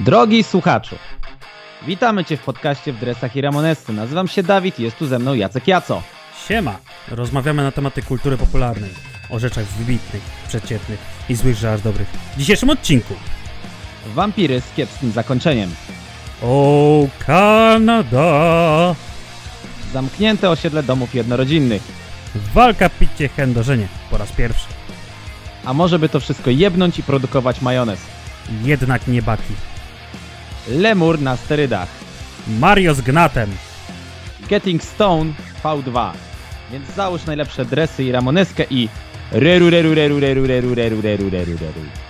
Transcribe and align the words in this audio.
Drogi 0.00 0.44
słuchaczu, 0.44 0.96
witamy 1.86 2.24
Cię 2.24 2.36
w 2.36 2.42
podcaście 2.42 2.92
w 2.92 2.98
dresach 2.98 3.36
i 3.36 3.40
Ramonesy. 3.40 3.92
Nazywam 3.92 4.28
się 4.28 4.42
Dawid 4.42 4.80
i 4.80 4.82
jest 4.82 4.98
tu 4.98 5.06
ze 5.06 5.18
mną 5.18 5.34
Jacek 5.34 5.68
Jaco. 5.68 6.02
Siema! 6.46 6.76
Rozmawiamy 7.08 7.62
na 7.62 7.72
tematy 7.72 8.02
kultury 8.02 8.36
popularnej, 8.36 8.90
o 9.30 9.38
rzeczach 9.38 9.64
wybitnych, 9.64 10.22
przeciętnych 10.48 10.98
i 11.28 11.34
złych, 11.34 11.56
że 11.56 11.72
aż 11.72 11.80
dobrych. 11.80 12.08
W 12.08 12.38
dzisiejszym 12.38 12.70
odcinku 12.70 13.14
Wampiry 14.06 14.60
z 14.60 14.74
kiepskim 14.74 15.12
zakończeniem. 15.12 15.74
O 16.42 17.06
Kanada! 17.26 18.94
Zamknięte 19.92 20.50
osiedle 20.50 20.82
domów 20.82 21.14
jednorodzinnych. 21.14 21.82
Walka 22.54 22.88
picie 22.88 23.28
chędożenie 23.28 23.88
po 24.10 24.18
raz 24.18 24.32
pierwszy. 24.32 24.77
A 25.68 25.74
może 25.74 25.98
by 25.98 26.08
to 26.08 26.20
wszystko 26.20 26.50
jebnąć 26.50 26.98
i 26.98 27.02
produkować 27.02 27.60
majonez. 27.60 28.00
Jednak 28.64 29.08
nie 29.08 29.22
baki. 29.22 29.54
Lemur 30.68 31.20
na 31.20 31.36
sterydach. 31.36 31.88
Mario 32.60 32.94
z 32.94 33.00
gnatem. 33.00 33.50
Getting 34.48 34.84
Stone 34.84 35.32
V2. 35.64 36.10
Więc 36.72 36.94
załóż 36.94 37.26
najlepsze 37.26 37.64
dresy 37.64 38.04
i 38.04 38.12
ramoneskę 38.12 38.64
i 38.70 38.88
reru 39.32 39.70
reru 39.70 39.94
reru 39.94 40.20
reru 40.20 40.46
reru 40.46 40.74
reru 40.74 41.00
reru 41.02 41.30
reru 41.30 41.56
reru. 41.58 42.07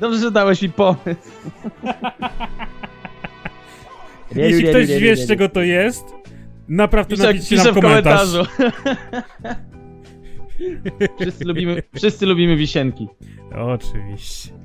Dobrze, 0.00 0.18
że 0.18 0.30
dałeś 0.30 0.62
mi 0.62 0.68
pomysł. 0.70 1.06
Jeśli 4.36 4.64
ktoś 4.68 4.86
wie, 4.86 5.16
z 5.16 5.28
czego 5.28 5.48
to 5.48 5.62
jest, 5.62 6.04
naprawdę 6.68 7.16
Piszę, 7.16 7.26
napiszcie 7.26 7.56
piszę 7.56 7.64
nam 7.64 7.74
w 7.74 7.80
komentarz. 7.80 8.30
komentarzu. 8.30 8.50
wszyscy, 11.20 11.44
lubimy, 11.44 11.82
wszyscy 11.94 12.26
lubimy 12.26 12.56
wisienki. 12.56 13.08
Oczywiście. 13.54 14.59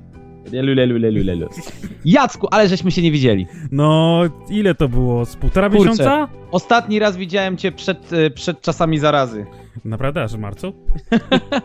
Lelu, 0.52 0.74
lelu, 0.74 0.98
lelu, 0.98 1.24
lelu. 1.24 1.48
Jacku, 2.04 2.48
ale 2.50 2.68
żeśmy 2.68 2.90
się 2.90 3.02
nie 3.02 3.10
widzieli. 3.12 3.46
No, 3.72 4.20
ile 4.50 4.74
to 4.74 4.88
było? 4.88 5.24
Z 5.24 5.36
półtora 5.36 5.68
Kurczę. 5.70 5.82
miesiąca? 5.90 6.28
Ostatni 6.50 6.98
raz 6.98 7.16
widziałem 7.16 7.56
cię 7.56 7.72
przed, 7.72 8.12
e, 8.12 8.30
przed 8.30 8.60
czasami 8.60 8.98
zarazy. 8.98 9.46
Naprawdę, 9.84 10.22
aż 10.22 10.32
w 10.36 10.38
marcu? 10.38 10.72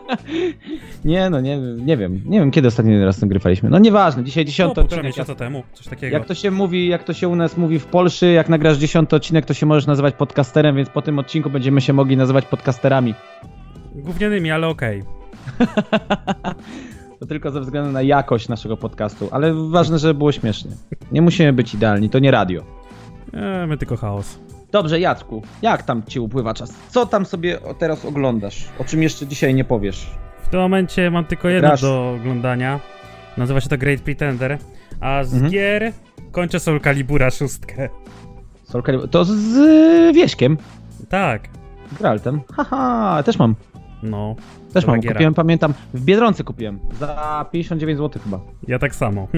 Nie 1.04 1.30
no, 1.30 1.40
nie, 1.40 1.56
nie 1.58 1.96
wiem. 1.96 2.20
Nie 2.26 2.38
wiem, 2.40 2.50
kiedy 2.50 2.68
ostatni 2.68 3.04
raz 3.04 3.20
nagrywaliśmy. 3.22 3.70
No 3.70 3.78
nieważne, 3.78 4.24
dzisiaj 4.24 4.44
No, 4.44 4.48
dziesiąty 4.48 4.74
półtora 4.74 4.86
odcinek. 5.00 5.12
miesiąca 5.16 5.34
temu, 5.34 5.62
coś 5.72 5.86
takiego. 5.86 6.16
Jak 6.16 6.26
to 6.26 6.34
się 6.34 6.50
mówi, 6.50 6.88
jak 6.88 7.04
to 7.04 7.12
się 7.12 7.28
u 7.28 7.36
nas 7.36 7.56
mówi 7.56 7.78
w 7.78 7.86
Polsce, 7.86 8.26
jak 8.26 8.48
nagrasz 8.48 8.78
dziesiąty 8.78 9.16
odcinek, 9.16 9.46
to 9.46 9.54
się 9.54 9.66
możesz 9.66 9.86
nazywać 9.86 10.14
podcasterem, 10.14 10.76
więc 10.76 10.88
po 10.88 11.02
tym 11.02 11.18
odcinku 11.18 11.50
będziemy 11.50 11.80
się 11.80 11.92
mogli 11.92 12.16
nazywać 12.16 12.44
podcasterami. 12.46 13.14
Gównianymi, 13.94 14.50
ale 14.50 14.68
okej. 14.68 15.02
To 17.22 17.26
tylko 17.26 17.50
ze 17.50 17.60
względu 17.60 17.92
na 17.92 18.02
jakość 18.02 18.48
naszego 18.48 18.76
podcastu, 18.76 19.28
ale 19.32 19.54
ważne, 19.54 19.98
żeby 19.98 20.14
było 20.14 20.32
śmiesznie. 20.32 20.70
Nie 21.12 21.22
musimy 21.22 21.52
być 21.52 21.74
idealni, 21.74 22.10
to 22.10 22.18
nie 22.18 22.30
radio. 22.30 22.62
E, 23.34 23.66
my 23.66 23.76
tylko 23.78 23.96
chaos. 23.96 24.38
Dobrze, 24.72 25.00
Jacku, 25.00 25.42
jak 25.62 25.82
tam 25.82 26.02
ci 26.06 26.20
upływa 26.20 26.54
czas? 26.54 26.74
Co 26.88 27.06
tam 27.06 27.26
sobie 27.26 27.58
teraz 27.78 28.04
oglądasz? 28.04 28.64
O 28.78 28.84
czym 28.84 29.02
jeszcze 29.02 29.26
dzisiaj 29.26 29.54
nie 29.54 29.64
powiesz? 29.64 30.10
W 30.42 30.48
tym 30.48 30.60
momencie 30.60 31.10
mam 31.10 31.24
tylko 31.24 31.48
jedno 31.48 31.68
Grasz. 31.68 31.80
do 31.82 32.16
oglądania. 32.20 32.80
Nazywa 33.36 33.60
się 33.60 33.68
to 33.68 33.78
Great 33.78 34.00
Pretender. 34.00 34.58
A 35.00 35.24
z 35.24 35.34
Mhm. 35.34 35.52
gier 35.52 35.92
kończę 36.32 36.60
Soul 36.60 36.80
Calibura 36.80 37.30
szóstkę. 37.30 37.88
Soul 38.64 38.82
Calibur- 38.82 39.08
To 39.08 39.24
z 39.24 39.30
y, 39.56 40.12
Wieśkiem, 40.14 40.56
Tak, 41.08 41.48
Graltem. 41.98 42.40
Haha, 42.56 43.22
też 43.22 43.38
mam. 43.38 43.54
No. 44.02 44.34
Też 44.72 44.86
mam, 44.86 45.00
giera. 45.00 45.14
kupiłem, 45.14 45.34
pamiętam, 45.34 45.74
w 45.94 46.04
Biedronce 46.04 46.44
kupiłem. 46.44 46.78
Za 47.00 47.46
59 47.52 47.98
zł 47.98 48.22
chyba. 48.24 48.40
Ja 48.68 48.78
tak 48.78 48.94
samo. 48.94 49.28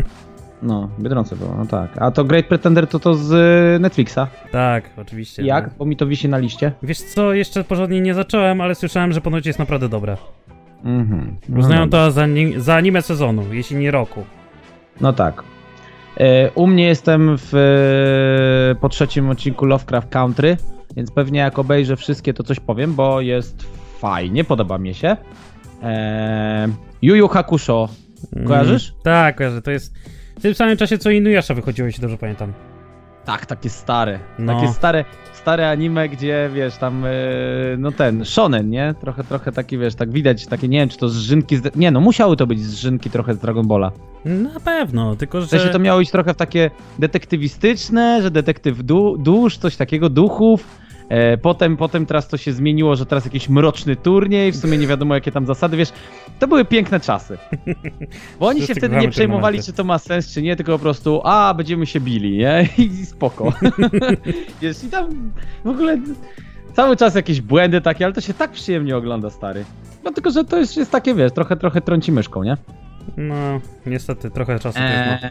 No, 0.62 0.88
Biedronce 1.00 1.36
było, 1.36 1.54
no 1.58 1.66
tak. 1.66 2.02
A 2.02 2.10
to 2.10 2.24
Great 2.24 2.46
Pretender 2.46 2.86
to 2.86 2.98
to 2.98 3.14
z 3.14 3.32
y, 3.32 3.80
Netflixa. 3.80 4.18
tak, 4.52 4.90
oczywiście. 4.96 5.42
Jak? 5.42 5.66
No. 5.66 5.72
Bo 5.78 5.84
mi 5.84 5.96
to 5.96 6.06
wisi 6.06 6.28
na 6.28 6.38
liście. 6.38 6.72
Wiesz 6.82 6.98
co, 7.02 7.32
jeszcze 7.32 7.64
porządnie 7.64 8.00
nie 8.00 8.14
zacząłem, 8.14 8.60
ale 8.60 8.74
słyszałem, 8.74 9.12
że 9.12 9.20
ponoć 9.20 9.46
jest 9.46 9.58
naprawdę 9.58 9.88
dobre. 9.88 10.16
Mhm. 10.84 11.36
No 11.48 11.58
Uznają 11.58 11.80
dobra. 11.88 11.98
to 12.06 12.10
za, 12.10 12.26
ni- 12.26 12.60
za 12.60 12.74
anime 12.74 13.02
sezonu, 13.02 13.42
jeśli 13.54 13.76
nie 13.76 13.90
roku. 13.90 14.24
No 15.00 15.12
tak. 15.12 15.42
E, 16.16 16.50
U 16.50 16.66
mnie 16.66 16.84
jestem 16.86 17.36
w, 17.38 17.54
e, 17.54 18.80
po 18.80 18.88
trzecim 18.88 19.30
odcinku 19.30 19.66
Lovecraft 19.66 20.08
Country, 20.08 20.56
więc 20.96 21.10
pewnie 21.10 21.40
jak 21.40 21.58
obejrzę 21.58 21.96
wszystkie, 21.96 22.34
to 22.34 22.42
coś 22.42 22.60
powiem, 22.60 22.94
bo 22.94 23.20
jest 23.20 23.66
fajnie, 24.04 24.44
podoba 24.44 24.78
mi 24.78 24.94
się. 24.94 25.16
E, 25.82 26.68
Yu 27.02 27.14
Yu 27.14 27.28
Hakusho, 27.28 27.88
Kojarzysz? 28.46 28.90
Mm, 28.90 29.02
tak, 29.02 29.36
kojarzę. 29.36 29.62
To 29.62 29.70
jest 29.70 29.94
w 30.38 30.42
tym 30.42 30.54
samym 30.54 30.76
czasie, 30.76 30.98
co 30.98 31.10
Inuyasha 31.10 31.54
wychodziło, 31.54 31.86
jeśli 31.86 32.00
dobrze 32.02 32.18
pamiętam. 32.18 32.52
tak, 33.24 33.46
takie 33.46 33.70
stare, 33.70 34.18
No. 34.38 34.54
takie 34.54 34.72
stare, 34.72 35.04
stare 35.32 35.70
anime, 35.70 36.08
gdzie 36.08 36.50
wiesz, 36.54 36.76
tam, 36.76 37.04
e, 37.04 37.10
no 37.78 37.92
ten, 37.92 38.24
shonen, 38.24 38.70
nie? 38.70 38.94
Trochę, 39.00 39.24
trochę 39.24 39.52
taki, 39.52 39.78
wiesz, 39.78 39.94
tak 39.94 40.10
widać, 40.10 40.46
takie, 40.46 40.68
nie 40.68 40.78
wiem, 40.78 40.88
czy 40.88 40.98
to 40.98 41.08
zżynki, 41.08 41.56
z, 41.56 41.76
nie 41.76 41.90
no, 41.90 42.00
musiały 42.00 42.36
to 42.36 42.46
być 42.46 42.64
zżynki 42.64 43.10
trochę 43.10 43.34
z 43.34 43.38
Dragon 43.38 43.68
Balla. 43.68 43.92
Na 44.24 44.60
pewno, 44.60 45.16
tylko 45.16 45.40
że... 45.40 45.46
W 45.46 45.50
sensie 45.50 45.68
to 45.68 45.78
miało 45.78 46.00
iść 46.00 46.10
trochę 46.10 46.34
w 46.34 46.36
takie 46.36 46.70
detektywistyczne, 46.98 48.22
że 48.22 48.30
detektyw 48.30 48.82
du 48.82 49.18
dusz, 49.18 49.58
coś 49.58 49.76
takiego, 49.76 50.08
duchów. 50.08 50.83
E, 51.08 51.36
potem, 51.36 51.76
potem 51.76 52.06
teraz 52.06 52.28
to 52.28 52.36
się 52.36 52.52
zmieniło, 52.52 52.96
że 52.96 53.06
teraz 53.06 53.24
jakiś 53.24 53.48
mroczny 53.48 53.96
turniej, 53.96 54.52
w 54.52 54.56
sumie 54.56 54.78
nie 54.78 54.86
wiadomo 54.86 55.14
jakie 55.14 55.32
tam 55.32 55.46
zasady, 55.46 55.76
wiesz, 55.76 55.92
to 56.38 56.48
były 56.48 56.64
piękne 56.64 57.00
czasy. 57.00 57.38
Bo 58.40 58.46
oni 58.46 58.62
się 58.62 58.74
wtedy 58.74 58.96
nie 58.96 59.08
przejmowali, 59.08 59.62
czy 59.62 59.72
to 59.72 59.84
ma 59.84 59.98
sens, 59.98 60.32
czy 60.32 60.42
nie, 60.42 60.56
tylko 60.56 60.72
po 60.72 60.78
prostu, 60.78 61.20
a, 61.24 61.54
będziemy 61.54 61.86
się 61.86 62.00
bili, 62.00 62.38
nie? 62.38 62.68
I 62.78 63.06
spoko. 63.06 63.52
wiesz, 64.62 64.84
i 64.84 64.88
tam 64.88 65.32
w 65.64 65.68
ogóle 65.68 65.98
cały 66.72 66.96
czas 66.96 67.14
jakieś 67.14 67.40
błędy 67.40 67.80
takie, 67.80 68.04
ale 68.04 68.14
to 68.14 68.20
się 68.20 68.34
tak 68.34 68.50
przyjemnie 68.50 68.96
ogląda, 68.96 69.30
stary. 69.30 69.64
No 70.04 70.12
tylko, 70.12 70.30
że 70.30 70.44
to 70.44 70.58
jest, 70.58 70.76
jest 70.76 70.90
takie, 70.90 71.14
wiesz, 71.14 71.32
trochę, 71.32 71.56
trochę 71.56 71.80
trąci 71.80 72.12
myszką, 72.12 72.42
nie? 72.42 72.56
No, 73.16 73.60
niestety, 73.86 74.30
trochę 74.30 74.58
czasu. 74.58 74.78
Eee, 74.82 75.30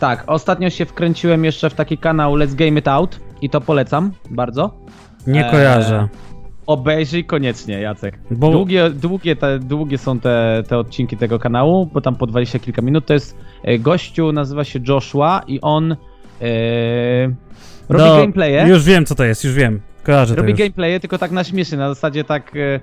tak, 0.00 0.24
ostatnio 0.26 0.70
się 0.70 0.86
wkręciłem 0.86 1.44
jeszcze 1.44 1.70
w 1.70 1.74
taki 1.74 1.98
kanał 1.98 2.34
Let's 2.34 2.54
Game 2.54 2.80
It 2.80 2.88
Out 2.88 3.20
i 3.42 3.50
to 3.50 3.60
polecam 3.60 4.12
bardzo. 4.30 4.74
Nie 5.26 5.44
eee, 5.44 5.50
kojarzę. 5.50 6.08
Obejrzyj 6.66 7.24
koniecznie, 7.24 7.80
Jacek. 7.80 8.18
Bo- 8.30 8.50
Długie, 8.52 8.90
długie, 8.90 9.36
te, 9.36 9.58
długie 9.58 9.98
są 9.98 10.20
te, 10.20 10.62
te 10.68 10.78
odcinki 10.78 11.16
tego 11.16 11.38
kanału, 11.38 11.86
bo 11.86 12.00
tam 12.00 12.16
po 12.16 12.26
20 12.26 12.58
kilka 12.58 12.82
minut. 12.82 13.06
To 13.06 13.14
jest 13.14 13.36
e, 13.62 13.78
gościu, 13.78 14.32
nazywa 14.32 14.64
się 14.64 14.80
Joshua 14.88 15.42
i 15.46 15.60
on 15.60 15.92
e, 15.92 15.96
robi 17.88 18.04
Do- 18.04 18.16
gameplaye. 18.18 18.68
Już 18.68 18.84
wiem, 18.84 19.06
co 19.06 19.14
to 19.14 19.24
jest, 19.24 19.44
już 19.44 19.54
wiem. 19.54 19.80
Kojarzę 20.02 20.34
Robi 20.34 20.46
to 20.46 20.50
już. 20.50 20.58
gameplaye, 20.58 21.00
tylko 21.00 21.18
tak 21.18 21.30
na 21.30 21.44
śmiesznie, 21.44 21.78
na 21.78 21.88
zasadzie 21.88 22.24
tak. 22.24 22.52
E, 22.56 22.80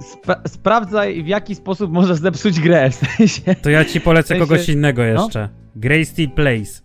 spra- 0.00 0.48
sprawdzaj, 0.48 1.22
w 1.22 1.26
jaki 1.26 1.54
sposób 1.54 1.92
możesz 1.92 2.16
zepsuć 2.18 2.60
grę. 2.60 2.90
W 2.90 2.94
sensie. 2.94 3.54
To 3.62 3.70
ja 3.70 3.84
ci 3.84 4.00
polecę 4.00 4.34
W 4.34 4.38
sensie- 4.38 4.48
kogoś 4.48 4.68
innego 4.68 5.02
no. 5.02 5.08
jeszcze. 5.08 5.48
Grey 5.76 6.04
Steel 6.04 6.30
Place. 6.30 6.82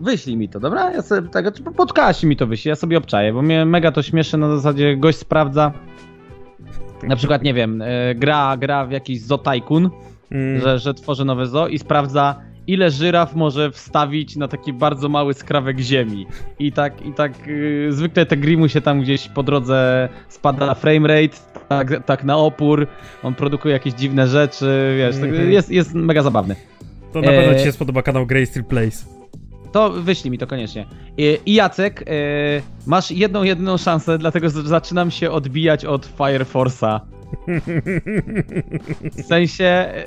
Wyślij 0.00 0.36
mi 0.36 0.48
to, 0.48 0.60
dobra? 0.60 0.92
Ja 0.92 1.02
sobie 1.02 1.28
tego, 1.28 1.52
czy 1.52 1.62
po 1.62 1.72
podcaście 1.72 2.26
mi 2.26 2.36
to 2.36 2.46
wyślij, 2.46 2.70
ja 2.70 2.76
sobie 2.76 2.98
obczaję, 2.98 3.32
bo 3.32 3.42
mnie 3.42 3.64
mega 3.64 3.92
to 3.92 4.02
śmieszy 4.02 4.36
na 4.38 4.56
zasadzie 4.56 4.96
gość 4.96 5.18
sprawdza. 5.18 5.72
Na 7.02 7.16
przykład, 7.16 7.42
nie 7.42 7.54
wiem, 7.54 7.82
e, 7.82 8.14
gra, 8.14 8.56
gra 8.56 8.86
w 8.86 8.90
jakiś 8.90 9.20
Zo 9.22 9.38
Tycoon, 9.38 9.90
Mm, 10.30 10.60
że, 10.60 10.78
że 10.78 10.94
tworzy 10.94 11.24
nowe 11.24 11.46
zo 11.46 11.68
i 11.68 11.78
sprawdza, 11.78 12.34
ile 12.66 12.90
żyraf 12.90 13.34
może 13.34 13.70
wstawić 13.70 14.36
na 14.36 14.48
taki 14.48 14.72
bardzo 14.72 15.08
mały 15.08 15.34
skrawek 15.34 15.78
ziemi. 15.78 16.26
I 16.58 16.72
tak, 16.72 17.06
i 17.06 17.12
tak 17.12 17.32
y, 17.48 17.88
zwykle 17.90 18.26
te 18.26 18.36
gry 18.36 18.56
mu 18.56 18.68
się 18.68 18.80
tam 18.80 19.00
gdzieś 19.00 19.28
po 19.28 19.42
drodze 19.42 20.08
spada 20.28 20.74
framerate, 20.74 21.36
tak, 21.68 22.04
tak 22.04 22.24
na 22.24 22.36
opór, 22.36 22.86
on 23.22 23.34
produkuje 23.34 23.72
jakieś 23.72 23.94
dziwne 23.94 24.26
rzeczy, 24.26 24.94
wiesz, 24.98 25.16
tak, 25.20 25.30
Mhm. 25.30 25.50
jest, 25.52 25.70
jest 25.70 25.94
mega 25.94 26.22
zabawny. 26.22 26.56
To 27.12 27.20
na 27.20 27.26
pewno 27.28 27.52
eee, 27.52 27.58
ci 27.58 27.64
się 27.64 27.72
spodoba 27.72 28.02
kanał 28.02 28.26
Grey 28.26 28.46
Steel 28.46 28.64
Place. 28.64 29.15
To 29.76 29.90
wyślij 29.90 30.30
mi 30.30 30.38
to 30.38 30.46
koniecznie. 30.46 30.86
I, 31.16 31.38
i 31.46 31.54
Jacek, 31.54 32.02
e, 32.02 32.12
masz 32.86 33.10
jedną, 33.10 33.42
jedyną 33.42 33.76
szansę, 33.76 34.18
dlatego 34.18 34.50
zaczynam 34.50 35.10
się 35.10 35.30
odbijać 35.30 35.84
od 35.84 36.06
Fire 36.06 36.44
Force'a. 36.44 37.00
W 39.12 39.22
sensie, 39.22 39.64
e, 39.64 40.04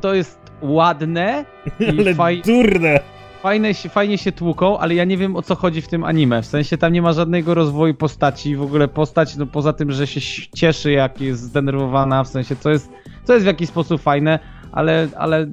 to 0.00 0.14
jest 0.14 0.40
ładne 0.60 1.44
i 1.80 2.14
faj, 2.14 2.42
durne! 2.46 3.00
fajne, 3.40 3.74
się- 3.74 3.88
fajnie 3.88 4.18
się 4.18 4.32
tłuką, 4.32 4.78
ale 4.78 4.94
ja 4.94 5.04
nie 5.04 5.16
wiem 5.16 5.36
o 5.36 5.42
co 5.42 5.54
chodzi 5.54 5.82
w 5.82 5.88
tym 5.88 6.04
anime. 6.04 6.42
W 6.42 6.46
sensie 6.46 6.78
tam 6.78 6.92
nie 6.92 7.02
ma 7.02 7.12
żadnego 7.12 7.54
rozwoju 7.54 7.94
postaci. 7.94 8.56
W 8.56 8.62
ogóle 8.62 8.88
postać, 8.88 9.36
no 9.36 9.46
poza 9.46 9.72
tym, 9.72 9.92
że 9.92 10.06
się 10.06 10.20
cieszy, 10.54 10.92
jak 10.92 11.20
jest 11.20 11.42
zdenerwowana, 11.42 12.24
w 12.24 12.28
sensie 12.28 12.56
co 12.56 12.70
jest, 12.70 12.92
co 13.24 13.32
jest 13.32 13.44
w 13.44 13.46
jakiś 13.46 13.68
sposób 13.68 14.02
fajne, 14.02 14.38
ale, 14.72 15.08
ale 15.16 15.46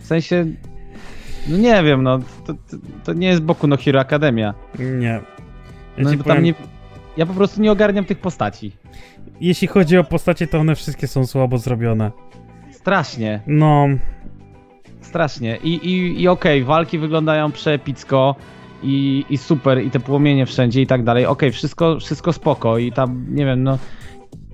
w 0.00 0.06
sensie, 0.06 0.46
no 1.48 1.56
nie 1.56 1.82
wiem, 1.82 2.02
no 2.02 2.18
to, 2.18 2.54
to, 2.54 2.76
to 3.04 3.12
nie 3.12 3.28
jest 3.28 3.42
Boku 3.42 3.66
no 3.66 3.76
Hero 3.76 4.00
Academia. 4.00 4.54
Nie. 4.78 5.06
Ja 5.06 5.20
No, 5.98 6.04
powiem, 6.04 6.22
tam 6.22 6.42
nie, 6.42 6.54
ja 7.16 7.26
po 7.26 7.34
prostu 7.34 7.62
nie 7.62 7.72
ogarniam 7.72 8.04
tych 8.04 8.18
postaci. 8.18 8.72
Jeśli 9.40 9.68
chodzi 9.68 9.98
o 9.98 10.04
postacie, 10.04 10.46
to 10.46 10.58
one 10.58 10.74
wszystkie 10.74 11.06
są 11.06 11.26
słabo 11.26 11.58
zrobione. 11.58 12.10
Strasznie. 12.70 13.40
No, 13.46 13.88
Strasznie. 15.00 15.58
I, 15.64 15.74
i, 15.74 16.22
i 16.22 16.28
okej, 16.28 16.64
walki 16.64 16.98
wyglądają 16.98 17.52
przeepicko 17.52 18.34
i, 18.82 19.24
i 19.30 19.38
super, 19.38 19.82
i 19.84 19.90
te 19.90 20.00
płomienie 20.00 20.46
wszędzie 20.46 20.82
i 20.82 20.86
tak 20.86 21.04
dalej. 21.04 21.26
Okej, 21.26 21.52
wszystko, 21.52 22.00
wszystko 22.00 22.32
spoko 22.32 22.78
i 22.78 22.92
tam, 22.92 23.26
nie 23.28 23.44
wiem, 23.44 23.62
no... 23.62 23.78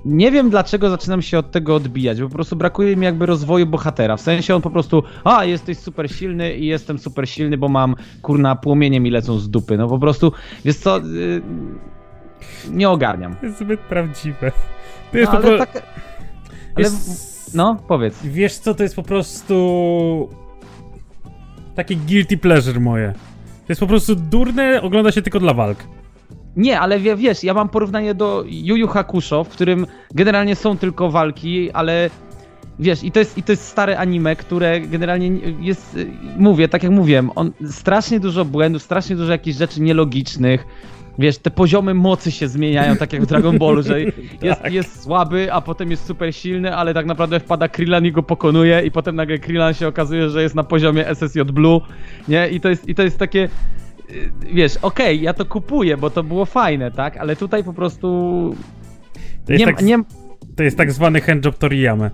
Nie 0.07 0.33
wiem 0.33 0.51
dlaczego 0.51 0.91
zaczynam 0.91 1.23
się 1.23 1.39
od 1.39 1.51
tego 1.51 1.75
odbijać, 1.75 2.21
bo 2.21 2.29
po 2.29 2.35
prostu 2.35 2.57
brakuje 2.57 2.97
mi 2.97 3.05
jakby 3.05 3.27
rozwoju 3.27 3.67
bohatera. 3.67 4.17
W 4.17 4.21
sensie 4.21 4.55
on 4.55 4.63
po 4.63 4.71
prostu, 4.71 5.03
a 5.25 5.45
jesteś 5.45 5.79
super 5.79 6.11
silny 6.11 6.57
i 6.57 6.67
jestem 6.67 6.99
super 6.99 7.29
silny, 7.29 7.59
bo 7.59 7.69
mam 7.69 7.95
kurna 8.23 8.57
płomienie 8.57 9.01
mi 9.01 9.11
lecą 9.11 9.39
z 9.39 9.51
dupy. 9.51 9.77
No 9.77 9.89
po 9.89 9.99
prostu, 9.99 10.33
wiesz 10.65 10.77
co, 10.77 10.99
yy, 10.99 11.43
nie 12.71 12.89
ogarniam. 12.91 13.37
to 13.37 13.47
jest 13.47 13.59
zbyt 13.59 13.81
prawdziwe. 13.81 14.51
To 14.51 14.57
No, 15.13 15.19
jest 15.21 15.33
po 15.33 15.37
ale 15.39 15.47
pro... 15.47 15.59
tak, 15.59 15.83
ale, 16.77 16.85
jest... 16.85 17.55
no 17.55 17.77
powiedz. 17.89 18.23
Wiesz 18.25 18.55
co, 18.55 18.75
to 18.75 18.83
jest 18.83 18.97
po 18.97 19.03
prostu... 19.03 20.29
Takie 21.75 21.97
guilty 21.97 22.39
pleasure 22.39 22.81
moje. 22.81 23.13
To 23.67 23.69
jest 23.69 23.81
po 23.81 23.87
prostu 23.87 24.15
durne, 24.15 24.83
ogląda 24.83 25.13
się 25.13 25.23
tylko 25.23 25.41
dla 25.41 25.55
walk. 25.55 25.79
Nie, 26.57 26.81
ale 26.81 27.01
wie, 27.01 27.17
wiesz, 27.17 27.45
ja 27.45 27.55
mam 27.55 27.69
porównanie 27.69 28.15
do 28.15 28.45
Yu 28.49 28.89
Hakusho, 28.89 29.45
w 29.45 29.49
którym 29.49 29.87
generalnie 30.15 30.57
są 30.57 30.79
tylko 30.79 31.11
walki, 31.11 31.71
ale 31.73 32.11
wiesz, 32.79 33.05
i 33.05 33.13
to 33.13 33.19
jest, 33.19 33.39
i 33.39 33.43
to 33.43 33.53
jest 33.53 33.65
stare 33.69 33.99
anime, 33.99 34.37
które 34.37 34.81
generalnie 34.81 35.31
jest, 35.61 35.99
mówię, 36.39 36.69
tak 36.69 36.83
jak 36.83 36.93
mówiłem, 36.93 37.31
on 37.35 37.53
strasznie 37.71 38.21
dużo 38.21 38.45
błędów, 38.45 38.83
strasznie 38.83 39.17
dużo 39.17 39.33
jakichś 39.33 39.59
rzeczy 39.59 39.81
nielogicznych. 39.81 40.67
Wiesz, 41.19 41.39
te 41.39 41.51
poziomy 41.51 41.95
mocy 41.95 42.31
się 42.31 42.49
zmieniają, 42.49 42.97
tak 42.97 43.13
jak 43.13 43.23
w 43.23 43.27
Dragon 43.27 43.59
Ballu, 43.59 43.83
że 43.83 44.01
jest, 44.43 44.63
Tak. 44.63 44.73
jest 44.73 45.03
słaby, 45.03 45.53
a 45.53 45.61
potem 45.61 45.91
jest 45.91 46.07
super 46.07 46.35
silny, 46.35 46.77
ale 46.77 46.95
tak 46.95 47.07
naprawdę 47.07 47.41
wpada 47.41 47.69
Krillan 47.69 48.07
i 48.07 48.13
go 48.13 48.23
pokonuje 48.23 48.83
i 48.87 48.91
potem 48.91 49.17
nagle 49.17 49.39
Krillan 49.39 49.75
się 49.75 49.89
okazuje, 49.89 50.31
że 50.31 50.43
jest 50.43 50.55
na 50.55 50.63
poziomie 50.65 51.09
SSJ 51.09 51.41
Blue, 51.41 51.81
nie? 52.29 52.49
I 52.49 52.61
to 52.61 52.69
jest, 52.69 52.89
i 52.89 52.95
to 52.95 53.03
jest 53.03 53.19
takie, 53.19 53.49
wiesz, 54.53 54.77
okej, 54.77 55.23
ja 55.23 55.35
to 55.35 55.45
kupuję, 55.45 55.97
bo 55.97 56.11
to 56.11 56.23
było 56.23 56.45
fajne, 56.45 56.91
tak? 56.91 57.17
Ale 57.17 57.37
tutaj 57.37 57.65
po 57.65 57.73
prostu 57.73 58.07
To 59.47 59.53
jest, 59.53 59.61
nie, 59.61 59.67
tak, 59.67 59.83
nie, 59.83 59.99
to 60.57 60.63
jest 60.63 60.77
tak 60.77 60.93
zwany 60.93 61.21
handjob 61.21 61.59
Toriyama. 61.59 62.11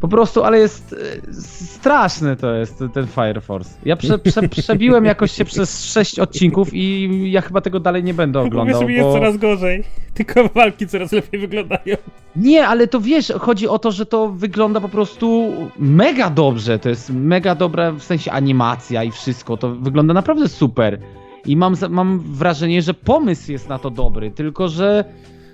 Po 0.00 0.08
prostu, 0.08 0.44
ale 0.44 0.58
jest 0.58 0.92
y, 0.92 1.34
straszny 1.42 2.36
to 2.36 2.54
jest 2.54 2.84
ten 2.94 3.06
Fire 3.06 3.40
Force. 3.40 3.70
Ja 3.84 3.96
prze, 3.96 4.18
prze, 4.18 4.48
przebiłem 4.62 5.04
jakoś 5.04 5.32
się 5.32 5.44
przez 5.44 5.84
sześć 5.84 6.18
odcinków 6.18 6.74
i 6.74 7.10
ja 7.30 7.40
chyba 7.40 7.60
tego 7.60 7.80
dalej 7.80 8.04
nie 8.04 8.14
będę 8.14 8.40
oglądał, 8.40 8.82
bo... 8.82 8.88
jest 8.88 9.08
coraz 9.08 9.36
gorzej. 9.36 9.84
Tylko 10.14 10.48
walki 10.48 10.86
coraz 10.86 11.12
lepiej 11.12 11.40
wyglądają. 11.40 11.96
Nie, 12.36 12.66
ale 12.66 12.86
to 12.86 13.00
wiesz, 13.00 13.32
chodzi 13.40 13.68
o 13.68 13.78
to, 13.78 13.92
że 13.92 14.06
to 14.06 14.28
wygląda 14.28 14.80
po 14.80 14.88
prostu 14.88 15.52
mega 15.78 16.30
dobrze. 16.30 16.78
To 16.78 16.88
jest 16.88 17.10
mega 17.10 17.54
dobra 17.54 17.92
w 17.92 18.02
sensie 18.02 18.32
animacja 18.32 19.04
i 19.04 19.10
wszystko. 19.10 19.56
To 19.56 19.70
wygląda 19.70 20.14
naprawdę 20.14 20.48
super. 20.48 20.98
I 21.46 21.56
mam, 21.56 21.74
mam 21.90 22.20
wrażenie, 22.20 22.82
że 22.82 22.94
pomysł 22.94 23.52
jest 23.52 23.68
na 23.68 23.78
to 23.78 23.90
dobry, 23.90 24.30
tylko 24.30 24.68
że 24.68 25.04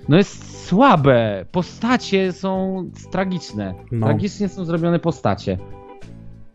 no 0.09 0.17
jest 0.17 0.65
słabe. 0.67 1.45
Postacie 1.51 2.31
są 2.31 2.83
tragiczne. 3.11 3.73
No. 3.91 4.05
Tragicznie 4.05 4.49
są 4.49 4.65
zrobione 4.65 4.99
postacie. 4.99 5.57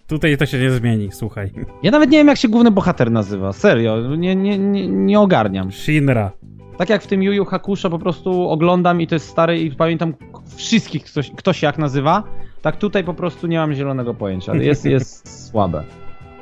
Tutaj 0.06 0.36
to 0.36 0.46
się 0.46 0.58
nie 0.58 0.70
zmieni, 0.70 1.08
słuchaj. 1.12 1.52
Ja 1.82 1.90
nawet 1.90 2.10
nie 2.10 2.18
wiem, 2.18 2.28
jak 2.28 2.38
się 2.38 2.48
główny 2.48 2.70
bohater 2.70 3.10
nazywa. 3.10 3.52
Serio, 3.52 4.16
nie, 4.16 4.36
nie, 4.36 4.58
nie, 4.58 4.88
nie 4.88 5.20
ogarniam. 5.20 5.72
Shinra. 5.72 6.32
Tak 6.76 6.90
jak 6.90 7.02
w 7.02 7.06
tym 7.06 7.22
Yu 7.22 7.32
Yu 7.32 7.44
Hakusho 7.44 7.90
po 7.90 7.98
prostu 7.98 8.48
oglądam 8.48 9.00
i 9.00 9.06
to 9.06 9.14
jest 9.14 9.28
stary 9.28 9.58
i 9.58 9.70
pamiętam 9.70 10.14
wszystkich, 10.56 11.04
ktoś, 11.04 11.30
kto 11.30 11.52
się 11.52 11.66
jak 11.66 11.78
nazywa, 11.78 12.22
tak 12.62 12.76
tutaj 12.76 13.04
po 13.04 13.14
prostu 13.14 13.46
nie 13.46 13.58
mam 13.58 13.74
zielonego 13.74 14.14
pojęcia, 14.14 14.54
jest, 14.54 14.84
jest 14.84 15.28
słabe. 15.50 15.84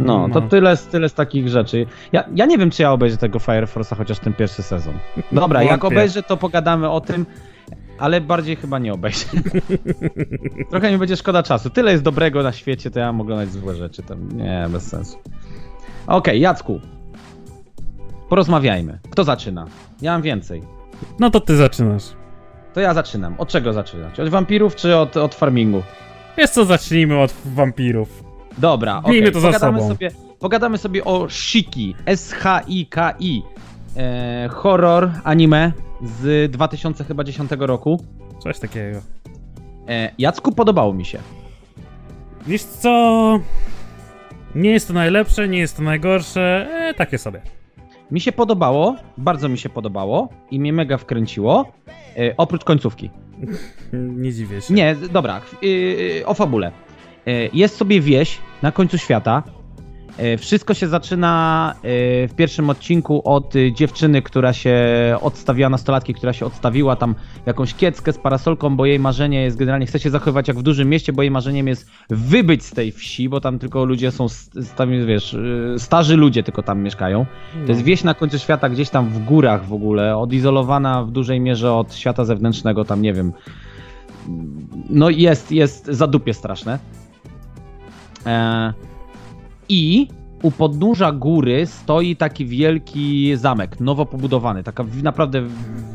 No, 0.00 0.28
to 0.32 0.40
No. 0.40 0.48
tyle 0.48 0.76
z, 0.76 0.86
tyle 0.86 1.08
z 1.08 1.14
takich 1.14 1.48
rzeczy. 1.48 1.86
Ja, 2.12 2.24
ja 2.34 2.46
nie 2.46 2.58
wiem, 2.58 2.70
czy 2.70 2.82
ja 2.82 2.92
obejrzę 2.92 3.16
tego 3.16 3.38
Fire 3.38 3.66
Force'a, 3.66 3.96
chociaż 3.96 4.18
ten 4.18 4.32
pierwszy 4.34 4.62
sezon. 4.62 4.94
Dobra, 5.32 5.62
jak 5.62 5.84
obejrzę, 5.84 6.22
to 6.22 6.36
pogadamy 6.36 6.90
o 6.90 7.00
tym, 7.00 7.26
ale 7.98 8.20
bardziej 8.20 8.56
chyba 8.56 8.78
nie 8.78 8.92
obejrzę. 8.92 9.26
Trochę 10.70 10.92
mi 10.92 10.98
będzie 10.98 11.16
szkoda 11.16 11.42
czasu. 11.42 11.70
Tyle 11.70 11.92
jest 11.92 12.02
dobrego 12.04 12.42
na 12.42 12.52
świecie, 12.52 12.90
to 12.90 12.98
ja 13.00 13.06
mam 13.06 13.20
oglądać 13.20 13.50
złe 13.52 13.74
rzeczy. 13.74 14.02
To 14.02 14.14
nie, 14.14 14.66
bez 14.70 14.88
sensu. 14.88 15.18
Okej, 16.06 16.40
Jacku. 16.40 16.80
Porozmawiajmy. 18.28 18.98
Kto 19.10 19.24
zaczyna? 19.24 19.66
Ja 20.02 20.12
mam 20.12 20.22
więcej. 20.22 20.62
No 21.18 21.30
to 21.30 21.40
ty 21.40 21.56
zaczynasz. 21.56 22.04
To 22.74 22.80
ja 22.80 22.94
zaczynam. 22.94 23.34
Od 23.38 23.48
czego 23.48 23.72
zaczynać? 23.72 24.20
Od 24.20 24.28
wampirów 24.28 24.76
czy 24.76 24.96
od, 24.96 25.16
od 25.16 25.34
farmingu? 25.34 25.82
Wiesz 26.36 26.50
co, 26.50 26.64
zacznijmy 26.64 27.18
od 27.20 27.34
wampirów. 27.44 28.24
Dobra, 28.58 28.98
okej. 29.04 29.32
to 29.32 29.40
za 29.40 29.46
pogadamy 29.46 29.78
sobą. 29.78 29.88
Sobie, 29.88 30.10
pogadamy 30.38 30.78
sobie 30.78 31.04
o 31.04 31.28
Shiki. 31.28 31.94
S-H-I-K-I. 32.06 33.42
E, 33.96 34.48
horror 34.48 35.10
anime 35.24 35.72
z 36.02 36.50
2010 36.50 37.50
roku. 37.58 38.04
Coś 38.42 38.58
takiego. 38.58 39.00
E, 39.88 40.10
Jacku, 40.18 40.52
podobało 40.52 40.94
mi 40.94 41.04
się. 41.04 41.18
Wiesz 42.46 42.62
co... 42.62 43.40
Nie 44.54 44.70
jest 44.70 44.88
to 44.88 44.94
najlepsze, 44.94 45.48
nie 45.48 45.58
jest 45.58 45.76
to 45.76 45.82
najgorsze, 45.82 46.68
e, 46.72 46.94
takie 46.94 47.18
sobie. 47.18 47.42
Mi 48.10 48.20
się 48.20 48.32
podobało, 48.32 48.96
bardzo 49.18 49.48
mi 49.48 49.58
się 49.58 49.68
podobało 49.68 50.28
i 50.50 50.60
mnie 50.60 50.72
mega 50.72 50.98
wkręciło. 50.98 51.72
E, 52.16 52.36
oprócz 52.36 52.64
końcówki. 52.64 53.10
Nie 54.22 54.32
dziwię 54.32 54.60
się. 54.60 54.74
Nie, 54.74 54.96
dobra, 55.12 55.40
yy, 55.62 56.26
o 56.26 56.34
fabule. 56.34 56.72
Yy, 57.28 57.50
Jest 57.52 57.76
sobie 57.76 58.00
wieś 58.00 58.38
na 58.62 58.72
końcu 58.72 58.98
świata. 58.98 59.42
Yy, 60.18 60.38
Wszystko 60.38 60.74
się 60.74 60.88
zaczyna 60.88 61.74
yy, 61.82 61.90
w 62.28 62.34
pierwszym 62.36 62.70
odcinku 62.70 63.22
od 63.24 63.54
dziewczyny, 63.72 64.22
która 64.22 64.52
się 64.52 64.76
odstawiła, 65.20 65.68
nastolatki, 65.68 66.14
która 66.14 66.32
się 66.32 66.46
odstawiła 66.46 66.96
tam 66.96 67.14
jakąś 67.46 67.74
kieckę 67.74 68.12
z 68.12 68.18
parasolką, 68.18 68.76
bo 68.76 68.86
jej 68.86 68.98
marzenie 68.98 69.42
jest 69.42 69.56
generalnie, 69.56 69.86
chce 69.86 69.98
się 69.98 70.10
zachowywać 70.10 70.48
jak 70.48 70.58
w 70.58 70.62
dużym 70.62 70.88
mieście, 70.88 71.12
bo 71.12 71.22
jej 71.22 71.30
marzeniem 71.30 71.68
jest 71.68 71.90
wybyć 72.10 72.64
z 72.64 72.70
tej 72.70 72.92
wsi, 72.92 73.28
bo 73.28 73.40
tam 73.40 73.58
tylko 73.58 73.84
ludzie 73.84 74.10
są, 74.10 74.26
tam 74.76 75.06
wiesz, 75.06 75.36
starzy 75.78 76.16
ludzie 76.16 76.42
tylko 76.42 76.62
tam 76.62 76.82
mieszkają. 76.82 77.26
To 77.66 77.72
jest 77.72 77.82
wieś 77.82 78.04
na 78.04 78.14
końcu 78.14 78.38
świata, 78.38 78.68
gdzieś 78.68 78.90
tam 78.90 79.08
w 79.08 79.24
górach 79.24 79.64
w 79.66 79.72
ogóle, 79.72 80.16
odizolowana 80.16 81.04
w 81.04 81.10
dużej 81.10 81.40
mierze 81.40 81.72
od 81.72 81.94
świata 81.94 82.24
zewnętrznego, 82.24 82.84
tam 82.84 83.02
nie 83.02 83.12
wiem. 83.12 83.32
No 84.90 85.10
jest, 85.10 85.52
jest 85.52 85.86
zadupie 85.86 86.34
straszne. 86.34 86.78
E, 88.26 88.72
I 89.68 90.08
u 90.42 90.50
podnóża 90.50 91.12
góry 91.12 91.66
stoi 91.66 92.16
taki 92.16 92.46
wielki 92.46 93.36
zamek, 93.36 93.80
nowo 93.80 94.06
pobudowany, 94.06 94.62
taka 94.64 94.84
naprawdę 95.02 95.42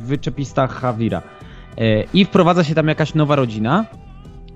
wyczepista 0.05 0.67
Hawira. 0.67 1.21
E, 1.77 2.03
I 2.13 2.25
wprowadza 2.25 2.63
się 2.63 2.75
tam 2.75 2.87
jakaś 2.87 3.13
nowa 3.15 3.35
rodzina, 3.35 3.85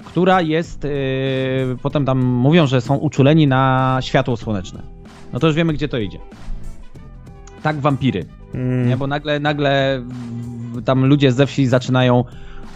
która 0.06 0.42
jest, 0.42 0.86
e, 0.86 0.90
potem 1.82 2.06
tam 2.06 2.24
mówią, 2.24 2.68
że 2.68 2.82
są 2.82 2.96
uczuleni 2.96 3.48
na 3.48 3.98
światło 4.02 4.38
słoneczne. 4.38 4.82
No 5.34 5.40
to 5.40 5.48
już 5.48 5.56
wiemy, 5.56 5.74
gdzie 5.74 5.88
to 5.88 5.98
idzie. 5.98 6.20
Tak 7.64 7.80
wampiry. 7.80 8.26
Mm, 8.54 8.88
Nie, 8.90 8.98
bo 8.98 9.08
nagle, 9.08 9.40
nagle 9.40 10.02
tam 10.86 11.06
ludzie 11.06 11.32
ze 11.32 11.48
wsi 11.48 11.68
zaczynają 11.68 12.24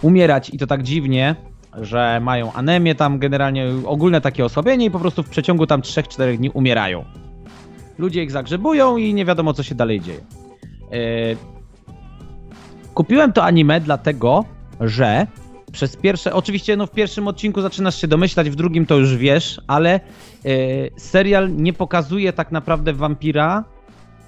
umierać 0.02 0.50
i 0.54 0.58
to 0.58 0.66
tak 0.66 0.82
dziwnie, 0.82 1.36
że 1.80 2.20
mają 2.22 2.52
anemię 2.52 2.94
tam 2.94 3.18
generalnie, 3.18 3.66
ogólne 3.86 4.20
takie 4.20 4.44
osłabienie 4.44 4.86
i 4.86 4.90
po 4.90 4.98
prostu 4.98 5.22
w 5.22 5.28
przeciągu 5.28 5.66
tam 5.66 5.80
3-4 5.80 6.36
dni 6.36 6.50
umierają. 6.50 7.04
Ludzie 7.98 8.22
ich 8.22 8.30
zagrzebują 8.30 8.96
i 8.96 9.14
nie 9.14 9.24
wiadomo 9.24 9.54
co 9.54 9.62
się 9.62 9.74
dalej 9.74 10.00
dzieje. 10.00 10.20
E, 10.92 11.52
Kupiłem 12.94 13.32
to 13.32 13.44
anime 13.44 13.80
dlatego, 13.80 14.44
że 14.80 15.26
przez 15.72 15.96
pierwsze, 15.96 16.34
oczywiście 16.34 16.76
no 16.76 16.86
w 16.86 16.90
pierwszym 16.90 17.28
odcinku 17.28 17.62
zaczynasz 17.62 18.00
się 18.00 18.08
domyślać, 18.08 18.50
w 18.50 18.54
drugim 18.54 18.86
to 18.86 18.98
już 18.98 19.16
wiesz, 19.16 19.60
ale 19.66 19.94
e, 19.94 20.00
serial 20.96 21.56
nie 21.56 21.72
pokazuje 21.72 22.32
tak 22.32 22.52
naprawdę 22.52 22.92
wampira 22.92 23.64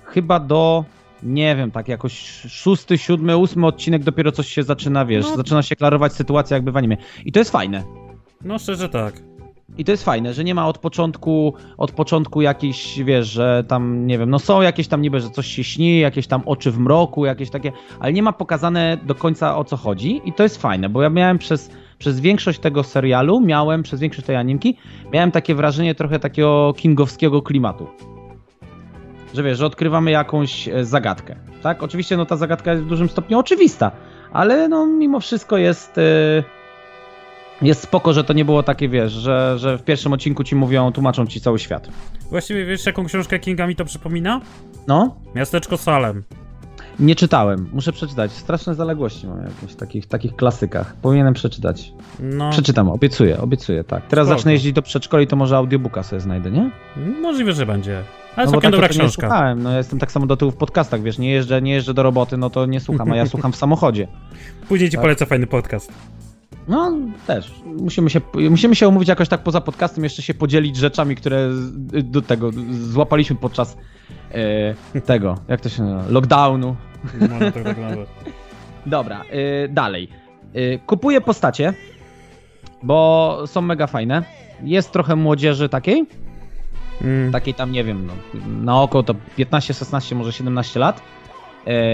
chyba 0.05 0.41
do, 0.41 0.85
nie 1.25 1.57
wiem, 1.57 1.71
tak 1.71 1.89
jakoś 1.89 2.13
szósty, 2.49 2.99
siódmy, 2.99 3.37
ósmy 3.37 3.67
odcinek 3.67 4.03
dopiero 4.03 4.33
coś 4.33 4.49
się 4.49 4.63
zaczyna, 4.63 5.07
wiesz, 5.07 5.27
No. 5.31 5.37
zaczyna 5.37 5.63
się 5.63 5.77
klarować 5.77 6.13
sytuacja 6.13 6.55
jakby 6.57 6.73
w 6.73 6.77
anime. 6.77 6.97
I 7.25 7.33
to 7.33 7.39
jest 7.39 7.51
fajne. 7.51 7.83
No 8.45 8.59
szczerze 8.59 8.89
tak. 8.89 9.15
I 9.79 9.85
to 9.85 9.93
jest 9.93 10.05
fajne, 10.05 10.35
że 10.35 10.45
nie 10.45 10.55
ma 10.55 10.69
od 10.69 10.79
początku, 10.79 11.55
od 11.79 11.91
początku 11.93 12.43
jakiejś, 12.43 12.99
wiesz, 13.05 13.31
że 13.31 13.65
tam, 13.69 14.07
nie 14.07 14.19
wiem, 14.19 14.31
no 14.31 14.39
są 14.39 14.63
jakieś 14.63 14.89
tam 14.89 15.03
niby, 15.03 15.21
że 15.21 15.31
coś 15.31 15.47
się 15.47 15.65
śni, 15.65 16.01
jakieś 16.01 16.27
tam 16.27 16.43
oczy 16.47 16.71
w 16.71 16.79
mroku, 16.79 17.25
jakieś 17.27 17.51
takie, 17.51 17.73
ale 18.01 18.13
nie 18.13 18.23
ma 18.23 18.33
pokazane 18.33 18.99
do 19.07 19.15
końca 19.15 19.57
o 19.57 19.65
co 19.65 19.77
chodzi 19.77 20.21
i 20.25 20.33
to 20.33 20.43
jest 20.43 20.63
fajne, 20.63 20.89
bo 20.89 21.03
ja 21.03 21.11
miałem 21.11 21.39
przez, 21.39 21.71
przez 21.99 22.21
większość 22.21 22.59
tego 22.59 22.83
serialu, 22.83 23.41
miałem, 23.41 23.83
przez 23.83 24.01
większość 24.01 24.27
tej 24.27 24.37
animki, 24.37 24.77
miałem 25.13 25.31
takie 25.31 25.55
wrażenie 25.55 25.95
trochę 25.95 26.19
takiego 26.19 26.75
kingowskiego 26.77 27.43
klimatu. 27.43 27.87
Że 29.35 29.43
wiesz, 29.43 29.59
że 29.59 29.67
odkrywamy 29.67 30.11
jakąś 30.11 30.69
e, 30.69 30.85
zagadkę, 30.85 31.37
tak? 31.63 31.83
Oczywiście 31.83 32.17
no 32.17 32.27
ta 32.27 32.37
zagadka 32.37 32.73
jest 32.73 32.85
w 32.85 32.89
dużym 32.89 33.09
stopniu 33.09 33.39
oczywista, 33.39 33.91
ale 34.33 34.69
no 34.69 34.87
mimo 34.87 35.21
wszystko 35.21 35.57
jest... 35.57 35.97
Yy 35.97 36.45
jest 37.63 37.83
spoko, 37.83 38.13
że 38.13 38.25
to 38.25 38.33
nie 38.33 38.45
było 38.45 38.63
takie, 38.63 38.89
wiesz, 38.89 39.13
że, 39.13 39.59
że 39.59 39.79
w 39.79 39.83
pierwszym 39.83 40.13
odcinku 40.13 40.45
ci 40.45 40.57
mówią, 40.57 40.93
tłumaczą 40.93 41.27
ci 41.27 41.41
cały 41.41 41.59
świat. 41.59 41.89
Właściwie 42.31 42.65
wiesz, 42.67 42.87
jaką 42.87 43.05
książkę 43.05 43.39
Kinga 43.39 43.67
mi 43.67 43.77
to 43.77 43.85
przypomina? 43.85 44.41
No? 44.87 45.17
Miasteczko 45.35 45.77
Salem. 45.77 46.23
Nie 46.99 47.15
czytałem, 47.15 47.69
muszę 47.73 47.93
przeczytać. 47.93 48.33
Straszne 48.33 48.75
zaległości 48.75 49.27
mam 49.27 49.39
jakieś 49.39 49.77
takich, 49.77 50.07
takich 50.07 50.37
klasykach. 50.37 50.97
Powinienem 50.97 51.35
przeczytać. 51.35 51.93
No. 52.21 52.51
Przeczytam, 52.51 52.89
obiecuję, 52.89 53.41
obiecuję, 53.41 53.85
tak. 53.85 54.07
Teraz 54.07 54.27
Spoko. 54.27 54.39
zacznę 54.39 54.53
jeździć 54.53 54.73
do 54.73 54.83
przedszkoli, 54.83 55.27
to 55.27 55.37
może 55.37 55.57
audiobooka 55.57 56.03
sobie 56.03 56.21
znajdę, 56.21 56.51
nie? 56.51 56.71
Możliwe, 57.23 57.53
że 57.53 57.67
będzie. 57.67 58.03
Ale 58.37 58.47
no 58.47 58.53
całkiem 58.53 58.71
dobra 58.71 58.89
książka. 58.89 59.05
Nie 59.05 59.11
słuchałem, 59.11 59.63
no 59.63 59.71
ja 59.71 59.79
jestem 59.79 59.99
tak 59.99 60.13
samo 60.13 60.27
do 60.27 60.37
tyłu 60.37 60.51
w 60.51 60.57
podcastach, 60.57 61.03
wiesz, 61.03 61.19
nie 61.19 61.31
jeżdżę, 61.31 61.63
nie 61.63 61.73
jeżdżę 61.73 61.95
do 61.95 62.03
roboty, 62.03 62.37
no 62.37 62.51
to 62.51 62.67
nie 62.67 62.81
słucham, 62.81 63.13
a 63.13 63.17
ja 63.17 63.27
słucham 63.27 63.53
w 63.53 63.57
samochodzie. 63.57 64.09
Później 64.69 64.91
ci 64.91 64.97
tak? 64.97 65.03
polecę 65.03 65.27
fajny 65.27 65.47
podcast. 65.47 65.93
No, 66.69 66.93
też. 67.27 67.55
Musimy 67.65 68.11
się, 68.11 68.21
musimy 68.51 68.77
się 68.77 68.89
umówić 68.89 69.09
jakoś 69.09 69.29
tak 69.29 69.43
poza 69.43 69.61
podcastem, 69.61 70.05
jeszcze 70.05 70.23
się 70.23 70.35
podzielić 70.35 70.77
rzeczami, 70.77 71.17
które 71.17 71.49
do 72.03 72.23
tego 72.23 72.51
złapaliśmy 72.71 73.37
podczas 73.37 73.77
e, 74.95 75.01
tego, 75.01 75.39
jak 75.49 75.61
to 75.61 75.69
się 75.69 75.83
nazywa, 75.83 76.13
lockdownu. 76.13 76.77
Można 77.21 77.51
tak 77.53 77.79
nazwać. 77.79 78.09
Dobra, 78.87 79.25
e, 79.31 79.69
dalej. 79.69 80.09
E, 80.55 80.79
kupuję 80.79 81.21
postacie, 81.21 81.75
bo 82.83 83.39
są 83.47 83.61
mega 83.61 83.87
fajne. 83.87 84.23
Jest 84.63 84.93
trochę 84.93 85.17
młodzieży 85.17 85.69
takiej. 85.69 86.07
Mm. 87.03 87.33
Takiej 87.33 87.55
tam, 87.55 87.73
nie 87.73 87.85
wiem, 87.85 88.07
no, 88.07 88.13
na 88.63 88.83
oko 88.83 89.03
to 89.03 89.15
15, 89.37 89.75
16, 89.75 90.15
może 90.15 90.33
17 90.33 90.81
lat. 90.81 91.03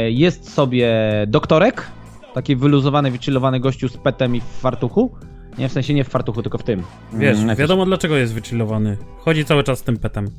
Jest 0.09 0.53
sobie 0.53 0.89
doktorek, 1.27 1.91
Taki 2.35 2.57
wyluzowany, 2.57 3.11
wychillowany 3.11 3.61
gościu 3.61 3.89
z 3.89 3.97
petem 3.97 4.37
i 4.37 4.41
w 4.41 4.45
fartuchu. 4.45 5.15
Nie, 5.59 5.69
w 5.69 5.73
sensie 5.73 5.95
nie 5.95 6.05
w 6.05 6.09
fartuchu, 6.09 6.43
tylko 6.43 6.59
w 6.59 6.63
tym. 6.63 6.83
Wiesz, 7.13 7.39
mm, 7.39 7.57
wiadomo 7.57 7.87
dlaczego 7.87 8.17
jest 8.17 8.35
wychillowany. 8.35 8.97
Chodzi 9.19 9.45
cały 9.45 9.65
czas 9.65 9.79
z 9.79 9.83
tym 9.83 9.97
petem. 9.97 10.31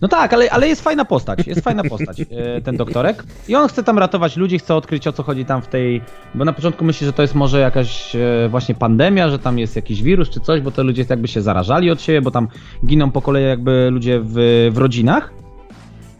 No 0.00 0.08
tak, 0.08 0.32
ale, 0.32 0.50
ale 0.50 0.68
jest 0.68 0.82
fajna 0.82 1.04
postać, 1.04 1.46
jest 1.46 1.60
fajna 1.60 1.84
postać, 1.84 2.20
e, 2.20 2.60
ten 2.60 2.76
doktorek. 2.76 3.24
I 3.48 3.54
on 3.54 3.68
chce 3.68 3.82
tam 3.82 3.98
ratować 3.98 4.36
ludzi, 4.36 4.58
chce 4.58 4.74
odkryć 4.74 5.06
o 5.06 5.12
co 5.12 5.22
chodzi 5.22 5.44
tam 5.44 5.62
w 5.62 5.66
tej... 5.66 6.02
Bo 6.34 6.44
na 6.44 6.52
początku 6.52 6.84
myśli, 6.84 7.06
że 7.06 7.12
to 7.12 7.22
jest 7.22 7.34
może 7.34 7.60
jakaś 7.60 8.16
e, 8.16 8.48
właśnie 8.48 8.74
pandemia, 8.74 9.28
że 9.28 9.38
tam 9.38 9.58
jest 9.58 9.76
jakiś 9.76 10.02
wirus 10.02 10.30
czy 10.30 10.40
coś, 10.40 10.60
bo 10.60 10.70
te 10.70 10.82
ludzie 10.82 11.04
jakby 11.08 11.28
się 11.28 11.42
zarażali 11.42 11.90
od 11.90 12.02
siebie, 12.02 12.22
bo 12.22 12.30
tam 12.30 12.48
giną 12.86 13.10
po 13.10 13.22
kolei 13.22 13.44
jakby 13.44 13.88
ludzie 13.90 14.20
w, 14.24 14.34
w 14.72 14.78
rodzinach. 14.78 15.32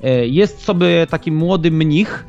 E, 0.02 0.26
jest 0.26 0.62
sobie 0.62 1.06
taki 1.06 1.32
młody 1.32 1.70
mnich, 1.70 2.26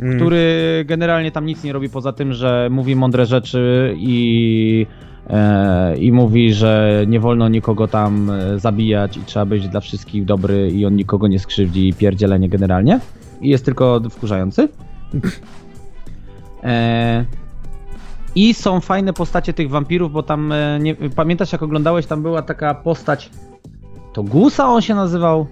mm. 0.00 0.16
który 0.16 0.84
generalnie 0.86 1.30
tam 1.30 1.46
nic 1.46 1.64
nie 1.64 1.72
robi 1.72 1.88
poza 1.88 2.12
tym, 2.12 2.32
że 2.32 2.68
mówi 2.70 2.96
mądre 2.96 3.26
rzeczy 3.26 3.94
i, 3.98 4.86
e, 5.30 5.96
i 5.96 6.12
mówi, 6.12 6.54
że 6.54 7.04
nie 7.08 7.20
wolno 7.20 7.48
nikogo 7.48 7.88
tam 7.88 8.30
e, 8.30 8.58
zabijać 8.58 9.16
i 9.16 9.20
trzeba 9.20 9.46
być 9.46 9.68
dla 9.68 9.80
wszystkich 9.80 10.24
dobry 10.24 10.70
i 10.70 10.86
on 10.86 10.96
nikogo 10.96 11.28
nie 11.28 11.38
skrzywdzi 11.38 11.88
i 11.88 11.94
pierdzielenie 11.94 12.48
generalnie. 12.48 13.00
I 13.40 13.48
jest 13.48 13.64
tylko 13.64 14.00
wkurzający. 14.10 14.68
E, 16.62 17.24
I 18.34 18.54
są 18.54 18.80
fajne 18.80 19.12
postacie 19.12 19.52
tych 19.52 19.70
wampirów, 19.70 20.12
bo 20.12 20.22
tam, 20.22 20.52
e, 20.52 20.78
nie, 20.80 20.94
pamiętasz 20.94 21.52
jak 21.52 21.62
oglądałeś, 21.62 22.06
tam 22.06 22.22
była 22.22 22.42
taka 22.42 22.74
postać, 22.74 23.30
to 24.12 24.22
Gusa 24.22 24.68
on 24.68 24.82
się 24.82 24.94
nazywał? 24.94 25.46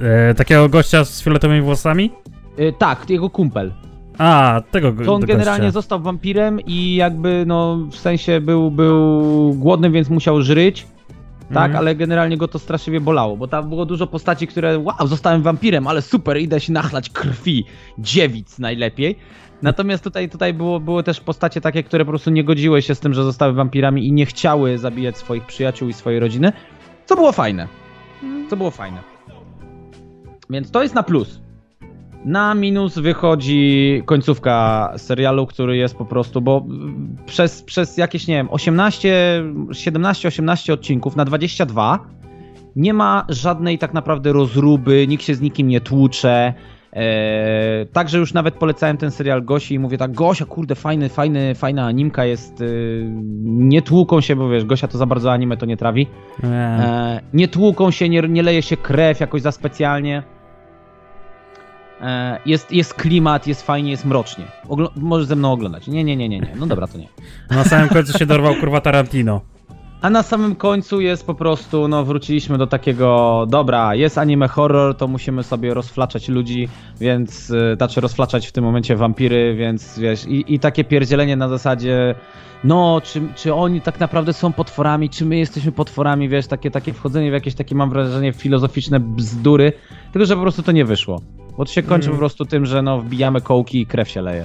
E, 0.00 0.34
takiego 0.34 0.68
gościa 0.68 1.04
z 1.04 1.22
fioletowymi 1.22 1.62
włosami? 1.62 2.10
Yy, 2.58 2.72
tak, 2.72 3.10
jego 3.10 3.30
kumpel. 3.30 3.72
A, 4.18 4.62
tego 4.70 4.92
To 5.04 5.14
on 5.14 5.20
generalnie 5.20 5.70
został 5.70 6.00
wampirem 6.00 6.60
i 6.60 6.94
jakby, 6.94 7.44
no, 7.46 7.78
w 7.90 7.96
sensie 7.96 8.40
był, 8.40 8.70
był 8.70 9.54
głodny, 9.54 9.90
więc 9.90 10.10
musiał 10.10 10.42
żryć. 10.42 10.86
Tak, 11.54 11.70
mm. 11.70 11.76
ale 11.76 11.94
generalnie 11.94 12.36
go 12.36 12.48
to 12.48 12.58
straszliwie 12.58 13.00
bolało, 13.00 13.36
bo 13.36 13.48
tam 13.48 13.68
było 13.68 13.86
dużo 13.86 14.06
postaci, 14.06 14.46
które, 14.46 14.78
wow, 14.78 15.06
zostałem 15.06 15.42
wampirem, 15.42 15.86
ale 15.86 16.02
super, 16.02 16.38
idę 16.38 16.60
się 16.60 16.72
nachlać 16.72 17.10
krwi, 17.10 17.64
dziewic 17.98 18.58
najlepiej. 18.58 19.18
Natomiast 19.62 20.04
tutaj, 20.04 20.28
tutaj 20.28 20.54
było, 20.54 20.80
były 20.80 21.02
też 21.02 21.20
postacie 21.20 21.60
takie, 21.60 21.82
które 21.82 22.04
po 22.04 22.10
prostu 22.10 22.30
nie 22.30 22.44
godziły 22.44 22.82
się 22.82 22.94
z 22.94 23.00
tym, 23.00 23.14
że 23.14 23.24
zostały 23.24 23.52
wampirami 23.52 24.06
i 24.06 24.12
nie 24.12 24.26
chciały 24.26 24.78
zabijać 24.78 25.18
swoich 25.18 25.46
przyjaciół 25.46 25.88
i 25.88 25.92
swojej 25.92 26.20
rodziny, 26.20 26.52
co 27.06 27.16
było 27.16 27.32
fajne. 27.32 27.68
Co 28.50 28.56
było 28.56 28.70
fajne. 28.70 29.00
Więc 30.50 30.70
to 30.70 30.82
jest 30.82 30.94
na 30.94 31.02
plus. 31.02 31.43
Na 32.24 32.54
minus 32.54 32.98
wychodzi 32.98 34.02
końcówka 34.06 34.92
serialu, 34.96 35.46
który 35.46 35.76
jest 35.76 35.96
po 35.96 36.04
prostu, 36.04 36.40
bo 36.40 36.66
przez, 37.26 37.62
przez 37.62 37.96
jakieś, 37.96 38.26
nie 38.26 38.34
wiem, 38.34 38.48
18, 38.50 39.42
17-18 39.68 40.72
odcinków 40.72 41.16
na 41.16 41.24
22 41.24 41.98
nie 42.76 42.94
ma 42.94 43.26
żadnej 43.28 43.78
tak 43.78 43.94
naprawdę 43.94 44.32
rozruby, 44.32 45.06
nikt 45.08 45.24
się 45.24 45.34
z 45.34 45.40
nikim 45.40 45.68
nie 45.68 45.80
tłucze. 45.80 46.54
Eee, 46.92 47.86
także 47.86 48.18
już 48.18 48.34
nawet 48.34 48.54
polecałem 48.54 48.96
ten 48.96 49.10
serial 49.10 49.44
Gosi 49.44 49.74
i 49.74 49.78
mówię 49.78 49.98
tak, 49.98 50.12
Gosia, 50.12 50.44
kurde, 50.44 50.74
fajny, 50.74 51.08
fajny, 51.08 51.54
fajna 51.54 51.86
animka 51.86 52.24
jest, 52.24 52.60
yy, 52.60 53.06
nie 53.44 53.82
tłuką 53.82 54.20
się, 54.20 54.36
bo 54.36 54.48
wiesz, 54.48 54.64
Gosia 54.64 54.88
to 54.88 54.98
za 54.98 55.06
bardzo 55.06 55.32
anime 55.32 55.56
to 55.56 55.66
nie 55.66 55.76
trawi. 55.76 56.06
Eee, 56.44 57.20
nie 57.32 57.48
tłuką 57.48 57.90
się, 57.90 58.08
nie, 58.08 58.22
nie 58.22 58.42
leje 58.42 58.62
się 58.62 58.76
krew 58.76 59.20
jakoś 59.20 59.42
za 59.42 59.52
specjalnie. 59.52 60.22
E, 62.04 62.38
jest, 62.46 62.72
jest 62.72 62.94
klimat, 62.94 63.46
jest 63.46 63.66
fajnie, 63.66 63.90
jest 63.90 64.04
mrocznie. 64.04 64.44
Ogl 64.68 64.86
możesz 64.96 65.26
ze 65.26 65.36
mną 65.36 65.52
oglądać. 65.52 65.86
Nie, 65.86 66.04
nie, 66.04 66.16
nie, 66.16 66.28
nie, 66.28 66.40
nie. 66.40 66.52
No 66.56 66.66
dobra, 66.66 66.86
to 66.86 66.98
nie. 66.98 67.08
Na 67.50 67.64
samym 67.64 67.88
końcu 67.88 68.18
się 68.18 68.26
dorwał 68.26 68.54
kurwa 68.54 68.80
Tarantino. 68.80 69.40
A 70.02 70.10
na 70.10 70.22
samym 70.22 70.56
końcu 70.56 71.00
jest 71.00 71.26
po 71.26 71.34
prostu, 71.34 71.88
no 71.88 72.04
wróciliśmy 72.04 72.58
do 72.58 72.66
takiego, 72.66 73.46
dobra, 73.48 73.94
jest 73.94 74.18
anime 74.18 74.48
horror, 74.48 74.96
to 74.96 75.08
musimy 75.08 75.42
sobie 75.42 75.74
rozflaczać 75.74 76.28
ludzi, 76.28 76.68
więc, 77.00 77.50
y, 77.50 77.74
znaczy 77.76 78.00
rozflaczać 78.00 78.46
w 78.46 78.52
tym 78.52 78.64
momencie 78.64 78.96
wampiry, 78.96 79.54
więc 79.54 79.98
wiesz, 79.98 80.26
i, 80.26 80.54
i 80.54 80.58
takie 80.58 80.84
pierdzielenie 80.84 81.36
na 81.36 81.48
zasadzie, 81.48 82.14
no, 82.64 83.00
czy, 83.04 83.22
czy 83.36 83.54
oni 83.54 83.80
tak 83.80 84.00
naprawdę 84.00 84.32
są 84.32 84.52
potworami, 84.52 85.10
czy 85.10 85.24
my 85.24 85.36
jesteśmy 85.36 85.72
potworami, 85.72 86.28
wiesz, 86.28 86.46
takie, 86.46 86.70
takie 86.70 86.92
wchodzenie 86.92 87.30
w 87.30 87.34
jakieś 87.34 87.54
takie, 87.54 87.74
mam 87.74 87.90
wrażenie, 87.90 88.32
filozoficzne 88.32 89.00
bzdury, 89.00 89.72
tylko 90.12 90.26
że 90.26 90.36
po 90.36 90.42
prostu 90.42 90.62
to 90.62 90.72
nie 90.72 90.84
wyszło. 90.84 91.20
Bo 91.58 91.64
to 91.64 91.72
się 91.72 91.82
kończy 91.82 92.06
mm. 92.06 92.16
po 92.16 92.18
prostu 92.18 92.44
tym, 92.44 92.66
że 92.66 92.82
no 92.82 93.00
wbijamy 93.00 93.40
kołki 93.40 93.80
i 93.80 93.86
krew 93.86 94.08
się 94.08 94.22
leje. 94.22 94.44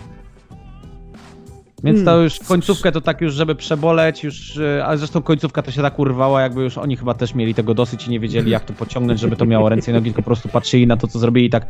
Więc 1.84 2.00
to 2.00 2.06
hmm. 2.06 2.24
już 2.24 2.40
końcówkę 2.40 2.92
to 2.92 3.02
tak 3.02 3.22
już, 3.22 3.34
żeby 3.34 3.56
przeboleć, 3.56 4.24
już, 4.24 4.58
e, 4.58 4.86
a 4.86 4.98
zresztą 4.98 5.22
końcówka 5.22 5.62
to 5.62 5.72
się 5.72 5.82
tak 5.82 6.00
urwała, 6.00 6.42
jakby 6.42 6.62
już 6.62 6.78
oni 6.78 6.98
chyba 6.98 7.14
też 7.14 7.36
mieli 7.36 7.54
tego 7.54 7.74
dosyć 7.74 8.08
i 8.08 8.10
nie 8.10 8.20
wiedzieli 8.20 8.52
jak 8.52 8.66
to 8.66 8.74
pociągnąć, 8.74 9.20
żeby 9.20 9.36
to 9.36 9.46
miało 9.46 9.70
ręce 9.70 9.92
i 9.92 9.94
nogi, 9.94 10.06
tylko 10.06 10.22
po 10.22 10.26
prostu 10.26 10.50
patrzyli 10.50 10.88
na 10.88 10.98
to, 10.98 11.08
co 11.08 11.20
zrobili 11.20 11.48
i 11.48 11.50
tak 11.50 11.66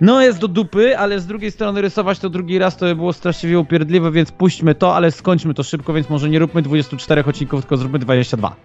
no 0.00 0.22
jest 0.22 0.38
do 0.38 0.48
dupy, 0.48 0.98
ale 0.98 1.20
z 1.20 1.26
drugiej 1.26 1.50
strony 1.50 1.80
rysować 1.80 2.18
to 2.18 2.30
drugi 2.30 2.58
raz 2.58 2.76
to 2.76 2.86
by 2.86 2.96
było 2.96 3.12
straszliwie 3.12 3.58
upierdliwe, 3.58 4.10
więc 4.10 4.32
puśćmy 4.32 4.74
to, 4.74 4.96
ale 4.96 5.10
skończmy 5.10 5.54
to 5.54 5.62
szybko, 5.62 5.92
więc 5.92 6.10
może 6.10 6.28
nie 6.28 6.38
róbmy 6.38 6.62
24 6.62 7.24
odcinków, 7.24 7.60
tylko 7.60 7.76
zróbmy 7.76 7.98
22. 7.98 8.56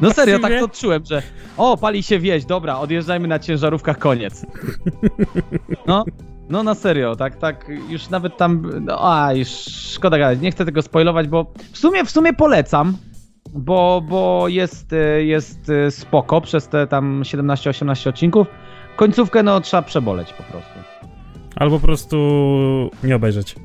No 0.00 0.10
serio, 0.10 0.38
tak 0.38 0.52
to 0.58 0.64
odczułem, 0.64 1.04
że 1.04 1.22
o, 1.56 1.76
pali 1.76 2.02
się 2.02 2.18
wieś, 2.18 2.44
dobra, 2.44 2.78
odjeżdżajmy 2.78 3.28
na 3.28 3.38
ciężarówkach, 3.38 3.98
koniec. 3.98 4.46
No, 5.86 6.04
no 6.48 6.62
na 6.62 6.74
serio, 6.74 7.16
tak, 7.16 7.36
tak, 7.36 7.70
już 7.88 8.10
nawet 8.10 8.36
tam, 8.36 8.70
no, 8.80 8.98
a, 9.12 9.32
już 9.32 9.48
szkoda 9.94 10.18
gadać, 10.18 10.40
nie 10.40 10.50
chcę 10.50 10.64
tego 10.64 10.82
spoilować, 10.82 11.28
bo 11.28 11.52
w 11.72 11.78
sumie, 11.78 12.04
w 12.04 12.10
sumie 12.10 12.32
polecam, 12.32 12.96
bo, 13.52 14.02
bo 14.08 14.48
jest, 14.48 14.94
jest 15.18 15.72
spoko 15.90 16.40
przez 16.40 16.68
te 16.68 16.86
tam 16.86 17.22
17-18 17.22 18.08
odcinków. 18.08 18.46
Końcówkę, 18.96 19.42
no, 19.42 19.60
trzeba 19.60 19.82
przeboleć 19.82 20.32
po 20.32 20.42
prostu. 20.42 20.78
Albo 21.56 21.80
po 21.80 21.86
prostu 21.86 22.16
nie 23.04 23.16
obejrzeć. 23.16 23.56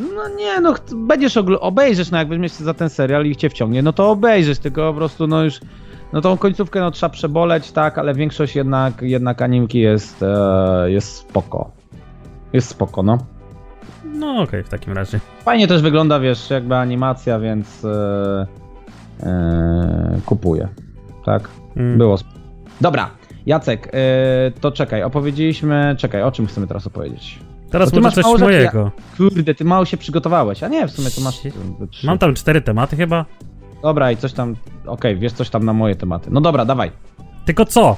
No 0.00 0.28
nie, 0.28 0.60
no 0.60 0.74
będziesz 0.96 1.36
obejrzeć, 1.60 2.10
no 2.10 2.18
jak 2.18 2.28
weźmiesz 2.28 2.58
się 2.58 2.64
za 2.64 2.74
ten 2.74 2.90
serial 2.90 3.26
i 3.26 3.36
cię 3.36 3.50
wciągnie, 3.50 3.82
no 3.82 3.92
to 3.92 4.10
obejrzysz, 4.10 4.58
tylko 4.58 4.92
po 4.92 4.98
prostu 4.98 5.26
no 5.26 5.44
już, 5.44 5.60
no 6.12 6.20
tą 6.20 6.36
końcówkę 6.36 6.80
no 6.80 6.90
trzeba 6.90 7.10
przeboleć, 7.10 7.72
tak, 7.72 7.98
ale 7.98 8.14
większość 8.14 8.56
jednak, 8.56 9.02
jednak 9.02 9.42
animki 9.42 9.78
jest, 9.78 10.22
e, 10.22 10.90
jest 10.90 11.16
spoko. 11.16 11.70
Jest 12.52 12.68
spoko, 12.68 13.02
no. 13.02 13.18
No 14.04 14.30
okej, 14.32 14.44
okay, 14.44 14.64
w 14.64 14.68
takim 14.68 14.92
razie. 14.92 15.20
Fajnie 15.44 15.68
też 15.68 15.82
wygląda, 15.82 16.20
wiesz, 16.20 16.50
jakby 16.50 16.76
animacja, 16.76 17.38
więc... 17.38 17.84
E, 17.84 18.46
e, 19.22 20.20
kupuję. 20.26 20.68
Tak? 21.24 21.48
Mm. 21.76 21.98
Było. 21.98 22.18
Dobra, 22.80 23.10
Jacek, 23.46 23.88
e, 23.92 24.50
to 24.60 24.72
czekaj, 24.72 25.02
opowiedzieliśmy. 25.02 25.94
Czekaj, 25.98 26.22
o 26.22 26.32
czym 26.32 26.46
chcemy 26.46 26.66
teraz 26.66 26.86
opowiedzieć? 26.86 27.38
Teraz 27.70 27.90
Bo 27.90 27.96
ty 27.96 28.00
może 28.00 28.06
masz 28.06 28.14
coś 28.14 28.24
mało 28.24 28.38
rzeczy, 28.38 28.44
mojego. 28.50 28.90
Kurde, 29.16 29.54
ty 29.54 29.64
mało 29.64 29.84
się 29.84 29.96
przygotowałeś. 29.96 30.62
A 30.62 30.68
nie, 30.68 30.88
w 30.88 30.90
sumie 30.90 31.10
to 31.10 31.20
masz. 31.20 31.40
Trzy. 31.90 32.06
Mam 32.06 32.18
tam 32.18 32.34
cztery 32.34 32.60
tematy 32.60 32.96
chyba. 32.96 33.24
Dobra, 33.82 34.12
i 34.12 34.16
coś 34.16 34.32
tam. 34.32 34.56
Okej, 34.86 35.16
wiesz 35.18 35.32
coś 35.32 35.50
tam 35.50 35.64
na 35.64 35.72
moje 35.72 35.96
tematy. 35.96 36.28
No 36.32 36.40
dobra, 36.40 36.64
dawaj. 36.64 36.90
Tylko 37.44 37.64
co? 37.66 37.96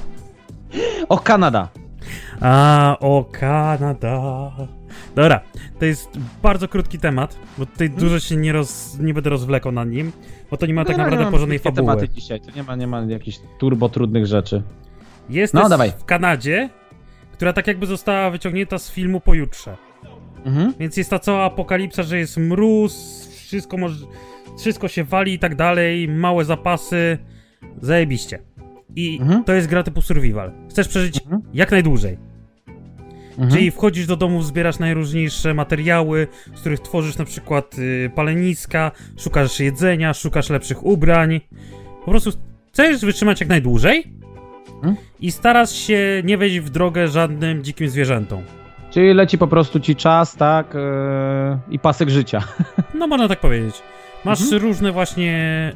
O, 1.09 1.17
Kanada. 1.17 1.67
A, 2.41 2.97
o 2.99 3.25
Kanada. 3.31 4.51
Dobra, 5.15 5.39
to 5.79 5.85
jest 5.85 6.09
bardzo 6.43 6.67
krótki 6.67 6.99
temat, 6.99 7.39
bo 7.57 7.65
tutaj 7.65 7.87
Hmm? 7.87 8.03
dużo 8.03 8.19
się 8.19 8.35
nie, 8.35 8.51
roz, 8.53 8.97
nie 8.99 9.13
będę 9.13 9.29
rozwlekał 9.29 9.71
nad 9.71 9.89
nim, 9.89 10.11
bo 10.51 10.57
to 10.57 10.65
nie 10.65 10.73
ma 10.73 10.81
tak 10.85 10.87
Generalnie 10.91 11.15
naprawdę 11.17 11.31
porządnej 11.31 11.59
fabuły. 11.59 11.75
tematy 11.87 12.09
dzisiaj. 12.09 12.41
To 12.41 12.51
nie 12.55 12.63
ma, 12.63 12.75
nie 12.75 12.87
ma 12.87 13.01
jakichś 13.01 13.39
turbo 13.59 13.89
trudnych 13.89 14.25
rzeczy. 14.27 14.63
Jest 15.29 15.53
No, 15.53 15.69
dawaj. 15.69 15.91
w 15.91 16.05
Kanadzie, 16.05 16.69
która 17.43 17.53
tak 17.53 17.67
jakby 17.67 17.85
została 17.85 18.29
wyciągnięta 18.29 18.79
z 18.79 18.91
filmu 18.91 19.19
pojutrze. 19.19 19.77
Mhm. 20.45 20.73
Więc 20.79 20.97
jest 20.97 21.09
ta 21.09 21.19
cała 21.19 21.43
apokalipsa, 21.43 22.03
że 22.03 22.17
jest 22.17 22.37
mróz, 22.37 23.27
wszystko 23.35 23.77
może, 23.77 24.05
wszystko 24.59 24.87
się 24.87 25.03
wali 25.03 25.33
i 25.33 25.39
tak 25.39 25.55
dalej, 25.55 26.07
małe 26.07 26.45
zapasy, 26.45 27.17
zajebiście. 27.81 28.39
I 28.95 29.17
Mhm. 29.21 29.43
to 29.43 29.53
jest 29.53 29.67
gra 29.67 29.83
typu 29.83 30.01
survival. 30.01 30.51
Chcesz 30.69 30.87
przeżyć 30.87 31.21
Mhm. 31.21 31.41
jak 31.53 31.71
najdłużej. 31.71 32.17
Mhm. 33.29 33.51
Czyli 33.51 33.71
wchodzisz 33.71 34.07
do 34.07 34.15
domu, 34.15 34.43
zbierasz 34.43 34.79
najróżniejsze 34.79 35.53
materiały, 35.53 36.27
z 36.55 36.59
których 36.59 36.79
tworzysz 36.79 37.17
na 37.17 37.25
przykład 37.25 37.75
y, 37.79 38.11
paleniska, 38.15 38.91
szukasz 39.17 39.59
jedzenia, 39.59 40.13
szukasz 40.13 40.49
lepszych 40.49 40.85
ubrań. 40.85 41.41
Po 42.05 42.11
prostu 42.11 42.31
chcesz 42.73 43.05
wytrzymać 43.05 43.39
jak 43.39 43.49
najdłużej 43.49 44.22
Mhm. 44.83 44.95
i 45.19 45.31
starasz 45.31 45.71
się 45.71 46.21
nie 46.25 46.37
wejść 46.37 46.59
w 46.59 46.69
drogę 46.69 47.07
żadnym 47.07 47.63
dzikim 47.63 47.89
zwierzętom. 47.89 48.41
Czyli 48.91 49.13
leci 49.13 49.37
po 49.37 49.47
prostu 49.47 49.79
ci 49.79 49.95
czas, 49.95 50.35
tak? 50.35 50.73
Yy, 50.73 51.57
I 51.71 51.79
pasek 51.79 52.09
życia. 52.09 52.43
No 52.99 53.07
można 53.07 53.27
tak 53.27 53.39
powiedzieć. 53.39 53.81
Masz 54.25 54.41
Mhm. 54.41 54.61
różne 54.61 54.91
właśnie 54.91 55.71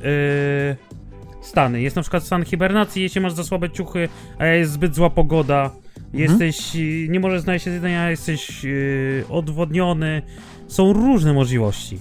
y, 0.73 1.41
stany. 1.41 1.81
Jest 1.81 1.95
na 1.95 2.01
przykład 2.01 2.23
stan 2.23 2.45
hibernacji, 2.45 3.03
jeśli 3.03 3.21
masz 3.21 3.33
za 3.33 3.43
słabe 3.43 3.69
ciuchy, 3.69 4.09
a 4.39 4.45
jest 4.45 4.71
zbyt 4.71 4.95
zła 4.95 5.09
pogoda. 5.09 5.69
Jesteś, 6.13 6.75
y, 6.75 7.07
nie 7.09 7.19
możesz 7.19 7.41
znaleźć 7.41 7.65
jedzenia, 7.65 8.09
jesteś 8.09 8.65
y, 8.65 9.23
odwodniony. 9.29 10.21
Są 10.67 10.93
różne 10.93 11.33
możliwości. 11.33 11.99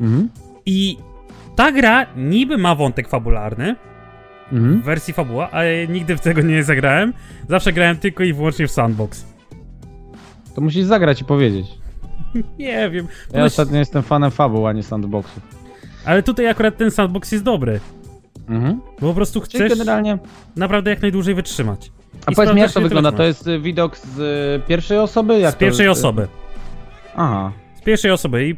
Mhm. 0.00 0.28
I 0.66 0.96
ta 1.56 1.72
gra 1.72 2.06
niby 2.16 2.58
ma 2.58 2.74
wątek 2.74 3.08
fabularny 3.08 3.76
w 4.50 4.52
Mhm. 4.56 4.82
wersji 4.82 5.14
fabuła, 5.14 5.50
ale 5.50 5.86
nigdy 5.88 6.16
w 6.16 6.20
tego 6.20 6.42
nie 6.42 6.64
zagrałem. 6.64 7.12
Zawsze 7.48 7.72
grałem 7.72 7.96
tylko 7.96 8.24
i 8.24 8.32
wyłącznie 8.32 8.66
w 8.66 8.70
sandbox. 8.70 9.24
To 10.54 10.60
musisz 10.60 10.84
zagrać 10.84 11.20
i 11.20 11.24
powiedzieć. 11.24 11.66
Nie 12.58 12.90
wiem. 12.90 13.06
Ja 13.32 13.38
Pomyśl- 13.40 13.46
ostatnio 13.46 13.78
jestem 13.78 14.02
fanem 14.02 14.30
fabuł, 14.30 14.66
a 14.66 14.72
nie 14.72 14.82
sandboxów. 14.82 15.42
Ale 16.04 16.22
tutaj 16.22 16.46
akurat 16.48 16.76
ten 16.76 16.90
sandbox 16.90 17.32
jest 17.32 17.44
dobry. 17.44 17.80
Mhm. 18.48 18.80
Bo 19.00 19.08
po 19.08 19.14
prostu 19.14 19.40
Czyli 19.40 19.64
chcesz 19.64 19.78
generalnie... 19.78 20.18
naprawdę 20.56 20.90
jak 20.90 21.02
najdłużej 21.02 21.34
wytrzymać. 21.34 21.92
A 22.26 22.32
I 22.32 22.34
powiedz 22.34 22.54
mi, 22.54 22.60
jak 22.60 22.72
to 22.72 22.80
wygląda? 22.80 23.12
To 23.12 23.22
jest 23.22 23.46
y, 23.46 23.60
widok 23.60 23.96
z 23.98 24.18
y, 24.18 24.66
pierwszej 24.68 24.98
osoby? 24.98 25.38
Jak 25.40 25.54
Z 25.54 25.56
pierwszej 25.56 25.86
to, 25.86 25.92
osoby. 25.92 26.28
Aha. 27.16 27.52
Z 27.74 27.80
pierwszej 27.80 28.10
osoby 28.10 28.48
i 28.48 28.56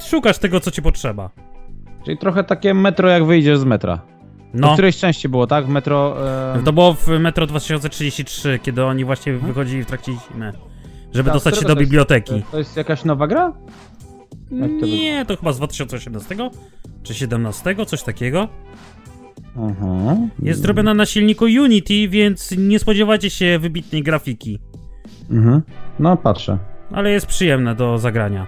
szukasz 0.00 0.38
tego, 0.38 0.60
co 0.60 0.70
ci 0.70 0.82
potrzeba. 0.82 1.30
Czyli 2.04 2.18
trochę 2.18 2.44
takie 2.44 2.74
metro, 2.74 3.08
jak 3.08 3.24
wyjdziesz 3.24 3.58
z 3.58 3.64
metra. 3.64 4.00
No. 4.54 4.70
W 4.70 4.72
którejś 4.72 4.96
części 4.96 5.28
było, 5.28 5.46
tak? 5.46 5.66
W 5.66 5.68
metro... 5.68 6.16
E... 6.56 6.62
to 6.64 6.72
było 6.72 6.94
w 6.94 7.08
Metro 7.08 7.46
2033, 7.46 8.58
kiedy 8.62 8.84
oni 8.84 9.04
właśnie 9.04 9.32
Mhm. 9.32 9.52
wychodzili 9.52 9.82
w 9.84 9.86
trakcie 9.86 10.12
zimy. 10.12 10.52
Żeby 11.12 11.24
Tak, 11.26 11.34
dostać 11.34 11.54
się 11.58 11.62
do 11.62 11.68
jest- 11.68 11.80
biblioteki. 11.80 12.42
To 12.52 12.58
jest 12.58 12.76
jakaś 12.76 13.04
nowa 13.04 13.26
gra? 13.26 13.52
To 14.80 14.86
Nie, 14.86 15.24
to 15.26 15.36
chyba 15.36 15.52
z 15.52 15.56
2018 15.56 16.50
czy 17.02 17.14
17, 17.14 17.86
coś 17.86 18.02
takiego. 18.02 18.48
Aha. 19.56 20.16
Jest 20.42 20.62
zrobiona 20.62 20.94
na 20.94 21.06
silniku 21.06 21.44
Unity, 21.44 22.08
więc 22.08 22.54
nie 22.58 22.78
spodziewajcie 22.78 23.30
się 23.30 23.58
wybitnej 23.58 24.02
grafiki. 24.02 24.58
Mhm. 25.30 25.62
No, 25.98 26.16
patrzę. 26.16 26.58
Ale 26.92 27.10
jest 27.10 27.26
przyjemne 27.26 27.74
do 27.74 27.98
zagrania. 27.98 28.46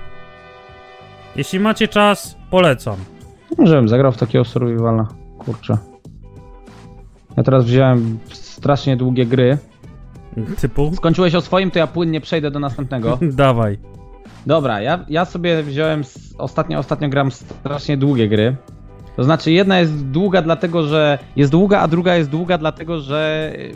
Jeśli 1.37 1.61
macie 1.61 1.89
czas, 1.89 2.37
polecam. 2.51 2.97
Może 3.59 3.77
bym 3.77 3.89
zagrał 3.89 4.13
w 4.13 4.17
takiego 4.17 4.45
survivala. 4.45 5.09
Kurczę. 5.39 5.79
Ja 7.37 7.43
teraz 7.43 7.65
wziąłem 7.65 8.19
strasznie 8.33 8.97
długie 8.97 9.27
gry. 9.27 9.59
Typu? 10.61 10.93
Skończyłeś 10.95 11.35
o 11.35 11.41
swoim, 11.41 11.71
to 11.71 11.79
ja 11.79 11.87
płynnie 11.87 12.21
przejdę 12.21 12.51
do 12.51 12.61
następnego. 12.61 13.19
Dawaj. 13.33 13.79
Dobra, 14.47 14.81
ja, 14.81 15.05
ja 15.09 15.25
sobie 15.25 15.63
wziąłem. 15.63 16.03
Ostatnio, 16.39 16.79
ostatnio 16.79 17.09
gram 17.09 17.31
strasznie 17.31 17.97
długie 17.97 18.29
gry. 18.29 18.57
To 19.17 19.25
znaczy, 19.25 19.53
jedna 19.53 19.79
jest 19.79 20.07
długa, 20.07 20.43
dlatego 20.43 20.83
że 20.83 21.19
jest 21.37 21.53
długa, 21.53 21.81
a 21.81 21.89
druga 21.89 22.17
jest 22.17 22.31
długa, 22.31 22.59
dlatego 22.59 23.01
że 23.01 23.53
y, 23.57 23.73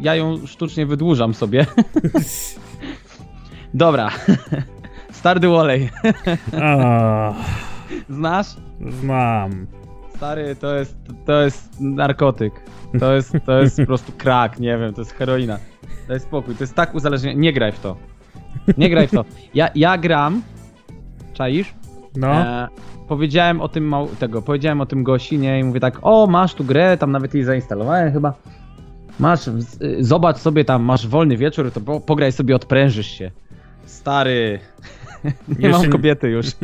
ja 0.00 0.14
ją 0.14 0.46
sztucznie 0.46 0.86
wydłużam 0.86 1.34
sobie. 1.34 1.66
Dobra. 3.74 4.10
Stardew 5.10 5.50
Valley. 5.52 5.90
A, 6.62 7.32
Znasz? 8.08 8.56
znam. 9.00 9.66
Stary, 10.20 10.56
to 10.56 10.74
jest, 10.76 10.96
to 11.26 11.42
jest 11.42 11.80
narkotyk. 11.80 12.52
To 13.00 13.14
jest, 13.14 13.32
to 13.46 13.60
jest 13.60 13.76
po 13.76 13.86
prostu 13.86 14.12
krak, 14.12 14.60
nie 14.60 14.78
wiem, 14.78 14.94
to 14.94 15.00
jest 15.00 15.12
heroina. 15.12 15.58
Daj 16.08 16.20
spokój, 16.20 16.54
to 16.54 16.62
jest 16.62 16.74
tak 16.74 16.94
uzależnienie. 16.94 17.40
Nie 17.40 17.52
graj 17.52 17.72
w 17.72 17.80
to. 17.80 17.96
Nie 18.78 18.90
graj 18.90 19.08
w 19.08 19.10
to. 19.10 19.24
Ja, 19.54 19.68
ja 19.74 19.98
gram. 19.98 20.42
Czaisz? 21.32 21.74
No. 22.16 22.28
E, 22.28 22.68
powiedziałem 23.08 23.60
o 23.60 23.68
tym 23.68 23.84
mał, 23.84 24.08
tego, 24.08 24.42
powiedziałem 24.42 24.80
o 24.80 24.86
tym 24.86 25.02
Gosinie 25.04 25.60
i 25.60 25.64
mówię 25.64 25.80
tak, 25.80 25.98
o 26.02 26.26
masz 26.26 26.54
tu 26.54 26.64
grę, 26.64 26.96
tam 26.96 27.12
nawet 27.12 27.34
jej 27.34 27.44
zainstalowałem 27.44 28.12
chyba. 28.12 28.34
Masz, 29.20 29.48
y, 29.48 29.54
zobacz 30.00 30.36
sobie 30.36 30.64
tam, 30.64 30.82
masz 30.82 31.06
wolny 31.06 31.36
wieczór, 31.36 31.70
to 31.72 31.80
po, 31.80 32.00
pograj 32.00 32.32
sobie, 32.32 32.56
odprężysz 32.56 33.10
się. 33.10 33.30
Stary, 33.84 34.58
nie 35.24 35.32
Jeszcze 35.48 35.68
mam 35.68 35.82
nie- 35.82 35.88
kobiety 35.88 36.28
już. 36.28 36.46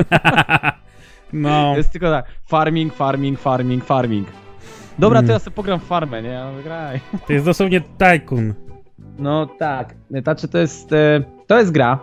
No. 1.42 1.72
To 1.72 1.76
jest 1.76 1.92
tylko 1.92 2.10
tak, 2.10 2.24
farming, 2.46 2.94
farming, 2.94 3.38
farming, 3.40 3.84
farming. 3.84 4.28
Dobra, 4.98 5.18
to 5.18 5.24
Mm. 5.24 5.32
ja 5.32 5.38
sobie 5.38 5.54
pogram 5.54 5.80
w 5.80 5.84
farmę, 5.84 6.22
nie? 6.22 6.28
Ja 6.28 6.50
mówię, 6.50 6.62
graj. 6.62 7.00
To 7.26 7.32
jest 7.32 7.44
dosłownie 7.44 7.80
Tycoon. 7.80 8.54
No 9.18 9.46
tak, 9.46 9.94
znaczy 10.22 10.48
to 10.48 10.58
jest, 10.58 10.92
e, 10.92 11.22
to 11.46 11.58
jest 11.58 11.72
gra 11.72 11.98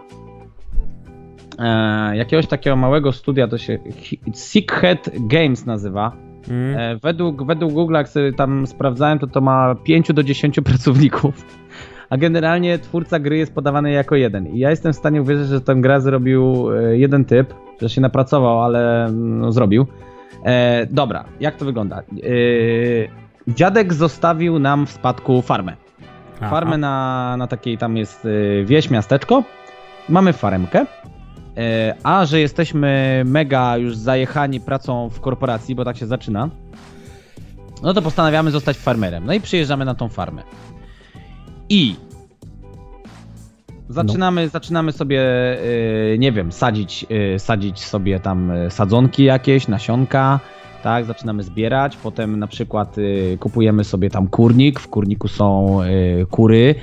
e, 1.60 2.18
jakiegoś 2.18 2.48
takiego 2.48 2.76
małego 2.76 3.12
studia, 3.12 3.48
to 3.48 3.58
się 3.58 3.80
Sickhead 4.36 5.10
Games 5.20 5.66
nazywa. 5.66 6.12
Mm. 6.50 6.78
E, 6.80 6.98
według, 6.98 7.46
według 7.46 7.74
Google, 7.74 7.94
jak 7.94 8.10
sobie 8.10 8.34
tam 8.34 8.68
sprawdzałem, 8.68 9.20
to 9.20 9.28
to 9.28 9.42
ma 9.42 9.76
5 9.76 10.14
do 10.14 10.24
10 10.24 10.56
pracowników. 10.66 11.46
A 12.14 12.18
generalnie 12.18 12.80
twórca 12.80 13.20
gry 13.20 13.38
jest 13.38 13.54
podawany 13.54 13.92
jako 13.92 14.16
jeden. 14.16 14.48
I 14.48 14.60
ja 14.60 14.70
jestem 14.70 14.94
w 14.94 14.96
stanie 14.96 15.22
uwierzyć, 15.22 15.48
że 15.48 15.62
tę 15.62 15.76
grę 15.76 16.02
zrobił 16.02 16.72
e, 16.72 16.98
jeden 16.98 17.26
typ, 17.26 17.54
że 17.82 17.90
się 17.90 18.02
napracował, 18.02 18.64
ale 18.64 19.10
no, 19.14 19.52
zrobił. 19.52 19.88
E, 20.46 20.88
dobra, 20.92 21.26
jak 21.40 21.56
to 21.56 21.66
wygląda? 21.66 22.00
E, 22.00 22.04
dziadek 23.48 23.94
zostawił 23.94 24.60
nam 24.60 24.86
w 24.86 24.92
spadku 24.92 25.42
farmę. 25.42 25.76
Aha. 26.38 26.50
Farmę 26.50 26.78
na, 26.78 27.36
na 27.38 27.48
takiej, 27.48 27.78
tam 27.78 27.98
jest 27.98 28.26
y, 28.26 28.64
wieś, 28.66 28.90
miasteczko. 28.90 29.44
Mamy 30.10 30.34
faremkę. 30.34 30.86
E, 31.58 31.96
A 32.04 32.26
że 32.26 32.40
jesteśmy 32.40 33.22
mega 33.26 33.78
już 33.78 33.96
zajechani 33.96 34.60
pracą 34.60 35.10
w 35.10 35.20
korporacji, 35.22 35.76
bo 35.76 35.86
tak 35.86 35.98
się 35.98 36.06
zaczyna, 36.06 36.50
no 37.84 37.94
to 37.94 38.02
postanawiamy 38.02 38.52
zostać 38.52 38.78
farmerem. 38.78 39.26
No 39.26 39.34
i 39.34 39.42
przyjeżdżamy 39.42 39.86
na 39.86 39.96
tą 39.96 40.10
farmę. 40.10 40.44
I 41.70 41.96
zaczynamy, 43.90 44.50
zaczynamy 44.50 44.92
sobie, 44.92 45.22
y, 46.14 46.18
nie 46.20 46.32
wiem, 46.32 46.52
sadzić, 46.52 47.06
y, 47.36 47.40
sadzić 47.40 47.80
sobie 47.80 48.20
tam 48.20 48.52
y, 48.52 48.72
sadzonki 48.72 49.24
jakieś, 49.24 49.68
nasionka, 49.68 50.40
tak, 50.84 51.06
zaczynamy 51.06 51.44
zbierać, 51.44 51.98
potem 51.98 52.40
na 52.40 52.48
przykład 52.48 52.96
kupujemy 53.40 53.84
sobie 53.84 54.10
tam 54.10 54.28
kurnik, 54.28 54.80
w 54.80 54.88
kurniku 54.88 55.28
są 55.28 55.80
kury, 56.32 56.76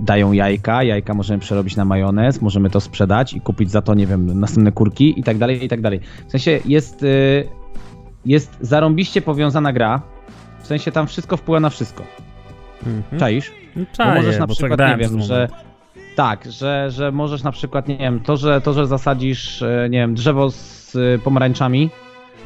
dają 0.00 0.32
jajka, 0.32 0.82
jajka 0.82 1.14
możemy 1.14 1.38
przerobić 1.38 1.76
na 1.76 1.84
majonez, 1.84 2.42
możemy 2.42 2.70
to 2.70 2.80
sprzedać 2.80 3.34
i 3.34 3.40
kupić 3.40 3.70
za 3.70 3.82
to, 3.82 3.94
nie 3.94 4.06
wiem, 4.06 4.40
następne 4.40 4.72
kurki 4.72 5.20
i 5.20 5.22
tak 5.22 5.38
dalej, 5.38 5.64
i 5.64 5.68
tak 5.68 5.80
dalej. 5.80 6.00
W 6.28 6.30
sensie 6.30 6.60
jest, 6.64 7.04
jest 8.26 8.56
zarąbiście 8.60 9.22
powiązana 9.22 9.72
gra, 9.72 10.02
w 10.62 10.66
sensie 10.66 10.92
tam 10.92 11.06
wszystko 11.06 11.36
wpływa 11.36 11.60
na 11.60 11.70
wszystko. 11.70 12.02
Mhm. 12.86 13.20
Czaisz? 13.20 13.52
No 13.76 13.82
Bo 13.84 13.96
Czaję, 13.96 14.14
możesz 14.14 14.38
na 14.38 14.46
bo 14.46 14.54
przykład, 14.54 14.80
nie 14.80 14.96
wiem, 14.96 15.22
że 15.22 15.48
tak, 16.16 16.44
że, 16.52 16.90
że 16.90 17.12
możesz 17.12 17.42
na 17.42 17.52
przykład, 17.52 17.88
nie 17.88 17.98
wiem, 17.98 18.20
to, 18.20 18.36
że, 18.36 18.60
to, 18.60 18.72
że 18.72 18.86
zasadzisz, 18.86 19.62
e, 19.62 19.88
nie 19.90 19.98
wiem, 19.98 20.14
drzewo 20.14 20.50
z 20.50 20.96
e, 20.96 21.18
pomarańczami, 21.18 21.90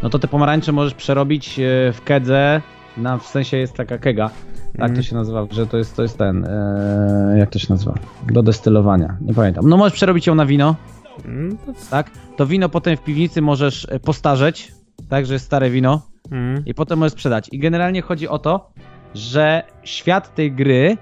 no 0.03 0.11
to 0.11 0.19
te 0.19 0.29
pomarańcze 0.29 0.73
możesz 0.73 0.95
przerobić 0.95 1.59
e, 1.59 1.93
w 1.93 2.01
kedze, 2.05 2.61
na, 2.97 3.19
w 3.19 3.27
sensie 3.27 3.57
jest 3.57 3.75
taka 3.75 3.99
kega, 3.99 4.29
tak 4.73 4.75
Mhm. 4.75 4.97
to 4.97 5.03
się 5.03 5.15
nazywa, 5.15 5.47
że 5.51 5.67
to 5.67 5.79
jest, 5.79 5.97
to 5.97 6.03
jest 6.03 6.19
ten, 6.19 6.45
e, 6.45 7.35
jak 7.39 7.51
to 7.51 7.59
się 7.59 7.67
nazywa, 7.71 7.95
do 8.33 8.43
destylowania, 8.43 9.17
nie 9.21 9.35
pamiętam. 9.35 9.69
No 9.69 9.77
możesz 9.77 9.93
przerobić 9.95 10.27
ją 10.27 10.35
na 10.35 10.47
wino, 10.47 10.77
Mm, 11.25 11.59
to- 11.59 11.73
tak? 11.91 12.11
To 12.37 12.47
wino 12.47 12.69
potem 12.69 12.97
w 12.97 13.01
piwnicy 13.05 13.43
możesz 13.43 13.87
postarzeć, 14.05 14.73
tak, 15.09 15.27
że 15.27 15.33
jest 15.33 15.45
stare 15.47 15.71
wino 15.71 16.03
mm. 16.31 16.63
i 16.67 16.75
potem 16.75 16.99
możesz 16.99 17.13
sprzedać. 17.13 17.49
I 17.53 17.59
generalnie 17.59 18.03
chodzi 18.03 18.29
o 18.29 18.39
to, 18.39 18.71
że 19.15 19.63
świat 19.85 20.35
tej 20.35 20.53
gry 20.53 20.97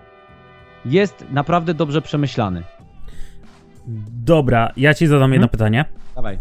jest 0.85 1.25
naprawdę 1.31 1.75
dobrze 1.75 2.03
przemyślany. 2.03 2.63
Dobra, 4.25 4.73
ja 4.77 4.95
ci 4.95 5.07
zadam 5.07 5.33
jedno 5.33 5.45
Mhm. 5.45 5.51
pytanie. 5.51 5.85
Dawaj. 6.17 6.39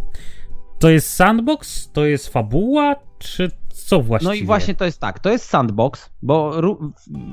To 0.80 0.90
jest 0.90 1.14
sandbox? 1.14 1.92
To 1.92 2.06
jest 2.06 2.28
fabuła? 2.34 2.96
Czy 3.20 3.52
co 3.70 4.02
właściwie? 4.02 4.30
No 4.30 4.34
i 4.34 4.46
właśnie 4.46 4.76
to 4.76 4.86
jest 4.86 5.00
tak, 5.02 5.20
to 5.20 5.30
jest 5.32 5.46
sandbox, 5.46 6.10
bo 6.22 6.62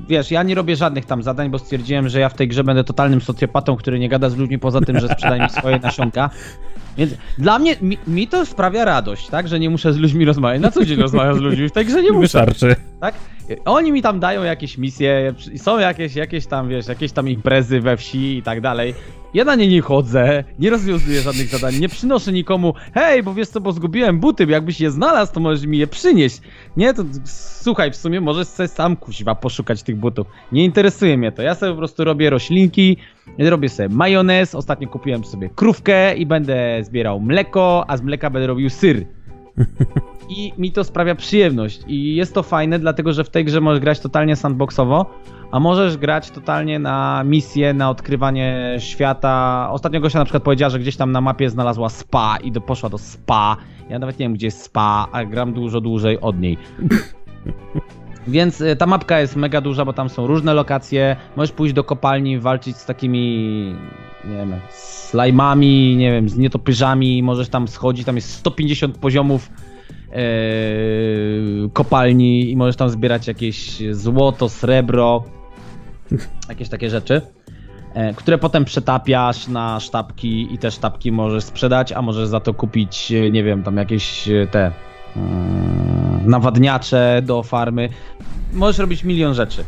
wiesz, 0.09 0.31
ja 0.31 0.43
nie 0.43 0.55
robię 0.55 0.75
żadnych 0.75 1.05
tam 1.05 1.23
zadań, 1.23 1.49
bo 1.49 1.59
stwierdziłem, 1.59 2.09
że 2.09 2.19
ja 2.19 2.29
w 2.29 2.33
tej 2.33 2.47
grze 2.47 2.63
będę 2.63 2.83
totalnym 2.83 3.21
socjopatą, 3.21 3.75
który 3.75 3.99
nie 3.99 4.09
gada 4.09 4.29
z 4.29 4.35
ludźmi 4.37 4.59
poza 4.59 4.81
tym, 4.81 4.99
że 4.99 5.07
sprzedaje 5.09 5.41
mi 5.43 5.49
swoje 5.49 5.79
nasionka. 5.79 6.29
Więc 6.99 7.13
dla 7.37 7.59
mnie, 7.59 7.75
mi, 7.81 7.97
mi 8.07 8.27
to 8.27 8.45
sprawia 8.45 8.85
radość, 8.85 9.27
tak, 9.27 9.47
że 9.47 9.59
nie 9.59 9.69
muszę 9.69 9.93
z 9.93 9.97
ludźmi 9.97 10.25
rozmawiać. 10.25 10.61
Na 10.61 10.71
co 10.71 10.85
dzień 10.85 11.01
rozmawiam 11.01 11.35
z 11.35 11.39
ludźmi, 11.39 11.69
w 11.69 11.71
tej 11.71 11.85
grze 11.85 12.03
nie 12.03 12.11
muszę. 12.11 12.21
Wystarczy. 12.21 12.75
tak? 12.99 13.15
Oni 13.65 13.91
mi 13.91 14.01
tam 14.01 14.19
dają 14.19 14.43
jakieś 14.43 14.77
misje, 14.77 15.33
są 15.57 15.79
jakieś, 15.79 16.15
jakieś 16.15 16.45
tam, 16.45 16.69
wiesz, 16.69 16.87
jakieś 16.87 17.11
tam 17.11 17.29
imprezy 17.29 17.81
we 17.81 17.97
wsi 17.97 18.37
i 18.37 18.43
tak 18.43 18.61
dalej. 18.61 18.93
Ja 19.33 19.45
na 19.45 19.55
nie 19.55 19.67
nie 19.67 19.81
chodzę, 19.81 20.43
nie 20.59 20.69
rozwiązuję 20.69 21.21
żadnych 21.21 21.47
zadań, 21.47 21.79
nie 21.79 21.89
przynoszę 21.89 22.31
nikomu, 22.31 22.73
hej, 22.93 23.23
bo 23.23 23.33
wiesz 23.33 23.47
co, 23.47 23.61
bo 23.61 23.71
zgubiłem 23.71 24.19
buty, 24.19 24.45
jakbyś 24.45 24.81
je 24.81 24.91
znalazł, 24.91 25.33
to 25.33 25.39
możesz 25.39 25.65
mi 25.65 25.77
je 25.77 25.87
przynieść. 25.87 26.41
Nie, 26.77 26.93
to 26.93 27.03
słuchaj, 27.25 27.91
w 27.91 27.95
sumie 27.95 28.21
możesz 28.21 28.47
sobie 28.47 28.67
sam 28.67 28.95
kuźwa 28.95 29.35
poszukać 29.35 29.83
tych 29.83 29.95
butów. 29.95 30.27
Nie 30.51 30.65
interesuje 30.65 31.17
mnie 31.17 31.31
to, 31.31 31.41
ja 31.41 31.55
sobie 31.55 31.71
po 31.71 31.77
prostu 31.77 32.03
robię 32.03 32.29
roślinki, 32.29 32.97
robię 33.37 33.69
sobie 33.69 33.89
majonez, 33.89 34.55
ostatnio 34.55 34.87
kupiłem 34.87 35.23
sobie 35.23 35.49
krówkę 35.55 36.15
i 36.15 36.25
będę 36.25 36.83
zbierał 36.83 37.19
mleko, 37.19 37.85
a 37.87 37.97
z 37.97 38.01
mleka 38.01 38.29
będę 38.29 38.47
robił 38.47 38.69
syr. 38.69 39.05
I 40.29 40.53
mi 40.57 40.71
to 40.71 40.83
sprawia 40.83 41.15
przyjemność. 41.15 41.81
I 41.87 42.15
jest 42.15 42.33
to 42.33 42.43
fajne, 42.43 42.79
dlatego 42.79 43.13
że 43.13 43.23
w 43.23 43.29
tej 43.29 43.45
grze 43.45 43.61
możesz 43.61 43.79
grać 43.79 43.99
totalnie 43.99 44.35
sandboxowo, 44.35 45.05
a 45.51 45.59
możesz 45.59 45.97
grać 45.97 46.31
totalnie 46.31 46.79
na 46.79 47.23
misję, 47.25 47.73
na 47.73 47.89
odkrywanie 47.89 48.75
świata. 48.79 49.67
Ostatnio 49.71 50.01
Gosia 50.01 50.19
na 50.19 50.25
przykład 50.25 50.43
powiedziała, 50.43 50.69
że 50.69 50.79
gdzieś 50.79 50.95
tam 50.97 51.11
na 51.11 51.21
mapie 51.21 51.49
znalazła 51.49 51.89
spa 51.89 52.37
i 52.43 52.51
do, 52.51 52.61
poszła 52.61 52.89
do 52.89 52.97
spa. 52.97 53.57
Ja 53.89 53.99
nawet 53.99 54.19
nie 54.19 54.25
wiem, 54.25 54.33
gdzie 54.33 54.47
jest 54.47 54.61
spa, 54.61 55.07
a 55.11 55.25
gram 55.25 55.53
dużo 55.53 55.81
dłużej 55.81 56.21
od 56.21 56.39
niej. 56.39 56.57
Więc 58.27 58.61
y, 58.61 58.75
ta 58.75 58.85
mapka 58.85 59.19
jest 59.19 59.35
mega 59.35 59.61
duża, 59.61 59.85
bo 59.85 59.93
tam 59.93 60.09
są 60.09 60.27
różne 60.27 60.53
lokacje. 60.53 61.15
Możesz 61.35 61.51
pójść 61.51 61.73
do 61.73 61.83
kopalni, 61.83 62.39
walczyć 62.39 62.77
z 62.77 62.85
takimi, 62.85 63.75
nie 64.25 64.37
wiem, 64.37 64.53
slajmami, 64.69 65.95
nie 65.97 66.11
wiem, 66.11 66.29
z 66.29 66.37
nietoperzami. 66.37 67.23
Możesz 67.23 67.49
tam 67.49 67.67
schodzić, 67.67 68.05
tam 68.05 68.15
jest 68.15 68.33
150 68.33 68.97
poziomów 68.97 69.49
e, 70.11 70.21
kopalni 71.73 72.51
i 72.51 72.57
możesz 72.57 72.75
tam 72.75 72.89
zbierać 72.89 73.27
jakieś 73.27 73.81
złoto, 73.91 74.49
srebro, 74.49 75.23
jakieś 76.49 76.69
takie 76.69 76.89
rzeczy, 76.89 77.21
e, 77.93 78.13
które 78.13 78.37
potem 78.37 78.65
przetapiasz 78.65 79.47
na 79.47 79.79
sztabki 79.79 80.53
i 80.53 80.57
te 80.57 80.71
sztabki 80.71 81.11
możesz 81.11 81.43
sprzedać, 81.43 81.91
a 81.91 82.01
możesz 82.01 82.27
za 82.27 82.39
to 82.39 82.53
kupić, 82.53 83.11
e, 83.11 83.31
nie 83.31 83.43
wiem, 83.43 83.63
tam 83.63 83.77
jakieś 83.77 84.29
e, 84.29 84.47
te 84.47 84.71
mm, 85.15 85.88
nawadniacze 86.25 87.21
do 87.25 87.43
farmy. 87.43 87.89
Możesz 88.53 88.77
robić 88.77 89.03
milion 89.03 89.33
rzeczy. 89.33 89.63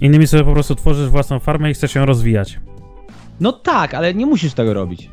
Innymi 0.00 0.26
słowy, 0.26 0.44
po 0.44 0.52
prostu 0.52 0.74
tworzysz 0.74 1.08
własną 1.08 1.38
farmę 1.38 1.70
i 1.70 1.74
chcesz 1.74 1.94
ją 1.94 2.06
rozwijać. 2.06 2.60
No 3.40 3.52
tak, 3.52 3.94
ale 3.94 4.14
nie 4.14 4.26
musisz 4.26 4.54
tego 4.54 4.74
robić. 4.74 5.10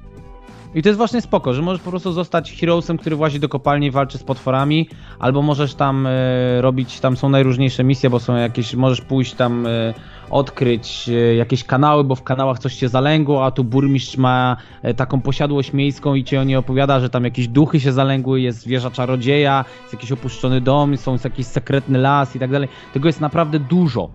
I 0.76 0.82
to 0.82 0.90
jest 0.90 0.98
właśnie 0.98 1.22
spoko, 1.22 1.54
że 1.54 1.62
możesz 1.62 1.82
po 1.82 1.90
prostu 1.90 2.12
zostać 2.12 2.54
heroesem, 2.54 2.98
który 2.98 3.16
włazi 3.16 3.40
do 3.40 3.50
kopalni 3.50 3.88
i 3.88 3.92
walczy 3.92 4.18
z 4.18 4.24
potworami, 4.24 4.90
albo 5.20 5.42
możesz 5.42 5.76
tam 5.76 6.08
e, 6.08 6.62
robić, 6.62 7.00
tam 7.00 7.18
są 7.18 7.30
najróżniejsze 7.30 7.84
misje, 7.84 8.10
bo 8.10 8.20
są 8.20 8.36
jakieś, 8.36 8.76
możesz 8.76 9.02
pójść 9.02 9.34
tam 9.34 9.68
e, 9.68 9.94
odkryć 10.30 11.10
e, 11.10 11.36
jakieś 11.36 11.64
kanały, 11.64 12.04
bo 12.04 12.16
w 12.16 12.24
kanałach 12.24 12.60
coś 12.60 12.74
się 12.74 12.90
zalęgło, 12.90 13.46
a 13.46 13.52
tu 13.52 13.64
burmistrz 13.64 14.18
ma 14.18 14.58
taką 14.96 15.22
posiadłość 15.22 15.74
miejską 15.74 16.16
i 16.16 16.24
ci 16.24 16.38
o 16.38 16.44
niej 16.44 16.56
opowiada, 16.56 17.00
że 17.00 17.10
tam 17.10 17.24
jakieś 17.24 17.48
duchy 17.48 17.80
się 17.80 17.92
zalęgły, 17.92 18.42
jest 18.42 18.68
wieża 18.68 18.92
czarodzieja, 18.92 19.66
jest 19.82 19.94
jakiś 19.94 20.12
opuszczony 20.12 20.62
dom, 20.62 20.98
są 20.98 21.12
jest 21.12 21.24
jakiś 21.24 21.46
sekretny 21.46 21.98
las 21.98 22.36
i 22.36 22.40
tak 22.40 22.52
dalej. 22.52 22.70
Tego 22.94 23.10
jest 23.10 23.22
naprawdę 23.22 23.60
dużo. 23.60 24.10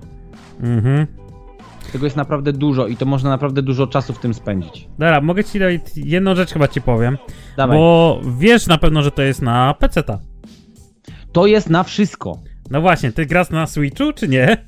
Mhm. 0.60 1.23
Tego 1.92 2.06
jest 2.06 2.16
naprawdę 2.16 2.52
dużo 2.52 2.86
i 2.86 2.96
to 2.96 3.06
można 3.06 3.30
naprawdę 3.30 3.62
dużo 3.62 3.86
czasu 3.86 4.12
w 4.12 4.18
tym 4.18 4.34
spędzić. 4.34 4.88
Dobra, 4.98 5.20
mogę 5.20 5.44
ci 5.44 5.58
dać 5.58 5.80
jedną 5.96 6.34
rzecz 6.34 6.52
chyba 6.52 6.68
ci 6.68 6.80
powiem. 6.80 7.18
Dawaj. 7.56 7.78
Bo 7.78 8.20
wiesz 8.38 8.66
na 8.66 8.78
pewno, 8.78 9.02
że 9.02 9.10
to 9.10 9.22
jest 9.22 9.42
na 9.42 9.74
PC-ta. 9.78 10.18
To 11.32 11.46
jest 11.46 11.70
na 11.70 11.82
wszystko. 11.82 12.38
No 12.70 12.80
właśnie, 12.80 13.12
ty 13.12 13.26
grasz 13.26 13.50
na 13.50 13.66
Switchu, 13.66 14.12
czy 14.12 14.28
nie? 14.28 14.66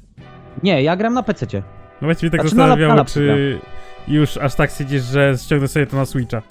Nie, 0.63 0.83
ja 0.83 0.97
gram 0.97 1.15
na 1.15 1.23
PC. 1.23 1.47
No 2.03 2.09
właśnie 2.09 2.29
mnie 2.29 2.39
tak 2.39 2.41
Znaczy, 2.41 2.57
na 2.57 2.63
zastanawiało, 2.63 2.95
na 2.95 3.05
czy 3.05 3.59
już 4.09 4.37
aż 4.37 4.55
tak 4.55 4.71
siedzisz, 4.71 5.03
że 5.03 5.35
ściągnę 5.45 5.69
sobie 5.69 5.87
to 5.87 5.97
na 5.97 6.07
Switcha. 6.07 6.43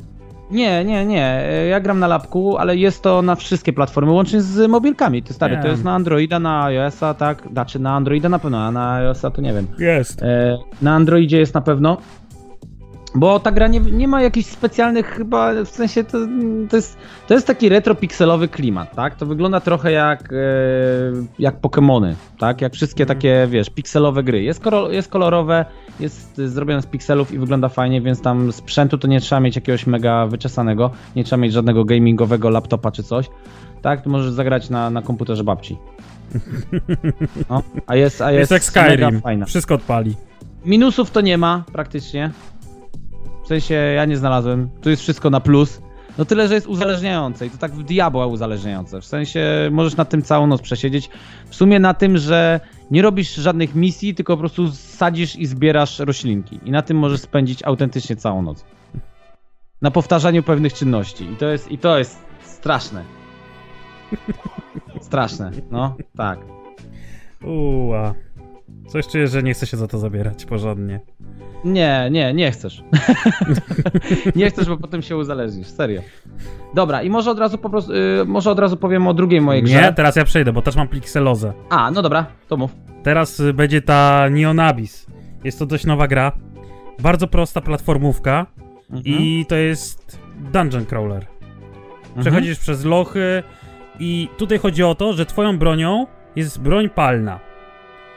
Nie, 0.51 0.85
nie, 0.85 1.05
nie. 1.05 1.25
e, 1.25 1.67
Ja 1.67 1.79
gram 1.79 1.99
na 1.99 2.07
lapku, 2.07 2.57
ale 2.57 2.77
jest 2.77 3.01
to 3.03 3.21
na 3.21 3.35
wszystkie 3.35 3.73
platformy, 3.73 4.11
łącznie 4.11 4.41
z 4.41 4.69
mobilkami. 4.69 5.23
To 5.23 5.33
stary, 5.33 5.55
Nie. 5.57 5.61
to 5.61 5.67
jest 5.67 5.83
na 5.83 5.93
Androida, 5.95 6.39
na 6.39 6.63
iOS-a, 6.63 7.13
tak? 7.13 7.43
Znaczy 7.51 7.79
na 7.79 7.95
Androida 7.95 8.29
na 8.29 8.39
pewno, 8.39 8.57
a 8.59 8.71
na 8.71 8.93
iOS-a 8.93 9.31
to 9.31 9.41
nie 9.41 9.53
wiem. 9.53 9.67
Jest. 9.79 10.23
E, 10.23 10.57
Na 10.81 10.95
Androidzie 10.95 11.39
jest 11.39 11.53
na 11.53 11.61
pewno. 11.61 11.97
Bo 13.15 13.39
ta 13.39 13.51
gra 13.51 13.67
nie, 13.67 13.79
nie 13.79 14.07
ma 14.07 14.21
jakichś 14.21 14.49
specjalnych 14.49 15.05
chyba, 15.05 15.63
w 15.65 15.69
sensie 15.69 16.03
to, 16.03 16.17
to, 16.69 16.75
jest, 16.75 16.97
to 17.27 17.33
jest 17.33 17.47
taki 17.47 17.69
retro-pikselowy 17.69 18.47
klimat, 18.47 18.95
tak? 18.95 19.15
To 19.15 19.25
wygląda 19.25 19.59
trochę 19.59 19.91
jak, 19.91 20.33
e, 20.33 20.35
jak 21.39 21.61
Pokémony, 21.61 22.13
tak? 22.39 22.61
Jak 22.61 22.73
wszystkie 22.73 23.05
takie, 23.05 23.47
wiesz, 23.49 23.69
pikselowe 23.69 24.23
gry. 24.23 24.43
Jest, 24.43 24.59
koro, 24.59 24.91
jest 24.91 25.09
kolorowe, 25.09 25.65
jest 25.99 26.37
zrobione 26.37 26.81
z 26.81 26.85
pikselów 26.85 27.31
i 27.33 27.39
wygląda 27.39 27.69
fajnie, 27.69 28.01
więc 28.01 28.21
tam 28.21 28.51
sprzętu 28.51 28.97
to 28.97 29.07
nie 29.07 29.19
trzeba 29.21 29.39
mieć 29.39 29.55
jakiegoś 29.55 29.87
mega 29.87 30.27
wyczesanego, 30.27 30.91
nie 31.15 31.23
trzeba 31.23 31.41
mieć 31.41 31.53
żadnego 31.53 31.85
gamingowego 31.85 32.49
laptopa 32.49 32.91
czy 32.91 33.03
coś. 33.03 33.29
Tak, 33.81 34.01
to 34.01 34.09
możesz 34.09 34.31
zagrać 34.31 34.69
na, 34.69 34.89
na 34.89 35.01
komputerze 35.01 35.43
babci. 35.43 35.77
No, 37.49 37.63
a 37.87 37.95
jest, 37.95 38.21
a 38.21 38.31
Jest, 38.31 38.51
jest, 38.51 38.51
jak 38.51 38.63
Skyrim. 38.63 39.21
fajna. 39.21 39.45
Wszystko 39.45 39.75
odpali. 39.75 40.15
Minusów 40.65 41.11
to 41.11 41.21
nie 41.21 41.37
ma 41.37 41.63
praktycznie. 41.73 42.31
W 43.45 43.47
sensie 43.47 43.73
ja 43.73 44.05
nie 44.05 44.17
znalazłem. 44.17 44.69
Tu 44.81 44.89
jest 44.89 45.01
wszystko 45.01 45.29
na 45.29 45.39
plus. 45.39 45.81
No 46.17 46.25
tyle, 46.25 46.47
że 46.47 46.53
jest 46.53 46.67
uzależniające 46.67 47.45
i 47.45 47.49
to 47.49 47.57
tak 47.57 47.71
w 47.71 47.83
diabła 47.83 48.25
uzależniające. 48.25 49.01
W 49.01 49.05
sensie 49.05 49.69
możesz 49.71 49.95
na 49.95 50.05
tym 50.05 50.21
całą 50.21 50.47
noc 50.47 50.61
przesiedzieć. 50.61 51.09
W 51.49 51.55
sumie 51.55 51.79
na 51.79 51.93
tym, 51.93 52.17
że 52.17 52.59
nie 52.91 53.01
robisz 53.01 53.35
żadnych 53.35 53.75
misji, 53.75 54.15
tylko 54.15 54.33
po 54.33 54.39
prostu 54.39 54.71
sadzisz 54.71 55.35
i 55.35 55.45
zbierasz 55.45 55.99
roślinki. 55.99 56.59
I 56.65 56.71
na 56.71 56.81
tym 56.81 56.97
możesz 56.97 57.21
spędzić 57.21 57.63
autentycznie 57.63 58.15
całą 58.15 58.41
noc. 58.41 58.65
Na 59.81 59.91
powtarzaniu 59.91 60.43
pewnych 60.43 60.73
czynności. 60.73 61.31
I 61.31 61.35
to 61.35 61.45
jest, 61.45 61.71
i 61.71 61.77
to 61.77 61.97
jest 61.97 62.17
straszne. 62.41 63.03
Straszne, 65.01 65.51
no 65.71 65.95
tak. 66.17 66.39
Uła. 67.43 68.13
Coś 68.87 69.07
czuję, 69.07 69.27
że 69.27 69.43
nie 69.43 69.53
chcę 69.53 69.67
się 69.67 69.77
za 69.77 69.87
to 69.87 69.99
zabierać 69.99 70.45
porządnie. 70.45 70.99
Nie, 71.65 72.07
nie, 72.11 72.33
nie 72.33 72.51
chcesz. 72.51 72.83
nie 74.35 74.49
chcesz, 74.49 74.67
bo 74.67 74.77
potem 74.77 75.01
się 75.01 75.17
uzależnisz, 75.17 75.67
serio. 75.67 76.01
Dobra, 76.73 77.03
i 77.03 77.09
może 77.09 77.31
od 77.31 77.39
razu 77.39 77.57
po 77.57 77.69
prostu, 77.69 77.93
y, 77.93 78.25
może 78.25 78.51
od 78.51 78.59
razu 78.59 78.77
powiem 78.77 79.07
o 79.07 79.13
drugiej 79.13 79.41
mojej 79.41 79.63
grze. 79.63 79.81
Nie, 79.81 79.93
teraz 79.93 80.15
ja 80.15 80.25
przejdę, 80.25 80.53
bo 80.53 80.61
też 80.61 80.75
mam 80.75 80.87
pikselozę. 80.87 81.53
A, 81.69 81.91
no 81.91 82.01
dobra, 82.01 82.25
to 82.47 82.57
mów. 82.57 82.71
Teraz 83.03 83.39
y, 83.39 83.53
będzie 83.53 83.81
ta 83.81 84.29
Neonabis. 84.29 85.05
Jest 85.43 85.59
to 85.59 85.65
dość 85.65 85.85
nowa 85.85 86.07
gra. 86.07 86.31
Bardzo 86.99 87.27
prosta 87.27 87.61
platformówka 87.61 88.45
Mhm. 88.91 89.03
i 89.05 89.45
to 89.49 89.55
jest 89.55 90.19
dungeon 90.53 90.85
crawler. 90.85 91.25
Mhm. 92.07 92.21
Przechodzisz 92.21 92.59
przez 92.59 92.85
lochy 92.85 93.43
i 93.99 94.29
tutaj 94.37 94.57
chodzi 94.57 94.83
o 94.83 94.95
to, 94.95 95.13
że 95.13 95.25
twoją 95.25 95.57
bronią 95.57 96.07
jest 96.35 96.61
broń 96.61 96.89
palna, 96.89 97.39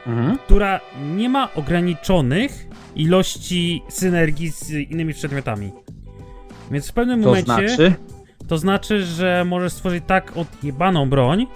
Mhm. 0.09 0.37
która 0.37 0.79
nie 1.15 1.29
ma 1.29 1.53
ograniczonych 1.53 2.67
ilości 2.95 3.83
synergii 3.89 4.51
z 4.51 4.71
innymi 4.71 5.13
przedmiotami. 5.13 5.71
Więc 6.71 6.89
w 6.89 6.93
pewnym 6.93 7.21
To 7.21 7.27
momencie 7.27 7.45
znaczy? 7.45 7.93
to 8.47 8.57
znaczy, 8.57 9.05
że 9.05 9.45
możesz 9.47 9.73
stworzyć 9.73 10.03
tak 10.07 10.37
odjebaną 10.37 11.09
broń, 11.09 11.47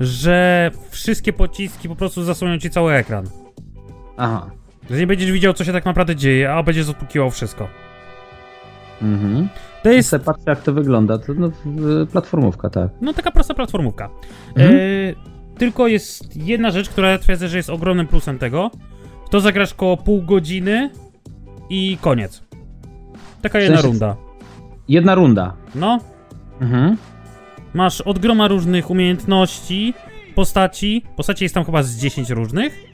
że 0.00 0.70
wszystkie 0.90 1.32
pociski 1.32 1.88
po 1.88 1.96
prostu 1.96 2.24
zasłonią 2.24 2.58
ci 2.58 2.70
cały 2.70 2.92
ekran. 2.92 3.26
Aha. 4.16 4.50
Że 4.90 4.96
nie 4.96 5.06
będziesz 5.06 5.32
widział, 5.32 5.52
co 5.52 5.64
się 5.64 5.72
tak 5.72 5.84
naprawdę 5.84 6.16
dzieje, 6.16 6.52
a 6.52 6.62
będziesz 6.62 6.88
odpukiwał 6.88 7.30
wszystko. 7.30 7.68
Mhm. 9.02 9.48
To 9.82 9.90
jest. 9.90 10.14
Patrzę 10.24 10.42
jak 10.46 10.62
to 10.62 10.72
wygląda, 10.72 11.18
to 11.18 11.34
no, 11.34 11.50
platformówka, 12.12 12.70
tak. 12.70 12.90
no 13.00 13.12
taka 13.12 13.30
prosta 13.30 13.54
platformówka. 13.54 14.10
Mhm. 14.56 14.74
E, 14.74 14.78
tylko 15.58 15.86
jest 15.88 16.36
jedna 16.36 16.70
rzecz, 16.70 16.88
która 16.88 17.10
ja 17.10 17.18
twierdzę, 17.18 17.48
że 17.48 17.56
jest 17.56 17.70
ogromnym 17.70 18.06
plusem 18.06 18.38
tego. 18.38 18.70
To 19.30 19.40
zagrasz 19.40 19.74
koło 19.74 19.96
pół 19.96 20.22
godziny 20.22 20.90
i 21.70 21.98
koniec. 22.00 22.42
Taka 23.42 23.58
jedna 23.60 23.76
sensie- 23.76 23.88
runda. 23.88 24.16
Jedna 24.88 25.14
runda. 25.14 25.54
No, 25.74 25.98
Mhm. 26.60 26.96
masz 27.74 28.00
od 28.00 28.18
groma 28.18 28.48
różnych 28.48 28.90
umiejętności, 28.90 29.94
postaci. 30.34 31.02
Postaci 31.16 31.44
jest 31.44 31.54
tam 31.54 31.64
chyba 31.64 31.82
z 31.82 31.96
10 31.96 32.30
różnych. 32.30 32.84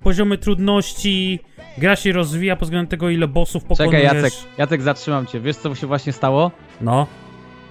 Poziomy 0.00 0.38
trudności, 0.38 1.40
gra 1.78 1.96
się 1.96 2.12
rozwija 2.12 2.56
pod 2.56 2.66
względem 2.68 2.88
tego, 2.90 3.10
ile 3.10 3.28
bossów 3.28 3.64
pokonujesz. 3.64 4.02
Czekaj 4.02 4.16
Jacek, 4.22 4.38
Jacek 4.58 4.82
zatrzymam 4.82 5.26
cię. 5.26 5.40
Wiesz 5.40 5.56
co 5.56 5.74
się 5.74 5.86
właśnie 5.86 6.12
stało? 6.12 6.50
No. 6.80 7.06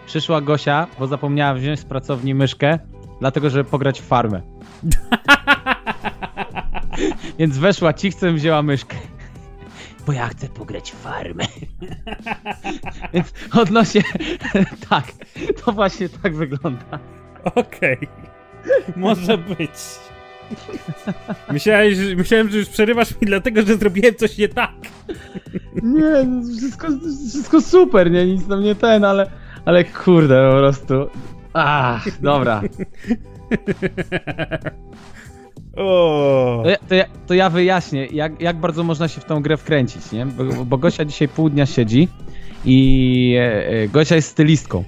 Przyszła 0.06 0.41
Gosia, 0.41 0.88
bo 1.00 1.08
zapomniała 1.08 1.54
wziąć 1.54 1.80
z 1.80 1.86
pracowni 1.86 2.36
myszkę, 2.36 2.80
dlatego 3.22 3.50
żeby 3.50 3.70
pograć 3.70 4.02
w 4.02 4.06
farmę. 4.06 4.42
Więc 7.40 7.58
weszła 7.58 7.94
cichcem, 7.94 8.36
wzięła 8.36 8.62
myszkę. 8.62 8.96
Bo 10.08 10.14
ja 10.14 10.28
chcę 10.28 10.48
pograć 10.48 10.92
w 10.92 10.96
farmę. 10.96 11.44
Więc 13.14 13.34
odnośnie... 13.54 14.02
tak, 14.90 15.06
to 15.66 15.72
właśnie 15.72 16.10
tak 16.10 16.36
wygląda. 16.36 17.00
Okej. 17.56 17.98
Może 18.96 19.38
być. 19.38 19.72
Myślałem 21.52 21.96
że, 21.96 22.16
myślałem, 22.16 22.50
że 22.50 22.58
już 22.58 22.70
przerywasz 22.70 23.22
mi 23.22 23.28
dlatego, 23.28 23.62
że 23.62 23.78
zrobiłem 23.78 24.16
coś 24.16 24.38
nie 24.38 24.50
tak. 24.50 24.72
Nie, 25.84 26.24
no, 26.26 26.44
wszystko, 26.58 26.88
wszystko 27.30 27.62
super, 27.62 28.12
nie? 28.12 28.26
Nic 28.26 28.48
tam 28.48 28.62
nie 28.62 28.76
ten, 28.76 29.06
ale... 29.06 29.32
Ale 29.66 29.84
kurde, 29.84 30.50
po 30.52 30.58
prostu... 30.58 31.10
Ach, 31.54 32.22
dobra. 32.22 32.62
To 35.76 36.64
ja, 36.66 36.78
to 36.88 36.96
ja, 36.96 37.06
to 37.28 37.34
ja 37.34 37.50
wyjaśnię, 37.50 38.06
jak, 38.06 38.42
jak 38.42 38.58
bardzo 38.58 38.84
można 38.84 39.08
się 39.08 39.22
w 39.22 39.26
tą 39.26 39.42
grę 39.42 39.58
wkręcić, 39.58 40.12
nie? 40.12 40.26
Bo, 40.26 40.66
bo 40.66 40.78
Gosia 40.78 41.06
dzisiaj 41.06 41.28
pół 41.28 41.50
dnia 41.50 41.66
siedzi 41.66 42.08
i 42.66 43.36
e, 43.40 43.68
e, 43.68 43.88
Gosia 43.88 44.16
jest 44.16 44.30
stylistką. 44.30 44.84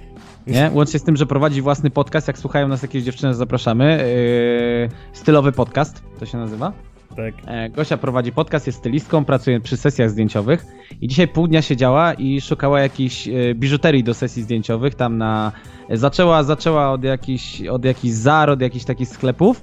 Nie? 0.46 0.70
Łącznie 0.74 0.98
z 0.98 1.02
tym, 1.02 1.16
że 1.16 1.26
prowadzi 1.26 1.62
własny 1.62 1.90
podcast, 1.90 2.28
jak 2.28 2.38
słuchają 2.38 2.68
nas 2.68 2.82
jakieś 2.82 3.02
dziewczyny, 3.02 3.34
zapraszamy. 3.34 3.84
E, 3.84 5.16
stylowy 5.16 5.52
podcast, 5.52 6.02
to 6.18 6.26
się 6.26 6.38
nazywa. 6.38 6.72
Tak. 7.16 7.34
E, 7.46 7.70
Gosia 7.70 7.96
prowadzi 7.96 8.32
podcast, 8.32 8.66
jest 8.66 8.78
stylistką, 8.78 9.24
pracuje 9.24 9.60
przy 9.60 9.76
sesjach 9.76 10.10
zdjęciowych 10.10 10.66
i 11.00 11.08
dzisiaj 11.08 11.28
pół 11.28 11.48
dnia 11.48 11.62
siedziała 11.62 12.14
i 12.14 12.40
szukała 12.40 12.80
jakiejś 12.80 13.28
e, 13.28 13.54
biżuterii 13.54 14.04
do 14.04 14.14
sesji 14.14 14.42
zdjęciowych 14.42 14.94
tam 14.94 15.18
na... 15.18 15.52
Zaczęła, 15.90 16.42
zaczęła 16.42 16.92
od 16.92 17.04
jakichś, 17.04 17.62
od 17.62 17.84
jakichś 17.84 18.14
zar, 18.14 18.50
od 18.50 18.60
jakichś 18.60 18.84
takich 18.84 19.08
sklepów. 19.08 19.62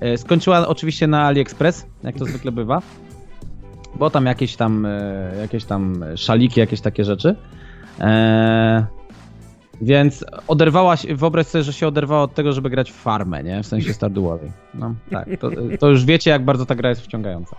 E, 0.00 0.18
Skończyła 0.18 0.68
oczywiście 0.68 1.06
na 1.06 1.26
AliExpress, 1.26 1.86
jak 2.02 2.16
to 2.16 2.24
zwykle 2.24 2.52
bywa. 2.52 2.82
Bo 3.94 4.10
tam 4.10 4.26
jakieś 4.26 4.56
tam, 4.56 4.86
jakieś 5.40 5.64
tam 5.64 6.04
szaliki, 6.16 6.60
jakieś 6.60 6.80
takie 6.80 7.04
rzeczy. 7.04 7.36
E, 8.00 8.86
więc 9.82 10.24
oderwała 10.48 10.96
się, 10.96 11.16
wyobraź 11.16 11.46
sobie, 11.46 11.64
że 11.64 11.72
się 11.72 11.86
oderwała 11.88 12.22
od 12.22 12.34
tego, 12.34 12.52
żeby 12.52 12.70
grać 12.70 12.90
w 12.90 12.94
farmę, 12.94 13.42
nie? 13.42 13.62
W 13.62 13.66
sensie 13.66 13.92
Stardewowej. 13.92 14.52
No 14.74 14.94
tak, 15.10 15.28
to, 15.40 15.50
to 15.80 15.88
już 15.88 16.04
wiecie, 16.04 16.30
jak 16.30 16.44
bardzo 16.44 16.66
ta 16.66 16.74
gra 16.74 16.88
jest 16.88 17.02
wciągająca. 17.02 17.56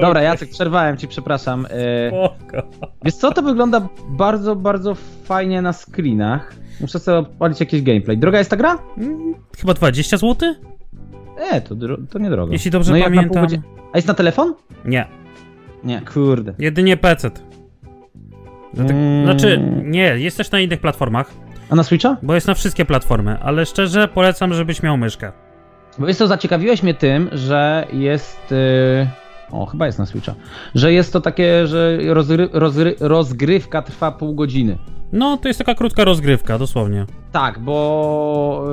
Dobra, 0.00 0.22
Jacek, 0.22 0.50
przerwałem 0.50 0.96
ci, 0.96 1.08
przepraszam. 1.08 1.66
Spoko. 2.08 2.68
Wiesz 3.04 3.14
co, 3.14 3.32
to 3.32 3.42
wygląda 3.42 3.88
bardzo, 4.08 4.56
bardzo 4.56 4.94
fajnie 5.24 5.62
na 5.62 5.72
screenach. 5.72 6.54
Muszę 6.80 6.98
sobie 6.98 7.18
odpalić 7.18 7.60
jakiś 7.60 7.82
gameplay. 7.82 8.18
Droga 8.18 8.38
jest 8.38 8.50
ta 8.50 8.56
gra? 8.56 8.78
Mm, 8.98 9.34
Chyba 9.58 9.74
20 9.74 10.16
zł? 10.16 10.54
E, 11.52 11.60
to, 11.60 11.74
to 12.10 12.18
niedrogo. 12.18 12.52
Jeśli 12.52 12.70
dobrze 12.70 12.90
No 12.92 12.96
jak 12.98 13.14
na 13.14 13.22
pół 13.22 13.34
pamiętam. 13.34 13.44
godziny- 13.44 13.62
A 13.92 13.98
jest 13.98 14.08
na 14.08 14.14
telefon? 14.14 14.54
Nie, 14.84 15.06
Nie, 15.84 16.00
kurde. 16.14 16.54
jedynie 16.58 16.96
PC. 16.96 17.30
Dlatego- 18.76 18.98
Mm. 18.98 19.24
Znaczy, 19.24 19.60
nie, 19.84 20.18
jest 20.18 20.36
też 20.36 20.50
na 20.50 20.60
innych 20.60 20.80
platformach, 20.80 21.30
A 21.70 21.74
na 21.74 21.82
Switcha? 21.82 22.16
bo 22.22 22.34
jest 22.34 22.46
na 22.46 22.54
wszystkie 22.54 22.84
platformy, 22.84 23.38
ale 23.42 23.66
szczerze 23.66 24.08
polecam, 24.08 24.54
żebyś 24.54 24.82
miał 24.82 24.96
myszkę. 24.96 25.32
Bo 25.98 26.06
jest 26.08 26.18
to, 26.18 26.26
zaciekawiłeś 26.26 26.82
mnie 26.82 26.94
tym, 26.94 27.28
że 27.32 27.86
jest... 27.92 28.50
Yy... 28.50 29.06
O, 29.52 29.66
chyba 29.66 29.86
jest 29.86 29.98
na 29.98 30.06
Switcha. 30.06 30.34
Że 30.74 30.92
jest 30.92 31.12
to 31.12 31.20
takie, 31.20 31.66
że 31.66 31.98
rozgrywka 33.00 33.82
trwa 33.82 34.12
pół 34.12 34.34
godziny. 34.34 34.78
No, 35.12 35.36
to 35.36 35.48
jest 35.48 35.58
taka 35.58 35.74
krótka 35.74 36.04
rozgrywka, 36.04 36.58
dosłownie. 36.58 37.06
Tak, 37.32 37.58
bo 37.58 38.64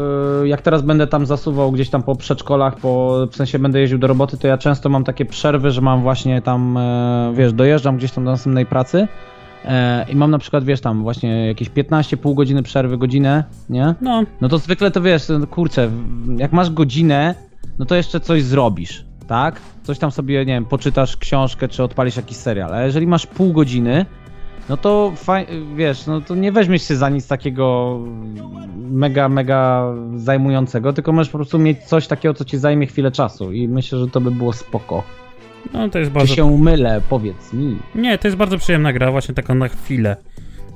yy, 0.42 0.48
jak 0.48 0.62
teraz 0.62 0.82
będę 0.82 1.08
tam 1.08 1.26
zasuwał 1.26 1.72
gdzieś 1.72 1.90
tam 1.90 2.04
po 2.04 2.16
przedszkolach, 2.16 2.76
po, 2.76 3.18
w 3.32 3.36
sensie 3.36 3.60
będę 3.60 3.80
jeździł 3.80 3.98
do 4.00 4.08
roboty, 4.08 4.38
to 4.38 4.48
ja 4.48 4.58
często 4.58 4.90
mam 4.90 5.04
takie 5.04 5.26
przerwy, 5.26 5.72
że 5.72 5.82
mam 5.82 6.02
właśnie 6.02 6.42
tam, 6.42 6.78
e, 6.78 7.34
wiesz, 7.36 7.54
dojeżdżam 7.54 7.98
gdzieś 7.98 8.12
tam 8.12 8.26
do 8.26 8.32
następnej 8.32 8.66
pracy 8.66 9.08
i 10.10 10.16
mam 10.16 10.32
na 10.32 10.38
przykład, 10.38 10.64
wiesz, 10.64 10.82
tam 10.82 11.04
właśnie 11.04 11.48
jakieś 11.48 11.70
15, 11.70 12.18
pół 12.18 12.36
godziny 12.36 12.64
przerwy, 12.64 12.98
godzinę, 12.98 13.44
nie? 13.70 13.96
No, 14.02 14.24
No 14.42 14.50
to 14.50 14.58
zwykle 14.58 14.92
to 14.92 15.02
wiesz, 15.02 15.30
no 15.40 15.48
kurczę, 15.48 15.92
jak 16.38 16.54
masz 16.54 16.70
godzinę, 16.70 17.36
no 17.80 17.86
to 17.86 17.96
jeszcze 17.96 18.20
coś 18.20 18.44
zrobisz, 18.44 19.06
tak? 19.28 19.62
Coś 19.84 20.00
tam 20.00 20.12
sobie, 20.12 20.40
nie 20.40 20.54
wiem, 20.54 20.66
poczytasz 20.66 21.18
książkę, 21.18 21.68
czy 21.68 21.84
odpalisz 21.84 22.16
jakiś 22.16 22.38
serial, 22.38 22.74
ale 22.74 22.86
jeżeli 22.86 23.08
masz 23.08 23.28
pół 23.28 23.54
godziny, 23.54 24.06
no 24.70 24.78
to 24.78 25.14
wiesz, 25.76 26.08
no 26.08 26.22
to 26.22 26.36
nie 26.36 26.52
weźmiesz 26.52 26.88
się 26.88 26.96
za 26.96 27.10
nic 27.10 27.28
takiego 27.28 28.00
mega, 28.76 29.30
mega 29.30 29.94
zajmującego, 30.16 30.94
tylko 30.94 31.12
możesz 31.12 31.32
po 31.32 31.38
prostu 31.38 31.60
mieć 31.60 31.84
coś 31.84 32.08
takiego, 32.08 32.34
co 32.34 32.46
ci 32.46 32.58
zajmie 32.58 32.88
chwilę 32.88 33.12
czasu 33.12 33.52
i 33.52 33.68
myślę, 33.68 34.00
że 34.00 34.08
to 34.08 34.22
by 34.22 34.32
było 34.32 34.54
spoko. 34.54 35.04
No 35.74 35.90
to 35.90 36.00
jest 36.00 36.12
Czy 36.12 36.16
bardzo... 36.16 36.36
się 36.36 36.58
mylę, 36.58 37.02
powiedz 37.10 37.54
mi. 37.54 37.78
Nie, 37.96 38.18
to 38.18 38.28
jest 38.28 38.38
bardzo 38.38 38.58
przyjemna 38.58 38.94
gra, 38.94 39.12
właśnie 39.12 39.36
taka 39.36 39.56
na 39.56 39.68
chwilę. 39.68 40.18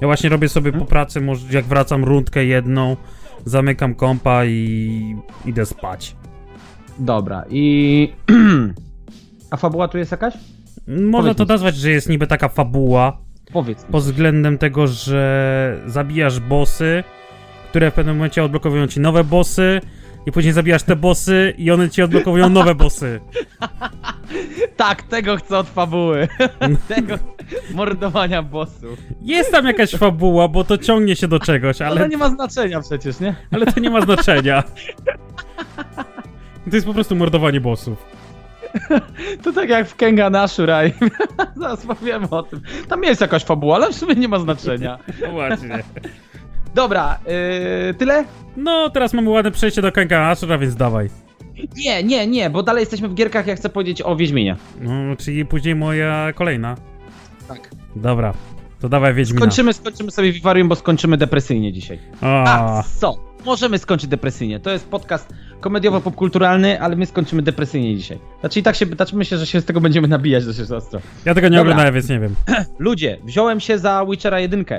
Ja 0.02 0.08
właśnie 0.08 0.30
robię 0.30 0.50
sobie 0.50 0.72
po 0.72 0.86
pracy, 0.86 1.22
może 1.22 1.46
jak 1.52 1.66
wracam 1.66 2.04
rundkę 2.04 2.46
jedną, 2.46 2.98
zamykam 3.46 3.96
kompa 3.96 4.46
i 4.46 5.16
idę 5.46 5.66
spać. 5.66 6.16
Dobra, 7.00 7.44
i... 7.50 8.14
A 9.52 9.58
fabuła 9.58 9.88
tu 9.88 9.98
jest 9.98 10.12
jakaś? 10.12 10.34
Można 10.88 11.12
Powiedz 11.22 11.38
to 11.38 11.44
mi. 11.44 11.48
nazwać, 11.48 11.76
że 11.76 11.90
jest 11.90 12.10
niby 12.10 12.28
taka 12.28 12.50
fabuła, 12.50 13.18
Powiedz 13.54 13.84
pod 13.84 14.04
względem 14.04 14.58
tego, 14.58 14.88
że 14.88 15.82
zabijasz 15.86 16.40
bossy, 16.40 17.04
które 17.70 17.92
w 17.92 17.94
pewnym 17.94 18.16
momencie 18.16 18.44
odblokowują 18.44 18.88
ci 18.88 19.00
nowe 19.00 19.24
bossy, 19.24 19.82
i 20.26 20.32
później 20.32 20.54
zabijasz 20.54 20.84
te 20.84 20.96
bossy 20.96 21.54
i 21.58 21.72
one 21.72 21.90
ci 21.90 22.02
odblokowują 22.02 22.50
nowe 22.50 22.76
bossy. 22.86 23.20
Tak, 24.78 25.04
tego 25.04 25.38
chcę 25.38 25.58
od 25.58 25.70
fabuły. 25.70 26.28
tego 26.96 27.16
mordowania 27.74 28.44
bossów. 28.44 29.00
Jest 29.22 29.52
tam 29.52 29.66
jakaś 29.66 29.92
fabuła, 29.92 30.48
bo 30.48 30.64
to 30.64 30.78
ciągnie 30.78 31.16
się 31.16 31.28
do 31.28 31.40
czegoś, 31.40 31.82
Ale 31.82 31.92
ale, 31.92 32.02
to 32.02 32.08
nie 32.08 32.18
ma 32.18 32.30
znaczenia 32.30 32.82
przecież, 32.82 33.20
nie? 33.20 33.36
ale 33.52 33.66
to 33.66 33.80
nie 33.80 33.90
ma 33.90 34.02
znaczenia. 34.02 34.64
To 36.70 36.76
jest 36.76 36.88
po 36.88 36.94
prostu 36.94 37.16
mordowanie 37.16 37.62
bossów. 37.62 38.06
To 39.44 39.54
tak 39.54 39.70
jak 39.70 39.88
w 39.88 39.96
Kenga 39.96 40.30
Nashuraj. 40.30 40.94
Zaraz 41.56 41.86
powiemy 41.86 42.30
o 42.30 42.44
tym. 42.44 42.62
Tam 42.88 43.04
jest 43.04 43.22
jakaś 43.22 43.44
fabuła, 43.44 43.76
ale 43.76 43.92
w 43.92 43.96
sumie 43.96 44.16
nie 44.16 44.28
ma 44.28 44.40
znaczenia. 44.40 45.00
No 45.22 45.32
właśnie. 45.32 45.84
Dobra, 46.76 47.20
yy, 47.88 47.94
tyle? 47.94 48.26
No, 48.58 48.90
teraz 48.90 49.14
mamy 49.14 49.30
ładne 49.30 49.52
przejście 49.52 49.82
do 49.82 49.92
Kenga 49.92 50.30
Ashura, 50.30 50.58
więc 50.58 50.76
dawaj. 50.76 51.10
Nie, 51.78 52.04
nie, 52.04 52.28
nie, 52.28 52.50
bo 52.50 52.64
dalej 52.64 52.82
jesteśmy 52.82 53.08
w 53.10 53.14
gierkach, 53.14 53.48
ja 53.48 53.56
chcę 53.56 53.70
powiedzieć 53.70 54.02
o 54.02 54.16
Wiedźminie. 54.16 54.56
No, 54.82 55.16
czyli 55.16 55.46
później 55.46 55.76
moja 55.76 56.34
kolejna. 56.34 56.76
Tak. 57.48 57.70
Dobra, 57.96 58.34
to 58.80 58.90
dawaj 58.90 59.14
Wiedźmina. 59.14 59.40
Skończymy, 59.40 59.74
skończymy 59.74 60.12
sobie 60.12 60.32
Vivarium, 60.32 60.68
bo 60.68 60.76
skończymy 60.76 61.18
depresyjnie 61.18 61.74
dzisiaj. 61.74 62.00
A, 62.22 62.78
A, 62.80 62.84
co? 62.84 63.16
Możemy 63.46 63.78
skończyć 63.78 64.10
depresyjnie. 64.10 64.60
To 64.60 64.70
jest 64.70 64.88
podcast 64.90 65.34
komediowo-popkulturalny, 65.62 66.78
ale 66.80 66.96
my 66.96 67.06
skończymy 67.06 67.42
depresyjnie 67.42 67.96
dzisiaj. 67.98 68.20
Znaczy 68.40 68.60
i 68.60 68.64
tak 68.64 68.76
się, 68.76 68.86
znaczy 68.86 69.16
myślę, 69.16 69.38
że 69.38 69.46
się 69.46 69.62
z 69.62 69.66
tego 69.66 69.82
będziemy 69.82 70.08
nabijać 70.08 70.46
dosyć 70.46 70.72
ostro. 70.72 71.00
ja 71.26 71.34
tego 71.34 71.48
nie 71.48 71.58
Dobra. 71.58 71.62
oglądałem, 71.62 71.94
więc 71.94 72.10
nie 72.10 72.20
wiem. 72.20 72.36
Ludzie, 72.80 73.18
wziąłem 73.24 73.60
się 73.60 73.80
za 73.80 74.06
Witchera 74.10 74.40
1. 74.40 74.66
Pa, 74.66 74.76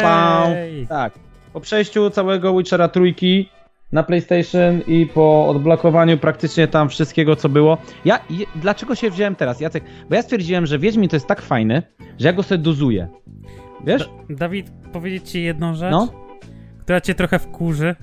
pa. 0.00 0.46
Jej! 0.48 0.86
Tak. 0.86 1.12
Po 1.52 1.60
przejściu 1.60 2.10
całego 2.10 2.58
Witchera 2.58 2.88
trójki 2.88 3.48
na 3.92 4.02
PlayStation 4.02 4.80
i 4.86 5.06
po 5.06 5.48
odblokowaniu 5.48 6.18
praktycznie 6.18 6.68
tam 6.68 6.88
wszystkiego, 6.88 7.36
co 7.36 7.48
było. 7.48 7.78
Ja, 8.04 8.18
dlaczego 8.56 8.94
się 8.94 9.10
wziąłem 9.10 9.34
teraz, 9.36 9.60
Jacek? 9.60 9.84
Bo 10.10 10.14
ja 10.16 10.22
stwierdziłem, 10.22 10.66
że 10.66 10.78
Wiedźmin 10.78 11.08
to 11.08 11.16
jest 11.16 11.26
tak 11.26 11.42
fajny, 11.42 11.82
że 12.18 12.26
ja 12.28 12.32
go 12.32 12.42
sobie 12.42 12.58
dozuję. 12.58 13.08
Wiesz? 13.86 14.08
Da- 14.28 14.34
Dawid, 14.36 14.70
powiedzieć 14.92 15.30
ci 15.30 15.42
jedną 15.42 15.74
rzecz, 15.74 15.90
No? 15.92 16.08
która 16.80 17.00
cię 17.00 17.14
trochę 17.14 17.38
wkurzy. 17.38 17.94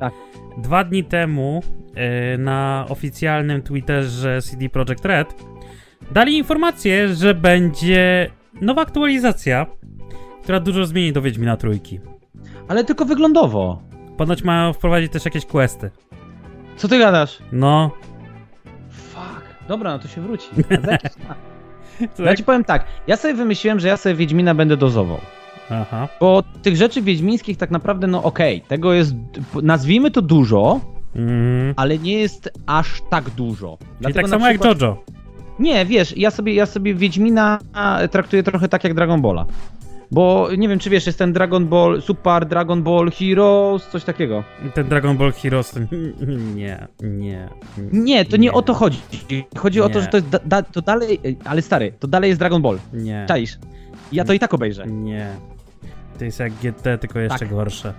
Tak. 0.00 0.12
Dwa 0.58 0.84
dni 0.84 1.04
temu 1.04 1.62
e, 1.94 2.38
na 2.38 2.86
oficjalnym 2.88 3.62
Twitterze 3.62 4.42
CD 4.42 4.68
Projekt 4.68 5.04
Red 5.04 5.34
dali 6.10 6.36
informację, 6.38 7.08
że 7.14 7.34
będzie 7.34 8.30
nowa 8.60 8.82
aktualizacja, 8.82 9.66
która 10.42 10.60
dużo 10.60 10.86
zmieni 10.86 11.12
do 11.12 11.22
Wiedźmina 11.22 11.56
Trójki. 11.56 12.00
Ale 12.68 12.84
tylko 12.84 13.04
wyglądowo. 13.04 13.82
Ponoć 14.16 14.42
mają 14.44 14.72
wprowadzić 14.72 15.12
też 15.12 15.24
jakieś 15.24 15.46
questy. 15.46 15.90
Co 16.76 16.88
ty 16.88 16.98
gadasz? 16.98 17.38
No. 17.52 17.90
Fuck. 18.90 19.42
Dobra, 19.68 19.90
no 19.92 19.98
to 19.98 20.08
się 20.08 20.20
wróci. 20.20 20.48
Ja 22.18 22.24
jak... 22.24 22.36
ci 22.38 22.44
powiem 22.44 22.64
tak, 22.64 22.84
ja 23.06 23.16
sobie 23.16 23.34
wymyśliłem, 23.34 23.80
że 23.80 23.88
ja 23.88 23.96
sobie 23.96 24.14
Wiedźmina 24.14 24.54
będę 24.54 24.76
dozował. 24.76 25.18
Aha. 25.70 26.08
Bo 26.20 26.42
tych 26.62 26.76
rzeczy 26.76 27.02
wiedźmińskich 27.02 27.56
tak 27.56 27.70
naprawdę, 27.70 28.06
no 28.06 28.22
okej, 28.22 28.60
tego 28.60 28.92
jest, 28.92 29.14
nazwijmy 29.62 30.10
to 30.10 30.22
dużo, 30.22 30.80
Mhm. 31.14 31.74
ale 31.76 31.98
nie 31.98 32.12
jest 32.18 32.50
aż 32.66 33.02
tak 33.10 33.30
dużo. 33.30 33.76
Czyli 33.80 33.90
Dlatego 34.00 34.20
tak 34.20 34.30
samo 34.30 34.46
jak 34.46 34.60
przykład- 34.60 34.80
JoJo. 34.80 35.02
Nie, 35.58 35.86
wiesz, 35.86 36.16
ja 36.16 36.30
sobie, 36.30 36.54
ja 36.54 36.66
sobie 36.66 36.94
Wiedźmina 36.94 37.58
traktuję 38.10 38.42
trochę 38.42 38.68
tak 38.68 38.84
jak 38.84 38.94
Dragon 38.94 39.22
Balla. 39.22 39.46
Bo 40.10 40.48
nie 40.58 40.68
wiem, 40.68 40.78
czy 40.78 40.90
wiesz, 40.90 41.06
jest 41.06 41.18
ten 41.18 41.32
Dragon 41.32 41.66
Ball, 41.68 42.02
Super 42.02 42.46
Dragon 42.46 42.82
Ball 42.82 43.10
Heroes, 43.10 43.86
coś 43.88 44.04
takiego. 44.04 44.44
Ten 44.74 44.88
Dragon 44.88 45.16
Ball 45.16 45.32
Heroes 45.32 45.70
to... 45.70 45.80
Nie, 46.54 46.88
nie. 47.02 47.48
Nie, 47.92 48.24
to 48.24 48.36
nie, 48.36 48.52
o 48.52 48.62
to 48.62 48.74
chodzi. 48.74 48.98
Chodzi 49.58 49.80
o 49.80 49.88
to, 49.88 49.98
Nie. 49.98 50.04
że 50.04 50.06
to 50.10 50.16
jest 50.16 50.28
da, 50.28 50.38
da, 50.44 50.62
to 50.62 50.82
dalej, 50.82 51.20
ale 51.44 51.62
stary, 51.62 51.92
to 51.98 52.08
dalej 52.08 52.28
jest 52.28 52.40
Dragon 52.40 52.62
Ball. 52.62 52.78
Nie. 52.92 53.24
Czaisz? 53.28 53.58
Ja 54.12 54.24
to 54.24 54.32
i 54.32 54.38
tak 54.38 54.54
obejrzę. 54.54 54.86
Nie. 54.86 55.28
To 56.18 56.24
jest 56.24 56.40
jak 56.40 56.52
GT, 56.52 56.98
tylko 57.00 57.18
jeszcze 57.18 57.38
Tak. 57.38 57.50
gorsze. 57.50 57.94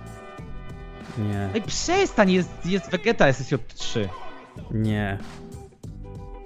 Nie, 1.18 1.48
Ej, 1.54 1.62
przestań, 1.62 2.30
jest, 2.32 2.66
jest 2.66 2.90
Vegeta 2.90 3.30
SSJ3. 3.30 4.08
nie. 4.70 5.18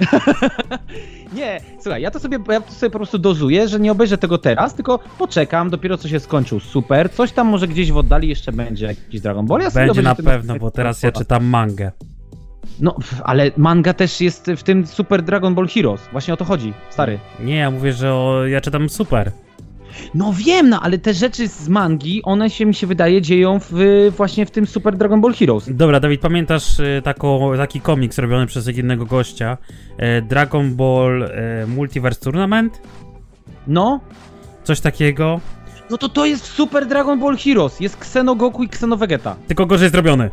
Nie, 1.37 1.61
słuchaj, 1.81 2.03
ja 2.03 2.11
to 2.11 2.21
sobie, 2.21 2.39
ja 2.49 2.61
to 2.61 2.73
sobie 2.73 2.91
po 2.91 2.99
prostu 2.99 3.19
dozuję, 3.19 3.69
że 3.69 3.81
nie 3.81 3.93
obejrzę 3.93 4.19
tego 4.19 4.39
teraz, 4.39 4.75
tylko 4.75 4.99
poczekam, 5.19 5.71
dopiero 5.71 5.99
co 5.99 6.09
się 6.09 6.21
skończył, 6.21 6.61
super, 6.61 7.13
coś 7.13 7.33
tam 7.33 7.47
może 7.47 7.69
gdzieś 7.69 7.93
w 7.93 7.97
oddali 7.97 8.29
jeszcze 8.29 8.53
będzie 8.53 8.87
jakiś 8.87 9.21
Dragon 9.21 9.47
Ball, 9.47 9.61
ja 9.61 9.71
Będzie 9.71 10.03
na 10.03 10.15
pewno, 10.15 10.57
bo 10.57 10.71
teraz 10.71 11.03
ja 11.03 11.13
czytam 11.13 11.45
mangę. 11.45 11.93
No, 12.81 12.97
ale 13.25 13.51
manga 13.57 13.95
też 13.95 14.21
jest 14.21 14.51
w 14.57 14.63
tym 14.63 14.87
Super 14.87 15.23
Dragon 15.23 15.55
Ball 15.55 15.69
Heroes, 15.69 16.01
właśnie 16.13 16.35
o 16.35 16.37
to 16.37 16.45
chodzi, 16.45 16.73
stary. 16.91 17.19
Nie, 17.41 17.57
ja 17.57 17.71
mówię, 17.71 17.93
że 17.93 18.15
o, 18.15 18.47
ja 18.47 18.61
czytam 18.61 18.89
super. 18.89 19.33
No 20.15 20.33
wiem, 20.37 20.69
no, 20.69 20.81
ale 20.81 20.99
te 20.99 21.15
rzeczy 21.15 21.49
z 21.49 21.69
mangi, 21.69 22.23
one 22.23 22.51
się 22.51 22.67
mi 22.67 22.75
się 22.75 22.87
wydaje 22.87 23.23
dzieją 23.23 23.59
w, 23.71 23.73
właśnie 24.17 24.47
w 24.47 24.51
tym 24.51 24.67
Super 24.67 24.97
Dragon 24.97 25.21
Ball 25.21 25.35
Heroes. 25.35 25.69
Dobra, 25.75 26.01
Dawid, 26.01 26.21
pamiętasz 26.21 26.81
y, 26.81 27.01
taką, 27.05 27.57
taki 27.57 27.81
komiks 27.81 28.19
robiony 28.19 28.47
przez 28.47 28.67
jednego 28.67 29.07
gościa? 29.07 29.59
E, 29.97 30.23
Dragon 30.23 30.75
Ball 30.75 31.23
e, 31.23 31.67
Multiverse 31.67 32.21
Tournament? 32.21 32.81
No, 33.67 34.01
Coś 34.65 34.81
takiego? 34.81 35.41
no 35.91 35.99
to 35.99 36.09
to 36.09 36.27
jest 36.27 36.45
Super 36.47 36.87
Dragon 36.87 37.21
Ball 37.21 37.37
Heroes, 37.37 37.81
jest 37.81 37.97
Xenogoku 37.97 38.63
i 38.63 38.67
Xenovegeta. 38.67 39.37
Tylko 39.47 39.67
gorzej 39.67 39.91
zrobiony. 39.91 40.31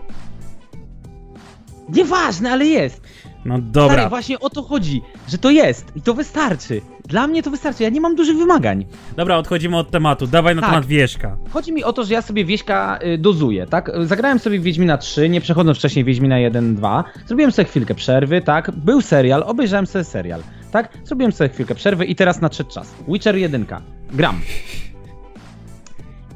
Nieważne, 1.89 2.51
ale 2.51 2.65
jest. 2.65 3.01
No 3.45 3.55
Stary, 3.55 3.71
dobra. 3.71 4.09
właśnie 4.09 4.39
o 4.39 4.49
to 4.49 4.63
chodzi, 4.63 5.01
że 5.27 5.37
to 5.37 5.49
jest 5.49 5.91
i 5.95 6.01
to 6.01 6.13
wystarczy. 6.13 6.81
Dla 7.05 7.27
mnie 7.27 7.43
to 7.43 7.51
wystarczy, 7.51 7.83
ja 7.83 7.89
nie 7.89 8.01
mam 8.01 8.15
dużych 8.15 8.37
wymagań. 8.37 8.85
Dobra, 9.17 9.37
odchodzimy 9.37 9.77
od 9.77 9.91
tematu. 9.91 10.27
Dawaj 10.27 10.55
na 10.55 10.61
Tak. 10.61 10.69
temat 10.69 10.85
Wieśka. 10.85 11.37
Chodzi 11.53 11.73
mi 11.73 11.83
o 11.83 11.93
to, 11.93 12.03
że 12.03 12.13
ja 12.13 12.21
sobie 12.21 12.45
Wieśka 12.45 12.99
y, 13.03 13.17
dozuję, 13.17 13.67
tak? 13.67 13.91
Zagrałem 14.03 14.39
sobie 14.39 14.59
w 14.59 14.63
Wiedźmina 14.63 14.97
3, 14.97 15.29
nie 15.29 15.41
przechodząc 15.41 15.77
wcześniej 15.77 16.05
Wiedźmina 16.05 16.39
1, 16.39 16.75
2. 16.75 17.03
Zrobiłem 17.27 17.51
sobie 17.51 17.65
chwilkę 17.65 17.95
przerwy, 17.95 18.41
tak? 18.41 18.71
Był 18.71 19.01
serial, 19.01 19.43
obejrzałem 19.47 19.87
sobie 19.87 20.03
serial, 20.03 20.41
tak? 20.71 20.97
Zrobiłem 21.03 21.31
sobie 21.31 21.49
chwilkę 21.49 21.75
przerwy 21.75 22.05
i 22.05 22.15
teraz 22.15 22.41
nadszedł 22.41 22.69
czas. 22.71 22.95
Witcher 23.07 23.35
1. 23.35 23.65
Gram. 24.13 24.41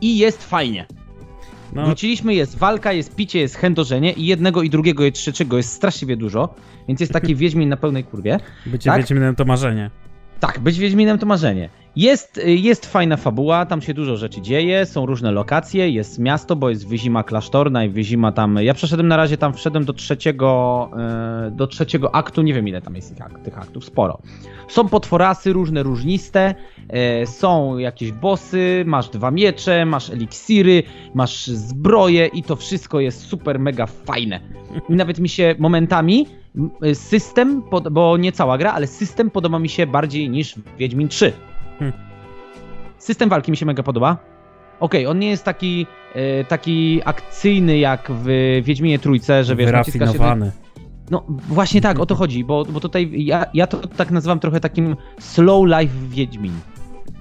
I 0.01 0.17
jest 0.17 0.43
fajnie. 0.43 0.85
No, 1.73 1.85
Wróciliśmy, 1.85 2.33
jest 2.33 2.57
walka, 2.57 2.93
jest 2.93 3.15
picie, 3.15 3.39
jest 3.39 3.55
chędożenie 3.55 4.11
i 4.13 4.25
jednego 4.25 4.61
i 4.61 4.69
drugiego 4.69 5.05
i 5.05 5.11
trzeciego 5.11 5.57
jest 5.57 5.73
straszliwie 5.73 6.17
dużo, 6.17 6.55
więc 6.87 6.99
jest 6.99 7.13
taki 7.13 7.35
Wiedźmin 7.35 7.69
na 7.69 7.77
pełnej 7.77 8.03
kurwie. 8.03 8.39
bycie 8.65 8.89
tak? 8.89 8.99
Wiedźminem 8.99 9.35
to 9.35 9.45
marzenie. 9.45 9.89
Tak, 10.39 10.59
być 10.59 10.79
Wiedźminem 10.79 11.17
to 11.17 11.25
marzenie. 11.25 11.69
Jest, 11.95 12.37
y, 12.37 12.55
jest 12.55 12.85
fajna 12.85 13.17
fabuła, 13.17 13.65
tam 13.65 13.81
się 13.81 13.93
dużo 13.93 14.17
rzeczy 14.17 14.41
dzieje, 14.41 14.85
są 14.85 15.05
różne 15.05 15.31
lokacje, 15.31 15.89
jest 15.89 16.19
miasto, 16.19 16.55
bo 16.55 16.69
jest 16.69 16.87
Wyzima 16.87 17.23
klasztorna 17.23 17.85
i 17.85 17.89
Wyzima 17.89 18.31
tam... 18.31 18.59
Ja 18.61 18.73
przeszedłem 18.73 19.07
na 19.07 19.17
razie 19.17 19.37
tam, 19.37 19.53
wszedłem 19.53 19.85
do 19.85 19.93
trzeciego, 19.93 20.89
e, 20.97 21.51
do 21.51 21.67
trzeciego 21.67 22.15
aktu, 22.15 22.41
nie 22.41 22.53
wiem 22.53 22.67
ile 22.67 22.81
tam 22.81 22.95
jest 22.95 23.15
tych, 23.15 23.25
akt, 23.25 23.43
tych 23.43 23.57
aktów, 23.57 23.85
sporo. 23.85 24.19
Są 24.67 24.89
potworasy 24.89 25.53
różne, 25.53 25.83
różniste, 25.83 26.55
e, 26.89 27.25
są 27.25 27.77
jakieś 27.77 28.11
bossy, 28.11 28.83
masz 28.87 29.09
dwa 29.09 29.31
miecze, 29.31 29.85
masz 29.85 30.09
eliksiry, 30.09 30.83
masz 31.13 31.47
zbroje 31.47 32.25
i 32.25 32.43
to 32.43 32.55
wszystko 32.55 32.99
jest 32.99 33.21
super, 33.21 33.59
mega 33.59 33.85
fajne. 33.85 34.39
I 34.89 34.93
nawet 34.93 35.19
mi 35.19 35.29
się 35.29 35.55
momentami 35.59 36.27
system, 36.93 37.61
pod, 37.61 37.89
bo 37.89 38.17
nie 38.17 38.31
cała 38.31 38.57
gra, 38.57 38.73
ale 38.73 38.87
system 38.87 39.29
podoba 39.29 39.59
mi 39.59 39.69
się 39.69 39.87
bardziej 39.87 40.29
niż 40.29 40.55
Wiedźmin 40.77 41.07
3. 41.07 41.33
Hmm. 41.79 41.97
System 42.97 43.29
walki 43.29 43.51
mi 43.51 43.57
się 43.57 43.65
mega 43.65 43.83
podoba. 43.83 44.17
Okej, 44.79 45.07
on 45.07 45.19
nie 45.19 45.29
jest 45.29 45.43
taki, 45.43 45.87
e, 46.15 46.43
taki 46.43 47.01
akcyjny 47.05 47.77
jak 47.77 48.11
w 48.11 48.25
Wiedźminie 48.63 48.99
Trójce, 48.99 49.43
że 49.43 49.55
wiesz, 49.55 49.71
naciskasz 49.71 49.93
jeden- 49.93 50.17
Wyrafinowany. 50.17 50.51
no 51.11 51.23
właśnie 51.27 51.81
tak, 51.81 51.99
o 51.99 52.05
to 52.05 52.15
chodzi, 52.15 52.43
bo, 52.43 52.65
bo 52.65 52.79
tutaj 52.79 53.11
ja, 53.15 53.45
ja 53.53 53.67
to 53.67 53.77
tak 53.87 54.11
nazywam 54.11 54.39
trochę 54.39 54.59
takim 54.59 54.95
slow 55.19 55.65
life 55.65 55.93
Wiedźmin. 56.09 56.53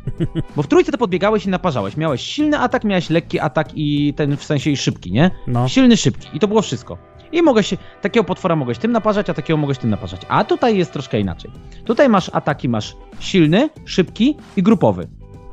Bo 0.57 0.63
w 0.63 0.67
trójce 0.67 0.93
to 0.93 0.99
podbiegałeś 0.99 1.47
i 1.47 1.49
naparzałeś. 1.49 1.97
Miałeś 1.97 2.21
silny 2.21 2.59
atak, 2.59 2.85
miałeś 2.85 3.11
lekki 3.11 3.41
atak 3.41 3.69
i 3.75 4.15
ten 4.17 4.37
w 4.37 4.45
sensie 4.45 4.71
i 4.71 4.77
szybki, 4.77 5.13
nie? 5.13 5.31
No. 5.47 5.69
Silny, 5.69 5.97
szybki. 5.97 6.29
I 6.35 6.41
to 6.41 6.49
było 6.49 6.63
wszystko. 6.63 6.99
I 7.33 7.43
mogłeś 7.43 7.67
się, 7.67 7.77
takiego 8.01 8.25
potwora 8.25 8.57
mogłeś 8.57 8.79
tym 8.79 8.93
naparzać, 8.93 9.31
a 9.31 9.35
takiego 9.35 9.57
mogłeś 9.57 9.79
tym 9.79 9.91
naparzać. 9.91 10.21
A 10.29 10.45
tutaj 10.45 10.77
jest 10.77 10.93
troszkę 10.93 11.21
inaczej. 11.21 11.51
Tutaj 11.85 12.09
masz 12.09 12.31
ataki, 12.33 12.69
masz 12.69 12.97
silny, 13.21 13.71
szybki 13.85 14.37
i 14.57 14.63
grupowy. 14.63 15.09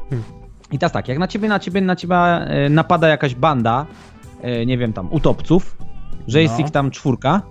Hmm. 0.09 0.27
I 0.71 0.79
teraz 0.79 0.91
tak, 0.91 1.07
jak 1.07 1.17
na 1.17 1.27
ciebie, 1.27 1.47
na 1.49 1.59
ciebie, 1.59 1.81
na 1.81 1.95
ciebie 1.95 2.15
e, 2.15 2.69
napada 2.69 3.07
jakaś 3.07 3.35
banda, 3.35 3.85
e, 4.41 4.65
nie 4.65 4.77
wiem, 4.77 4.93
tam 4.93 5.07
utopców, 5.11 5.77
że 6.27 6.41
jest 6.41 6.59
No. 6.59 6.65
ich 6.65 6.71
tam 6.71 6.91
czwórka, 6.91 7.41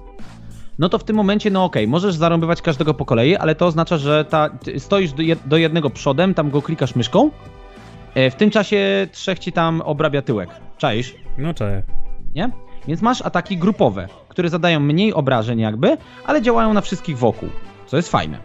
no 0.79 0.89
to 0.89 0.99
w 0.99 1.05
tym 1.05 1.17
momencie, 1.17 1.51
no 1.51 1.65
okej, 1.65 1.89
możesz 1.89 2.15
zarąbywać 2.15 2.63
każdego 2.63 2.95
po 2.95 3.05
kolei, 3.05 3.37
ale 3.37 3.55
to 3.55 3.67
oznacza, 3.67 3.97
że 3.97 4.25
ta, 4.25 4.51
stoisz 4.79 5.13
do, 5.13 5.23
jed, 5.23 5.39
do 5.47 5.57
jednego 5.57 5.91
przodem, 5.91 6.35
tam 6.35 6.51
go 6.51 6.63
klikasz 6.63 6.95
myszką, 6.95 7.31
e, 8.15 8.31
w 8.31 8.35
tym 8.35 8.51
czasie 8.51 9.09
trzech 9.13 9.39
ci 9.39 9.53
tam 9.53 9.81
obrabia 9.81 10.23
tyłek. 10.23 10.51
Czaisz? 10.79 11.15
No 11.39 11.55
cześć. 11.55 11.87
nie? 12.35 12.51
Więc 12.89 13.03
masz 13.03 13.23
ataki 13.23 13.57
grupowe, 13.57 14.09
które 14.29 14.49
zadają 14.49 14.81
mniej 14.81 15.15
obrażeń 15.15 15.61
jakby, 15.61 15.97
ale 16.25 16.43
działają 16.43 16.75
na 16.75 16.81
wszystkich 16.81 17.19
wokół, 17.19 17.49
co 17.87 17.97
jest 17.97 18.11
fajne. 18.11 18.39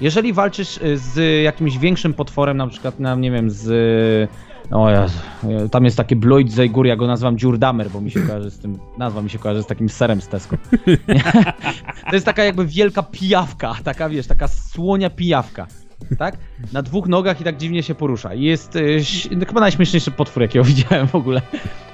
Jeżeli 0.00 0.32
walczysz 0.32 0.76
y, 0.76 0.98
z 0.98 1.42
jakimś 1.44 1.78
większym 1.78 2.14
potworem, 2.14 2.56
na 2.56 2.66
przykład, 2.66 3.00
na, 3.00 3.14
nie 3.14 3.30
wiem, 3.30 3.50
z... 3.50 4.30
O 4.70 4.90
Jezu, 4.90 5.18
y, 5.64 5.68
tam 5.68 5.84
jest 5.84 5.96
taki 5.96 6.16
Bloid 6.16 6.52
Zajgur, 6.52 6.86
ja 6.86 6.96
go 6.96 7.06
nazywam 7.06 7.38
Dziurdamer, 7.38 7.90
bo 7.90 8.00
mi 8.00 8.10
się 8.10 8.20
kojarzy 8.20 8.50
z 8.50 8.58
tym, 8.58 8.78
nazwa 8.98 9.22
mi 9.22 9.30
się 9.30 9.38
kojarzy 9.38 9.62
z 9.62 9.66
takim 9.66 9.88
serem 9.88 10.20
z 10.20 10.28
Tesco. 10.28 10.56
to 12.10 12.14
jest 12.14 12.26
taka 12.26 12.44
jakby 12.44 12.66
wielka 12.66 13.02
pijawka, 13.02 13.74
taka 13.84 14.08
wiesz, 14.08 14.26
taka 14.26 14.48
słonia 14.48 15.10
pijawka. 15.10 15.66
Tak? 16.18 16.36
Na 16.72 16.82
dwóch 16.82 17.08
nogach 17.08 17.40
i 17.40 17.44
tak 17.44 17.56
dziwnie 17.56 17.82
się 17.82 17.94
porusza. 17.94 18.34
I 18.34 18.42
jest 18.42 18.76
y, 18.76 19.00
chyba 19.46 19.60
najśmieszniejszy 19.60 20.10
potwór, 20.10 20.42
jakiego 20.42 20.64
widziałem 20.74 21.08
w 21.08 21.14
ogóle. 21.14 21.42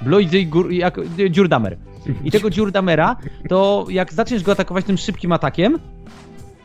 Bloid 0.02 0.30
Zajgur, 0.30 0.72
jak, 0.72 0.98
Dziurdamer. 1.30 1.76
I 2.24 2.30
tego 2.30 2.50
Dziurdamera, 2.50 3.16
to 3.48 3.86
jak 3.88 4.12
zaczniesz 4.12 4.42
go 4.42 4.52
atakować 4.52 4.84
tym 4.84 4.98
szybkim 4.98 5.32
atakiem, 5.32 5.78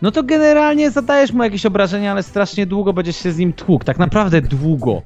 no 0.02 0.12
to 0.12 0.24
generalnie 0.24 0.92
zadajesz 0.92 1.32
mu 1.32 1.44
jakieś 1.44 1.66
obrażenia, 1.66 2.12
ale 2.12 2.24
strasznie 2.24 2.66
długo 2.66 2.94
będziesz 2.94 3.18
się 3.18 3.32
z 3.32 3.38
nim 3.38 3.54
tłukł. 3.54 3.86
Tak 3.86 3.98
naprawdę 3.98 4.42
długo. 4.42 5.02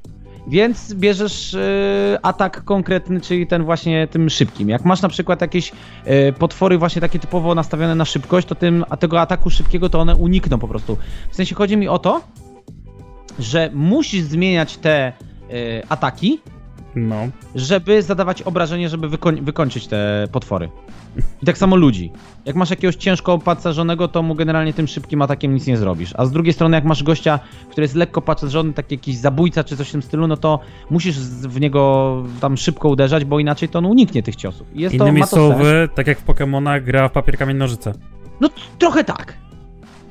Więc 0.47 0.93
bierzesz 0.93 1.53
e, 1.53 2.19
atak 2.21 2.63
konkretny, 2.63 3.21
czyli 3.21 3.47
ten 3.47 3.63
właśnie 3.63 4.07
tym 4.07 4.29
szybkim. 4.29 4.69
Jak 4.69 4.85
masz 4.85 5.01
na 5.01 5.09
przykład 5.09 5.41
jakieś 5.41 5.71
e, 6.05 6.33
potwory 6.33 6.77
właśnie 6.77 7.01
takie 7.01 7.19
typowo 7.19 7.55
nastawione 7.55 7.95
na 7.95 8.05
szybkość, 8.05 8.47
to 8.47 8.55
tym, 8.55 8.85
a 8.89 8.97
tego 8.97 9.21
ataku 9.21 9.49
szybkiego 9.49 9.89
to 9.89 9.99
one 9.99 10.15
unikną 10.15 10.59
po 10.59 10.67
prostu. 10.67 10.97
W 11.29 11.35
sensie 11.35 11.55
chodzi 11.55 11.77
mi 11.77 11.87
o 11.87 11.99
to, 11.99 12.21
że 13.39 13.69
musisz 13.73 14.21
zmieniać 14.21 14.77
te 14.77 14.97
e, 15.07 15.13
ataki, 15.89 16.39
No. 16.95 17.15
żeby 17.55 18.01
zadawać 18.03 18.41
obrażenie, 18.41 18.89
żeby 18.89 19.09
wykoń- 19.09 19.41
wykończyć 19.41 19.87
te 19.87 20.27
potwory. 20.31 20.69
I 21.41 21.45
tak 21.45 21.57
samo 21.57 21.75
ludzi. 21.75 22.11
Jak 22.45 22.55
masz 22.55 22.69
jakiegoś 22.69 22.95
ciężko 22.95 23.33
opancerzonego, 23.33 24.07
to 24.07 24.23
mu 24.23 24.35
generalnie 24.35 24.73
tym 24.73 24.87
szybkim 24.87 25.21
atakiem 25.21 25.53
nic 25.53 25.67
nie 25.67 25.77
zrobisz. 25.77 26.13
A 26.17 26.25
z 26.25 26.31
drugiej 26.31 26.53
strony, 26.53 26.77
jak 26.77 26.85
masz 26.85 27.03
gościa, 27.03 27.39
który 27.69 27.85
jest 27.85 27.95
lekko 27.95 28.19
opancerzony, 28.19 28.73
taki 28.73 28.95
jakiś 28.95 29.17
zabójca 29.17 29.63
czy 29.63 29.77
coś 29.77 29.89
w 29.89 29.91
tym 29.91 30.01
stylu, 30.01 30.27
no 30.27 30.37
to 30.37 30.59
musisz 30.89 31.19
w 31.19 31.59
niego 31.59 32.23
tam 32.41 32.57
szybko 32.57 32.89
uderzać, 32.89 33.25
bo 33.25 33.39
inaczej 33.39 33.69
to 33.69 33.79
on 33.79 33.85
uniknie 33.85 34.23
tych 34.23 34.35
ciosów. 34.35 34.67
Jest 34.73 34.97
to, 34.97 35.03
Innymi 35.03 35.19
ma 35.19 35.27
to 35.27 35.35
słowy, 35.35 35.89
tak 35.95 36.07
jak 36.07 36.19
w 36.19 36.25
Pokémonach 36.25 36.83
gra 36.83 37.07
w 37.09 37.11
papier, 37.11 37.37
kamień, 37.37 37.57
nożyce. 37.57 37.93
No 38.41 38.49
trochę 38.79 39.03
tak. 39.03 39.37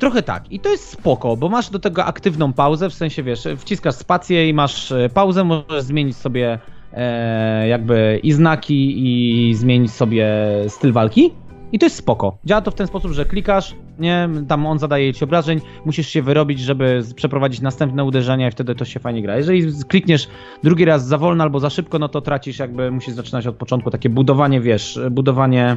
Trochę 0.00 0.22
tak. 0.22 0.52
I 0.52 0.60
to 0.60 0.68
jest 0.68 0.88
spoko, 0.88 1.36
bo 1.36 1.48
masz 1.48 1.70
do 1.70 1.78
tego 1.78 2.04
aktywną 2.04 2.52
pauzę, 2.52 2.90
w 2.90 2.94
sensie 2.94 3.22
wiesz, 3.22 3.48
wciskasz 3.56 3.94
spację 3.94 4.48
i 4.48 4.54
masz 4.54 4.92
e, 4.92 5.08
pauzę, 5.08 5.44
możesz 5.44 5.82
zmienić 5.82 6.16
sobie 6.16 6.58
e, 6.92 7.68
jakby 7.68 8.20
i 8.22 8.32
znaki 8.32 8.94
i 9.06 9.54
zmienić 9.54 9.92
sobie 9.92 10.28
styl 10.68 10.92
walki. 10.92 11.30
I 11.72 11.78
to 11.78 11.86
jest 11.86 11.96
spoko. 11.96 12.38
Działa 12.44 12.60
to 12.60 12.70
w 12.70 12.74
ten 12.74 12.86
sposób, 12.86 13.12
że 13.12 13.24
klikasz, 13.24 13.74
nie, 13.98 14.28
tam 14.48 14.66
on 14.66 14.78
zadaje 14.78 15.14
ci 15.14 15.24
obrażeń, 15.24 15.60
musisz 15.84 16.08
się 16.08 16.22
wyrobić, 16.22 16.60
żeby 16.60 17.02
przeprowadzić 17.16 17.60
następne 17.60 18.04
uderzenia 18.04 18.48
i 18.48 18.50
wtedy 18.50 18.74
to 18.74 18.84
się 18.84 19.00
fajnie 19.00 19.22
gra. 19.22 19.36
Jeżeli 19.36 19.72
klikniesz 19.88 20.28
drugi 20.62 20.84
raz 20.84 21.06
za 21.06 21.18
wolno 21.18 21.44
albo 21.44 21.60
za 21.60 21.70
szybko, 21.70 21.98
no 21.98 22.08
to 22.08 22.20
tracisz 22.20 22.58
jakby, 22.58 22.90
musisz 22.90 23.14
zaczynać 23.14 23.46
od 23.46 23.56
początku 23.56 23.90
takie 23.90 24.08
budowanie, 24.08 24.60
wiesz, 24.60 25.00
budowanie 25.10 25.76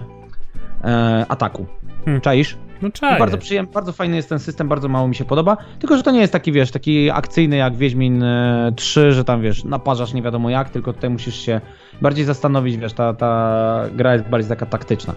e, 0.84 1.26
ataku. 1.30 1.66
Hmm. 2.06 2.22
Czaisz? 2.22 2.58
No 2.84 2.92
czaję. 2.92 3.20
bardzo 3.20 3.38
przyjemny, 3.38 3.72
bardzo 3.74 3.92
fajny 3.92 4.16
jest 4.16 4.30
ten 4.30 4.40
system, 4.40 4.68
bardzo 4.68 4.88
mało 4.90 5.08
mi 5.08 5.16
się 5.16 5.26
podoba. 5.26 5.58
Tylko, 5.80 5.98
że 5.98 6.04
to 6.04 6.12
nie 6.12 6.20
jest 6.22 6.34
taki, 6.34 6.52
wiesz, 6.52 6.72
taki 6.72 7.12
akcyjny 7.12 7.56
jak 7.56 7.76
Wiedźmin 7.76 8.24
e, 8.24 8.72
3, 8.76 9.12
że 9.12 9.24
tam, 9.24 9.42
wiesz, 9.42 9.64
naparzasz 9.64 10.14
nie 10.14 10.22
wiadomo 10.22 10.50
jak, 10.50 10.70
tylko 10.70 10.94
tutaj 10.94 11.10
musisz 11.10 11.36
się 11.36 11.62
bardziej 12.02 12.26
zastanowić, 12.26 12.78
wiesz, 12.78 12.94
ta, 12.94 13.14
ta 13.14 13.84
gra 13.96 14.14
jest 14.14 14.26
bardziej 14.26 14.50
taka 14.50 14.66
taktyczna. 14.66 15.14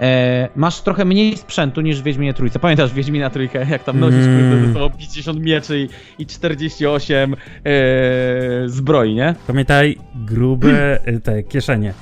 E, 0.00 0.48
masz 0.56 0.80
trochę 0.80 1.04
mniej 1.04 1.36
sprzętu 1.36 1.80
niż 1.80 2.00
w 2.00 2.04
Wiedźminie 2.04 2.34
Trójce. 2.34 2.58
Pamiętasz 2.58 2.94
Wiedźmina 2.94 3.30
Trójkę, 3.30 3.66
jak 3.70 3.84
tam 3.84 4.00
nosisz, 4.00 4.26
Mm. 4.26 4.66
ze 4.66 4.72
sobą 4.72 4.90
50 4.90 5.40
mieczy 5.40 5.78
i, 5.80 5.88
i 6.22 6.26
48 6.26 7.34
e, 7.34 7.38
zbroi, 8.66 9.14
nie? 9.14 9.34
Pamiętaj, 9.46 9.98
grube 10.14 10.98
y, 11.08 11.20
te 11.20 11.42
kieszenie. 11.42 11.94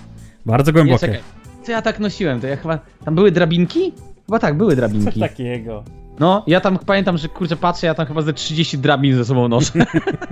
Bardzo 0.46 0.70
Nie, 0.70 0.72
głębokie. 0.72 0.98
czekaj. 1.06 1.20
Co 1.62 1.72
ja 1.72 1.82
tak 1.82 2.00
nosiłem? 2.00 2.40
To 2.40 2.46
ja 2.46 2.56
chyba... 2.56 2.78
Tam 3.04 3.14
były 3.14 3.30
drabinki? 3.32 3.92
Chyba 4.28 4.38
tak, 4.38 4.56
były 4.56 4.76
drabinki. 4.76 5.20
takiego. 5.20 5.84
No, 6.18 6.44
ja 6.46 6.60
tam 6.60 6.78
pamiętam, 6.78 7.18
że 7.18 7.28
kurczę 7.28 7.56
patrzę, 7.56 7.86
ja 7.86 7.94
tam 7.94 8.06
chyba 8.06 8.22
ze 8.22 8.32
30 8.32 8.78
drabin 8.78 9.16
ze 9.16 9.24
sobą 9.24 9.48
noszę. 9.48 9.72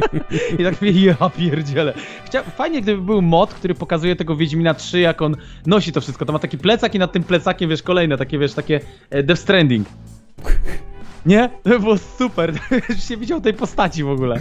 I 0.59 0.64
tak 0.64 0.82
mówię, 0.82 1.05
ja 1.05 1.30
pierdzielę. 1.30 1.94
Chcia... 2.24 2.42
Fajnie, 2.42 2.82
gdyby 2.82 3.03
był 3.03 3.22
mod, 3.22 3.55
który 3.55 3.74
pokazuje 3.74 4.16
tego 4.16 4.36
Wiedźmina 4.36 4.74
3, 4.74 5.01
jak 5.01 5.22
on 5.22 5.36
nosi 5.66 5.92
to 5.92 6.01
wszystko. 6.01 6.24
To 6.24 6.32
ma 6.32 6.38
taki 6.38 6.59
plecak 6.59 6.94
i 6.94 6.99
nad 6.99 7.12
tym 7.12 7.22
plecakiem, 7.22 7.70
wiesz, 7.70 7.82
kolejne 7.82 8.16
takie, 8.16 8.38
wiesz, 8.38 8.55
takie 8.55 8.80
e, 9.11 9.22
Death 9.22 9.42
Stranding. 9.42 9.88
Nie? 11.26 11.51
To 11.62 11.70
by 11.70 11.80
było 11.80 11.99
super. 11.99 12.53
Już 12.88 13.03
się 13.03 13.16
widział 13.16 13.40
tej 13.40 13.55
postaci 13.55 14.05
w 14.05 14.09
ogóle. 14.09 14.38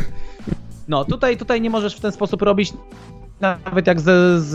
No, 0.88 1.06
tutaj, 1.06 1.38
tutaj 1.38 1.62
nie 1.62 1.70
możesz 1.70 1.96
w 1.96 2.00
ten 2.00 2.12
sposób 2.12 2.42
robić. 2.42 2.74
Nawet 3.42 3.88
jak 3.88 4.02
z, 4.02 4.04
z, 4.44 4.52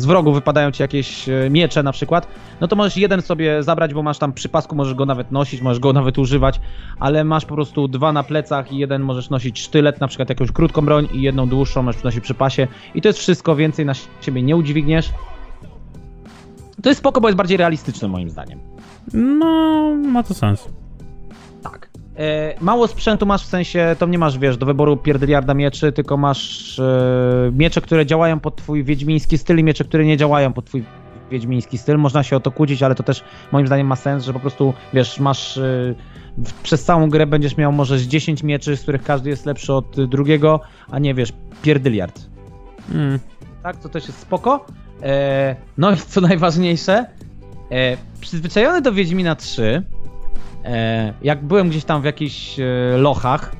z 0.00 0.04
wrogów 0.04 0.34
wypadają 0.34 0.70
ci 0.70 0.82
jakieś 0.82 1.28
e, 1.28 1.50
miecze 1.50 1.82
na 1.82 1.92
przykład, 1.92 2.28
no 2.60 2.68
to 2.68 2.76
możesz 2.76 2.96
jeden 2.96 3.22
sobie 3.22 3.62
zabrać, 3.62 3.94
bo 3.94 4.02
masz 4.02 4.18
tam 4.18 4.32
przy 4.32 4.48
pasku, 4.48 4.76
możesz 4.76 4.94
go 4.94 5.06
nawet 5.06 5.32
nosić, 5.32 5.60
możesz 5.60 5.80
go 5.80 5.92
nawet 5.92 6.18
używać, 6.18 6.60
ale 6.98 7.24
masz 7.24 7.44
po 7.44 7.54
prostu 7.54 7.88
dwa 7.88 8.12
na 8.12 8.22
plecach 8.22 8.72
i 8.72 8.78
jeden 8.78 9.02
możesz 9.02 9.30
nosić 9.30 9.60
sztylet, 9.60 10.00
na 10.00 10.08
przykład 10.08 10.28
jakąś 10.28 10.52
krótką 10.52 10.84
broń 10.84 11.08
i 11.12 11.22
jedną 11.22 11.48
dłuższą 11.48 11.82
możesz 11.82 12.02
nosić 12.02 12.20
przy 12.20 12.34
pasie 12.34 12.66
i 12.94 13.02
to 13.02 13.08
jest 13.08 13.18
wszystko, 13.18 13.56
więcej 13.56 13.86
na 13.86 13.94
siebie 14.20 14.42
nie 14.42 14.56
udźwigniesz. 14.56 15.10
To 16.82 16.88
jest 16.88 16.98
spoko, 16.98 17.20
bo 17.20 17.28
jest 17.28 17.36
bardziej 17.36 17.56
realistyczne 17.56 18.08
moim 18.08 18.30
zdaniem. 18.30 18.60
No, 19.14 19.94
ma 19.96 20.22
to 20.22 20.34
sens. 20.34 20.68
E, 22.18 22.54
mało 22.60 22.88
sprzętu 22.88 23.26
masz 23.26 23.42
w 23.42 23.46
sensie, 23.46 23.96
to 23.98 24.06
nie 24.06 24.18
masz, 24.18 24.38
wiesz, 24.38 24.56
do 24.56 24.66
wyboru 24.66 24.96
pierdyliarda 24.96 25.54
mieczy, 25.54 25.92
tylko 25.92 26.16
masz 26.16 26.78
e, 26.78 27.52
miecze, 27.52 27.80
które 27.80 28.06
działają 28.06 28.40
pod 28.40 28.56
twój 28.56 28.84
wiedźmiński 28.84 29.38
styl 29.38 29.58
i 29.58 29.64
miecze, 29.64 29.84
które 29.84 30.04
nie 30.04 30.16
działają 30.16 30.52
pod 30.52 30.64
twój 30.64 30.84
wiedźmiński 31.30 31.78
styl. 31.78 31.98
Można 31.98 32.22
się 32.22 32.36
o 32.36 32.40
to 32.40 32.50
kłócić, 32.50 32.82
ale 32.82 32.94
to 32.94 33.02
też 33.02 33.24
moim 33.52 33.66
zdaniem 33.66 33.86
ma 33.86 33.96
sens, 33.96 34.24
że 34.24 34.32
po 34.32 34.40
prostu, 34.40 34.74
wiesz, 34.92 35.20
masz 35.20 35.56
e, 35.56 35.94
przez 36.62 36.84
całą 36.84 37.10
grę 37.10 37.26
będziesz 37.26 37.56
miał 37.56 37.72
może 37.72 37.98
z 37.98 38.06
10 38.06 38.42
mieczy, 38.42 38.76
z 38.76 38.82
których 38.82 39.02
każdy 39.02 39.30
jest 39.30 39.46
lepszy 39.46 39.72
od 39.72 40.06
drugiego, 40.06 40.60
a 40.90 40.98
nie, 40.98 41.14
wiesz, 41.14 41.32
pierdyliard. 41.62 42.20
Mm. 42.92 43.18
Tak, 43.62 43.76
to 43.76 43.88
też 43.88 44.06
jest 44.06 44.18
spoko. 44.18 44.66
E, 45.02 45.56
no 45.78 45.92
i 45.92 45.96
co 45.96 46.20
najważniejsze, 46.20 47.06
e, 47.70 47.96
przyzwyczajony 48.20 48.80
do 48.80 48.92
Wiedźmina 48.92 49.36
3, 49.36 49.62
e, 49.62 50.03
jak 51.22 51.44
byłem 51.44 51.68
gdzieś 51.68 51.84
tam 51.84 52.02
w 52.02 52.04
jakichś 52.04 52.60
e, 52.60 52.64
lochach, 52.96 53.52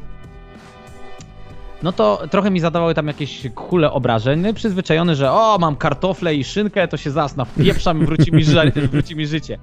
no 1.84 1.92
to 1.92 2.22
trochę 2.30 2.50
mi 2.50 2.60
zadawały 2.60 2.94
tam 2.94 3.06
jakieś 3.06 3.46
kule 3.54 3.92
obrażeń. 3.92 4.40
No 4.40 4.52
przyzwyczajony, 4.52 5.14
że 5.14 5.32
o, 5.32 5.58
mam 5.60 5.76
kartofle 5.76 6.34
i 6.34 6.44
szynkę, 6.44 6.88
to 6.88 6.96
się 6.96 7.10
zasna, 7.10 7.44
wpieprzam, 7.44 8.06
wróci 8.06 8.32
mi, 8.32 8.44
wróci 8.92 9.16
mi 9.16 9.26
życie. 9.26 9.58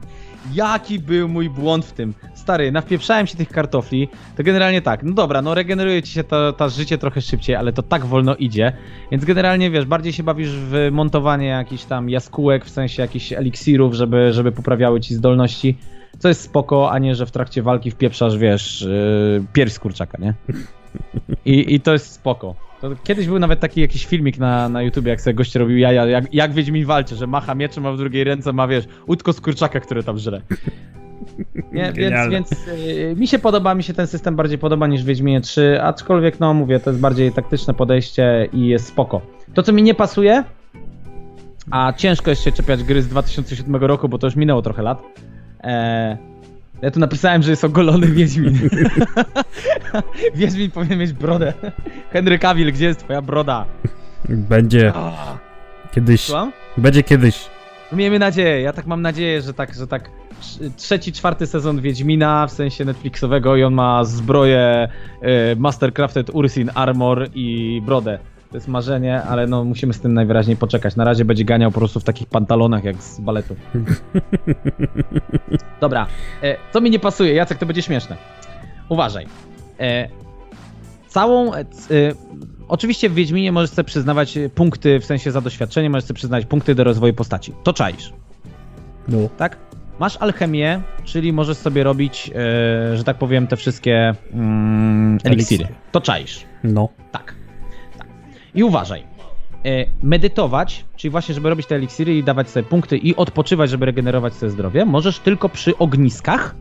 Jaki 0.53 0.99
był 0.99 1.29
mój 1.29 1.49
błąd 1.49 1.85
w 1.85 1.91
tym? 1.91 2.13
Stary, 2.33 2.71
nawpieprzałem 2.71 3.27
się 3.27 3.37
tych 3.37 3.49
kartofli, 3.49 4.09
to 4.37 4.43
generalnie 4.43 4.81
tak, 4.81 5.03
no 5.03 5.13
dobra, 5.13 5.41
no 5.41 5.55
regeneruje 5.55 6.03
ci 6.03 6.11
się 6.11 6.23
to, 6.23 6.53
to 6.53 6.69
życie 6.69 6.97
trochę 6.97 7.21
szybciej, 7.21 7.55
ale 7.55 7.73
to 7.73 7.83
tak 7.83 8.05
wolno 8.05 8.35
idzie, 8.35 8.73
więc 9.11 9.25
generalnie 9.25 9.71
wiesz, 9.71 9.85
bardziej 9.85 10.13
się 10.13 10.23
bawisz 10.23 10.49
w 10.49 10.89
montowanie 10.91 11.47
jakichś 11.47 11.83
tam 11.83 12.09
jaskółek, 12.09 12.65
w 12.65 12.69
sensie 12.69 13.01
jakichś 13.01 13.33
eliksirów, 13.33 13.93
żeby, 13.93 14.33
żeby 14.33 14.51
poprawiały 14.51 15.01
ci 15.01 15.15
zdolności, 15.15 15.77
co 16.19 16.27
jest 16.27 16.41
spoko, 16.41 16.91
a 16.91 16.99
nie, 16.99 17.15
że 17.15 17.25
w 17.25 17.31
trakcie 17.31 17.61
walki 17.61 17.91
wpieprzasz, 17.91 18.37
wiesz, 18.37 18.81
yy, 18.81 19.45
pierś 19.53 19.73
z 19.73 19.79
kurczaka, 19.79 20.17
nie? 20.21 20.33
I, 21.45 21.75
I 21.75 21.79
to 21.79 21.93
jest 21.93 22.11
spoko. 22.11 22.55
To 22.81 22.89
kiedyś 23.03 23.27
był 23.27 23.39
nawet 23.39 23.59
taki 23.59 23.81
jakiś 23.81 24.05
filmik 24.05 24.37
na, 24.37 24.69
na 24.69 24.81
YouTubie, 24.81 25.09
jak 25.09 25.21
sobie 25.21 25.33
goście 25.33 25.59
robił 25.59 25.77
jaja, 25.77 26.05
jak, 26.05 26.33
jak 26.33 26.53
Wiedźmin 26.53 26.85
walczy, 26.85 27.15
że 27.15 27.27
macha 27.27 27.55
mieczem, 27.55 27.85
a 27.85 27.91
w 27.91 27.97
drugiej 27.97 28.23
ręce 28.23 28.53
ma, 28.53 28.67
wiesz, 28.67 28.85
łódko 29.07 29.33
z 29.33 29.41
kurczaka, 29.41 29.79
które 29.79 30.03
tam 30.03 30.17
żre. 30.17 30.41
Nie, 31.71 31.93
więc, 31.93 32.31
więc 32.31 32.49
yy, 32.85 33.15
mi 33.15 33.27
się 33.27 33.39
podoba, 33.39 33.75
mi 33.75 33.83
się 33.83 33.93
ten 33.93 34.07
system 34.07 34.35
bardziej 34.35 34.57
podoba 34.57 34.87
niż 34.87 35.03
Wiedźminie 35.03 35.41
3, 35.41 35.81
aczkolwiek 35.81 36.39
no 36.39 36.53
mówię, 36.53 36.79
to 36.79 36.89
jest 36.89 36.99
bardziej 36.99 37.31
taktyczne 37.31 37.73
podejście 37.73 38.49
i 38.53 38.67
jest 38.67 38.87
spoko. 38.87 39.21
To 39.53 39.63
co 39.63 39.73
mi 39.73 39.83
nie 39.83 39.93
pasuje, 39.93 40.43
a 41.71 41.93
ciężko 41.93 42.29
jest 42.29 42.43
się 42.43 42.51
czepiać 42.51 42.83
gry 42.83 43.01
z 43.01 43.07
2007 43.07 43.75
roku, 43.75 44.09
bo 44.09 44.17
to 44.17 44.27
już 44.27 44.35
minęło 44.35 44.61
trochę 44.61 44.81
lat. 44.81 45.03
E, 45.63 46.17
ja 46.81 46.91
tu 46.91 46.99
napisałem, 46.99 47.43
że 47.43 47.49
jest 47.49 47.63
ogolony 47.63 48.07
Wiedźmin. 48.07 48.59
Wiedźmin 50.35 50.71
powinien 50.71 50.99
mieć 50.99 51.13
brodę. 51.13 51.53
Henry 52.11 52.39
Cavill, 52.39 52.71
gdzie 52.73 52.85
jest 52.85 52.99
twoja 52.99 53.21
broda? 53.21 53.65
Będzie 54.29 54.93
kiedyś. 55.91 56.21
Słucham? 56.21 56.51
Będzie 56.77 57.03
kiedyś. 57.03 57.49
Miejmy 57.91 58.19
nadzieję, 58.19 58.61
ja 58.61 58.73
tak 58.73 58.85
mam 58.85 59.01
nadzieję, 59.01 59.41
że 59.41 59.53
tak, 59.53 59.73
że 59.73 59.87
tak 59.87 60.09
trz- 60.41 60.69
trzeci, 60.77 61.11
czwarty 61.13 61.47
sezon 61.47 61.81
Wiedźmina, 61.81 62.47
w 62.47 62.51
sensie 62.51 62.85
Netflixowego 62.85 63.55
i 63.55 63.63
on 63.63 63.73
ma 63.73 64.03
zbroję 64.03 64.87
e, 65.21 65.55
Mastercrafted 65.55 66.29
Ursin 66.29 66.69
Armor 66.75 67.27
i 67.33 67.81
brodę. 67.85 68.19
To 68.51 68.57
jest 68.57 68.67
marzenie, 68.67 69.23
ale 69.23 69.47
no 69.47 69.63
musimy 69.63 69.93
z 69.93 69.99
tym 69.99 70.13
najwyraźniej 70.13 70.57
poczekać. 70.57 70.95
Na 70.95 71.03
razie 71.03 71.25
będzie 71.25 71.45
ganiał 71.45 71.71
po 71.71 71.79
prostu 71.79 71.99
w 71.99 72.03
takich 72.03 72.27
pantalonach 72.27 72.83
jak 72.83 73.03
z 73.03 73.19
baletu. 73.19 73.55
Dobra, 75.81 76.07
e, 76.43 76.55
co 76.73 76.81
mi 76.81 76.89
nie 76.89 76.99
pasuje, 76.99 77.33
Jacek, 77.33 77.57
to 77.57 77.65
będzie 77.65 77.81
śmieszne. 77.81 78.17
Uważaj. 78.89 79.27
E, 79.79 80.07
całą. 81.07 81.53
E, 81.53 81.59
e, 81.59 81.63
oczywiście 82.67 83.09
w 83.09 83.13
Wiedźminie 83.13 83.51
możesz 83.51 83.69
sobie 83.69 83.85
przyznawać 83.85 84.39
punkty, 84.55 84.99
w 84.99 85.05
sensie 85.05 85.31
za 85.31 85.41
doświadczenie, 85.41 85.89
możesz 85.89 86.05
sobie 86.05 86.15
przyznać 86.15 86.45
punkty 86.45 86.75
do 86.75 86.83
rozwoju 86.83 87.13
postaci. 87.13 87.53
To 87.63 87.73
czaisz, 87.73 88.13
No. 89.07 89.17
tak? 89.37 89.57
Masz 89.99 90.17
alchemię, 90.17 90.81
czyli 91.03 91.33
możesz 91.33 91.57
sobie 91.57 91.83
robić, 91.83 92.31
e, 92.35 92.97
że 92.97 93.03
tak 93.03 93.17
powiem, 93.17 93.47
te 93.47 93.57
wszystkie 93.57 94.15
mm, 94.33 95.17
eliksiry. 95.23 95.63
Eliksiry. 95.63 95.67
To 95.91 96.01
czaisz. 96.01 96.45
No. 96.63 96.89
Tak. 97.11 97.35
I 98.55 98.63
uważaj. 98.63 99.03
E, 99.65 99.85
medytować, 100.03 100.85
czyli 100.95 101.11
właśnie, 101.11 101.35
żeby 101.35 101.49
robić 101.49 101.67
te 101.67 101.75
eliksiry 101.75 102.17
i 102.17 102.23
dawać 102.23 102.49
sobie 102.49 102.63
punkty 102.63 102.97
i 102.97 103.15
odpoczywać, 103.15 103.69
żeby 103.69 103.85
regenerować 103.85 104.33
sobie 104.33 104.49
zdrowie, 104.49 104.85
możesz 104.85 105.19
tylko 105.19 105.49
przy 105.49 105.77
ogniskach 105.77 106.55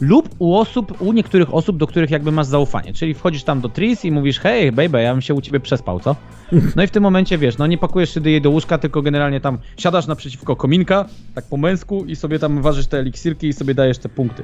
lub 0.00 0.28
u 0.38 0.56
osób, 0.56 1.00
u 1.00 1.12
niektórych 1.12 1.54
osób, 1.54 1.76
do 1.76 1.86
których 1.86 2.10
jakby 2.10 2.32
masz 2.32 2.46
zaufanie. 2.46 2.92
Czyli 2.92 3.14
wchodzisz 3.14 3.44
tam 3.44 3.60
do 3.60 3.68
Tris 3.68 4.04
i 4.04 4.10
mówisz, 4.10 4.40
hej, 4.40 4.72
baby, 4.72 5.02
ja 5.02 5.12
bym 5.12 5.22
się 5.22 5.34
u 5.34 5.40
ciebie 5.40 5.60
przespał, 5.60 6.00
co? 6.00 6.16
No 6.76 6.82
i 6.82 6.86
w 6.86 6.90
tym 6.90 7.02
momencie, 7.02 7.38
wiesz, 7.38 7.58
no 7.58 7.66
nie 7.66 7.78
pakujesz 7.78 8.14
się 8.14 8.20
do 8.20 8.28
jej 8.28 8.40
do 8.40 8.50
łóżka, 8.50 8.78
tylko 8.78 9.02
generalnie 9.02 9.40
tam 9.40 9.58
siadasz 9.76 10.06
naprzeciwko 10.06 10.56
kominka, 10.56 11.04
tak 11.34 11.44
po 11.44 11.56
męsku 11.56 12.04
i 12.04 12.16
sobie 12.16 12.38
tam 12.38 12.62
ważysz 12.62 12.86
te 12.86 12.98
eliksirki 12.98 13.48
i 13.48 13.52
sobie 13.52 13.74
dajesz 13.74 13.98
te 13.98 14.08
punkty. 14.08 14.42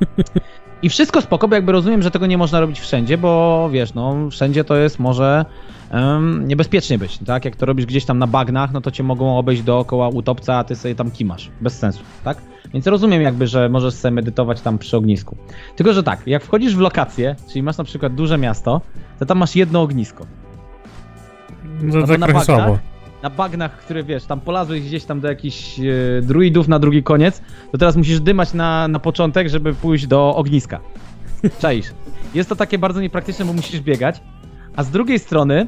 I 0.82 0.88
wszystko 0.88 1.22
spoko, 1.22 1.48
bo 1.48 1.54
jakby 1.54 1.72
rozumiem, 1.72 2.02
że 2.02 2.10
tego 2.10 2.26
nie 2.26 2.38
można 2.38 2.60
robić 2.60 2.80
wszędzie, 2.80 3.18
bo 3.18 3.68
wiesz, 3.72 3.94
no 3.94 4.30
wszędzie 4.30 4.64
to 4.64 4.76
jest 4.76 4.98
może 4.98 5.44
em, 5.90 6.48
niebezpiecznie 6.48 6.98
być, 6.98 7.18
tak? 7.18 7.44
Jak 7.44 7.56
to 7.56 7.66
robisz 7.66 7.86
gdzieś 7.86 8.04
tam 8.04 8.18
na 8.18 8.26
bagnach, 8.26 8.72
no 8.72 8.80
to 8.80 8.90
cię 8.90 9.02
mogą 9.02 9.38
obejść 9.38 9.62
dookoła 9.62 10.08
utopca, 10.08 10.54
a 10.54 10.64
ty 10.64 10.76
sobie 10.76 10.94
tam 10.94 11.10
kimasz. 11.10 11.50
Bez 11.60 11.78
sensu, 11.78 12.00
tak? 12.24 12.38
Więc 12.74 12.86
rozumiem 12.86 13.22
jakby, 13.22 13.46
że 13.46 13.68
możesz 13.68 13.94
sobie 13.94 14.12
medytować 14.12 14.60
tam 14.60 14.78
przy 14.78 14.96
ognisku. 14.96 15.36
Tylko, 15.76 15.92
że 15.92 16.02
tak, 16.02 16.26
jak 16.26 16.44
wchodzisz 16.44 16.76
w 16.76 16.80
lokację, 16.80 17.36
czyli 17.48 17.62
masz 17.62 17.78
na 17.78 17.84
przykład 17.84 18.14
duże 18.14 18.38
miasto, 18.38 18.80
to 19.18 19.26
tam 19.26 19.38
masz 19.38 19.56
jedno 19.56 19.82
ognisko. 19.82 20.26
To 21.92 22.00
bo 22.00 22.06
tak 22.06 22.18
na 22.20 22.26
trochę 22.26 22.32
bagnach- 22.32 22.44
słabo. 22.44 22.78
Na 23.22 23.30
bagnach, 23.30 23.78
które 23.78 24.04
wiesz, 24.04 24.24
tam 24.24 24.40
polazłeś 24.40 24.82
gdzieś 24.82 25.04
tam 25.04 25.20
do 25.20 25.28
jakichś 25.28 25.80
e, 25.80 25.82
druidów 26.22 26.68
na 26.68 26.78
drugi 26.78 27.02
koniec, 27.02 27.42
to 27.72 27.78
teraz 27.78 27.96
musisz 27.96 28.20
dymać 28.20 28.52
na, 28.52 28.88
na 28.88 28.98
początek, 28.98 29.48
żeby 29.48 29.74
pójść 29.74 30.06
do 30.06 30.36
ogniska. 30.36 30.80
Czaisz? 31.60 31.86
Jest 32.34 32.48
to 32.48 32.56
takie 32.56 32.78
bardzo 32.78 33.00
niepraktyczne, 33.00 33.44
bo 33.44 33.52
musisz 33.52 33.80
biegać. 33.80 34.20
A 34.76 34.82
z 34.82 34.90
drugiej 34.90 35.18
strony, 35.18 35.66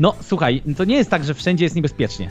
no 0.00 0.14
słuchaj, 0.20 0.62
to 0.76 0.84
nie 0.84 0.96
jest 0.96 1.10
tak, 1.10 1.24
że 1.24 1.34
wszędzie 1.34 1.64
jest 1.64 1.76
niebezpiecznie. 1.76 2.30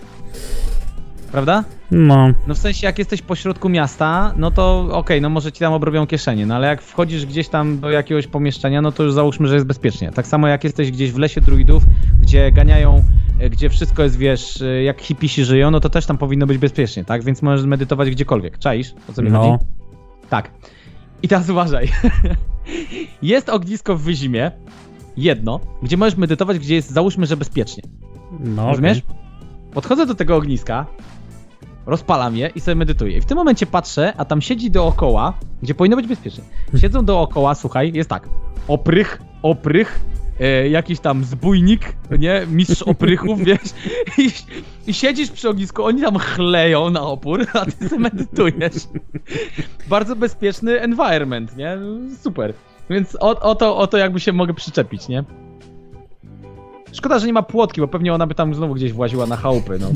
Prawda? 1.31 1.63
No. 1.91 2.27
No 2.47 2.55
w 2.55 2.57
sensie, 2.57 2.87
jak 2.87 2.99
jesteś 2.99 3.21
pośrodku 3.21 3.69
miasta, 3.69 4.33
no 4.37 4.51
to 4.51 4.87
okej, 4.91 5.21
no 5.21 5.29
może 5.29 5.51
ci 5.51 5.59
tam 5.59 5.73
obrobią 5.73 6.07
kieszenie, 6.07 6.45
no 6.45 6.55
ale 6.55 6.67
jak 6.67 6.81
wchodzisz 6.81 7.25
gdzieś 7.25 7.47
tam 7.47 7.79
do 7.79 7.89
jakiegoś 7.89 8.27
pomieszczenia, 8.27 8.81
no 8.81 8.91
to 8.91 9.03
już 9.03 9.13
załóżmy, 9.13 9.47
że 9.47 9.53
jest 9.53 9.67
bezpiecznie. 9.67 10.11
Tak 10.11 10.27
samo 10.27 10.47
jak 10.47 10.63
jesteś 10.63 10.91
gdzieś 10.91 11.11
w 11.11 11.17
lesie 11.17 11.41
druidów, 11.41 11.83
gdzie 12.21 12.51
ganiają, 12.51 13.03
e, 13.39 13.49
gdzie 13.49 13.69
wszystko 13.69 14.03
jest, 14.03 14.17
wiesz, 14.17 14.61
e, 14.61 14.83
jak 14.83 15.01
hipisi 15.01 15.45
żyją, 15.45 15.71
no 15.71 15.79
to 15.79 15.89
też 15.89 16.05
tam 16.05 16.17
powinno 16.17 16.45
być 16.45 16.57
bezpiecznie, 16.57 17.05
tak? 17.05 17.23
Więc 17.23 17.41
możesz 17.41 17.65
medytować 17.65 18.09
gdziekolwiek. 18.09 18.57
Czaisz? 18.59 18.93
O 19.09 19.13
co 19.13 19.21
mi 19.21 19.31
No. 19.31 19.41
chodzi? 19.41 19.63
Tak. 20.29 20.51
I 21.23 21.27
teraz 21.27 21.49
uważaj. 21.49 21.89
jest 23.21 23.49
ognisko 23.49 23.95
w 23.95 24.01
Wyzimie, 24.01 24.51
jedno, 25.17 25.59
gdzie 25.83 25.97
możesz 25.97 26.17
medytować, 26.17 26.59
gdzie 26.59 26.75
jest, 26.75 26.91
załóżmy, 26.91 27.25
że 27.25 27.37
bezpiecznie. 27.37 27.83
No. 28.39 28.67
Rozumiesz? 28.69 28.97
okej. 28.97 29.25
Podchodzę 29.73 30.05
do 30.05 30.15
tego 30.15 30.35
ogniska, 30.35 30.85
rozpalam 31.85 32.37
je 32.37 32.47
i 32.55 32.61
sobie 32.61 32.75
medytuję. 32.75 33.17
I 33.17 33.21
w 33.21 33.25
tym 33.25 33.37
momencie 33.37 33.65
patrzę, 33.65 34.13
a 34.17 34.25
tam 34.25 34.41
siedzi 34.41 34.71
dookoła, 34.71 35.33
gdzie 35.63 35.75
powinno 35.75 35.97
być 35.97 36.07
bezpiecznie. 36.07 36.43
Siedzą 36.77 37.05
dookoła, 37.05 37.55
słuchaj, 37.55 37.91
jest 37.93 38.09
tak. 38.09 38.29
Oprych, 38.67 39.21
oprych, 39.41 40.05
e, 40.39 40.69
jakiś 40.69 40.99
tam 40.99 41.23
zbójnik, 41.23 41.95
nie? 42.19 42.47
Mistrz 42.51 42.81
oprychów, 42.81 43.39
wiesz? 43.45 43.73
I, 44.17 44.31
I 44.87 44.93
siedzisz 44.93 45.31
przy 45.31 45.49
ognisku, 45.49 45.83
oni 45.83 46.01
tam 46.01 46.17
chleją 46.17 46.89
na 46.89 47.01
opór, 47.01 47.45
a 47.53 47.65
ty 47.65 47.89
sobie 47.89 48.01
medytujesz. 48.01 48.87
Bardzo 49.89 50.15
bezpieczny 50.15 50.81
environment, 50.81 51.57
nie? 51.57 51.77
Super. 52.21 52.53
Więc 52.89 53.17
o, 53.19 53.39
o, 53.39 53.55
to, 53.55 53.77
o 53.77 53.87
to 53.87 53.97
jakby 53.97 54.19
się 54.19 54.33
mogę 54.33 54.53
przyczepić, 54.53 55.07
nie? 55.07 55.23
Szkoda, 56.95 57.19
że 57.19 57.27
nie 57.27 57.33
ma 57.33 57.43
płotki, 57.43 57.81
bo 57.81 57.87
pewnie 57.87 58.13
ona 58.13 58.27
by 58.27 58.35
tam 58.35 58.55
znowu 58.55 58.73
gdzieś 58.73 58.93
właziła 58.93 59.25
na 59.25 59.35
chałupy, 59.35 59.79
no. 59.79 59.87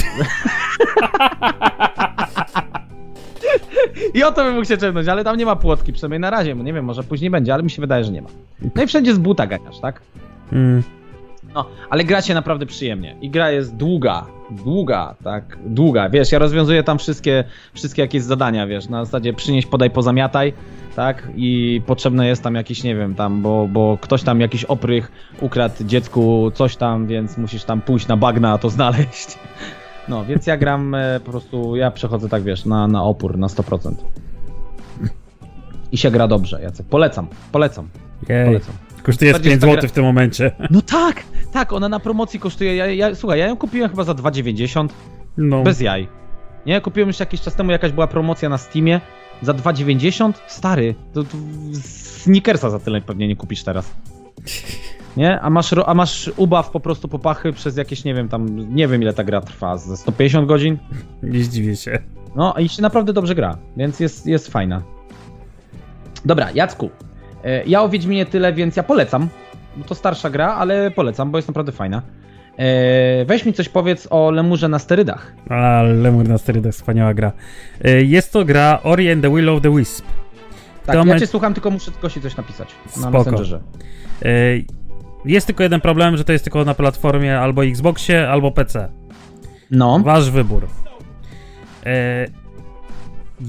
I 4.14 4.24
o 4.24 4.32
to 4.32 4.44
bym 4.44 4.54
mógł 4.54 4.66
się 4.66 4.78
czepnąć, 4.78 5.08
ale 5.08 5.24
tam 5.24 5.38
nie 5.38 5.46
ma 5.46 5.56
płotki, 5.56 5.94
przynajmniej 5.94 6.20
na 6.20 6.30
razie, 6.30 6.56
nie 6.56 6.74
wiem, 6.74 6.86
może 6.86 7.04
później 7.04 7.30
będzie, 7.30 7.54
ale 7.54 7.64
mi 7.64 7.70
się 7.72 7.82
wydaje, 7.82 8.04
że 8.04 8.12
nie 8.12 8.22
ma. 8.22 8.30
No 8.76 8.84
i 8.84 8.88
wszędzie 8.88 9.14
z 9.14 9.18
buta 9.18 9.48
ganiasz, 9.48 9.80
tak? 9.80 10.02
Mm. 10.52 10.84
No, 11.54 11.66
ale 11.90 12.04
gra 12.04 12.22
się 12.22 12.34
naprawdę 12.34 12.66
przyjemnie. 12.66 13.16
I 13.22 13.30
gra 13.30 13.52
jest 13.52 13.76
długa, 13.76 14.26
długa, 14.52 15.16
tak, 15.24 15.58
długa. 15.66 16.10
Wiesz, 16.10 16.32
ja 16.32 16.40
rozwiązuję 16.40 16.84
tam 16.84 17.00
wszystkie, 17.00 17.44
wszystkie 17.74 18.02
jakieś 18.02 18.24
zadania, 18.24 18.68
wiesz, 18.68 18.90
na 18.90 19.06
zasadzie 19.06 19.34
przynieś, 19.34 19.66
podaj, 19.66 19.90
pozamiataj, 19.90 20.54
tak, 20.96 21.28
i 21.36 21.82
potrzebne 21.86 22.28
jest 22.28 22.44
tam 22.44 22.56
jakiś, 22.56 22.84
nie 22.84 22.96
wiem, 22.96 23.16
tam, 23.16 23.42
bo, 23.42 23.68
bo 23.68 23.98
ktoś 24.02 24.24
tam 24.24 24.42
jakiś 24.42 24.64
oprych 24.64 25.12
ukradł 25.42 25.84
dziecku 25.84 26.52
coś 26.54 26.76
tam, 26.76 27.08
więc 27.08 27.38
musisz 27.38 27.64
tam 27.64 27.82
pójść 27.82 28.08
na 28.08 28.18
bagna, 28.18 28.58
to 28.58 28.70
znaleźć. 28.70 29.38
No, 30.08 30.26
więc 30.26 30.48
ja 30.48 30.58
gram 30.58 30.96
e, 30.96 31.20
po 31.20 31.32
prostu, 31.32 31.76
ja 31.76 31.92
przechodzę 31.92 32.30
tak, 32.30 32.44
wiesz, 32.44 32.66
na, 32.66 32.88
na 32.88 33.04
opór, 33.04 33.38
na 33.38 33.48
100%. 33.48 33.94
I 35.92 35.98
się 35.98 36.12
gra 36.12 36.28
dobrze, 36.28 36.62
Jacek. 36.62 36.86
Polecam, 36.86 37.28
polecam, 37.52 37.90
Jej. 38.30 38.46
polecam. 38.46 38.89
Kosztuje 39.04 39.32
z 39.32 39.34
Bardziej 39.34 39.52
5 39.52 39.62
ta 39.62 39.68
zł 39.68 39.80
gra- 39.82 39.90
w 39.90 39.92
tym 39.92 40.04
momencie. 40.04 40.52
No 40.70 40.82
tak, 40.82 41.24
tak, 41.52 41.74
ona 41.74 41.90
na 41.90 42.00
promocji 42.00 42.40
kosztuje, 42.40 42.76
ja, 42.76 42.86
ja, 42.88 43.16
słuchaj, 43.16 43.40
ja 43.40 43.48
ją 43.48 43.58
kupiłem 43.58 43.90
chyba 43.90 44.04
za 44.04 44.14
2,90, 44.14 44.88
No. 45.38 45.64
bez 45.64 45.82
jaj. 45.82 46.08
Nie, 46.66 46.82
kupiłem 46.82 47.08
już 47.10 47.20
jakiś 47.20 47.42
czas 47.42 47.56
temu, 47.56 47.72
jakaś 47.72 47.92
była 47.92 48.08
promocja 48.08 48.50
na 48.50 48.58
Steamie 48.58 49.02
za 49.42 49.54
2,90, 49.54 50.34
stary, 50.48 50.96
to, 51.14 51.24
to 51.24 51.38
Snickersa 51.82 52.70
za 52.70 52.80
tyle 52.80 53.02
pewnie 53.02 53.28
nie 53.28 53.36
kupisz 53.36 53.64
teraz. 53.64 53.92
Nie? 55.18 55.42
A 55.42 55.50
masz, 55.50 55.74
a 55.86 55.94
masz 55.94 56.32
ubaw 56.38 56.70
po 56.70 56.80
prostu 56.80 57.08
popachy 57.08 57.54
przez 57.54 57.78
jakieś, 57.78 58.04
nie 58.04 58.14
wiem, 58.14 58.30
tam, 58.30 58.76
nie 58.76 58.88
wiem 58.88 59.02
ile 59.02 59.14
ta 59.14 59.24
gra 59.24 59.42
trwa, 59.42 59.78
ze 59.78 59.98
150 59.98 60.48
godzin? 60.48 60.78
Nie 61.24 61.44
zdziwię 61.44 61.76
się. 61.76 62.00
No 62.36 62.54
i 62.58 62.70
się 62.70 62.82
naprawdę 62.82 63.14
dobrze 63.14 63.36
gra, 63.36 63.58
więc 63.78 64.00
jest, 64.00 64.26
jest 64.28 64.48
fajna. 64.48 64.82
Dobra, 66.26 66.52
Jacku, 66.56 66.90
ja 67.66 67.82
o 67.84 67.90
Wiedźminie 67.90 68.26
tyle, 68.26 68.54
więc 68.54 68.76
ja 68.76 68.84
polecam. 68.84 69.28
Bo 69.78 69.84
To 69.86 69.96
starsza 69.96 70.30
gra, 70.30 70.56
ale 70.56 70.92
polecam, 70.92 71.32
bo 71.32 71.38
jest 71.38 71.48
naprawdę 71.48 71.72
fajna. 71.72 72.02
E, 72.58 73.26
Weź 73.26 73.46
mi 73.46 73.54
coś 73.54 73.70
powiedz 73.70 74.08
o 74.12 74.32
Lemurze 74.32 74.68
na 74.70 74.80
sterydach. 74.80 75.34
A, 75.50 75.82
Lemur 75.84 76.28
na 76.30 76.38
sterydach, 76.38 76.74
wspaniała 76.74 77.14
gra. 77.14 77.32
Y, 77.86 78.06
Jest 78.06 78.34
to 78.34 78.46
gra 78.46 78.80
Ori 78.84 79.12
and 79.12 79.22
the 79.24 79.36
Will 79.36 79.50
of 79.50 79.62
the 79.62 79.76
Wisp. 79.76 80.06
Tak, 80.86 80.96
To 80.96 81.00
ja 81.08 81.14
my- 81.14 81.20
cię 81.20 81.28
słucham, 81.28 81.54
tylko 81.54 81.72
muszę 81.72 81.92
tylko 81.92 82.10
się 82.10 82.22
coś 82.22 82.38
napisać 82.38 82.70
na 82.86 82.92
Spoko. 83.02 83.12
Messengerze. 83.18 83.60
Y, 84.26 84.66
Jest 85.26 85.48
tylko 85.48 85.64
jeden 85.64 85.82
problem, 85.82 86.18
że 86.18 86.24
to 86.24 86.32
jest 86.32 86.44
tylko 86.44 86.66
na 86.66 86.74
platformie 86.74 87.40
albo 87.40 87.66
Xboxie, 87.66 88.30
albo 88.30 88.52
PC. 88.52 88.90
No. 89.72 90.00
Wasz 90.00 90.32
wybór. 90.32 90.64
Y, 90.64 90.68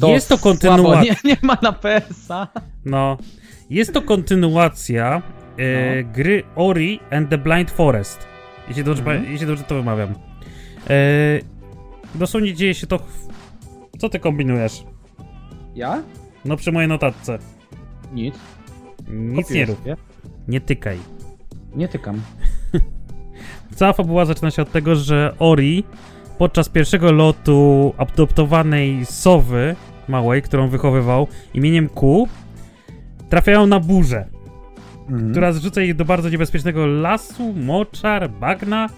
Jest 0.08 0.28
to 0.28 0.38
kontynuacja. 0.38 1.14
Nie, 1.24 1.30
nie 1.30 1.36
ma 1.42 1.56
na 1.62 1.72
PS-a. 1.72 2.48
No. 2.84 3.16
Jest 3.70 3.92
to 3.94 4.02
kontynuacja 4.02 5.22
e, 5.58 6.02
No. 6.02 6.12
gry 6.12 6.42
Ori 6.56 7.00
and 7.10 7.28
the 7.30 7.38
Blind 7.38 7.70
Forest. 7.70 8.26
Jeśli 8.68 8.84
dobrze, 8.84 9.02
Mhm. 9.02 9.32
jeśli 9.32 9.46
dobrze 9.46 9.64
to 9.64 9.74
wymawiam. 9.74 10.14
E, 10.90 10.94
dosłownie 12.14 12.54
dzieje 12.54 12.74
się 12.74 12.86
to. 12.86 12.98
Co 13.98 14.08
ty 14.08 14.18
kombinujesz? 14.18 14.84
Ja? 15.74 16.02
No 16.44 16.56
przy 16.56 16.72
mojej 16.72 16.88
notatce. 16.88 17.38
Nic. 18.12 18.34
Nic 19.08 19.50
nie 19.50 19.66
rób. 19.66 19.78
sobie. 19.78 19.96
Nie 20.48 20.60
tykaj. 20.60 20.98
Nie 21.74 21.88
tykam. 21.88 22.20
Cała 23.76 23.92
fabuła 23.92 24.24
zaczyna 24.24 24.50
się 24.50 24.62
od 24.62 24.72
tego, 24.72 24.96
że 24.96 25.34
Ori 25.38 25.84
podczas 26.38 26.68
pierwszego 26.68 27.12
lotu 27.12 27.94
adoptowanej 27.98 29.06
sowy 29.06 29.76
małej, 30.08 30.42
którą 30.42 30.68
wychowywał 30.68 31.26
imieniem 31.54 31.88
Ku, 31.88 32.28
trafiają 33.30 33.66
na 33.66 33.80
burzę. 33.80 34.26
Mhm. 35.08 35.30
która 35.30 35.52
zrzuca 35.52 35.82
ich 35.82 35.96
do 35.96 36.04
bardzo 36.04 36.28
niebezpiecznego 36.28 36.86
lasu, 36.86 37.52
moczar, 37.52 38.30
bagna. 38.30 38.88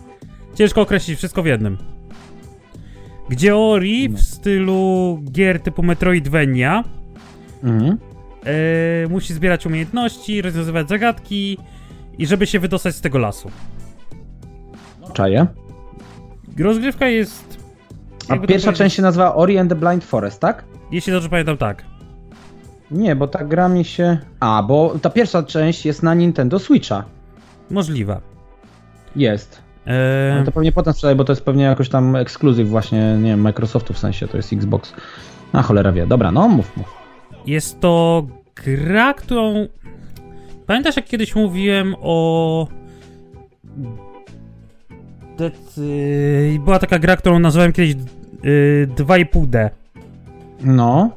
Ciężko 0.54 0.80
określić 0.80 1.18
wszystko 1.18 1.42
w 1.42 1.46
jednym. 1.46 1.78
Gdzie 3.28 3.56
Ori 3.56 4.08
w 4.08 4.20
stylu 4.20 5.20
gier 5.32 5.60
typu 5.60 5.82
Metroidvania 5.82 6.84
Mhm. 7.62 7.98
e, 9.04 9.08
musi 9.08 9.34
zbierać 9.34 9.66
umiejętności, 9.66 10.42
rozwiązywać 10.42 10.88
zagadki 10.88 11.58
i 12.18 12.26
żeby 12.26 12.46
się 12.46 12.58
wydostać 12.58 12.94
z 12.94 13.00
tego 13.00 13.18
lasu. 13.18 13.50
Czaję. 15.12 15.46
Rozgrywka 16.58 17.08
jest... 17.08 17.58
A 18.28 18.36
pierwsza 18.38 18.72
część 18.72 18.96
się 18.96 19.02
nazywa 19.02 19.34
Ori 19.34 19.58
and 19.58 19.68
the 19.70 19.76
Blind 19.76 20.04
Forest, 20.04 20.40
tak? 20.40 20.64
Jeśli 20.90 21.12
dobrze 21.12 21.28
pamiętam, 21.28 21.56
tak. 21.56 21.84
Nie, 22.92 23.16
bo 23.16 23.28
ta 23.28 23.44
gra 23.44 23.68
mi 23.68 23.84
się... 23.84 24.18
A, 24.40 24.62
bo 24.62 24.94
ta 25.02 25.10
pierwsza 25.10 25.42
część 25.42 25.86
jest 25.86 26.02
na 26.02 26.14
Nintendo 26.14 26.58
Switcha. 26.58 27.04
Możliwe. 27.70 28.20
Jest. 29.16 29.62
Ale 30.32 30.42
to 30.44 30.52
pewnie 30.52 30.72
potem 30.72 30.92
sprzedaj, 30.92 31.16
bo 31.16 31.24
to 31.24 31.32
jest 31.32 31.44
pewnie 31.44 31.64
jakoś 31.64 31.88
tam 31.88 32.16
ekskluzyw 32.16 32.68
właśnie, 32.68 33.16
nie 33.18 33.30
wiem, 33.30 33.40
Microsoftu 33.40 33.94
w 33.94 33.98
sensie, 33.98 34.28
to 34.28 34.36
jest 34.36 34.52
Xbox. 34.52 34.92
A 35.52 35.62
cholera 35.62 35.92
wie. 35.92 36.06
Dobra, 36.06 36.32
no 36.32 36.48
mów, 36.48 36.76
mów. 36.76 36.94
Jest 37.46 37.80
to 37.80 38.26
gra, 38.64 39.14
którą. 39.14 39.66
Pamiętasz, 40.66 40.96
jak 40.96 41.04
kiedyś 41.04 41.34
mówiłem 41.34 41.94
o. 42.00 42.68
Była 46.64 46.78
taka 46.78 46.98
gra, 46.98 47.16
którą 47.16 47.38
nazwałem 47.38 47.72
kiedyś 47.72 47.94
yy, 48.42 48.88
2,5D. 48.96 49.70
No. 50.60 51.10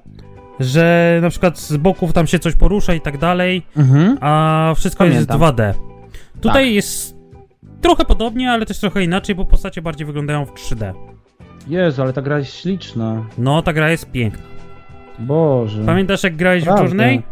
Że 0.60 1.20
na 1.22 1.30
przykład 1.30 1.60
z 1.60 1.78
boków 1.78 2.14
tam 2.14 2.28
się 2.28 2.40
coś 2.40 2.56
porusza 2.56 2.94
i 2.94 3.02
tak 3.02 3.18
dalej, 3.18 3.66
Mhm. 3.78 4.18
a 4.22 4.74
wszystko 4.76 4.98
Pamiętam. 5.04 5.20
jest 5.20 5.30
2D. 5.56 5.74
Tutaj 6.42 6.66
Tak. 6.66 6.74
jest 6.74 7.16
trochę 7.82 8.06
podobnie, 8.06 8.52
ale 8.52 8.66
też 8.66 8.80
trochę 8.80 9.04
inaczej, 9.04 9.36
bo 9.36 9.46
postacie 9.46 9.82
bardziej 9.82 10.08
wyglądają 10.08 10.46
w 10.46 10.52
3D. 10.54 10.94
Jezu, 11.68 12.02
ale 12.02 12.14
ta 12.14 12.22
gra 12.22 12.38
jest 12.40 12.54
śliczna. 12.56 13.26
No, 13.38 13.62
ta 13.62 13.74
gra 13.74 13.90
jest 13.90 14.12
piękna. 14.12 14.44
Boże. 15.20 15.84
Pamiętasz, 15.86 16.24
jak 16.24 16.36
grałeś 16.36 16.64
w 16.64 16.66
Prawda. 16.66 16.84
Journey 16.86 17.24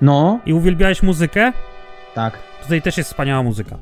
No, 0.00 0.40
i 0.46 0.52
uwielbiałeś 0.52 1.02
muzykę? 1.02 1.52
tak. 2.14 2.38
Tutaj 2.62 2.82
też 2.82 2.98
jest 2.98 3.10
wspaniała 3.10 3.42
muzyka. 3.42 3.76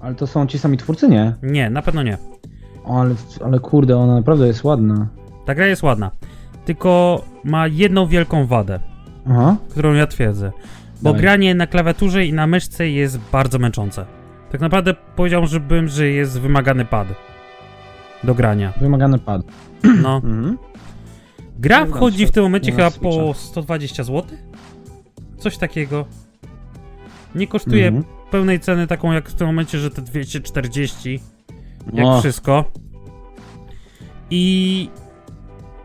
Ale 0.00 0.14
to 0.14 0.26
są 0.26 0.46
ci 0.46 0.58
sami 0.58 0.76
twórcy, 0.76 1.08
nie? 1.08 1.34
Nie, 1.42 1.70
na 1.70 1.82
pewno 1.82 2.02
nie. 2.02 2.18
Ale, 2.88 3.14
ale 3.44 3.58
kurde, 3.60 3.96
ona 3.96 4.14
naprawdę 4.14 4.46
jest 4.46 4.64
ładna. 4.64 5.08
Ta 5.46 5.54
gra 5.54 5.66
jest 5.66 5.82
ładna. 5.82 6.10
Tylko 6.68 7.22
ma 7.44 7.66
jedną 7.66 8.06
wielką 8.06 8.46
wadę, 8.46 8.80
Aha. 9.30 9.56
którą 9.70 9.94
ja 9.94 10.06
twierdzę. 10.06 10.52
Bo 11.02 11.10
Dawaj. 11.10 11.20
granie 11.20 11.54
na 11.54 11.66
klawiaturze 11.66 12.26
i 12.26 12.32
na 12.32 12.46
myszce 12.46 12.88
jest 12.88 13.18
bardzo 13.32 13.58
męczące. 13.58 14.06
Tak 14.52 14.60
naprawdę 14.60 14.94
powiedziałbym, 15.16 15.88
że 15.88 16.06
jest 16.08 16.40
wymagany 16.40 16.84
pad. 16.84 17.08
do 18.24 18.34
grania. 18.34 18.72
Wymagany 18.80 19.18
pad. 19.18 19.42
No. 20.02 20.16
Mhm. 20.16 20.58
Gra 21.58 21.86
wchodzi 21.86 22.26
w 22.26 22.30
tym 22.30 22.42
momencie 22.42 22.72
chyba 22.72 22.90
po 22.90 23.12
Switcha. 23.34 23.34
120 23.50 24.04
zł? 24.04 24.38
Coś 25.38 25.56
takiego. 25.58 26.04
Nie 27.34 27.46
kosztuje 27.46 27.86
Mhm. 27.86 28.04
pełnej 28.30 28.60
ceny 28.60 28.86
taką 28.86 29.12
jak 29.12 29.28
w 29.28 29.34
tym 29.34 29.46
momencie, 29.46 29.78
że 29.78 29.90
te 29.90 30.02
240, 30.02 31.20
jak 31.92 32.06
O, 32.06 32.20
wszystko. 32.20 32.64
I 34.30 34.90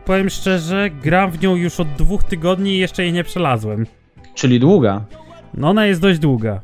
powiem 0.04 0.30
szczerze, 0.30 0.90
gram 0.90 1.30
w 1.30 1.42
nią 1.42 1.56
już 1.56 1.80
od 1.80 1.88
dwóch 1.88 2.24
tygodni 2.24 2.70
i 2.74 2.78
jeszcze 2.78 3.02
jej 3.02 3.12
nie 3.12 3.24
przelazłem. 3.24 3.86
czyli 4.34 4.60
długa. 4.60 5.04
No 5.54 5.68
ona 5.70 5.86
jest 5.86 6.00
dość 6.00 6.18
długa. 6.18 6.60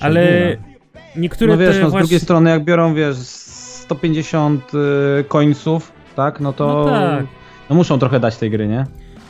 Ale 0.00 0.26
długa. 0.56 0.68
niektóre 1.16 1.52
No 1.52 1.58
wiesz, 1.58 1.68
no 1.68 1.88
z 1.88 1.90
właśnie... 1.90 1.98
drugiej 1.98 2.20
strony 2.20 2.50
jak 2.50 2.64
biorą, 2.64 2.94
wiesz, 2.94 3.16
150 3.16 4.72
y, 5.20 5.24
końców, 5.24 5.92
tak, 6.16 6.40
no 6.40 6.52
to 6.52 6.66
No 6.66 6.84
tak. 6.84 7.26
no 7.70 7.76
muszą 7.76 7.98
trochę 7.98 8.20
dać 8.20 8.36
tej 8.36 8.50
gry, 8.50 8.68
nie? 8.68 8.86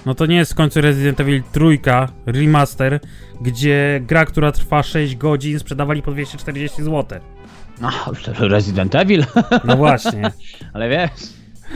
No 0.07 0.15
to 0.15 0.27
nie 0.27 0.37
jest 0.37 0.53
w 0.53 0.55
końcu 0.57 0.81
Resident 0.81 1.21
Evil 1.21 1.43
trójka 1.53 2.09
remaster, 2.27 3.01
gdzie 3.41 4.01
gra, 4.07 4.25
która 4.25 4.53
trwa 4.53 4.83
6 4.83 5.17
godzin, 5.17 5.59
sprzedawali 5.59 6.03
po 6.03 6.11
240 6.11 6.83
zł. 6.83 7.21
No, 7.81 7.91
Resident 8.49 8.95
Evil, 8.95 9.25
No 9.65 9.77
właśnie, 9.77 10.31
ale 10.75 10.89
wiesz, 10.89 11.11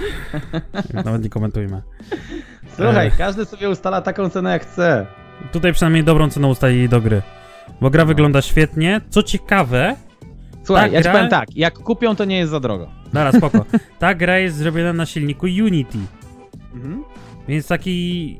nawet 1.05 1.23
nie 1.23 1.29
komentujmy. 1.31 1.83
słuchaj, 2.77 3.07
Ech. 3.07 3.17
każdy 3.17 3.45
sobie 3.45 3.71
ustala 3.71 4.01
taką 4.03 4.29
cenę 4.29 4.53
jak 4.53 4.63
chce. 4.63 5.07
Tutaj 5.53 5.73
przynajmniej 5.73 6.05
dobrą 6.05 6.31
cenę 6.31 6.49
ustali 6.49 6.89
do 6.89 7.01
gry. 7.01 7.23
Bo 7.81 7.91
gra 7.91 8.05
wygląda 8.05 8.43
świetnie. 8.43 9.01
Co 9.11 9.23
ciekawe, 9.23 9.97
Słuchaj, 10.65 10.93
ja 10.93 10.99
ci 11.01 11.05
gra- 11.05 11.13
powiem 11.13 11.29
tak, 11.29 11.57
jak 11.57 11.79
kupią, 11.79 12.17
to 12.17 12.25
nie 12.25 12.39
jest 12.39 12.51
za 12.51 12.61
drogo. 12.61 12.89
Dobra, 13.07 13.33
spoko. 13.33 13.65
Ta 13.99 14.15
gra 14.15 14.39
jest 14.39 14.57
zrobiona 14.57 14.93
na 14.93 15.07
silniku 15.07 15.47
Unity. 15.47 15.99
Mhm. 16.75 17.05
Więc 17.49 17.67
taki. 17.67 18.39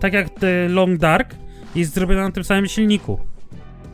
Tak 0.00 0.12
jak 0.12 0.28
Long 0.68 0.98
Dark 0.98 1.34
jest 1.74 1.94
zrobiona 1.94 2.22
na 2.22 2.30
tym 2.30 2.44
samym 2.44 2.66
silniku. 2.66 3.20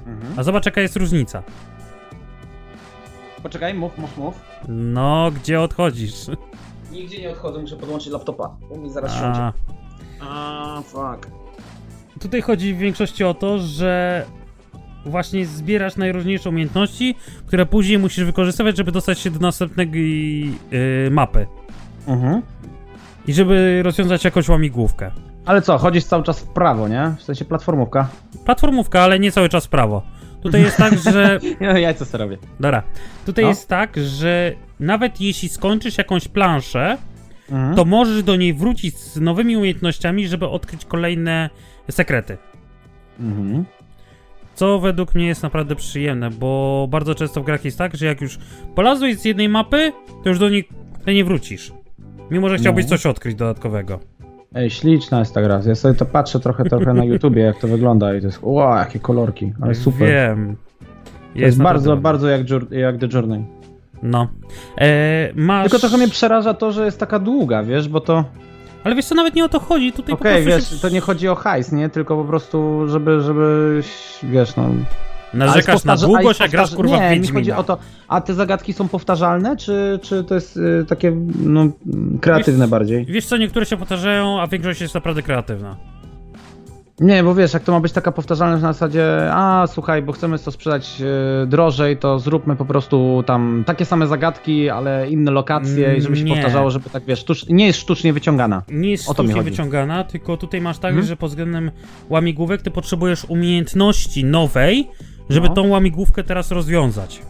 Mhm. 0.07 0.33
A 0.39 0.43
zobacz 0.43 0.67
jaka 0.67 0.81
jest 0.81 0.97
różnica. 0.97 1.43
Poczekaj, 3.43 3.75
mów, 3.75 3.99
mów, 3.99 4.19
mów. 4.19 4.41
No, 4.69 5.31
gdzie 5.35 5.61
odchodzisz? 5.61 6.15
Nigdzie 6.93 7.21
nie 7.23 7.31
odchodzę, 7.31 7.61
muszę 7.61 7.77
podłączyć 7.77 8.13
laptopa, 8.13 8.57
bo 8.69 8.77
mi 8.77 8.91
zaraz 8.91 9.13
A, 9.23 9.53
A, 10.21 10.83
fuck. 10.83 11.31
tutaj 12.21 12.41
chodzi 12.41 12.75
w 12.75 12.79
większości 12.79 13.25
o 13.25 13.35
to, 13.35 13.59
że 13.59 14.25
właśnie 15.07 15.47
zbierasz 15.47 15.97
najróżniejsze 15.97 16.49
umiejętności, 16.49 17.15
które 17.47 17.67
później 17.67 17.99
musisz 17.99 18.25
wykorzystywać, 18.25 18.77
żeby 18.77 18.93
dostać 18.93 19.19
się 19.19 19.31
do 19.31 19.39
następnej 19.41 19.91
yy, 20.71 21.11
mapy. 21.11 21.47
Mhm. 22.07 22.43
I 23.27 23.33
żeby 23.33 23.81
rozwiązać 23.83 24.25
jakąś 24.25 24.49
łamigłówkę. 24.49 25.11
Ale 25.47 25.63
co, 25.63 25.79
chodzisz 25.79 26.05
cały 26.05 26.23
czas 26.23 26.41
w 26.41 26.47
prawo, 26.47 26.89
nie? 26.89 27.15
W 27.19 27.23
sensie 27.23 27.45
platformówka. 27.45 28.09
Platformówka, 28.45 29.01
ale 29.01 29.19
nie 29.19 29.33
cały 29.33 29.49
czas 29.49 29.67
w 29.67 29.69
prawo. 29.69 30.03
Tutaj 30.43 30.63
jest 30.63 30.77
tak, 30.77 30.99
że. 30.99 31.39
Ja, 31.61 31.79
ja 31.79 31.95
co 31.95 32.19
robię. 32.19 32.39
Dobra. 32.61 32.83
Tutaj 33.27 33.45
No. 33.45 33.49
jest 33.49 33.69
tak, 33.69 33.97
że 33.97 34.53
nawet 34.81 35.21
jeśli 35.21 35.49
skończysz 35.49 35.99
jakąś 35.99 36.29
planszę, 36.29 36.99
Mhm. 37.51 37.77
to 37.77 37.85
możesz 37.85 38.23
do 38.23 38.37
niej 38.37 38.55
wrócić 38.55 38.99
z 38.99 39.17
nowymi 39.21 39.57
umiejętnościami, 39.57 40.29
żeby 40.29 40.49
odkryć 40.49 40.85
kolejne 40.85 41.51
sekrety. 41.91 42.37
Mhm. 43.21 43.65
Co 44.55 44.79
według 44.79 45.15
mnie 45.15 45.27
jest 45.27 45.43
naprawdę 45.43 45.77
przyjemne, 45.77 46.31
bo 46.31 46.87
bardzo 46.91 47.15
często 47.15 47.41
w 47.43 47.45
grach 47.45 47.65
jest 47.65 47.79
tak, 47.79 47.97
że 47.97 48.07
jak 48.07 48.21
już 48.21 48.39
polazłeś 48.75 49.19
z 49.19 49.25
jednej 49.25 49.49
mapy, 49.49 49.93
to 50.23 50.29
już 50.29 50.39
do 50.39 50.49
niej 50.49 50.69
nie 51.07 51.25
wrócisz. 51.25 51.73
Mimo, 52.31 52.49
że 52.49 52.59
chciałbyś 52.59 52.85
No. 52.85 52.89
coś 52.89 53.07
odkryć 53.07 53.35
dodatkowego. 53.35 54.01
Ej, 54.55 54.71
śliczna 54.71 55.19
jest 55.19 55.35
ta 55.35 55.43
gra. 55.43 55.61
Ja 55.67 55.75
sobie 55.75 55.95
to 55.95 56.07
patrzę 56.07 56.41
trochę, 56.41 56.65
trochę 56.65 56.95
na 56.95 57.05
YouTubie, 57.05 57.43
jak 57.43 57.59
to 57.59 57.69
wygląda 57.69 58.15
i 58.15 58.21
to 58.21 58.27
jest, 58.27 58.39
wow, 58.43 58.77
jakie 58.77 58.99
kolorki, 58.99 59.53
ale 59.61 59.75
super. 59.75 60.09
Wiem. 60.09 60.57
to 61.35 61.41
jest 61.41 61.63
bardzo, 61.63 61.97
bardzo 61.97 62.29
jak, 62.29 62.41
jak 62.71 62.99
The 62.99 63.09
Journey. 63.13 63.45
No. 64.03 64.29
E, 64.79 65.33
masz... 65.35 65.63
Tylko 65.63 65.79
trochę 65.79 65.97
mnie 65.97 66.09
przeraża 66.09 66.55
to, 66.55 66.73
że 66.73 66.85
jest 66.85 67.01
taka 67.01 67.19
długa, 67.19 67.63
wiesz, 67.63 67.89
bo 67.89 68.01
to... 68.01 68.25
Ale 68.85 68.95
wiesz 68.95 69.05
co, 69.05 69.15
nawet 69.15 69.35
nie 69.35 69.45
o 69.45 69.49
to 69.49 69.61
chodzi. 69.61 69.93
Tutaj 69.93 70.15
Okej, 70.15 70.45
wiesz, 70.45 70.71
się 70.71 70.77
to 70.77 70.89
nie 70.89 71.01
chodzi 71.01 71.29
o 71.29 71.35
hajs, 71.35 71.73
nie? 71.73 71.89
Tylko 71.89 72.17
po 72.17 72.25
prostu, 72.25 72.89
żeby, 72.89 73.21
żeby, 73.21 73.81
wiesz, 74.23 74.57
no... 74.57 74.69
narzekasz 75.35 75.85
na 75.85 75.97
długość, 75.97 76.41
a 76.41 76.49
grasz 76.49 76.75
kurwa 76.75 76.97
w 76.97 77.01
Nie, 77.01 77.11
mi 77.11 77.17
Wiedźmina. 77.17 77.41
chodzi 77.41 77.53
o 77.53 77.65
to, 77.65 77.79
a 78.09 78.21
te 78.21 78.35
zagadki 78.35 78.73
są 78.73 78.89
powtarzalne, 78.89 79.57
czy, 79.57 79.99
czy 80.03 80.25
to 80.25 80.35
jest 80.35 80.57
y, 80.57 80.85
takie, 80.89 81.13
no, 81.45 81.67
kreatywne 82.21 82.65
Wiesz- 82.65 82.71
bardziej? 82.71 83.07
Wiesz 83.07 83.27
co, 83.27 83.37
niektóre 83.37 83.67
się 83.67 83.77
powtarzają, 83.77 84.41
a 84.41 84.47
większość 84.47 84.81
jest 84.81 84.95
naprawdę 84.95 85.23
kreatywna. 85.23 85.77
Nie, 87.01 87.23
bo 87.23 87.35
wiesz, 87.35 87.55
jak 87.55 87.63
to 87.63 87.73
ma 87.73 87.81
być 87.81 87.93
taka 87.93 88.13
powtarzalność 88.13 88.63
na 88.63 88.73
zasadzie, 88.73 89.29
a 89.33 89.65
słuchaj, 89.73 90.03
bo 90.03 90.13
chcemy 90.13 90.39
to 90.39 90.53
sprzedać 90.53 91.03
e, 91.43 91.47
drożej, 91.47 91.97
to 91.97 92.19
zróbmy 92.19 92.57
po 92.57 92.65
prostu 92.65 93.23
tam 93.27 93.63
takie 93.67 93.85
same 93.85 94.07
zagadki, 94.07 94.71
ale 94.71 95.11
inne 95.11 95.31
lokacje 95.31 95.97
i 95.97 96.01
żeby 96.01 96.17
się 96.17 96.25
Nie. 96.25 96.35
powtarzało, 96.35 96.71
żeby 96.71 96.91
tak 96.91 97.05
wiesz, 97.05 97.19
sztucz... 97.19 97.49
nie 97.49 97.67
jest 97.67 97.79
sztucznie 97.81 98.13
wyciągana. 98.13 98.63
Nie 98.71 98.91
jest 98.91 99.05
sztucznie 99.05 99.43
wyciągana, 99.43 100.05
tylko 100.05 100.37
tutaj 100.37 100.61
masz 100.61 100.79
tak, 100.79 100.91
Mhm. 100.91 101.07
że 101.07 101.17
pod 101.17 101.31
względem 101.31 101.71
łamigłówek 102.09 102.63
ty 102.63 102.71
potrzebujesz 102.71 103.25
umiejętności 103.29 104.25
nowej, 104.25 104.89
żeby 105.31 105.49
No. 105.49 105.55
tą 105.55 105.69
łamigłówkę 105.69 106.25
teraz 106.25 106.51
rozwiązać. 106.51 107.23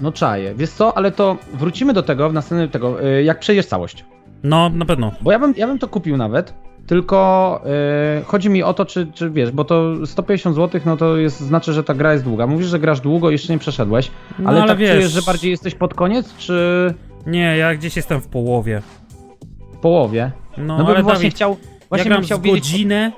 No 0.00 0.12
czaję. 0.12 0.54
Wiesz 0.54 0.70
co, 0.70 0.96
ale 0.96 1.10
to 1.12 1.36
wrócimy 1.54 1.92
do 1.92 2.02
tego 2.02 2.30
w 2.30 2.32
następnym 2.32 2.68
tego, 2.68 3.02
e, 3.02 3.22
jak 3.22 3.38
przejdziesz 3.40 3.66
całość. 3.66 4.04
No, 4.42 4.68
na 4.68 4.84
pewno. 4.84 5.12
Bo 5.20 5.32
ja 5.32 5.38
bym, 5.38 5.54
ja 5.56 5.66
bym 5.66 5.78
to 5.78 5.88
kupił 5.88 6.16
nawet, 6.16 6.54
tylko 6.86 7.60
e, 8.18 8.22
chodzi 8.26 8.50
mi 8.50 8.62
o 8.62 8.74
to, 8.74 8.84
czy, 8.86 9.06
czy 9.14 9.30
wiesz, 9.30 9.50
bo 9.50 9.64
to 9.64 10.06
150 10.06 10.56
zł, 10.56 10.80
no 10.86 10.96
to 10.96 11.16
jest, 11.16 11.40
znaczy, 11.40 11.72
że 11.72 11.84
ta 11.84 11.94
gra 11.94 12.12
jest 12.12 12.24
długa. 12.24 12.46
Mówisz, 12.46 12.66
że 12.66 12.78
grasz 12.78 13.00
długo, 13.00 13.30
jeszcze 13.30 13.52
nie 13.52 13.58
przeszedłeś, 13.58 14.10
No, 14.38 14.50
ale, 14.50 14.58
ale 14.62 14.68
tak 14.70 14.78
wiesz- 14.78 14.90
czujesz, 14.96 15.12
że 15.12 15.22
bardziej 15.22 15.50
jesteś 15.50 15.74
pod 15.74 15.94
koniec, 15.94 16.36
czy 16.36 16.94
Nie, 17.26 17.56
ja 17.56 17.74
gdzieś 17.74 17.96
jestem 17.96 18.20
w 18.20 18.26
połowie. 18.28 18.82
w 19.74 19.76
połowie? 19.76 20.30
No, 20.58 20.78
No, 20.78 20.86
ale 20.86 21.02
właśnie 21.02 21.18
Dawid, 21.22 21.34
chciał, 21.34 21.50
ja 21.50 21.56
właśnie 21.88 22.04
gram 22.08 22.18
bym 22.20 22.26
chciał 22.26 22.40
wiedzieć... 22.40 22.72
godzinę, 22.72 23.12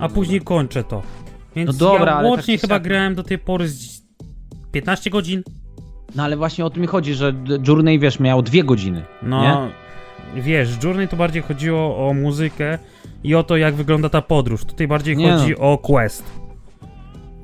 a 0.00 0.08
później 0.08 0.40
kończę 0.40 0.84
to. 0.84 1.02
Więc 1.56 1.66
No 1.70 1.72
dobra, 1.86 2.12
ja 2.12 2.16
ale 2.18 2.28
łącznie 2.28 2.54
tak 2.54 2.60
czy 2.60 2.66
chyba 2.68 2.78
siak- 2.78 2.82
grałem 2.82 3.14
do 3.14 3.22
tej 3.22 3.38
pory 3.38 3.68
z 3.68 4.02
15 4.72 5.10
godzin. 5.10 5.42
No 6.14 6.22
ale 6.22 6.36
właśnie 6.36 6.64
o 6.64 6.70
to 6.70 6.80
mi 6.80 6.86
chodzi, 6.86 7.14
że 7.14 7.32
Journey, 7.68 7.98
wiesz, 7.98 8.20
miał 8.20 8.42
dwie 8.42 8.64
godziny. 8.64 9.02
No, 9.22 9.42
Nie? 10.34 10.42
wiesz, 10.42 10.68
Journey 10.84 11.08
to 11.08 11.16
bardziej 11.16 11.42
chodziło 11.42 12.08
o 12.08 12.14
muzykę 12.14 12.78
i 13.24 13.34
o 13.34 13.42
to, 13.42 13.56
jak 13.56 13.74
wygląda 13.74 14.08
ta 14.08 14.22
podróż. 14.22 14.64
Tutaj 14.64 14.88
bardziej 14.88 15.16
Nie 15.16 15.32
chodzi 15.32 15.56
o 15.56 15.78
quest. 15.78 16.24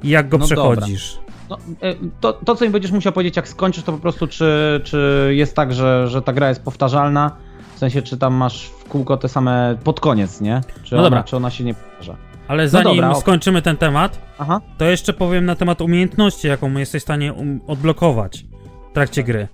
I 0.03 0.09
jak 0.09 0.29
go 0.29 0.39
No 0.39 0.47
przechodzisz. 0.47 1.19
No, 1.51 1.59
e, 1.83 1.95
to, 2.21 2.33
to, 2.33 2.57
co 2.57 2.65
mi 2.65 2.71
będziesz 2.71 2.91
musiał 2.93 3.13
powiedzieć, 3.13 3.37
jak 3.37 3.49
skończysz, 3.49 3.85
to 3.85 3.93
po 3.93 3.99
prostu 3.99 4.27
czy, 4.27 4.81
czy 4.85 5.31
jest 5.35 5.57
tak, 5.57 5.73
że, 5.73 6.09
że 6.09 6.23
ta 6.23 6.33
gra 6.33 6.49
jest 6.49 6.63
powtarzalna, 6.63 7.37
w 7.75 7.79
sensie, 7.79 8.03
czy 8.03 8.17
tam 8.17 8.35
masz 8.35 8.65
w 8.67 8.85
kółko 8.85 9.17
te 9.17 9.29
same 9.29 9.77
pod 9.85 10.01
koniec, 10.01 10.41
nie? 10.41 10.61
Czy, 10.85 10.95
No 10.95 11.01
ona, 11.01 11.11
dobra. 11.11 11.23
czy 11.25 11.37
ona 11.37 11.51
się 11.51 11.65
nie 11.65 11.75
powtarza? 11.75 12.17
Ale 12.49 12.69
zanim 12.69 12.97
dobra, 12.97 13.11
ok. 13.11 13.21
skończymy 13.21 13.63
ten 13.63 13.77
temat, 13.77 14.19
Aha. 14.39 14.61
to 14.79 14.85
jeszcze 14.85 15.13
powiem 15.13 15.45
na 15.45 15.55
temat 15.57 15.81
umiejętności, 15.81 16.49
jaką 16.49 16.73
jesteś 16.77 17.03
w 17.03 17.05
stanie 17.05 17.33
um, 17.33 17.61
odblokować 17.67 18.45
w 18.91 18.95
trakcie 18.95 19.23
gry. 19.25 19.49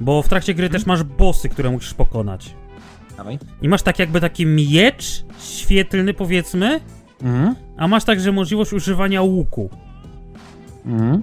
Bo 0.00 0.22
w 0.22 0.28
trakcie 0.28 0.54
gry 0.54 0.70
też 0.70 0.86
masz 0.86 1.02
bossy, 1.02 1.48
które 1.48 1.70
musisz 1.70 1.94
pokonać. 1.94 2.54
Dawaj. 3.16 3.38
I 3.62 3.68
masz 3.68 3.82
tak 3.82 3.98
jakby 3.98 4.20
taki 4.20 4.46
miecz 4.46 5.24
świetlny, 5.40 6.14
powiedzmy, 6.14 6.80
Mhm. 7.22 7.54
a 7.76 7.88
masz 7.88 8.04
także 8.04 8.32
możliwość 8.32 8.72
używania 8.72 9.22
łuku. 9.22 9.70
Mhm. 10.86 11.22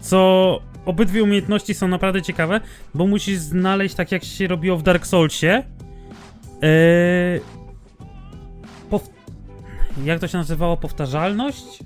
Co 0.00 0.60
obydwie 0.84 1.22
umiejętności 1.22 1.74
są 1.74 1.88
naprawdę 1.88 2.22
ciekawe, 2.22 2.60
bo 2.94 3.06
musisz 3.06 3.38
znaleźć, 3.38 3.94
tak 3.94 4.12
jak 4.12 4.24
się 4.24 4.46
robiło 4.46 4.76
w 4.76 4.82
Dark 4.82 5.06
Soulsie, 5.06 5.62
yy. 6.62 7.57
Jak 10.04 10.20
to 10.20 10.28
się 10.28 10.38
nazywało? 10.38 10.76
Powtarzalność? 10.76 11.78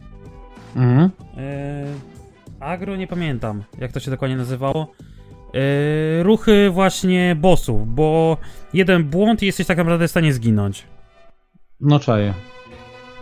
Mhm. 0.76 1.10
Yy, 1.36 1.42
agro, 2.60 2.96
nie 2.96 3.06
pamiętam, 3.06 3.62
jak 3.78 3.92
to 3.92 4.00
się 4.00 4.10
dokładnie 4.10 4.36
nazywało. 4.36 4.92
Yy, 5.54 6.22
ruchy 6.22 6.70
właśnie 6.70 7.36
bossów, 7.40 7.94
bo 7.94 8.36
jeden 8.74 9.04
błąd 9.04 9.42
i 9.42 9.46
jesteś 9.46 9.66
tak 9.66 9.78
naprawdę 9.78 10.08
w 10.08 10.10
stanie 10.10 10.32
zginąć. 10.32 10.84
No 11.80 12.00
czaję. 12.00 12.34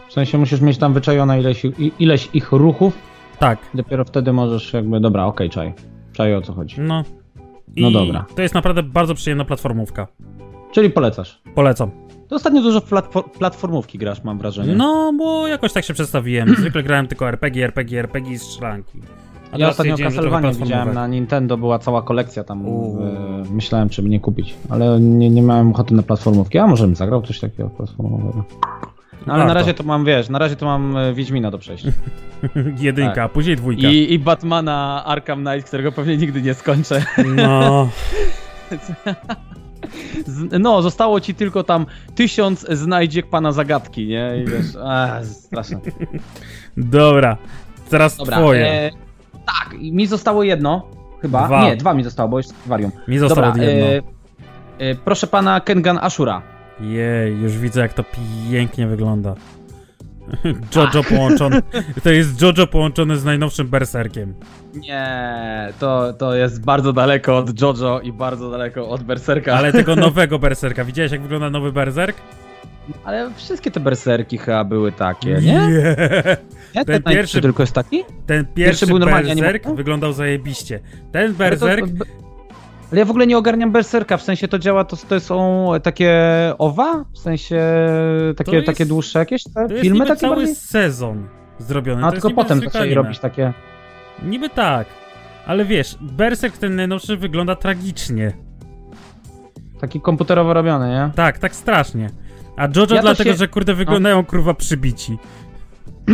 W 0.08 0.12
sensie 0.12 0.38
musisz 0.38 0.60
mieć 0.60 0.78
tam 0.78 0.94
wyczajone 0.94 1.40
ileś, 1.40 1.62
ileś 1.98 2.28
ich 2.34 2.52
ruchów, 2.52 2.98
Tak, 3.38 3.58
dopiero 3.74 4.04
wtedy 4.04 4.32
możesz 4.32 4.72
jakby, 4.72 5.00
dobra, 5.00 5.24
okej, 5.26 5.50
czaj. 5.50 5.74
Czaję 6.12 6.38
o 6.38 6.42
co 6.42 6.52
chodzi. 6.52 6.80
no. 6.80 7.04
I 7.76 7.82
No 7.82 7.90
dobra. 7.90 8.24
To 8.36 8.42
jest 8.42 8.54
naprawdę 8.54 8.82
bardzo 8.82 9.14
przyjemna 9.14 9.44
platformówka. 9.44 10.06
Czyli 10.72 10.90
polecasz. 10.90 11.42
Polecam. 11.54 11.90
To 12.30 12.36
ostatnio 12.36 12.62
dużo 12.62 12.78
platfo- 12.80 13.28
platformówki 13.30 13.98
grasz, 13.98 14.24
mam 14.24 14.38
wrażenie. 14.38 14.74
No, 14.74 15.12
bo 15.18 15.46
jakoś 15.48 15.72
tak 15.72 15.84
się 15.84 15.94
przedstawiłem. 15.94 16.54
Zwykle 16.60 16.82
grałem 16.82 17.06
tylko 17.06 17.28
RPG, 17.28 17.64
RPG, 17.64 18.00
RPG 18.00 18.32
i 18.32 18.38
strzelanki. 18.38 19.00
A 19.52 19.58
Ja 19.58 19.68
ostatnio 19.68 19.96
Castlevania 19.98 20.52
widziałem 20.52 20.94
na 20.94 21.06
Nintendo, 21.06 21.56
była 21.56 21.78
cała 21.78 22.02
kolekcja 22.02 22.44
tam. 22.44 22.66
E, 22.66 22.70
myślałem, 23.52 23.88
czy 23.88 24.02
by 24.02 24.08
nie 24.08 24.20
kupić, 24.20 24.54
ale 24.68 25.00
nie, 25.00 25.30
nie 25.30 25.42
miałem 25.42 25.70
ochoty 25.70 25.94
na 25.94 26.02
platformówki. 26.02 26.58
A 26.58 26.66
może 26.66 26.86
bym 26.86 26.96
zagrał 26.96 27.22
coś 27.22 27.40
takiego 27.40 27.68
platformowego. 27.70 28.44
No, 29.26 29.32
ale 29.32 29.38
na 29.38 29.46
Warto. 29.46 29.54
razie 29.54 29.74
to 29.74 29.82
mam, 29.84 30.04
wiesz, 30.04 30.28
na 30.28 30.38
razie 30.38 30.56
to 30.56 30.66
mam 30.66 30.96
e, 30.96 31.14
Wiedźmina 31.14 31.50
do 31.50 31.58
przejścia. 31.58 31.88
Jedynka, 32.80 33.14
Tak. 33.14 33.32
później 33.32 33.56
dwójka. 33.56 33.88
I, 33.88 34.12
I 34.12 34.18
Batmana 34.18 35.04
Arkham 35.06 35.44
Knight, 35.44 35.68
którego 35.68 35.92
pewnie 35.92 36.16
nigdy 36.16 36.42
nie 36.42 36.54
skończę. 36.54 37.04
No, 37.36 37.88
no, 40.60 40.82
zostało 40.82 41.20
ci 41.20 41.34
tylko 41.34 41.64
tam 41.64 41.86
tysiąc 42.14 42.66
znajdziek 42.70 43.26
pana 43.30 43.52
zagadki, 43.52 44.06
nie? 44.06 44.32
I 44.42 44.50
wiesz, 44.50 44.66
a, 44.84 45.24
straszne. 45.24 45.80
dobra. 46.76 47.36
Teraz 47.90 48.16
Dobra, 48.16 48.36
twoje. 48.36 48.66
e, 48.66 48.90
tak, 49.46 49.78
mi 49.80 50.06
zostało 50.06 50.42
jedno, 50.42 50.86
chyba. 51.22 51.46
Dwa. 51.46 51.64
Nie, 51.64 51.76
dwa 51.76 51.94
mi 51.94 52.04
zostało, 52.04 52.28
bo 52.28 52.38
jeszcze 52.38 52.54
warium. 52.66 52.90
Mi 53.08 53.18
zostało 53.18 53.46
Dobra, 53.46 53.64
jedno. 53.64 53.86
e, 53.86 54.02
e, 54.78 54.94
proszę 54.94 55.26
pana 55.26 55.60
Kengan 55.60 55.98
Ashura. 56.02 56.42
Jej, 56.80 57.36
już 57.40 57.58
widzę 57.58 57.80
jak 57.80 57.92
to 57.92 58.04
pięknie 58.50 58.86
wygląda. 58.86 59.34
Jojo 60.76 61.04
połączony. 61.08 61.62
To 62.02 62.10
jest 62.10 62.42
Jojo 62.42 62.66
połączony 62.66 63.16
z 63.16 63.24
najnowszym 63.24 63.68
berserkiem. 63.68 64.34
Nie, 64.74 65.72
to, 65.78 66.12
to 66.12 66.34
jest 66.34 66.64
bardzo 66.64 66.92
daleko 66.92 67.36
od 67.38 67.60
JoJo 67.60 68.00
i 68.00 68.12
bardzo 68.12 68.50
daleko 68.50 68.88
od 68.88 69.02
Berserka. 69.02 69.54
Ale 69.54 69.72
tego 69.72 69.96
nowego 70.06 70.38
berserka. 70.38 70.84
Widziałeś 70.84 71.12
jak 71.12 71.22
wygląda 71.22 71.50
nowy 71.50 71.72
berserk? 71.72 72.16
Ale 73.04 73.30
wszystkie 73.36 73.70
te 73.70 73.80
berserki 73.80 74.38
chyba 74.38 74.64
były 74.64 74.92
takie, 74.92 75.34
nie? 75.34 75.40
Nie. 75.40 75.56
nie? 76.74 76.84
Ten 76.84 76.84
Ten 76.84 76.84
pierwszy- 76.86 77.14
pierwszy 77.14 77.40
tylko 77.40 77.62
jest 77.62 77.72
taki? 77.72 78.04
Ten 78.26 78.46
pierwszy, 78.54 78.86
był 78.86 78.98
normalnie 78.98 79.36
berserk 79.36 79.68
wyglądał 79.68 80.12
zajebiście. 80.12 80.80
Ten 81.12 81.34
berserk... 81.34 81.86
to, 81.98 82.04
ale 82.92 82.98
ja 83.00 83.04
w 83.04 83.10
ogóle 83.10 83.26
nie 83.26 83.38
ogarniam 83.38 83.72
berserka, 83.72 84.16
w 84.16 84.22
sensie 84.22 84.48
to 84.48 84.58
działa, 84.58 84.84
to, 84.84 84.96
to 84.96 85.20
są 85.20 85.68
takie 85.82 86.12
owa? 86.58 87.04
W 87.12 87.18
sensie 87.18 87.60
takie, 88.36 88.52
jest- 88.56 88.66
takie 88.66 88.86
dłuższe 88.86 89.18
jakieś 89.18 89.44
te 89.44 89.50
To 89.54 89.60
jest 89.72 89.82
filmy 89.82 90.06
takie 90.06 90.20
cały 90.20 90.36
bardziej? 90.36 90.54
sezon 90.54 91.28
zrobiony. 91.58 92.02
A 92.06 92.06
to 92.06 92.12
tylko 92.12 92.30
potem 92.30 92.60
zaczęli 92.60 92.94
robić 92.94 93.18
takie... 93.18 93.52
Niby 94.22 94.48
tak. 94.50 94.86
Ale 95.46 95.64
wiesz, 95.64 95.96
berserk 96.00 96.58
ten 96.58 96.76
najnowszy 96.76 97.16
wygląda 97.16 97.56
tragicznie. 97.56 98.32
Taki 99.80 100.00
komputerowo 100.00 100.54
robiony, 100.54 100.88
nie? 100.88 101.10
Tak, 101.14 101.38
tak 101.38 101.54
strasznie. 101.54 102.10
A 102.56 102.62
Jojo 102.76 102.86
to 102.86 103.00
dlatego, 103.00 103.30
się- 103.32 103.36
że 103.36 103.48
kurde 103.48 103.74
wyglądają 103.74 104.24
kurwa 104.24 104.54
przybici. 104.54 105.18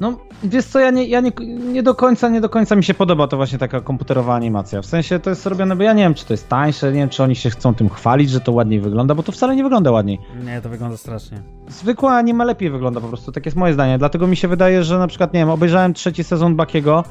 No, 0.00 0.18
wiesz 0.44 0.64
co, 0.64 0.80
ja 0.80 0.90
nie, 0.90 1.04
ja 1.04 1.20
nie, 1.20 1.32
nie 1.72 1.82
do 1.82 1.94
końca, 1.94 2.28
nie 2.28 2.40
do 2.40 2.48
końca 2.48 2.76
mi 2.76 2.84
się 2.84 2.94
podoba 2.94 3.28
to 3.28 3.36
właśnie 3.36 3.58
taka 3.58 3.80
komputerowa 3.80 4.34
animacja. 4.34 4.82
W 4.82 4.86
sensie 4.86 5.18
to 5.18 5.30
jest 5.30 5.46
robione, 5.46 5.76
bo 5.76 5.82
ja 5.82 5.92
nie 5.92 6.02
wiem, 6.02 6.14
czy 6.14 6.26
to 6.26 6.32
jest 6.32 6.48
tańsze, 6.48 6.92
nie 6.92 6.98
wiem, 6.98 7.08
czy 7.08 7.22
oni 7.22 7.36
się 7.36 7.50
chcą 7.50 7.74
tym 7.74 7.88
chwalić, 7.88 8.30
że 8.30 8.40
to 8.40 8.52
ładniej 8.52 8.80
wygląda, 8.80 9.14
bo 9.14 9.22
to 9.22 9.32
wcale 9.32 9.56
nie 9.56 9.62
wygląda 9.62 9.90
ładniej. 9.90 10.18
Nie, 10.44 10.60
to 10.60 10.68
wygląda 10.68 10.96
strasznie. 10.96 11.42
Zwykła 11.68 12.12
anime 12.12 12.44
lepiej 12.44 12.70
wygląda 12.70 13.00
po 13.00 13.08
prostu, 13.08 13.32
tak 13.32 13.44
jest 13.44 13.56
moje 13.56 13.74
zdanie. 13.74 13.98
Dlatego 13.98 14.26
mi 14.26 14.36
się 14.36 14.48
wydaje, 14.48 14.84
że 14.84 14.98
na 14.98 15.06
przykład, 15.06 15.34
nie 15.34 15.40
wiem, 15.40 15.50
obejrzałem 15.50 15.94
trzeci 15.94 16.24
sezon 16.24 16.56
Bakiego, 16.56 17.04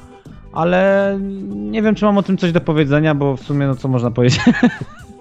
ale 0.53 1.17
nie 1.49 1.81
wiem, 1.81 1.95
czy 1.95 2.05
mam 2.05 2.17
o 2.17 2.23
tym 2.23 2.37
coś 2.37 2.51
do 2.51 2.61
powiedzenia, 2.61 3.15
bo 3.15 3.37
w 3.37 3.41
sumie, 3.41 3.67
no 3.67 3.75
co 3.75 3.87
można 3.87 4.11
powiedzieć. 4.11 4.41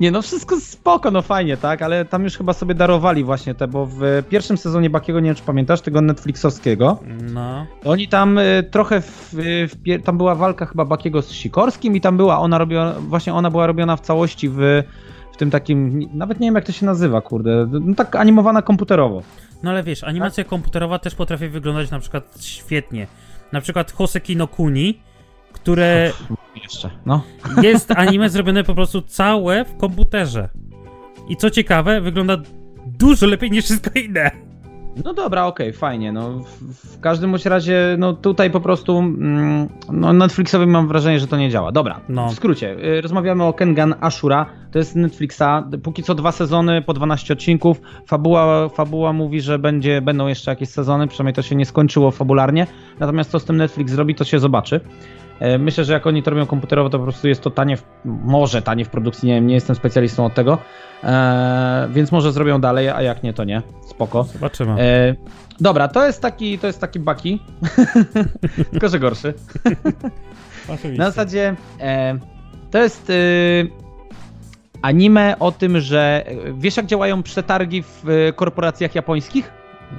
nie, 0.00 0.10
no 0.10 0.22
wszystko 0.22 0.60
spoko, 0.60 1.10
no 1.10 1.22
fajnie, 1.22 1.56
tak, 1.56 1.82
ale 1.82 2.04
tam 2.04 2.24
już 2.24 2.36
chyba 2.36 2.52
sobie 2.52 2.74
darowali 2.74 3.24
właśnie 3.24 3.54
te, 3.54 3.68
bo 3.68 3.86
w 3.86 4.00
pierwszym 4.28 4.56
sezonie 4.58 4.90
Bakiego, 4.90 5.20
nie 5.20 5.26
wiem, 5.28 5.36
czy 5.36 5.42
pamiętasz, 5.42 5.80
tego 5.80 6.00
Netflixowskiego, 6.00 6.98
No. 7.32 7.66
oni 7.84 8.08
tam 8.08 8.38
y, 8.38 8.68
trochę, 8.70 9.00
w, 9.00 9.28
w, 9.32 10.02
tam 10.04 10.16
była 10.16 10.34
walka 10.34 10.66
chyba 10.66 10.84
Bakiego 10.84 11.22
z 11.22 11.30
Sikorskim 11.30 11.96
i 11.96 12.00
tam 12.00 12.16
była, 12.16 12.38
ona 12.38 12.58
robiona, 12.58 12.94
właśnie 13.00 13.34
ona 13.34 13.50
była 13.50 13.66
robiona 13.66 13.96
w 13.96 14.00
całości 14.00 14.48
w, 14.48 14.82
w 15.32 15.36
tym 15.36 15.50
takim, 15.50 16.08
nawet 16.14 16.40
nie 16.40 16.46
wiem 16.46 16.54
jak 16.54 16.64
to 16.64 16.72
się 16.72 16.86
nazywa, 16.86 17.20
kurde, 17.20 17.68
no 17.80 17.94
tak 17.94 18.16
animowana 18.16 18.62
komputerowo. 18.62 19.22
No 19.62 19.70
ale 19.70 19.82
wiesz, 19.82 20.04
animacja 20.04 20.44
komputerowa 20.44 20.98
też 20.98 21.14
potrafi 21.14 21.48
wyglądać 21.48 21.90
na 21.90 21.98
przykład 21.98 22.36
świetnie. 22.40 23.06
Na 23.52 23.60
przykład 23.60 23.92
Hoseki 23.92 24.36
no 24.36 24.48
Kuni, 24.48 24.98
które 25.54 26.12
Jeszcze, 26.62 26.90
no. 27.06 27.22
jest 27.62 27.90
anime 27.90 28.30
zrobione 28.30 28.64
po 28.64 28.74
prostu 28.74 29.02
całe 29.02 29.64
w 29.64 29.76
komputerze. 29.76 30.48
I 31.28 31.36
co 31.36 31.50
ciekawe, 31.50 32.00
wygląda 32.00 32.36
dużo 32.86 33.26
lepiej 33.26 33.50
niż 33.50 33.64
wszystko 33.64 33.90
inne. 34.00 34.30
No 35.04 35.14
dobra, 35.14 35.46
okej, 35.46 35.72
fajnie, 35.72 36.12
no 36.12 36.30
w, 36.30 36.96
w 36.96 37.00
każdym 37.00 37.30
bądź 37.30 37.46
razie, 37.46 37.96
no 37.98 38.12
tutaj 38.12 38.50
po 38.50 38.60
prostu, 38.60 38.98
mm, 38.98 39.68
no 39.92 40.12
Netflixowi 40.12 40.66
mam 40.66 40.88
wrażenie, 40.88 41.20
że 41.20 41.26
to 41.26 41.36
nie 41.36 41.50
działa. 41.50 41.72
Dobra, 41.72 42.00
No. 42.08 42.28
w 42.28 42.34
skrócie, 42.34 42.76
y, 42.84 43.00
rozmawiamy 43.00 43.44
o 43.44 43.52
Kengan 43.52 43.94
Ashura, 44.00 44.46
to 44.72 44.78
jest 44.78 44.96
Netflixa, 44.96 45.42
póki 45.82 46.02
co 46.02 46.14
dwa 46.14 46.32
sezony, 46.32 46.82
po 46.82 46.94
12 46.94 47.32
odcinków, 47.34 47.80
fabuła, 48.06 48.68
fabuła 48.68 49.12
mówi, 49.12 49.40
że 49.40 49.58
będzie, 49.58 50.00
będą 50.00 50.26
jeszcze 50.26 50.50
jakieś 50.50 50.68
sezony, 50.68 51.08
przynajmniej 51.08 51.34
to 51.34 51.42
się 51.42 51.56
nie 51.56 51.66
skończyło 51.66 52.10
fabularnie, 52.10 52.66
natomiast 53.00 53.30
co 53.30 53.38
z 53.38 53.44
tym 53.44 53.56
Netflix 53.56 53.92
zrobi, 53.92 54.14
to 54.14 54.24
się 54.24 54.38
zobaczy. 54.38 54.80
E, 55.40 55.58
Myślę, 55.58 55.84
że 55.84 55.92
jak 55.92 56.06
oni 56.06 56.22
to 56.22 56.30
robią 56.30 56.46
komputerowo, 56.46 56.90
to 56.90 56.98
po 56.98 57.04
prostu 57.04 57.28
jest 57.28 57.40
to 57.40 57.50
tanie, 57.50 57.76
w, 57.76 57.84
może 58.04 58.62
tanie 58.62 58.84
w 58.84 58.88
produkcji, 58.88 59.28
nie 59.28 59.34
wiem, 59.34 59.46
nie 59.46 59.54
jestem 59.54 59.76
specjalistą 59.76 60.26
od 60.26 60.34
tego, 60.34 60.58
e, 61.04 61.88
więc 61.90 62.12
może 62.12 62.32
zrobią 62.32 62.60
dalej, 62.60 62.88
a 62.88 63.02
jak 63.02 63.22
nie, 63.22 63.32
to 63.32 63.44
nie, 63.44 63.62
spoko. 63.86 64.24
Zobaczymy. 64.24 64.82
E, 64.82 65.14
dobra, 65.60 65.88
to 65.88 66.06
jest 66.06 66.22
taki, 66.22 66.58
to 66.58 66.66
jest 66.66 66.80
taki 66.80 67.00
Baki, 67.00 67.42
tylko 68.72 68.88
że 68.88 68.98
gorszy. 68.98 69.34
Na 70.98 71.06
zasadzie 71.06 71.54
e, 71.80 72.18
to 72.70 72.78
jest 72.82 73.10
e, 73.10 73.14
anime 74.82 75.36
o 75.38 75.52
tym, 75.52 75.80
że 75.80 76.24
e, 76.26 76.34
wiesz 76.52 76.76
jak 76.76 76.86
działają 76.86 77.22
przetargi 77.22 77.82
w 77.82 78.08
e, 78.08 78.32
korporacjach 78.32 78.94
japońskich? 78.94 79.52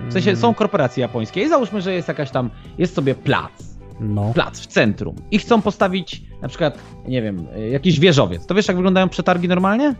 W 0.10 0.14
sensie 0.14 0.36
są 0.36 0.54
korporacje 0.54 1.02
japońskie 1.02 1.42
i 1.42 1.50
załóżmy, 1.50 1.82
że 1.82 1.94
jest 1.94 2.08
jakaś 2.08 2.32
tam, 2.32 2.50
jest 2.78 2.96
sobie 2.96 3.16
plac, 3.16 3.52
No. 4.00 4.32
plac 4.34 4.60
w 4.60 4.68
centrum 4.68 5.16
i 5.32 5.40
chcą 5.40 5.62
postawić 5.62 6.24
na 6.42 6.48
przykład, 6.48 6.80
nie 7.08 7.22
wiem, 7.22 7.48
jakiś 7.72 8.00
wieżowiec. 8.00 8.46
To 8.46 8.56
wiesz 8.56 8.68
jak 8.68 8.78
wyglądają 8.78 9.10
przetargi 9.10 9.48
normalnie? 9.48 9.96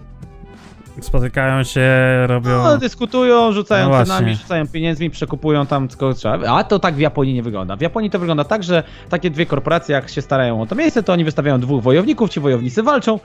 Spotykają 1.02 1.64
się, 1.64 1.90
robią... 2.28 2.64
No, 2.64 2.78
dyskutują, 2.78 3.52
rzucają 3.52 3.90
No 3.90 4.06
cenami, 4.06 4.36
rzucają 4.36 4.68
pieniędzmi, 4.68 5.10
przekupują 5.10 5.66
tam 5.66 5.88
co 5.88 6.14
trzeba. 6.14 6.58
A 6.58 6.64
to 6.64 6.80
tak 6.80 6.96
w 6.96 7.00
Japonii 7.00 7.34
nie 7.34 7.44
wygląda. 7.44 7.76
W 7.76 7.82
Japonii 7.82 8.10
to 8.10 8.20
wygląda 8.20 8.44
tak, 8.44 8.64
że 8.64 8.84
takie 9.10 9.30
dwie 9.30 9.46
korporacje, 9.46 9.96
jak 9.96 10.10
się 10.10 10.22
starają 10.22 10.62
o 10.62 10.66
to 10.66 10.76
miejsce, 10.76 11.04
to 11.04 11.14
oni 11.14 11.24
wystawiają 11.24 11.60
dwóch 11.60 11.84
wojowników, 11.84 12.30
ci 12.30 12.40
wojownicy 12.40 12.84
walczą, 12.84 13.20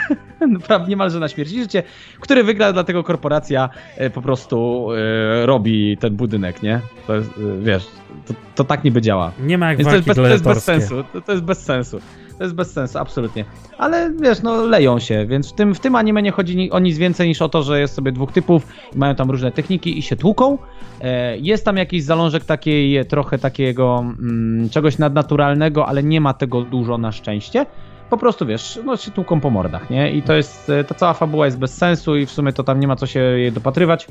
prawie 0.66 0.86
niemalże 0.86 1.20
na 1.20 1.28
śmierć 1.28 1.52
i 1.52 1.60
życie, 1.60 1.82
który 2.20 2.44
wygra, 2.44 2.72
dlatego 2.72 3.04
korporacja 3.04 3.68
e, 3.96 4.10
po 4.10 4.22
prostu 4.22 4.88
e, 4.92 5.46
robi 5.46 5.96
ten 5.96 6.16
budynek, 6.16 6.62
nie? 6.62 6.80
To 7.06 7.14
jest, 7.14 7.30
e, 7.30 7.62
wiesz, 7.62 7.86
to, 8.26 8.34
to 8.54 8.64
tak 8.64 8.84
niby 8.84 9.00
działa. 9.00 9.32
Nie 9.40 9.58
ma 9.58 9.68
jak 9.68 9.78
Więc 9.78 9.88
to 9.88 9.94
jest, 9.94 10.06
walki 10.06 10.20
bez, 10.20 10.28
to 10.28 10.32
jest 10.32 10.44
bez 10.44 10.64
sensu. 10.64 11.04
To, 11.12 11.20
to 11.20 11.32
jest 11.32 11.44
bez 11.44 11.64
sensu. 11.64 12.00
To 12.38 12.44
jest 12.44 12.54
bez 12.54 12.72
sensu, 12.72 12.98
absolutnie. 12.98 13.44
Ale 13.78 14.12
wiesz, 14.20 14.42
no 14.42 14.66
leją 14.66 14.98
się, 14.98 15.26
więc 15.26 15.52
w 15.52 15.52
tym, 15.52 15.74
w 15.74 15.80
tym 15.80 15.96
anime 15.96 16.22
nie 16.22 16.32
chodzi 16.32 16.70
o 16.70 16.78
nic 16.78 16.98
więcej 16.98 17.28
niż 17.28 17.42
o 17.42 17.48
to, 17.48 17.62
że 17.62 17.80
jest 17.80 17.94
sobie 17.94 18.12
dwóch 18.12 18.32
typów 18.32 18.66
mają 18.94 19.14
tam 19.14 19.30
różne 19.30 19.52
techniki 19.52 19.98
i 19.98 20.02
się 20.02 20.16
tłuką. 20.16 20.58
E, 21.00 21.38
jest 21.38 21.64
tam 21.64 21.76
jakiś 21.76 22.02
zalążek 22.04 22.44
takiej, 22.44 23.06
trochę 23.06 23.38
takiego 23.38 23.98
mm, 24.00 24.70
czegoś 24.70 24.98
nadnaturalnego, 24.98 25.86
ale 25.86 26.02
nie 26.02 26.20
ma 26.20 26.34
tego 26.34 26.62
dużo 26.62 26.98
na 26.98 27.12
szczęście. 27.12 27.66
Po 28.10 28.16
prostu 28.18 28.46
wiesz, 28.46 28.80
no 28.84 28.96
się 28.96 29.10
tłuką 29.10 29.40
po 29.40 29.50
mordach, 29.50 29.90
nie? 29.90 30.12
I 30.12 30.22
to 30.22 30.32
jest, 30.34 30.70
e, 30.70 30.84
ta 30.84 30.94
cała 30.94 31.14
fabuła 31.14 31.46
jest 31.46 31.58
bez 31.58 31.76
sensu 31.76 32.16
i 32.16 32.26
w 32.26 32.30
sumie 32.30 32.52
to 32.52 32.64
tam 32.64 32.80
nie 32.80 32.88
ma 32.88 32.96
co 32.96 33.06
się 33.06 33.20
jej 33.20 33.52
dopatrywać. 33.52 34.06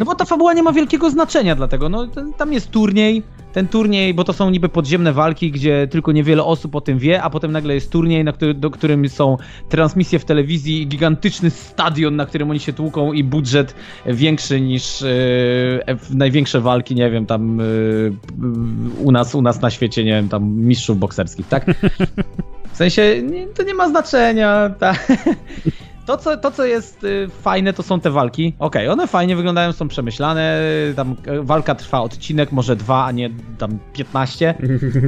No 0.00 0.06
bo 0.06 0.14
ta 0.14 0.24
fabuła 0.24 0.52
nie 0.52 0.62
ma 0.62 0.72
wielkiego 0.72 1.10
znaczenia 1.10 1.56
dlatego, 1.56 1.88
no 1.88 2.06
t- 2.06 2.24
tam 2.36 2.52
jest 2.52 2.70
turniej, 2.70 3.22
ten 3.52 3.68
turniej, 3.68 4.14
bo 4.14 4.24
to 4.24 4.32
są 4.32 4.50
niby 4.50 4.68
podziemne 4.68 5.12
walki, 5.12 5.50
gdzie 5.50 5.88
tylko 5.90 6.12
niewiele 6.12 6.44
osób 6.44 6.74
o 6.74 6.80
tym 6.80 6.98
wie, 6.98 7.22
a 7.22 7.30
potem 7.30 7.52
nagle 7.52 7.74
jest 7.74 7.90
turniej, 7.90 8.24
na 8.24 8.32
który, 8.32 8.54
do 8.54 8.70
którym 8.70 9.08
są 9.08 9.36
transmisje 9.68 10.18
w 10.18 10.24
telewizji 10.24 10.86
gigantyczny 10.86 11.50
stadion, 11.50 12.16
na 12.16 12.26
którym 12.26 12.50
oni 12.50 12.60
się 12.60 12.72
tłuką 12.72 13.12
i 13.12 13.24
budżet 13.24 13.74
większy 14.06 14.60
niż 14.60 15.02
e, 15.02 15.06
w 15.98 16.14
największe 16.14 16.60
walki, 16.60 16.94
nie 16.94 17.10
wiem, 17.10 17.26
tam 17.26 17.60
e, 17.60 17.64
u 19.02 19.12
nas, 19.12 19.34
u 19.34 19.42
nas 19.42 19.60
na 19.60 19.70
świecie, 19.70 20.04
nie 20.04 20.12
wiem, 20.12 20.28
tam 20.28 20.44
mistrzów 20.48 20.98
bokserskich, 20.98 21.48
tak? 21.48 21.66
W 22.72 22.76
sensie, 22.76 23.22
to 23.54 23.62
nie 23.62 23.74
ma 23.74 23.88
znaczenia, 23.88 24.70
tak. 24.78 25.06
To 26.06 26.16
co, 26.16 26.36
to, 26.36 26.50
co 26.50 26.64
jest 26.64 27.04
y, 27.04 27.28
fajne, 27.42 27.72
to 27.72 27.82
są 27.82 28.00
te 28.00 28.10
walki. 28.10 28.54
Okej, 28.58 28.88
one 28.88 29.06
fajnie 29.06 29.36
wyglądają, 29.36 29.72
są 29.72 29.88
przemyślane. 29.88 30.60
Tam 30.96 31.16
e, 31.26 31.42
walka 31.42 31.74
trwa 31.74 32.00
odcinek, 32.00 32.52
może 32.52 32.76
dwa, 32.76 33.04
a 33.04 33.12
nie 33.12 33.30
tam 33.58 33.78
15. 33.92 34.54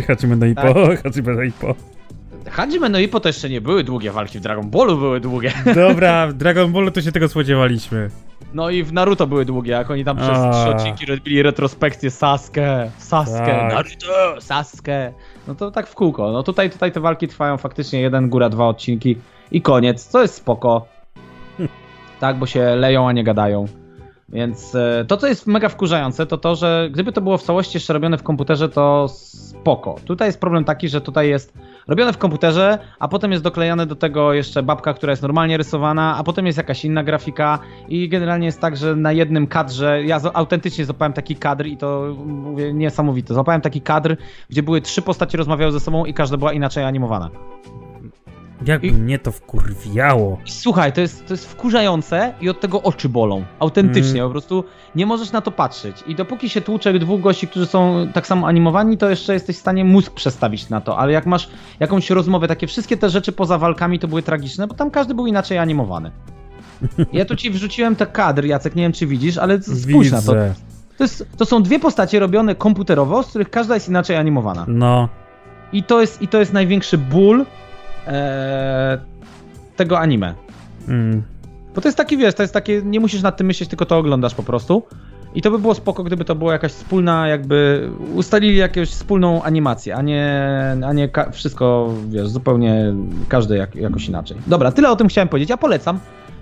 Hajime 0.07 0.37
no 0.37 0.47
Ippo, 0.47 0.63
Tak. 0.63 1.03
Hajime 1.03 1.35
no 1.35 1.43
Ippo. 1.43 1.75
Hajime 2.51 2.89
no 2.89 2.99
Ippo 2.99 3.21
to 3.21 3.29
jeszcze 3.29 3.51
nie 3.51 3.61
były 3.61 3.85
długie 3.85 4.11
walki 4.11 4.39
w 4.39 4.43
Dragon 4.43 4.71
Ballu, 4.71 4.97
były 4.99 5.21
długie. 5.21 5.53
Dobra, 5.75 6.27
w 6.27 6.33
Dragon 6.33 6.73
Ballu 6.73 6.91
to 6.91 7.03
się 7.03 7.13
tego 7.13 7.29
spodziewaliśmy. 7.29 8.11
No 8.55 8.71
i 8.71 8.83
w 8.83 8.93
Naruto 8.93 9.27
były 9.27 9.45
długie, 9.45 9.73
jak 9.73 9.91
oni 9.91 10.05
tam 10.05 10.17
przez 10.17 10.39
trzy 10.39 10.69
odcinki 10.69 11.07
robili 11.07 11.43
retrospekcję 11.43 12.11
Sasuke, 12.11 12.91
Sasuke, 12.99 13.47
Tak. 13.47 13.73
Naruto, 13.73 14.41
Sasuke. 14.41 15.13
No 15.49 15.55
to 15.55 15.71
tak 15.71 15.87
w 15.87 15.95
kółko. 15.95 16.33
No 16.33 16.43
tutaj, 16.43 16.71
tutaj 16.71 16.93
te 16.93 17.01
walki 17.01 17.29
trwają 17.29 17.57
faktycznie 17.57 18.01
jeden, 18.01 18.29
góra 18.29 18.49
dwa 18.49 18.69
odcinki 18.69 19.17
i 19.51 19.63
koniec, 19.63 20.05
co 20.05 20.23
jest 20.23 20.35
spoko. 20.35 20.87
Tak, 22.21 22.37
bo 22.37 22.47
się 22.47 22.77
leją, 22.77 23.09
a 23.09 23.13
nie 23.13 23.25
gadają. 23.25 23.67
Więc 24.29 24.75
e, 24.75 25.05
to, 25.09 25.17
co 25.17 25.27
jest 25.27 25.47
mega 25.47 25.69
wkurzające, 25.69 26.27
to 26.27 26.39
to, 26.39 26.57
że 26.57 26.89
gdyby 26.93 27.13
to 27.13 27.21
było 27.21 27.39
w 27.39 27.43
całości 27.43 27.77
jeszcze 27.77 27.93
robione 27.93 28.19
w 28.19 28.23
komputerze, 28.23 28.69
to 28.69 29.09
spoko. 29.09 29.97
Tutaj 30.05 30.29
jest 30.29 30.41
problem 30.41 30.65
taki, 30.65 30.89
że 30.89 31.01
tutaj 31.01 31.29
jest 31.29 31.59
robione 31.87 32.13
w 32.13 32.19
komputerze, 32.19 32.79
a 32.99 33.09
potem 33.09 33.33
jest 33.33 33.45
doklejane 33.45 33.87
do 33.87 33.97
tego 33.97 34.33
jeszcze 34.33 34.63
babka, 34.63 34.95
która 34.95 35.11
jest 35.11 35.23
normalnie 35.23 35.57
rysowana, 35.57 36.17
a 36.19 36.25
potem 36.25 36.47
jest 36.47 36.59
jakaś 36.59 36.85
inna 36.85 37.05
grafika 37.05 37.59
i 37.89 38.09
generalnie 38.09 38.47
jest 38.47 38.61
tak, 38.61 38.77
że 38.77 38.97
na 38.97 39.13
jednym 39.13 39.47
kadrze, 39.47 40.05
ja 40.05 40.21
autentycznie 40.35 40.85
złapałem 40.85 41.13
taki 41.13 41.37
kadr 41.37 41.67
i 41.67 41.77
to 41.77 42.15
mówię 42.27 42.73
niesamowite, 42.73 43.35
złapałem 43.35 43.61
taki 43.61 43.81
kadr, 43.81 44.17
gdzie 44.51 44.63
były 44.63 44.81
trzy 44.81 45.03
postacie 45.03 45.39
rozmawiały 45.39 45.73
ze 45.73 45.81
sobą 45.81 46.05
i 46.05 46.15
każda 46.15 46.37
była 46.37 46.53
inaczej 46.53 46.85
animowana. 46.85 47.31
Jakby 48.67 48.87
I- 48.87 48.93
mnie 48.93 49.19
to 49.19 49.33
wkurwiało. 49.33 50.39
Słuchaj, 50.45 50.93
to 50.93 51.01
jest, 51.01 51.27
to 51.27 51.35
jest 51.35 51.51
wkurzające 51.51 52.35
i 52.41 52.49
od 52.49 52.61
tego 52.61 52.83
oczy 52.83 53.09
bolą. 53.09 53.45
Autentycznie, 53.59 54.21
Mm. 54.21 54.29
po 54.29 54.31
prostu 54.33 54.65
nie 54.95 55.07
możesz 55.07 55.33
na 55.33 55.41
to 55.41 55.51
patrzeć. 55.51 56.05
I 56.07 56.15
dopóki 56.15 56.49
się 56.49 56.61
tłucze 56.61 56.99
dwóch 56.99 57.21
gości, 57.21 57.49
którzy 57.49 57.67
są 57.67 58.09
tak 58.15 58.27
samo 58.27 58.47
animowani, 58.47 58.99
to 58.99 59.11
jeszcze 59.11 59.33
jesteś 59.33 59.57
w 59.57 59.61
stanie 59.61 59.85
mózg 59.85 60.13
przestawić 60.13 60.69
na 60.69 60.81
to. 60.81 60.99
Ale 60.99 61.13
jak 61.13 61.27
masz 61.27 61.49
jakąś 61.81 62.11
rozmowę, 62.11 62.49
takie 62.49 62.67
wszystkie 62.67 62.97
te 62.97 63.11
rzeczy 63.11 63.33
poza 63.33 63.59
walkami 63.59 63.99
to 63.99 64.09
były 64.09 64.23
tragiczne, 64.23 64.67
bo 64.67 64.75
tam 64.75 64.91
każdy 64.91 65.15
był 65.15 65.27
inaczej 65.27 65.59
animowany. 65.59 66.11
Ja 67.13 67.25
tu 67.25 67.37
ci 67.37 67.51
wrzuciłem 67.51 67.97
te 67.97 68.07
kadr, 68.07 68.45
Jacek, 68.45 68.75
nie 68.75 68.83
wiem 68.83 68.93
czy 68.93 69.07
widzisz, 69.07 69.39
ale 69.39 69.63
spójrz 69.63 70.11
na 70.11 70.23
to. 70.23 70.33
Widzę. 70.33 70.55
To, 70.99 71.05
jest, 71.05 71.27
to 71.37 71.45
są 71.45 71.63
dwie 71.63 71.79
postacie 71.81 72.19
robione 72.21 72.55
komputerowo, 72.55 73.23
z 73.23 73.29
których 73.29 73.51
każda 73.51 73.75
jest 73.75 73.89
inaczej 73.89 74.17
animowana. 74.17 74.65
No. 74.69 75.09
I 75.73 75.83
to 75.83 76.01
jest, 76.01 76.23
i 76.23 76.29
to 76.29 76.39
jest 76.39 76.53
największy 76.53 76.99
ból 76.99 77.45
e, 78.09 78.99
tego 79.77 79.99
anime. 79.99 80.35
Mm. 80.89 81.23
Bo 81.75 81.81
to 81.81 81.89
jest 81.89 81.99
taki, 81.99 82.17
wiesz, 82.17 82.35
to 82.35 82.43
jest 82.43 82.55
takie, 82.55 82.83
nie 82.83 83.01
musisz 83.01 83.23
nad 83.23 83.37
tym 83.37 83.47
myśleć, 83.47 83.69
tylko 83.69 83.87
to 83.87 83.99
oglądasz 83.99 84.35
po 84.35 84.43
prostu. 84.43 84.83
I 85.35 85.43
to 85.43 85.51
by 85.51 85.59
było 85.59 85.75
spoko, 85.75 86.05
gdyby 86.05 86.25
to 86.25 86.35
była 86.35 86.53
jakaś 86.53 86.73
wspólna, 86.73 87.29
jakby 87.29 87.89
ustalili 88.15 88.57
jakąś 88.57 88.89
wspólną 88.89 89.43
animację, 89.43 89.97
a 89.97 90.03
nie, 90.03 90.43
a 90.87 90.93
nie 90.93 91.09
wszystko, 91.33 91.95
wiesz, 92.09 92.29
zupełnie 92.29 92.95
każdy 93.29 93.57
jak, 93.57 93.75
jakoś 93.75 94.09
inaczej. 94.09 94.37
Dobra, 94.47 94.73
tyle 94.73 94.91
o 94.91 94.97
tym 94.97 95.09
chciałem 95.09 95.29
powiedzieć. 95.29 95.51
Ja 95.51 95.57
polecam 95.57 96.01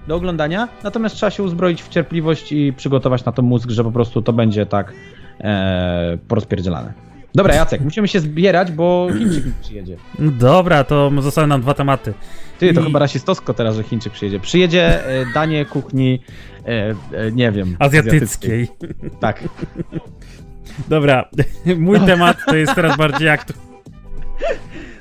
do 0.09 0.17
oglądania, 0.17 0.69
natomiast 0.85 1.15
trzeba 1.15 1.31
się 1.31 1.43
uzbroić 1.43 1.83
w 1.83 1.89
cierpliwość 1.89 2.53
i 2.53 2.73
przygotować 2.73 3.25
na 3.25 3.33
to 3.33 3.43
mózg, 3.43 3.71
że 3.71 3.85
po 3.85 3.93
prostu 3.93 4.23
to 4.23 4.33
będzie 4.33 4.67
tak 4.67 4.93
e, 5.41 6.19
porozpierdzielane. 6.29 7.06
Dobra, 7.37 7.55
Jacek, 7.55 7.81
musimy 7.81 8.09
się 8.09 8.21
zbierać, 8.21 8.73
bo 8.73 9.09
Chińczyk 9.19 9.45
przyjedzie. 9.63 9.97
Dobra, 10.19 10.85
to 10.85 11.11
zostały 11.21 11.47
nam 11.47 11.61
dwa 11.61 11.75
tematy. 11.75 12.15
Ty, 12.59 12.75
to 12.75 12.81
I- 12.81 12.85
chyba 12.85 12.99
rasistowsko 12.99 13.55
teraz, 13.55 13.77
że 13.77 13.83
Chińczyk 13.83 14.13
przyjedzie. 14.13 14.41
Przyjedzie 14.41 15.07
e, 15.07 15.27
danie 15.35 15.65
kuchni, 15.65 16.23
e, 16.67 16.69
e, 17.13 17.33
nie 17.33 17.53
wiem, 17.53 17.77
Azjatyckiej. 17.79 18.69
Tak. 19.21 19.45
Dobra, 20.89 21.29
mój 21.79 22.01
temat 22.01 22.37
to 22.47 22.57
jest 22.57 22.75
teraz 22.75 22.97
bardziej 22.97 23.29
aktu... 23.29 23.53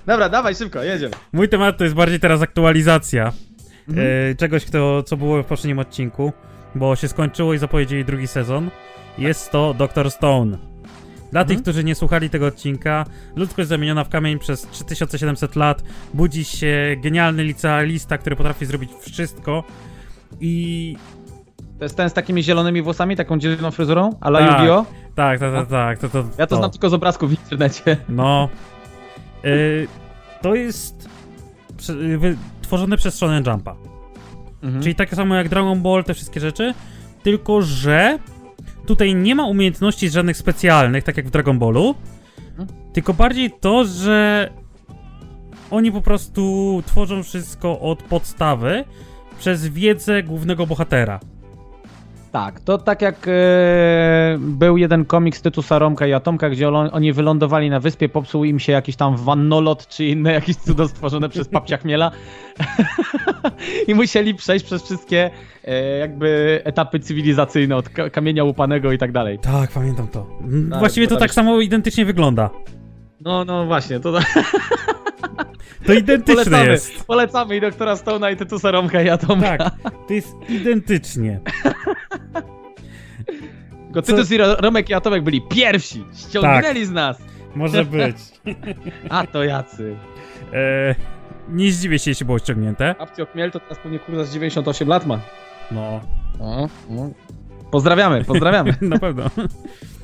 Dobra, 0.05 0.29
dawaj 0.29 0.55
szybko, 0.55 0.83
jedziemy. 0.83 1.13
Mój 1.33 1.49
temat 1.49 1.77
to 1.77 1.83
jest 1.83 1.95
bardziej 1.95 2.19
teraz 2.19 2.41
aktualizacja 2.41 3.31
Mhm. 3.89 4.07
e, 4.31 4.35
czegoś, 4.35 4.65
kto, 4.65 5.03
co 5.03 5.17
było 5.17 5.43
w 5.43 5.45
poprzednim 5.45 5.79
odcinku, 5.79 6.33
bo 6.75 6.95
się 6.95 7.07
skończyło 7.07 7.53
i 7.53 7.57
zapowiedzieli 7.57 8.05
drugi 8.05 8.27
sezon. 8.27 8.69
Jest 9.17 9.51
to 9.51 9.73
Dr. 9.73 10.11
Stone. 10.11 10.57
Dla 11.35 11.41
Mhm. 11.41 11.55
tych, 11.57 11.63
którzy 11.63 11.83
nie 11.83 11.95
słuchali 11.95 12.29
tego 12.29 12.45
odcinka, 12.47 13.05
ludzkość 13.35 13.69
zamieniona 13.69 14.03
w 14.03 14.09
kamień 14.09 14.39
przez 14.39 14.61
3700 14.71 15.55
lat, 15.55 15.83
budzi 16.13 16.43
się 16.45 16.95
genialny 16.97 17.43
licealista, 17.43 18.17
który 18.17 18.35
potrafi 18.35 18.65
zrobić 18.65 18.89
wszystko 19.01 19.63
i... 20.41 20.95
To 21.79 21.85
jest 21.85 21.97
ten 21.97 22.09
z 22.09 22.13
takimi 22.13 22.43
zielonymi 22.43 22.81
włosami, 22.81 23.15
taką 23.15 23.39
zieloną 23.39 23.71
fryzurą, 23.71 24.09
a 24.21 24.29
la 24.29 24.39
Tak. 24.39 24.49
Yu-Gi-Oh? 24.59 24.85
Tak, 25.15 25.39
tak, 25.39 25.53
tak, 25.53 25.67
tak. 25.69 25.99
To, 25.99 26.09
to, 26.09 26.23
Ja 26.37 26.47
to 26.47 26.55
znam 26.55 26.71
tylko 26.71 26.89
z 26.89 26.93
obrazków 26.93 27.29
w 27.29 27.33
internecie. 27.33 27.97
No. 28.09 28.49
Y, 29.45 29.87
to 30.41 30.55
jest 30.55 31.09
prze, 31.77 31.93
wy, 32.17 32.37
tworzone 32.61 32.97
przez 32.97 33.15
Shonen 33.15 33.43
Jumpa. 33.47 33.75
Mhm. 34.63 34.83
Czyli 34.83 34.95
tak 34.95 35.15
samo 35.15 35.35
jak 35.35 35.49
Dragon 35.49 35.81
Ball, 35.81 36.03
te 36.03 36.13
wszystkie 36.13 36.39
rzeczy, 36.39 36.73
tylko 37.23 37.61
że 37.61 38.19
tutaj 38.85 39.15
nie 39.15 39.35
ma 39.35 39.45
umiejętności 39.45 40.09
żadnych 40.09 40.37
specjalnych, 40.37 41.03
tak 41.03 41.17
jak 41.17 41.27
w 41.27 41.31
Dragon 41.31 41.59
Ballu, 41.59 41.95
Mhm. 42.57 42.79
tylko 42.93 43.13
bardziej 43.13 43.51
to, 43.59 43.85
że 43.85 44.49
oni 45.71 45.91
po 45.91 46.01
prostu 46.01 46.83
tworzą 46.85 47.23
wszystko 47.23 47.79
od 47.79 48.03
podstawy 48.03 48.83
przez 49.39 49.67
wiedzę 49.67 50.23
głównego 50.23 50.67
bohatera. 50.67 51.19
Tak, 52.35 52.59
to 52.59 52.77
tak 52.77 53.01
jak 53.01 53.27
e, 53.27 53.31
był 54.39 54.77
jeden 54.77 55.05
komiks 55.05 55.41
Tytusa 55.41 55.79
Romka 55.79 56.07
i 56.07 56.13
Atomka, 56.13 56.49
gdzie 56.49 56.69
on, 56.69 56.89
oni 56.91 57.13
wylądowali 57.13 57.69
na 57.69 57.79
wyspie, 57.79 58.09
popsuł 58.09 58.43
im 58.43 58.59
się 58.59 58.71
jakiś 58.71 58.95
tam 58.95 59.17
wannolot 59.17 59.87
czy 59.87 60.05
inne 60.05 60.33
jakieś 60.33 60.55
cudo 60.55 60.87
stworzone 60.87 61.29
przez 61.29 61.47
papcia 61.47 61.77
chmiela 61.77 62.11
i 63.87 63.95
musieli 63.95 64.35
przejść 64.35 64.65
przez 64.65 64.83
wszystkie 64.83 65.29
e, 65.63 65.97
jakby 65.97 66.61
etapy 66.63 66.99
cywilizacyjne 66.99 67.75
od 67.75 67.89
ka- 67.89 68.09
kamienia 68.09 68.43
łupanego 68.43 68.91
i 68.91 68.97
tak 68.97 69.11
dalej. 69.11 69.39
Tak, 69.39 69.71
pamiętam 69.71 70.07
to. 70.07 70.27
Tak, 70.69 70.79
Właściwie 70.79 71.07
to 71.07 71.15
tak 71.15 71.33
samo 71.33 71.61
identycznie 71.61 72.05
wygląda. 72.05 72.49
No, 73.21 73.45
no 73.45 73.65
właśnie, 73.65 73.99
to 73.99 74.13
To 75.85 75.93
identyczne 75.93 76.43
polecamy, 76.43 76.71
jest. 76.71 77.05
polecamy 77.05 77.57
i 77.57 77.61
doktora 77.61 77.93
Stone'a 77.93 78.33
i 78.33 78.37
Tytusa 78.37 78.71
Romka 78.71 79.01
i 79.01 79.09
Atomka. 79.09 79.57
Tak, 79.57 79.73
to 80.07 80.13
jest 80.13 80.35
identycznie. 80.49 81.39
Tylko 84.01 84.11
Tytus 84.17 84.31
i 84.31 84.37
Ro- 84.37 84.55
Romek 84.55 84.89
i 84.89 84.93
Atomek 84.93 85.23
byli 85.23 85.41
pierwsi, 85.41 86.03
ściągnęli 86.15 86.85
z 86.85 86.91
nas. 86.91 87.17
Może 87.55 87.85
być. 87.85 88.15
A 89.09 89.27
to 89.27 89.43
jacy. 89.43 89.95
E, 90.53 90.95
nie 91.49 91.71
zdziwię 91.71 91.99
się, 91.99 92.11
jeśli 92.11 92.25
było 92.25 92.39
ściągnięte. 92.39 92.95
Apcio 92.99 93.25
Chmiel 93.25 93.51
to 93.51 93.59
teraz 93.59 93.77
pewnie 93.79 93.99
kurwa 93.99 94.23
z 94.23 94.33
98 94.33 94.87
lat 94.87 95.05
ma. 95.05 95.19
No, 95.71 96.01
O, 96.39 96.67
no. 96.89 97.09
Pozdrawiamy, 97.71 98.23
pozdrawiamy. 98.23 98.73
na 98.81 98.99
pewno. 98.99 99.23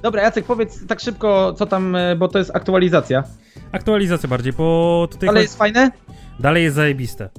Dobra, 0.01 0.21
Jacek, 0.21 0.45
powiedz 0.45 0.87
tak 0.87 0.99
szybko, 0.99 1.53
co 1.53 1.65
tam, 1.65 1.95
e, 1.95 2.15
bo 2.15 2.27
to 2.27 2.37
jest 2.39 2.55
aktualizacja. 2.55 3.23
Aktualizacja 3.71 4.29
bardziej, 4.29 4.53
bo 4.53 5.07
tutaj 5.11 5.29
Ale 5.29 5.35
chodzi- 5.39 5.43
jest 5.45 5.57
fajne? 5.57 5.91
dalej 6.39 6.63
jest 6.63 6.75
zajebiste. 6.75 7.29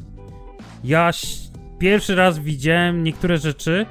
Ja 0.85 1.11
pierwszy 1.79 2.15
raz 2.15 2.39
widziałem 2.39 3.05
niektóre 3.05 3.39
rzeczy. 3.39 3.87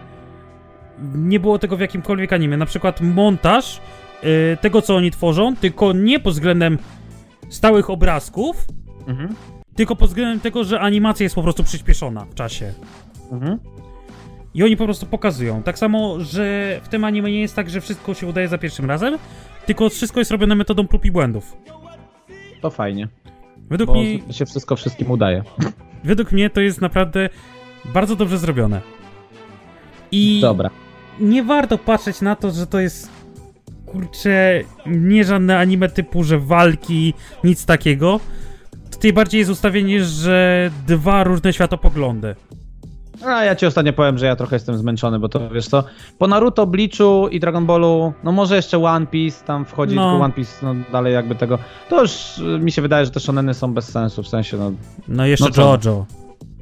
Nie 1.15 1.39
było 1.39 1.59
tego 1.59 1.77
w 1.77 1.79
jakimkolwiek 1.79 2.33
anime. 2.33 2.57
Na 2.57 2.65
przykład 2.65 3.01
montaż 3.01 3.81
y, 4.23 4.57
tego, 4.61 4.81
co 4.81 4.95
oni 4.95 5.11
tworzą, 5.11 5.55
tylko 5.55 5.93
nie 5.93 6.19
pod 6.19 6.33
względem 6.33 6.77
stałych 7.49 7.89
obrazków, 7.89 8.65
Mhm. 9.07 9.35
tylko 9.75 9.95
pod 9.95 10.09
względem 10.09 10.39
tego, 10.39 10.63
że 10.63 10.79
animacja 10.79 11.23
jest 11.23 11.35
po 11.35 11.43
prostu 11.43 11.63
przyspieszona 11.63 12.25
w 12.25 12.33
czasie. 12.35 12.73
mhm. 13.31 13.59
I 14.53 14.63
oni 14.63 14.77
po 14.77 14.85
prostu 14.85 15.05
pokazują. 15.05 15.63
Tak 15.63 15.79
samo, 15.79 16.19
że 16.19 16.79
w 16.83 16.87
tym 16.87 17.03
anime 17.03 17.31
nie 17.31 17.41
jest 17.41 17.55
tak, 17.55 17.69
że 17.69 17.81
wszystko 17.81 18.13
się 18.13 18.27
udaje 18.27 18.47
za 18.47 18.57
pierwszym 18.57 18.85
razem, 18.85 19.17
tylko 19.65 19.89
wszystko 19.89 20.19
jest 20.19 20.31
robione 20.31 20.55
metodą 20.55 20.87
prób 20.87 21.05
i 21.05 21.11
błędów. 21.11 21.57
To 22.61 22.69
fajnie, 22.69 23.07
Według 23.69 23.87
bo 23.87 23.93
mnie, 23.93 24.33
się 24.33 24.45
wszystko 24.45 24.75
wszystkim 24.75 25.11
udaje. 25.11 25.43
według 26.03 26.31
mnie 26.31 26.49
to 26.49 26.61
jest 26.61 26.81
naprawdę 26.81 27.29
bardzo 27.93 28.15
dobrze 28.15 28.37
zrobione. 28.37 28.81
I 30.11 30.39
Dobra. 30.41 30.69
Nie 31.21 31.43
warto 31.43 31.77
patrzeć 31.77 32.21
na 32.21 32.35
to, 32.35 32.51
że 32.51 32.67
to 32.67 32.79
jest 32.79 33.09
kurczę, 33.85 34.61
nie 34.85 35.23
żadne 35.23 35.57
anime 35.59 35.89
typu, 35.89 36.23
że 36.23 36.39
walki, 36.39 37.13
nic 37.43 37.65
takiego. 37.65 38.19
Tutaj 38.91 39.13
bardziej 39.13 39.39
jest 39.39 39.51
ustawienie, 39.51 40.03
że 40.03 40.69
dwa 40.87 41.23
różne 41.23 41.53
światopoglądy. 41.53 42.35
A 43.25 43.43
ja 43.43 43.55
ci 43.55 43.65
ostatnio 43.65 43.93
powiem, 43.93 44.17
że 44.17 44.25
ja 44.25 44.35
trochę 44.35 44.55
jestem 44.55 44.77
zmęczony, 44.77 45.19
bo 45.19 45.29
to 45.29 45.49
wiesz 45.49 45.67
co, 45.67 45.83
po 46.17 46.27
Naruto, 46.27 46.67
Bleachu 46.67 47.27
i 47.27 47.39
Dragon 47.39 47.65
Ballu, 47.65 48.13
no 48.23 48.31
może 48.31 48.55
jeszcze 48.55 48.83
One 48.83 49.05
Piece 49.07 49.45
tam 49.45 49.65
wchodzi, 49.65 49.95
No. 49.95 50.11
tylko 50.11 50.23
One 50.25 50.33
Piece, 50.33 50.51
no 50.65 50.75
dalej 50.91 51.13
jakby 51.13 51.35
tego, 51.35 51.57
to 51.89 52.01
już 52.01 52.37
y, 52.37 52.41
mi 52.59 52.71
się 52.71 52.81
wydaje, 52.81 53.05
że 53.05 53.11
te 53.11 53.19
shoneny 53.19 53.53
są 53.53 53.73
bez 53.73 53.85
sensu, 53.91 54.23
w 54.23 54.27
sensie 54.27 54.57
no, 54.57 54.71
No 55.07 55.25
jeszcze 55.25 55.45
No 55.45 55.51
co? 55.51 55.61
JoJo. 55.61 56.05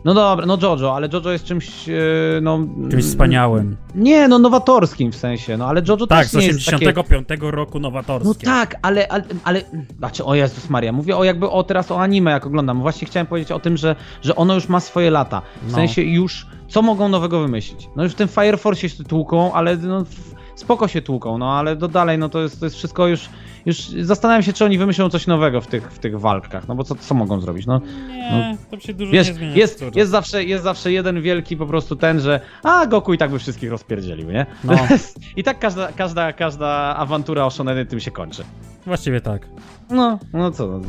No 0.06 0.14
dobra, 0.14 0.46
no 0.46 0.58
Jojo, 0.62 0.96
ale 0.96 1.10
Jojo 1.14 1.32
jest 1.32 1.44
czymś, 1.46 1.90
e, 1.90 1.94
no... 2.42 2.60
Czymś 2.92 3.04
wspaniałym. 3.04 3.78
Nie, 3.96 4.28
no 4.28 4.40
nowatorskim 4.40 5.12
w 5.12 5.16
sensie, 5.16 5.58
no 5.58 5.66
ale 5.66 5.82
Jojo 5.88 6.08
Tak, 6.08 6.20
też 6.20 6.28
z 6.32 6.34
nie 6.36 6.46
jest 6.48 6.66
takie... 6.66 6.76
85 6.90 7.28
roku 7.42 7.80
nowatorskie. 7.80 8.28
No 8.48 8.52
tak, 8.54 8.76
ale, 8.82 9.08
ale, 9.08 9.24
ale, 9.44 9.62
znaczy, 9.98 10.26
o 10.26 10.36
Jezus 10.36 10.70
Maria, 10.70 10.92
mówię 10.92 11.18
o 11.18 11.24
jakby 11.24 11.50
o 11.50 11.64
teraz 11.64 11.92
o 11.92 12.02
anime 12.02 12.32
jak 12.32 12.46
oglądam, 12.46 12.82
właśnie 12.82 13.08
chciałem 13.08 13.28
powiedzieć 13.28 13.52
o 13.52 13.60
tym, 13.60 13.78
że, 13.78 13.96
że 14.22 14.36
ono 14.36 14.54
już 14.56 14.70
ma 14.70 14.80
swoje 14.80 15.12
lata, 15.12 15.42
w 15.62 15.70
No. 15.72 15.76
sensie 15.76 16.02
już, 16.02 16.48
co 16.68 16.82
mogą 16.82 17.10
nowego 17.10 17.40
wymyślić? 17.42 17.90
No 17.96 18.04
już 18.04 18.12
w 18.12 18.16
tym 18.16 18.28
Fire 18.28 18.58
Force 18.58 18.90
się 18.90 19.04
tłuką, 19.04 19.54
ale 19.54 19.78
no, 19.78 20.04
w- 20.06 20.39
spoko 20.60 20.88
się 20.88 21.02
tłuką, 21.02 21.38
no 21.38 21.54
ale 21.54 21.76
do 21.76 21.88
dalej, 21.88 22.18
no 22.18 22.30
to 22.30 22.42
jest, 22.42 22.60
to 22.60 22.66
jest 22.66 22.76
wszystko 22.76 23.08
już, 23.08 23.30
już 23.66 23.78
zastanawiam 24.02 24.44
się, 24.44 24.54
czy 24.54 24.66
oni 24.66 24.78
wymyślą 24.78 25.10
coś 25.10 25.28
nowego 25.28 25.62
w 25.62 25.68
tych, 25.68 25.92
w 25.92 26.00
tych 26.00 26.20
walkach, 26.20 26.68
no 26.68 26.76
bo 26.76 26.84
co, 26.84 26.96
co 26.96 27.16
mogą 27.16 27.42
zrobić, 27.42 27.66
no 27.66 27.82
Nie, 28.08 28.58
to 28.72 28.80
się 28.80 28.94
dużo 28.94 29.12
Wiesz, 29.12 29.28
nie 29.28 29.34
zmienia. 29.34 29.56
jest, 29.56 29.80
co 29.80 29.86
jest, 29.96 30.12
zawsze, 30.12 30.44
jest 30.44 30.64
zawsze 30.64 30.92
jeden 30.92 31.22
wielki 31.22 31.58
po 31.58 31.66
prostu 31.66 31.96
ten, 31.96 32.20
że 32.20 32.40
a 32.64 32.86
Goku 32.86 33.14
i 33.14 33.18
tak 33.18 33.32
by 33.32 33.40
wszystkich 33.40 33.72
rozpierdzielił, 33.72 34.32
nie? 34.32 34.46
No. 34.64 34.74
I 35.38 35.44
tak 35.44 35.60
każda, 35.60 35.92
każda, 35.92 36.34
każda 36.34 36.68
awantura 36.96 37.46
o 37.46 37.50
Shoneny 37.50 37.86
tym 37.86 38.00
się 38.00 38.12
kończy. 38.12 38.44
Właściwie 38.86 39.22
tak. 39.22 39.48
No, 39.90 40.20
no 40.34 40.52
co? 40.52 40.68
no. 40.68 40.80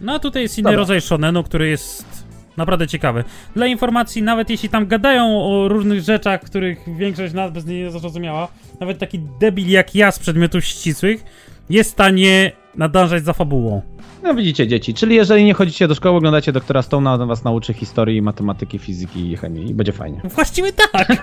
No 0.00 0.12
a 0.14 0.18
tutaj 0.18 0.42
jest 0.42 0.58
inny 0.58 0.64
Dobra. 0.64 0.78
rodzaj 0.78 1.00
shonenu, 1.00 1.42
który 1.42 1.68
jest 1.68 2.21
naprawdę 2.56 2.86
ciekawy. 2.86 3.24
Dla 3.54 3.66
informacji, 3.66 4.22
nawet 4.22 4.50
jeśli 4.50 4.68
tam 4.68 4.86
gadają 4.86 5.44
o 5.44 5.68
różnych 5.68 6.00
rzeczach, 6.00 6.40
których 6.40 6.78
większość 6.96 7.34
nas 7.34 7.52
bez 7.52 7.66
niej 7.66 7.84
nie 7.84 7.90
zrozumiała, 7.90 8.48
nawet 8.80 8.98
taki 8.98 9.18
debil 9.40 9.70
jak 9.70 9.94
ja 9.94 10.10
z 10.10 10.18
przedmiotów 10.18 10.64
ścisłych 10.64 11.24
jest 11.70 11.90
w 11.90 11.92
stanie 11.92 12.52
nadążać 12.76 13.24
za 13.24 13.32
fabułą. 13.32 13.82
No 14.22 14.34
widzicie 14.34 14.68
dzieci, 14.68 14.94
czyli 14.94 15.16
jeżeli 15.16 15.44
nie 15.44 15.54
chodzicie 15.54 15.88
do 15.88 15.94
szkoły, 15.94 16.16
oglądacie 16.16 16.52
doktora 16.52 16.80
Stone'a, 16.80 17.22
on 17.22 17.28
was 17.28 17.44
nauczy 17.44 17.74
historii, 17.74 18.22
matematyki, 18.22 18.78
fizyki 18.78 19.32
i 19.32 19.36
chemii 19.36 19.70
i 19.70 19.74
będzie 19.74 19.92
fajnie. 19.92 20.20
Właściwie 20.24 20.72
tak! 20.72 21.08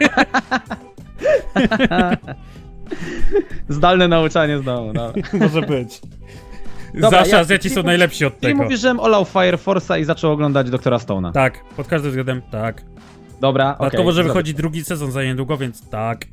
Zdalne 3.70 4.08
nauczanie 4.08 4.60
z 4.60 4.64
domu, 4.64 4.94
dobra. 4.94 5.14
Może 5.34 5.62
być. 5.62 6.02
Dobra, 6.94 7.10
Zawsze 7.20 7.40
Azjaci 7.40 7.70
ty 7.70 7.76
są 7.76 7.84
najlepsi 7.84 8.26
od 8.26 8.36
Ty 8.36 8.42
tego. 8.42 8.64
mówisz, 8.64 8.80
żem 8.80 9.00
olał 9.00 9.26
Fire 9.26 9.58
Force'a 9.58 10.00
i 10.00 10.04
zaczął 10.04 10.32
oglądać 10.32 10.70
doktora 10.70 10.98
Stone'a. 10.98 11.32
Tak, 11.32 11.64
pod 11.78 11.88
każdym 11.88 12.12
względem 12.12 12.42
tak. 12.52 12.84
Dobra, 13.42 13.66
okej. 13.66 13.78
Dodatkowo, 13.80 14.12
że 14.12 14.24
wychodzi 14.24 14.54
drugi 14.54 14.84
sezon 14.84 15.12
za 15.12 15.24
niedługo, 15.24 15.58
więc 15.58 15.90
tak, 15.90 16.26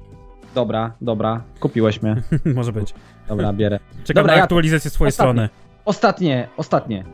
Dobra, 0.54 0.92
dobra, 1.00 1.42
kupiłeś 1.60 2.02
mnie. 2.02 2.22
może 2.56 2.72
być. 2.72 2.94
Dobra, 3.28 3.52
bierę. 3.52 3.78
Czekam 4.04 4.22
Dobra, 4.22 4.32
na 4.32 4.36
ja- 4.38 4.42
aktualizację 4.44 4.90
swojej 4.90 5.12
strony. 5.12 5.48
Ostatnie, 5.84 6.48
ostatnie. 6.56 7.04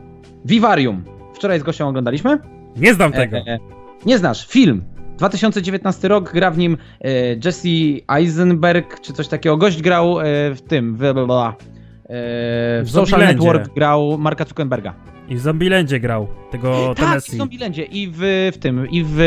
Vivarium. 0.45 1.03
Wczoraj 1.35 1.59
z 1.59 1.63
Gosią 1.63 1.87
oglądaliśmy. 1.87 2.39
Nie 2.75 2.93
znam 2.93 3.11
tego. 3.11 3.37
E, 3.37 3.39
e, 3.47 3.59
nie 4.05 4.17
znasz, 4.17 4.47
film. 4.47 4.83
2019 5.17 6.07
rok, 6.07 6.33
gra 6.33 6.51
w 6.51 6.57
nim 6.57 6.77
e, 7.01 7.09
Jesse 7.45 7.69
Eisenberg, 8.07 8.99
czy 8.99 9.13
coś 9.13 9.27
takiego. 9.27 9.57
Gość 9.57 9.81
grał 9.81 10.19
e, 10.19 10.23
w 10.55 10.61
tym, 10.61 10.95
w, 10.95 10.97
bla, 10.97 11.13
bla, 11.13 11.25
bla. 11.25 11.55
E, 12.03 12.83
w 12.83 12.89
Social. 12.89 13.19
Network 13.19 13.73
grał 13.73 14.17
Marka 14.17 14.45
Zuckerberga. 14.45 14.93
I 15.29 15.35
w 15.35 15.39
Zombielandzie 15.39 15.99
grał, 15.99 16.27
tego 16.51 16.95
tak, 16.97 17.21
w. 17.21 17.37
Zombielandzie 17.37 17.83
i 17.83 18.11
w, 18.11 18.51
w 18.53 18.57
tym, 18.57 18.89
i 18.89 19.05
w 19.07 19.19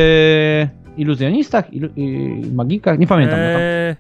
Iluzjonistach, 0.96 1.74
ilu, 1.74 1.88
i, 1.96 2.42
Magikach, 2.54 2.98
nie 2.98 3.06
pamiętam. 3.06 3.38
no. 3.38 3.44
Eee, 3.44 3.96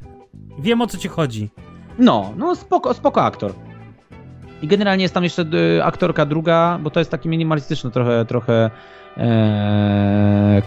wiem 0.58 0.80
o 0.80 0.86
co 0.86 0.98
ci 0.98 1.08
chodzi. 1.08 1.50
No, 1.98 2.32
no 2.36 2.56
spoko, 2.56 2.94
spoko 2.94 3.24
aktor. 3.24 3.52
I 4.62 4.66
generalnie 4.66 5.02
jest 5.02 5.14
tam 5.14 5.24
jeszcze 5.24 5.44
y, 5.76 5.84
aktorka 5.84 6.26
druga, 6.26 6.78
bo 6.82 6.90
to 6.90 7.00
jest 7.00 7.10
takie 7.10 7.28
minimalistyczne 7.28 7.90
trochę, 7.90 8.24
trochę 8.24 8.52
e, 8.54 8.70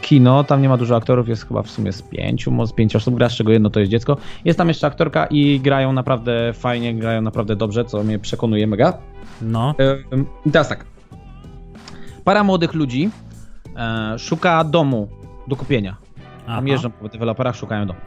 kino. 0.01 0.43
Tam 0.43 0.61
nie 0.61 0.69
ma 0.69 0.77
dużo 0.77 0.95
aktorów, 0.95 1.29
jest 1.29 1.47
chyba 1.47 1.61
w 1.61 1.69
sumie 1.69 1.91
z 1.91 2.01
pięciu, 2.01 2.65
z 2.65 2.73
pięciu 2.73 2.97
osób 2.97 3.15
gra, 3.15 3.29
z 3.29 3.33
czego 3.33 3.51
jedno 3.51 3.69
to 3.69 3.79
jest 3.79 3.91
dziecko. 3.91 4.17
Jest 4.45 4.57
tam 4.57 4.67
jeszcze 4.67 4.87
aktorka 4.87 5.25
i 5.25 5.59
grają 5.59 5.93
naprawdę 5.93 6.53
fajnie, 6.53 6.95
grają 6.95 7.21
naprawdę 7.21 7.55
dobrze, 7.55 7.85
co 7.85 8.03
mnie 8.03 8.19
przekonuje 8.19 8.67
mega. 8.67 8.97
No. 9.41 9.75
E, 9.79 9.97
I 10.45 10.51
teraz 10.51 10.69
tak. 10.69 10.85
Para 12.23 12.43
młodych 12.43 12.73
ludzi 12.73 13.09
e, 13.77 14.19
szuka 14.19 14.63
domu 14.63 15.07
do 15.47 15.55
kupienia. 15.55 15.97
Tam 16.45 16.57
Aha. 16.57 16.67
jeżdżą 16.67 16.91
po 16.91 17.09
deweloperach, 17.09 17.55
szukają 17.55 17.85
domu. 17.85 17.99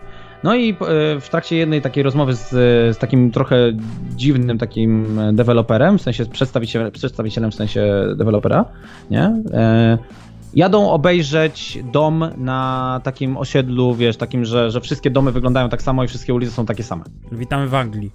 No 0.44 0.54
i 0.54 0.70
e, 0.70 0.74
w 1.20 1.28
trakcie 1.30 1.56
jednej 1.56 1.82
takiej 1.82 2.02
rozmowy 2.02 2.34
z, 2.34 2.50
z 2.96 2.98
takim 2.98 3.30
trochę 3.30 3.56
dziwnym 4.16 4.58
takim 4.58 5.20
deweloperem, 5.32 5.98
w 5.98 6.02
sensie 6.02 6.26
przedstawicielem, 6.26 6.90
przedstawicielem 6.90 7.50
w 7.50 7.54
sensie 7.54 8.04
dewelopera, 8.16 8.64
nie? 9.10 9.42
E, 10.54 10.58
jadą 10.58 10.90
obejrzeć 10.90 11.78
dom 11.92 12.24
na 12.36 13.00
takim 13.04 13.36
osiedlu, 13.36 13.94
wiesz, 13.94 14.16
takim, 14.16 14.44
że, 14.44 14.70
że 14.70 14.80
wszystkie 14.80 15.10
domy 15.10 15.32
wyglądają 15.32 15.68
tak 15.68 15.82
samo 15.82 16.04
i 16.04 16.08
wszystkie 16.08 16.34
ulice 16.34 16.52
są 16.52 16.66
takie 16.66 16.82
same. 16.82 17.04
Witamy 17.32 17.68
w 17.68 17.74
Anglii. 17.74 18.10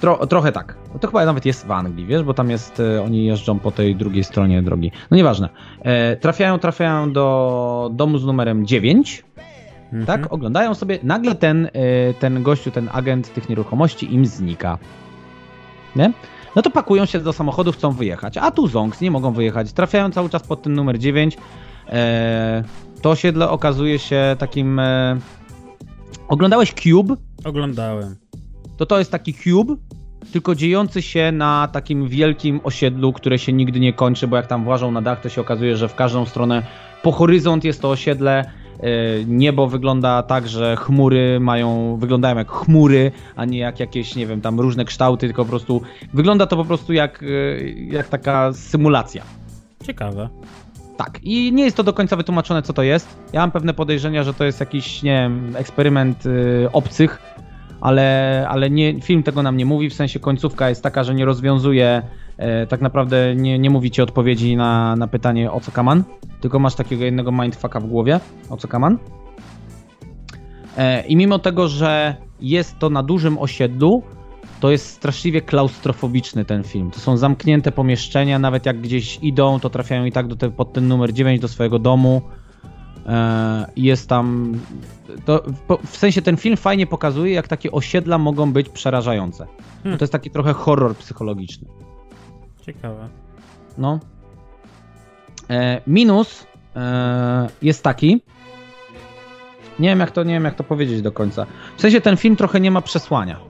Tro, 0.00 0.26
trochę 0.26 0.52
tak. 0.52 0.76
To 1.00 1.06
chyba 1.06 1.24
nawet 1.24 1.46
jest 1.46 1.66
w 1.66 1.70
Anglii, 1.70 2.06
wiesz, 2.06 2.22
bo 2.22 2.34
tam 2.34 2.50
jest, 2.50 2.80
e, 2.80 3.02
oni 3.02 3.26
jeżdżą 3.26 3.58
po 3.58 3.70
tej 3.70 3.96
drugiej 3.96 4.24
stronie 4.24 4.62
drogi. 4.62 4.92
No 5.10 5.16
nieważne. 5.16 5.48
E, 5.82 6.16
trafiają, 6.16 6.58
trafiają 6.58 7.12
do 7.12 7.90
domu 7.92 8.18
z 8.18 8.24
numerem 8.24 8.66
9, 8.66 9.24
Mhm. 9.92 10.06
tak, 10.06 10.32
oglądają 10.32 10.74
sobie, 10.74 10.98
nagle 11.02 11.34
ten, 11.34 11.66
y, 11.66 11.70
ten 12.20 12.42
gościu, 12.42 12.70
ten 12.70 12.88
agent 12.92 13.34
tych 13.34 13.48
nieruchomości 13.48 14.14
im 14.14 14.26
znika. 14.26 14.78
Nie? 15.96 16.12
No 16.58 16.62
to 16.62 16.70
pakują 16.70 17.06
się 17.06 17.20
do 17.20 17.32
samochodu, 17.32 17.72
chcą 17.72 17.92
wyjechać, 17.92 18.36
a 18.36 18.50
tu 18.50 18.68
zonks, 18.68 19.00
nie 19.00 19.10
mogą 19.10 19.32
wyjechać, 19.32 19.72
trafiają 19.72 20.10
cały 20.10 20.28
czas 20.28 20.42
pod 20.42 20.62
ten 20.62 20.72
numer 20.72 20.98
9. 20.98 21.36
E, 21.88 22.64
to 23.02 23.10
osiedle 23.10 23.50
okazuje 23.50 23.98
się 23.98 24.36
takim... 24.38 24.78
E, 24.78 25.18
oglądałeś 26.28 26.74
Cube? 26.74 27.16
Oglądałem. 27.44 28.16
To 28.76 28.86
to 28.86 28.98
jest 28.98 29.10
taki 29.10 29.34
Cube, 29.34 29.76
tylko 30.32 30.54
dziejący 30.54 31.02
się 31.02 31.32
na 31.32 31.68
takim 31.72 32.08
wielkim 32.08 32.60
osiedlu, 32.64 33.12
które 33.12 33.38
się 33.38 33.52
nigdy 33.52 33.80
nie 33.80 33.92
kończy, 33.92 34.28
bo 34.28 34.36
jak 34.36 34.46
tam 34.46 34.64
włażą 34.64 34.90
na 34.90 35.02
dach, 35.02 35.20
to 35.20 35.28
się 35.28 35.40
okazuje, 35.40 35.76
że 35.76 35.88
w 35.88 35.94
każdą 35.94 36.26
stronę 36.26 36.62
po 37.02 37.12
horyzont 37.12 37.64
jest 37.64 37.82
to 37.82 37.90
osiedle. 37.90 38.50
E, 38.80 39.24
Niebo 39.26 39.66
wygląda 39.66 40.22
tak, 40.22 40.48
że 40.48 40.76
chmury 40.76 41.40
mają, 41.40 41.96
wyglądają 41.96 42.36
jak 42.36 42.50
chmury, 42.50 43.12
a 43.36 43.44
nie 43.44 43.58
jak 43.58 43.80
jakieś, 43.80 44.16
nie 44.16 44.26
wiem, 44.26 44.40
tam 44.40 44.60
różne 44.60 44.84
kształty, 44.84 45.26
tylko 45.26 45.44
po 45.44 45.50
prostu 45.50 45.82
wygląda 46.14 46.46
to 46.46 46.56
po 46.56 46.64
prostu 46.64 46.92
jak, 46.92 47.22
e, 47.22 47.26
jak 47.70 48.08
taka 48.08 48.52
symulacja. 48.52 49.22
Ciekawe. 49.82 50.28
Tak, 50.96 51.20
i 51.22 51.52
nie 51.52 51.64
jest 51.64 51.76
to 51.76 51.82
do 51.84 51.92
końca 51.92 52.16
wytłumaczone, 52.16 52.62
co 52.62 52.72
to 52.72 52.82
jest. 52.82 53.18
Ja 53.32 53.40
mam 53.40 53.50
pewne 53.50 53.74
podejrzenia, 53.74 54.22
że 54.22 54.34
to 54.34 54.44
jest 54.44 54.60
jakiś, 54.60 55.02
nie 55.02 55.10
wiem, 55.12 55.56
eksperyment 55.56 56.26
y, 56.26 56.68
obcych, 56.72 57.22
ale, 57.80 58.46
ale 58.48 58.70
nie, 58.70 59.00
film 59.00 59.22
tego 59.22 59.42
nam 59.42 59.56
nie 59.56 59.66
mówi. 59.66 59.90
W 59.90 59.94
sensie 59.94 60.20
końcówka 60.20 60.68
jest 60.68 60.82
taka, 60.82 61.04
że 61.04 61.14
nie 61.14 61.24
rozwiązuje, 61.24 62.02
tak 62.68 62.80
naprawdę 62.80 63.34
nie, 63.36 63.58
nie 63.58 63.70
mówi 63.70 63.90
ci 63.90 64.02
odpowiedzi 64.02 64.56
na, 64.56 64.96
na 64.96 65.06
pytanie 65.06 65.52
o 65.52 65.60
co 65.60 65.72
kaman, 65.72 66.04
tylko 66.40 66.58
masz 66.58 66.74
takiego 66.74 67.04
jednego 67.04 67.32
mindfucka 67.32 67.80
w 67.80 67.86
głowie, 67.86 68.20
o 68.50 68.56
co 68.56 68.68
kaman. 68.68 68.98
E, 70.76 71.06
I 71.06 71.16
mimo 71.16 71.38
tego, 71.38 71.68
że 71.68 72.16
jest 72.40 72.78
to 72.78 72.90
na 72.90 73.02
dużym 73.02 73.38
osiedlu, 73.38 74.02
to 74.60 74.70
jest 74.70 74.86
straszliwie 74.86 75.42
klaustrofobiczny 75.42 76.44
ten 76.44 76.64
film. 76.64 76.90
To 76.90 77.00
są 77.00 77.16
zamknięte 77.16 77.72
pomieszczenia, 77.72 78.38
nawet 78.38 78.66
jak 78.66 78.80
gdzieś 78.80 79.18
idą, 79.22 79.60
to 79.60 79.70
trafiają 79.70 80.04
i 80.04 80.12
tak 80.12 80.26
do 80.26 80.36
te, 80.36 80.50
pod 80.50 80.72
ten 80.72 80.88
numer 80.88 81.12
9 81.12 81.40
do 81.40 81.48
swojego 81.48 81.78
domu. 81.78 82.22
E, 83.06 83.66
Jest 83.76 84.08
tam. 84.08 84.54
To, 85.24 85.42
w 85.86 85.96
sensie 85.96 86.22
ten 86.22 86.36
film 86.36 86.56
fajnie 86.56 86.86
pokazuje, 86.86 87.32
jak 87.32 87.48
takie 87.48 87.72
osiedla 87.72 88.18
mogą 88.18 88.52
być 88.52 88.68
przerażające. 88.68 89.46
Hmm. 89.82 89.98
To 89.98 90.02
jest 90.04 90.12
taki 90.12 90.30
trochę 90.30 90.52
horror 90.52 90.96
psychologiczny. 90.96 91.68
Ciekawe. 92.68 93.08
No. 93.78 94.00
E, 95.50 95.80
minus 95.86 96.46
e, 96.76 97.48
jest 97.62 97.84
taki. 97.84 98.22
Nie 99.78 99.88
wiem, 99.88 100.00
jak 100.00 100.10
to, 100.10 100.24
nie 100.24 100.34
wiem, 100.34 100.44
jak 100.44 100.54
to 100.54 100.64
powiedzieć 100.64 101.02
do 101.02 101.12
końca. 101.12 101.46
W 101.76 101.80
sensie 101.80 102.00
ten 102.00 102.16
film 102.16 102.36
trochę 102.36 102.60
nie 102.60 102.70
ma 102.70 102.80
przesłania. 102.80 103.40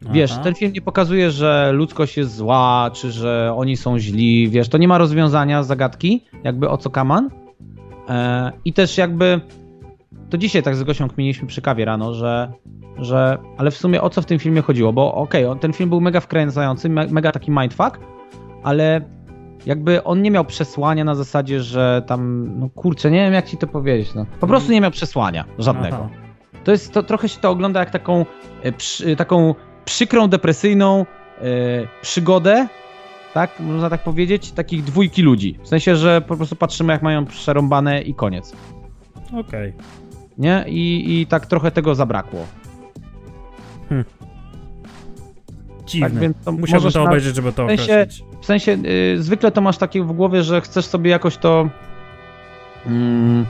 Wiesz, 0.00 0.32
Aha. 0.32 0.42
ten 0.42 0.54
film 0.54 0.72
nie 0.72 0.80
pokazuje, 0.80 1.30
że 1.30 1.70
ludzkość 1.72 2.16
jest 2.16 2.36
zła, 2.36 2.90
czy 2.94 3.12
że 3.12 3.54
oni 3.56 3.76
są 3.76 3.98
źli, 3.98 4.48
wiesz, 4.48 4.68
to 4.68 4.78
nie 4.78 4.88
ma 4.88 4.98
rozwiązania 4.98 5.62
zagadki, 5.62 6.24
jakby 6.44 6.68
o 6.68 6.76
co 6.76 6.90
kaman. 6.90 7.30
E, 8.08 8.52
I 8.64 8.72
też 8.72 8.98
jakby, 8.98 9.40
to 10.30 10.38
dzisiaj 10.38 10.62
tak 10.62 10.76
z 10.76 10.82
Gosią 10.82 11.08
kminiliśmy 11.08 11.48
przy 11.48 11.62
kawie 11.62 11.84
rano, 11.84 12.14
że, 12.14 12.52
że, 12.98 13.38
ale 13.58 13.70
w 13.70 13.76
sumie 13.76 14.02
o 14.02 14.10
co 14.10 14.22
w 14.22 14.26
tym 14.26 14.38
filmie 14.38 14.62
chodziło, 14.62 14.92
bo 14.92 15.14
okej, 15.14 15.46
on- 15.46 15.58
ten 15.58 15.72
film 15.72 15.88
był 15.90 16.00
mega 16.00 16.20
wkręcający, 16.20 16.88
me, 16.88 17.06
mega 17.06 17.32
taki 17.32 17.50
mindfuck, 17.50 17.98
ale 18.62 19.00
jakby 19.66 20.04
on 20.04 20.22
nie 20.22 20.30
miał 20.30 20.44
przesłania 20.44 21.04
na 21.04 21.14
zasadzie, 21.14 21.62
że 21.62 22.02
tam, 22.06 22.50
no 22.58 22.68
kurczę, 22.68 23.10
nie 23.10 23.18
wiem 23.18 23.32
jak 23.32 23.46
ci 23.46 23.56
to 23.56 23.66
powiedzieć, 23.66 24.14
no. 24.14 24.26
Po 24.40 24.46
prostu 24.46 24.72
nie 24.72 24.80
miał 24.80 24.90
przesłania, 24.90 25.44
żadnego. 25.58 25.96
Aha. 25.96 26.08
To 26.64 26.72
jest, 26.72 26.92
to 26.92 27.02
trochę 27.02 27.28
się 27.28 27.40
to 27.40 27.50
ogląda 27.50 27.80
jak 27.80 27.90
taką, 27.90 28.26
e, 28.62 28.72
przy, 28.72 29.16
taką 29.16 29.54
przykrą, 29.84 30.28
depresyjną 30.28 31.00
e, 31.00 31.44
przygodę 32.02 32.68
tak, 33.34 33.60
można 33.60 33.90
tak 33.90 34.04
powiedzieć, 34.04 34.52
takich 34.52 34.84
dwójki 34.84 35.22
ludzi. 35.22 35.58
W 35.62 35.68
sensie, 35.68 35.96
że 35.96 36.20
po 36.20 36.36
prostu 36.36 36.56
patrzymy 36.56 36.92
jak 36.92 37.02
mają 37.02 37.26
przerąbane 37.26 38.02
i 38.02 38.14
koniec. 38.14 38.52
Okej. 39.40 39.72
Nie? 40.38 40.64
I, 40.68 41.20
i 41.20 41.26
tak 41.26 41.46
trochę 41.46 41.70
tego 41.70 41.94
zabrakło. 41.94 42.46
Dziwne. 45.86 46.10
Tak, 46.10 46.18
więc 46.18 46.36
to 46.44 46.52
Musiałbym 46.52 46.92
to 46.92 47.02
obejrzeć, 47.02 47.36
żeby 47.36 47.52
to 47.52 47.64
w 47.64 47.68
sensie- 47.68 47.82
określić. 47.82 48.24
W 48.40 48.46
sensie, 48.46 48.78
y, 49.16 49.22
zwykle 49.22 49.50
to 49.52 49.60
masz 49.60 49.78
takie 49.78 50.02
w 50.02 50.12
głowie, 50.12 50.42
że 50.42 50.60
chcesz 50.60 50.86
sobie 50.86 51.10
jakoś 51.10 51.36
to. 51.36 51.68
Mm, 52.86 53.46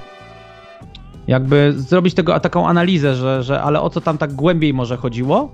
jakby 1.26 1.72
zrobić 1.76 2.14
tego 2.14 2.40
taką 2.40 2.68
analizę, 2.68 3.14
że, 3.14 3.42
że 3.42 3.62
ale 3.62 3.80
o 3.80 3.90
co 3.90 4.00
tam 4.00 4.18
tak 4.18 4.32
głębiej 4.32 4.74
może 4.74 4.96
chodziło. 4.96 5.52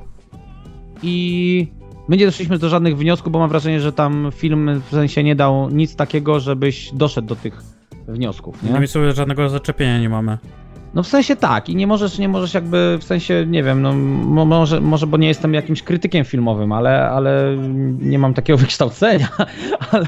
I 1.02 1.68
my 2.08 2.16
nie 2.16 2.26
doszliśmy 2.26 2.58
do 2.58 2.68
żadnych 2.68 2.96
wniosków, 2.96 3.32
bo 3.32 3.38
mam 3.38 3.48
wrażenie, 3.48 3.80
że 3.80 3.92
tam 3.92 4.30
film 4.34 4.80
w 4.86 4.90
sensie 4.90 5.22
nie 5.22 5.36
dał 5.36 5.70
nic 5.70 5.96
takiego, 5.96 6.40
żebyś 6.40 6.90
doszedł 6.92 7.28
do 7.28 7.36
tych 7.36 7.62
wniosków. 8.08 8.62
Nie? 8.62 8.80
Nie 8.80 8.86
sobie 8.86 9.12
żadnego 9.12 9.48
zaczepienia 9.48 10.00
nie 10.00 10.08
mamy. 10.08 10.38
No 10.94 11.02
w 11.02 11.06
sensie 11.06 11.36
tak, 11.36 11.68
i 11.68 11.76
nie 11.76 11.86
możesz, 11.86 12.18
nie 12.18 12.28
możesz 12.28 12.54
jakby 12.54 12.98
w 13.00 13.04
sensie, 13.04 13.44
nie 13.46 13.62
wiem, 13.62 13.82
no 13.82 13.92
mo, 13.92 14.44
może, 14.44 14.80
może 14.80 15.06
bo 15.06 15.16
nie 15.16 15.28
jestem 15.28 15.54
jakimś 15.54 15.82
krytykiem 15.82 16.24
filmowym, 16.24 16.72
ale, 16.72 17.10
ale 17.10 17.56
nie 18.00 18.18
mam 18.18 18.34
takiego 18.34 18.56
wykształcenia, 18.66 19.28
ale, 19.90 20.06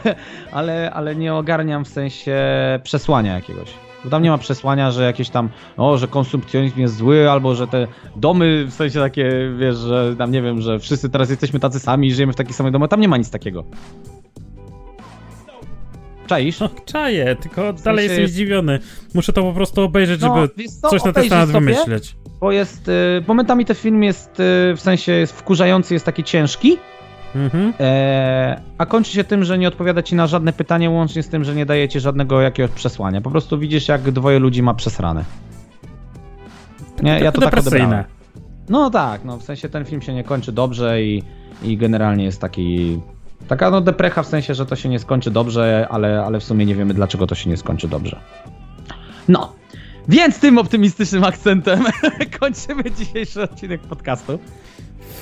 ale, 0.52 0.90
ale 0.90 1.16
nie 1.16 1.34
ogarniam 1.34 1.84
w 1.84 1.88
sensie 1.88 2.36
przesłania 2.82 3.34
jakiegoś. 3.34 3.74
Bo 4.04 4.10
tam 4.10 4.22
nie 4.22 4.30
ma 4.30 4.38
przesłania, 4.38 4.90
że 4.90 5.04
jakieś 5.04 5.30
tam, 5.30 5.48
o, 5.76 5.98
że 5.98 6.08
konsumpcjonizm 6.08 6.80
jest 6.80 6.96
zły, 6.96 7.30
albo 7.30 7.54
że 7.54 7.66
te 7.66 7.86
domy, 8.16 8.64
w 8.68 8.72
sensie 8.72 9.00
takie, 9.00 9.32
wiesz, 9.58 9.76
że 9.76 10.16
tam 10.18 10.30
nie 10.30 10.42
wiem, 10.42 10.60
że 10.60 10.78
wszyscy 10.78 11.10
teraz 11.10 11.30
jesteśmy 11.30 11.60
tacy 11.60 11.80
sami 11.80 12.08
i 12.08 12.12
żyjemy 12.12 12.32
w 12.32 12.36
takich 12.36 12.56
samych 12.56 12.72
domach, 12.72 12.90
tam 12.90 13.00
nie 13.00 13.08
ma 13.08 13.16
nic 13.16 13.30
takiego. 13.30 13.64
Czaisz? 16.28 16.60
No, 16.60 16.70
czaję, 16.84 17.36
tylko 17.36 17.72
dalej 17.72 17.76
sensie 17.84 18.02
jestem 18.02 18.22
jest- 18.22 18.34
zdziwiony. 18.34 18.78
Muszę 19.14 19.32
to 19.32 19.42
po 19.42 19.52
prostu 19.52 19.82
obejrzeć, 19.82 20.20
żeby 20.20 20.48
wiesz 20.56 20.70
co, 20.70 20.88
coś 20.88 21.04
na 21.04 21.12
ten 21.12 21.28
temat 21.28 21.48
wymyśleć. 21.48 22.16
Bo 22.40 22.52
jest, 22.52 22.88
y, 22.88 22.92
momentami 23.28 23.64
ten 23.64 23.76
film 23.76 24.02
jest, 24.02 24.30
y, 24.40 24.74
w 24.76 24.80
sensie 24.80 25.12
jest 25.12 25.32
wkurzający, 25.32 25.94
jest 25.94 26.06
taki 26.06 26.24
ciężki, 26.24 26.76
Mhm. 27.34 27.72
e, 27.80 28.60
a 28.78 28.86
kończy 28.86 29.12
się 29.12 29.24
tym, 29.24 29.44
że 29.44 29.58
nie 29.58 29.68
odpowiada 29.68 30.02
ci 30.02 30.14
na 30.14 30.26
żadne 30.26 30.52
pytanie, 30.52 30.90
łącznie 30.90 31.22
z 31.22 31.28
tym, 31.28 31.44
że 31.44 31.54
nie 31.54 31.66
daje 31.66 31.88
ci 31.88 32.00
żadnego 32.00 32.40
jakiegoś 32.40 32.70
przesłania. 32.70 33.20
Po 33.20 33.30
prostu 33.30 33.58
widzisz, 33.58 33.88
jak 33.88 34.10
dwoje 34.10 34.38
ludzi 34.38 34.62
ma 34.62 34.74
przesrane. 34.74 35.24
Nie, 37.02 37.20
ja 37.20 37.32
to 37.32 37.40
tak 37.40 37.58
odebrałem. 37.58 38.04
No 38.68 38.90
tak, 38.90 39.24
no 39.24 39.36
w 39.36 39.42
sensie 39.42 39.68
ten 39.68 39.84
film 39.84 40.02
się 40.02 40.14
nie 40.14 40.24
kończy 40.24 40.52
dobrze 40.52 41.02
i, 41.02 41.22
i 41.62 41.76
generalnie 41.76 42.24
jest 42.24 42.40
taki... 42.40 43.00
Taka 43.48 43.70
no 43.70 43.80
deprecha 43.80 44.22
w 44.22 44.26
sensie, 44.26 44.54
że 44.54 44.66
to 44.66 44.76
się 44.76 44.88
nie 44.88 44.98
skończy 44.98 45.30
dobrze, 45.30 45.86
ale, 45.90 46.24
ale 46.26 46.40
w 46.40 46.44
sumie 46.44 46.66
nie 46.66 46.74
wiemy 46.74 46.94
dlaczego 46.94 47.26
to 47.26 47.34
się 47.34 47.50
nie 47.50 47.56
skończy 47.56 47.88
dobrze. 47.88 48.20
No, 49.28 49.52
więc 50.08 50.40
tym 50.40 50.58
optymistycznym 50.58 51.24
akcentem 51.24 51.84
kończymy 52.40 52.82
dzisiejszy 52.98 53.42
odcinek 53.42 53.80
podcastu. 53.80 54.38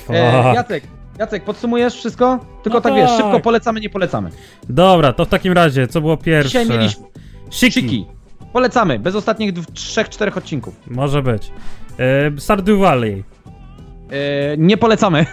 E. 0.09 0.53
Jacek, 0.55 0.83
Jacek, 1.19 1.43
podsumujesz 1.43 1.95
wszystko? 1.95 2.39
Tylko 2.63 2.77
No 2.77 2.81
tak, 2.81 2.93
wiesz, 2.95 3.09
tak. 3.09 3.17
szybko 3.17 3.39
polecamy, 3.39 3.79
nie 3.79 3.89
polecamy. 3.89 4.29
Dobra, 4.69 5.13
to 5.13 5.25
w 5.25 5.29
takim 5.29 5.53
razie, 5.53 5.87
co 5.87 6.01
było 6.01 6.17
pierwsze? 6.17 6.49
Dzisiaj 6.49 6.77
mieliśmy 6.77 7.03
Szyki. 7.49 7.81
szyki. 7.81 8.05
Polecamy, 8.53 8.99
bez 8.99 9.15
ostatnich 9.15 9.53
trzech, 9.73 10.09
czterech 10.09 10.37
odcinków. 10.37 10.75
Może 10.87 11.21
być. 11.21 11.51
E, 11.99 12.39
Stardew 12.39 12.79
Valley. 12.79 13.23
E, 14.11 14.57
nie 14.57 14.77
polecamy. 14.77 15.25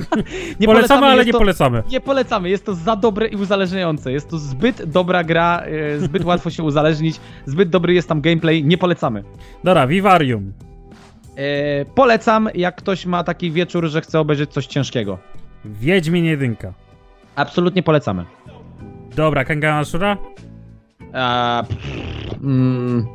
nie 0.60 0.66
polecamy, 0.66 1.06
ale 1.06 1.16
jest 1.16 1.26
nie 1.26 1.32
to, 1.32 1.38
polecamy. 1.38 1.82
Nie 1.90 2.00
polecamy, 2.00 2.48
jest 2.48 2.66
to 2.66 2.74
za 2.74 2.96
dobre 2.96 3.26
i 3.26 3.36
uzależniające. 3.36 4.12
Jest 4.12 4.30
to 4.30 4.38
zbyt 4.38 4.84
dobra 4.84 5.24
gra, 5.24 5.60
e, 5.60 5.98
zbyt 5.98 6.24
łatwo 6.24 6.50
się 6.50 6.62
uzależnić, 6.62 7.20
zbyt 7.46 7.68
dobry 7.68 7.94
jest 7.94 8.08
tam 8.08 8.20
gameplay, 8.20 8.64
nie 8.64 8.78
polecamy. 8.78 9.24
Dobra, 9.64 9.86
Vivarium. 9.86 10.52
E, 11.36 11.84
polecam, 11.84 12.48
jak 12.54 12.76
ktoś 12.76 13.06
ma 13.06 13.24
taki 13.24 13.50
wieczór, 13.50 13.88
że 13.88 14.00
chce 14.00 14.20
obejrzeć 14.20 14.50
coś 14.50 14.66
ciężkiego. 14.66 15.18
Wiedźmin 15.64 16.24
jedynka. 16.24 16.72
Absolutnie 17.36 17.82
polecamy. 17.82 18.24
Dobra, 19.16 19.44
Kangana 19.44 19.84
Shura? 19.84 20.16
Pff, 21.68 22.42
mm, 22.42 23.06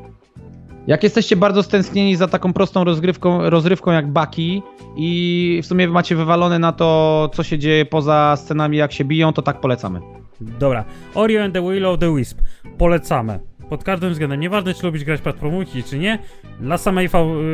jak 0.87 1.03
jesteście 1.03 1.35
bardzo 1.35 1.63
stęsknieni 1.63 2.15
za 2.15 2.27
taką 2.27 2.53
prostą 2.53 2.83
rozgrywką, 2.83 3.49
rozrywką 3.49 3.91
jak 3.91 4.07
Baki 4.07 4.63
i 4.95 5.59
w 5.63 5.65
sumie 5.65 5.87
macie 5.87 6.15
wywalone 6.15 6.59
na 6.59 6.71
to, 6.71 7.29
co 7.33 7.43
się 7.43 7.59
dzieje 7.59 7.85
poza 7.85 8.35
scenami, 8.37 8.77
jak 8.77 8.91
się 8.91 9.05
biją, 9.05 9.33
to 9.33 9.41
tak 9.41 9.59
polecamy. 9.59 9.99
Dobra. 10.41 10.85
Ori 11.15 11.37
and 11.37 11.53
the 11.53 11.61
Will 11.61 11.85
of 11.85 11.99
the 11.99 12.15
Wisp. 12.15 12.39
Polecamy. 12.77 13.39
Pod 13.69 13.83
każdym 13.83 14.11
względem. 14.11 14.39
Nieważne, 14.39 14.73
czy 14.73 14.85
lubisz 14.85 15.03
grać 15.03 15.21
platformówki, 15.21 15.83
czy 15.83 15.99
nie. 15.99 16.19
Dla 16.59 16.77
samej, 16.77 17.09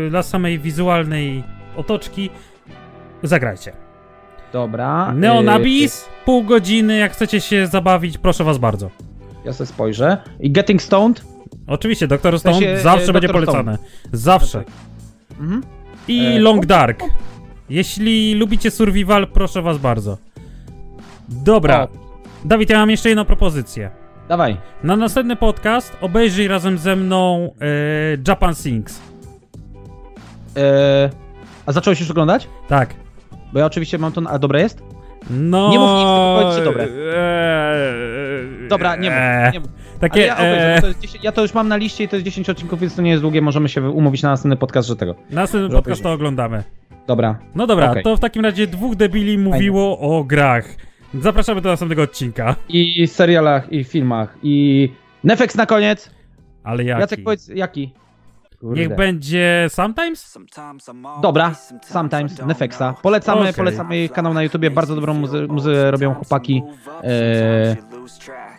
dla 0.09 0.23
samej 0.23 0.59
wizualnej 0.59 1.43
otoczki 1.75 2.29
zagrajcie. 3.23 3.73
Dobra. 4.53 5.13
Neon 5.13 5.45
yy, 5.45 5.51
Abyss, 5.51 6.09
pół 6.25 6.43
godziny, 6.43 6.97
jak 6.97 7.11
chcecie 7.11 7.41
się 7.41 7.67
zabawić, 7.67 8.17
proszę 8.17 8.43
was 8.43 8.57
bardzo. 8.57 8.89
Ja 9.45 9.53
sobie 9.53 9.67
spojrzę. 9.67 10.17
I 10.39 10.51
Getting 10.51 10.81
Stoned. 10.81 11.36
Oczywiście, 11.67 12.07
Doktor 12.07 12.39
Stone 12.39 12.55
sensie, 12.59 12.77
zawsze 12.79 13.09
e, 13.09 13.13
będzie 13.13 13.29
polecane. 13.29 13.77
Zawsze. 14.11 14.63
Mhm. 15.39 15.63
I 16.07 16.25
E, 16.25 16.39
Long 16.39 16.65
Dark. 16.65 17.03
Jeśli 17.69 18.33
lubicie 18.35 18.71
survival, 18.71 19.27
proszę 19.27 19.61
was 19.61 19.77
bardzo. 19.77 20.17
Dobra. 21.29 21.83
O, 21.83 21.87
Dawid, 22.45 22.69
ja 22.69 22.77
mam 22.79 22.89
jeszcze 22.89 23.09
jedną 23.09 23.25
propozycję. 23.25 23.89
dawaj. 24.29 24.57
Na 24.83 24.95
następny 24.95 25.35
podcast 25.35 25.97
obejrzyj 26.01 26.47
razem 26.47 26.77
ze 26.77 26.95
mną 26.95 27.53
e, 27.61 27.65
Japan 28.27 28.55
Sings. 28.55 29.01
E, 30.57 31.09
a 31.65 31.71
zacząłeś 31.71 31.99
już 31.99 32.11
oglądać? 32.11 32.47
Tak. 32.67 32.93
Bo 33.53 33.59
ja 33.59 33.65
oczywiście 33.65 33.97
mam 33.97 34.11
to. 34.11 34.21
na- 34.21 34.29
A 34.29 34.39
dobre 34.39 34.61
jest? 34.61 34.81
No. 35.29 35.69
Nie 35.71 35.79
mów 35.79 35.89
nic, 35.89 35.97
tylko 35.99 36.37
powiedz, 36.41 36.57
czy 36.57 36.63
dobre. 36.63 36.83
Eee, 36.83 38.67
Dobra, 38.69 38.95
nie 38.95 39.09
mów. 39.09 39.19
eee, 39.21 39.51
Nie 39.53 39.59
mów. 39.59 39.69
Takie. 39.99 40.21
ja, 40.21 40.37
obejrzę, 40.37 40.69
eee, 40.69 40.75
bo 40.75 40.81
to 40.81 40.87
jest 40.87 40.99
10, 40.99 41.23
ja 41.23 41.31
to 41.31 41.41
już 41.41 41.53
mam 41.53 41.67
na 41.67 41.77
liście 41.77 42.03
i 42.03 42.07
to 42.07 42.15
jest 42.15 42.25
10 42.25 42.49
odcinków, 42.49 42.79
więc 42.79 42.95
to 42.95 43.01
nie 43.01 43.11
jest 43.11 43.21
długie. 43.21 43.41
Możemy 43.41 43.69
się 43.69 43.89
umówić 43.89 44.23
na 44.23 44.29
następny 44.29 44.57
podcast, 44.57 44.87
że 44.87 44.95
tego. 44.95 45.15
następny 45.29 45.69
że 45.69 45.75
podcast 45.75 46.03
to 46.03 46.11
oglądamy. 46.11 46.63
Dobra. 47.07 47.39
No 47.55 47.67
dobra, 47.67 47.91
Okej. 47.91 48.03
to 48.03 48.17
w 48.17 48.19
takim 48.19 48.43
razie 48.45 48.67
dwóch 48.67 48.95
debili 48.95 49.37
mówiło 49.37 49.99
o 49.99 50.23
grach. 50.23 50.65
Zapraszamy 51.13 51.61
do 51.61 51.69
następnego 51.69 52.01
odcinka. 52.01 52.55
I 52.69 53.07
serialach, 53.07 53.71
i 53.71 53.83
filmach, 53.83 54.37
i 54.43 54.89
Netflix 55.23 55.55
na 55.55 55.65
koniec. 55.65 56.09
Ale 56.63 56.83
jaki? 56.83 57.01
Jacek, 57.01 57.23
powiedz, 57.23 57.47
jaki? 57.47 57.93
Kurde. 58.59 58.81
Niech 58.81 58.95
będzie 58.95 59.67
Sometimes? 59.69 60.37
Dobra, 61.21 61.51
Sometimes, 61.85 62.45
Nefexa. 62.45 62.93
Polecamy, 63.01 63.41
Okej. 63.41 63.53
polecamy 63.53 63.97
jej 63.97 64.09
kanał 64.09 64.33
na 64.33 64.43
YouTubie, 64.43 64.71
bardzo 64.71 64.95
dobrą 64.95 65.13
muzę, 65.13 65.47
muzę 65.47 65.91
robią 65.91 66.13
chłopaki. 66.13 66.63
E, 67.03 67.75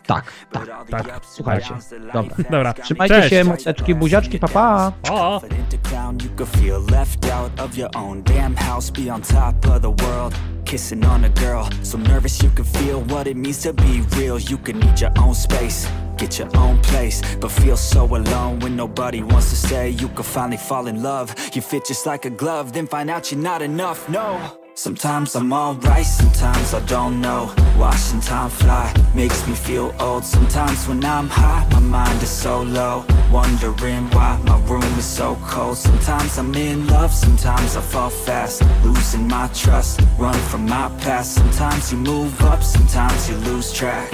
tak, 0.08 0.32
tak, 0.52 0.66
tak. 0.90 1.20
słuchajcie. 1.26 1.74
Dobra. 2.12 2.36
Dobra, 2.50 2.74
Trzymajcie 2.74 3.14
Cześć. 3.14 3.30
się, 3.30 3.44
moteczki, 3.44 3.94
buziaczki, 3.94 4.38
papa. 4.38 4.92
Pa. 5.02 5.12
O! 5.12 5.40
confident 5.40 5.70
to 5.70 5.88
clown, 5.88 6.18
you 6.20 6.30
could 6.36 6.48
feel 6.48 6.80
left 6.80 7.30
out 7.30 7.60
of 7.60 7.76
your 7.76 7.90
own 7.96 8.22
damn 8.22 8.56
house, 8.56 8.90
be 8.90 9.12
on 9.14 9.22
top 9.22 9.66
of 9.66 9.82
the 9.82 9.90
world. 10.04 10.34
Kissing 10.64 11.04
on 11.04 11.24
a 11.24 11.28
girl, 11.28 11.68
so 11.82 11.98
nervous 11.98 12.42
you 12.42 12.50
can 12.50 12.64
feel 12.64 13.00
what 13.14 13.26
it 13.26 13.36
means 13.36 13.62
to 13.62 13.72
be 13.72 14.02
real. 14.16 14.38
You 14.38 14.58
could 14.58 14.76
need 14.76 15.00
your 15.00 15.12
own 15.18 15.34
space, 15.34 15.88
get 16.16 16.38
your 16.38 16.48
own 16.56 16.78
place, 16.82 17.22
but 17.40 17.50
feel 17.50 17.76
so 17.76 18.04
alone 18.04 18.60
when 18.60 18.76
nobody 18.76 19.22
wants 19.22 19.50
to 19.50 19.56
stay. 19.56 19.90
You 19.90 20.08
could 20.08 20.26
finally 20.26 20.58
fall 20.58 20.86
in 20.86 21.02
love, 21.02 21.34
you 21.54 21.62
fit 21.62 21.86
just 21.86 22.06
like 22.06 22.26
a 22.26 22.30
glove, 22.30 22.72
then 22.72 22.86
find 22.86 23.10
out 23.10 23.30
you're 23.32 23.42
not 23.42 23.62
enough. 23.62 24.08
No. 24.08 24.38
Sometimes 24.78 25.34
I'm 25.34 25.52
alright, 25.52 26.06
sometimes 26.06 26.72
I 26.72 26.78
don't 26.86 27.20
know. 27.20 27.52
Watching 27.76 28.20
time 28.20 28.48
fly 28.48 28.94
makes 29.12 29.44
me 29.48 29.54
feel 29.54 29.92
old. 29.98 30.24
Sometimes 30.24 30.86
when 30.86 31.04
I'm 31.04 31.28
high, 31.28 31.66
my 31.72 31.80
mind 31.80 32.22
is 32.22 32.30
so 32.30 32.62
low. 32.62 33.04
Wondering 33.32 34.08
why 34.10 34.40
my 34.46 34.56
room 34.66 34.84
is 34.96 35.04
so 35.04 35.36
cold. 35.42 35.78
Sometimes 35.78 36.38
I'm 36.38 36.54
in 36.54 36.86
love, 36.86 37.12
sometimes 37.12 37.76
I 37.76 37.80
fall 37.80 38.08
fast. 38.08 38.62
Losing 38.84 39.26
my 39.26 39.48
trust, 39.48 40.00
run 40.16 40.38
from 40.48 40.66
my 40.66 40.88
past. 41.00 41.34
Sometimes 41.34 41.90
you 41.90 41.98
move 41.98 42.40
up, 42.42 42.62
sometimes 42.62 43.28
you 43.28 43.34
lose 43.50 43.72
track. 43.72 44.08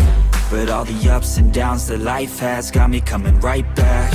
But 0.50 0.70
all 0.70 0.86
the 0.86 1.10
ups 1.10 1.36
and 1.36 1.52
downs 1.52 1.88
that 1.88 2.00
life 2.00 2.38
has 2.38 2.70
got 2.70 2.88
me 2.88 3.02
coming 3.02 3.38
right 3.40 3.66
back. 3.76 4.14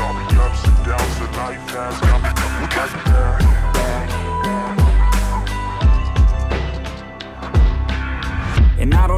All 0.00 0.14
the 0.14 0.42
ups 0.42 0.64
and 0.64 0.86
downs 0.86 1.18
that 1.18 1.32
life 1.36 1.70
has 1.76 2.00
got 2.00 2.22
me 2.22 2.39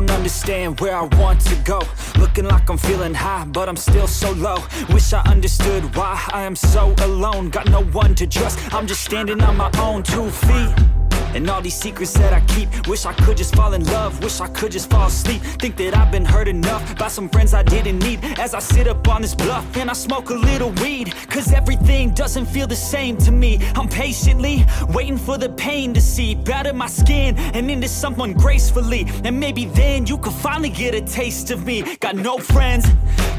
don't 0.07 0.17
understand 0.17 0.81
where 0.81 0.97
I 0.97 1.03
want 1.03 1.41
to 1.43 1.57
go. 1.65 1.81
Looking 2.19 2.45
like 2.45 2.69
I'm 2.69 2.79
feeling 2.79 3.15
high, 3.15 3.45
but 3.45 3.69
I'm 3.69 3.77
still 3.77 4.07
so 4.07 4.33
low. 4.33 4.59
Wish 4.93 5.13
I 5.13 5.21
understood 5.23 5.95
why 5.97 6.23
I 6.33 6.43
am 6.43 6.57
so 6.57 6.95
alone. 6.99 7.51
Got 7.51 7.69
no 7.71 7.83
one 7.85 8.15
to 8.17 8.27
trust. 8.27 8.59
I'm 8.75 8.87
just 8.87 9.03
standing 9.03 9.43
on 9.43 9.57
my 9.57 9.71
own 9.79 10.03
two 10.03 10.31
feet. 10.31 10.92
And 11.35 11.49
all 11.49 11.63
these 11.63 11.75
secrets 11.75 12.13
that 12.15 12.33
I 12.33 12.41
keep 12.41 12.87
Wish 12.87 13.07
I 13.07 13.15
could 13.15 13.37
just 13.37 13.55
fall 13.55 13.73
in 13.73 13.85
love 13.87 14.23
Wish 14.23 14.41
I 14.41 14.49
could 14.49 14.73
just 14.73 14.91
fall 14.91 15.07
asleep. 15.07 15.41
Think 15.61 15.77
that 15.77 15.97
I've 15.97 16.13
been 16.13 16.27
hurt 16.27 16.47
enough 16.47 16.99
By 16.99 17.09
some 17.09 17.29
friends 17.29 17.55
I 17.55 17.63
didn't 17.63 18.01
need. 18.01 18.21
As 18.39 18.55
I 18.55 18.59
sit 18.59 18.87
up 18.87 19.07
on 19.09 19.23
this 19.23 19.35
bluff 19.35 19.65
And 19.77 19.89
I 19.89 19.95
smoke 19.95 20.29
a 20.31 20.35
little 20.35 20.71
weed 20.83 21.15
Cause 21.29 21.53
everything 21.53 22.11
doesn't 22.11 22.47
feel 22.47 22.67
the 22.67 22.77
same 22.77 23.17
to 23.19 23.33
me. 23.33 23.61
I'm 23.77 23.89
patiently 23.89 24.67
waiting 24.91 25.17
for 25.17 25.39
the 25.39 25.49
pain 25.49 25.95
to 25.95 26.01
seep 26.01 26.49
Out 26.51 26.67
of 26.67 26.77
my 26.77 26.89
skin 26.89 27.37
and 27.39 27.71
into 27.71 27.89
someone 27.89 28.35
gracefully. 28.35 29.07
And 29.25 29.41
maybe 29.41 29.65
then 29.65 30.07
you 30.07 30.19
could 30.19 30.35
finally 30.35 30.71
get 30.71 30.95
a 30.95 31.01
taste 31.01 31.51
of 31.51 31.65
me. 31.65 31.97
Got 31.97 32.17
no 32.17 32.39
friends 32.39 32.87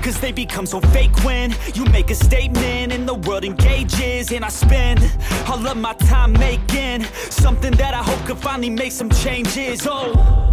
Cause 0.02 0.20
they 0.20 0.32
become 0.32 0.66
so 0.66 0.82
fake 0.82 1.16
when 1.24 1.56
You 1.76 1.86
make 1.86 2.10
a 2.10 2.16
statement 2.16 2.92
and 2.92 3.08
the 3.08 3.14
world 3.14 3.46
engages 3.46 4.32
And 4.32 4.44
I 4.44 4.50
spend 4.50 5.00
all 5.48 5.66
of 5.66 5.78
my 5.78 5.94
time 5.94 6.34
making 6.34 7.04
Something 7.30 7.72
that 7.74 7.83
I 7.92 8.04
hope 8.04 8.26
could 8.28 8.38
finally 8.38 8.70
make 8.70 8.92
some 8.92 9.10
changes. 9.10 9.88
Oh. 9.90 10.44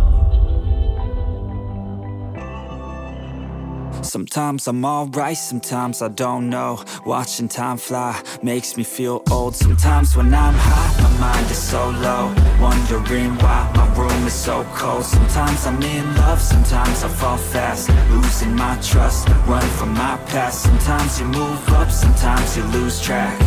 Sometimes 4.02 4.66
I'm 4.66 4.84
alright, 4.84 5.36
sometimes 5.36 6.02
I 6.02 6.08
don't 6.08 6.48
know. 6.48 6.82
Watching 7.06 7.48
time 7.48 7.76
fly 7.76 8.20
makes 8.42 8.76
me 8.76 8.82
feel 8.82 9.22
old. 9.30 9.54
Sometimes 9.54 10.16
when 10.16 10.34
I'm 10.34 10.54
high, 10.54 11.02
my 11.02 11.18
mind 11.20 11.50
is 11.50 11.58
so 11.58 11.90
low. 11.90 12.34
Wondering 12.60 13.36
why 13.38 13.70
my 13.76 13.86
room 13.96 14.26
is 14.26 14.32
so 14.32 14.64
cold. 14.74 15.04
Sometimes 15.04 15.66
I'm 15.66 15.80
in 15.82 16.16
love, 16.16 16.40
sometimes 16.40 17.04
I 17.04 17.08
fall 17.08 17.36
fast. 17.36 17.90
Losing 18.10 18.56
my 18.56 18.76
trust, 18.80 19.28
run 19.46 19.68
from 19.78 19.94
my 19.94 20.16
past. 20.26 20.62
Sometimes 20.62 21.20
you 21.20 21.26
move 21.26 21.68
up, 21.68 21.90
sometimes 21.90 22.56
you 22.56 22.64
lose 22.64 23.00
track 23.00 23.38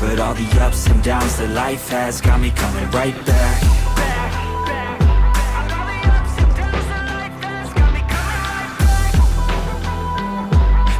But 0.00 0.20
all 0.20 0.34
the 0.34 0.48
ups 0.60 0.86
and 0.86 1.02
downs 1.02 1.38
that 1.38 1.50
life 1.50 1.88
has 1.88 2.20
Got 2.20 2.40
me 2.40 2.50
coming 2.50 2.88
right 2.90 3.14
back. 3.26 3.62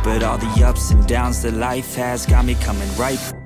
But 0.03 0.23
all 0.23 0.39
the 0.39 0.65
ups 0.65 0.91
and 0.91 1.07
downs 1.07 1.43
that 1.43 1.55
life 1.55 1.95
has 1.95 2.27
got 2.27 2.45
me 2.45 2.55
coming 2.55 2.89
right 2.97 3.38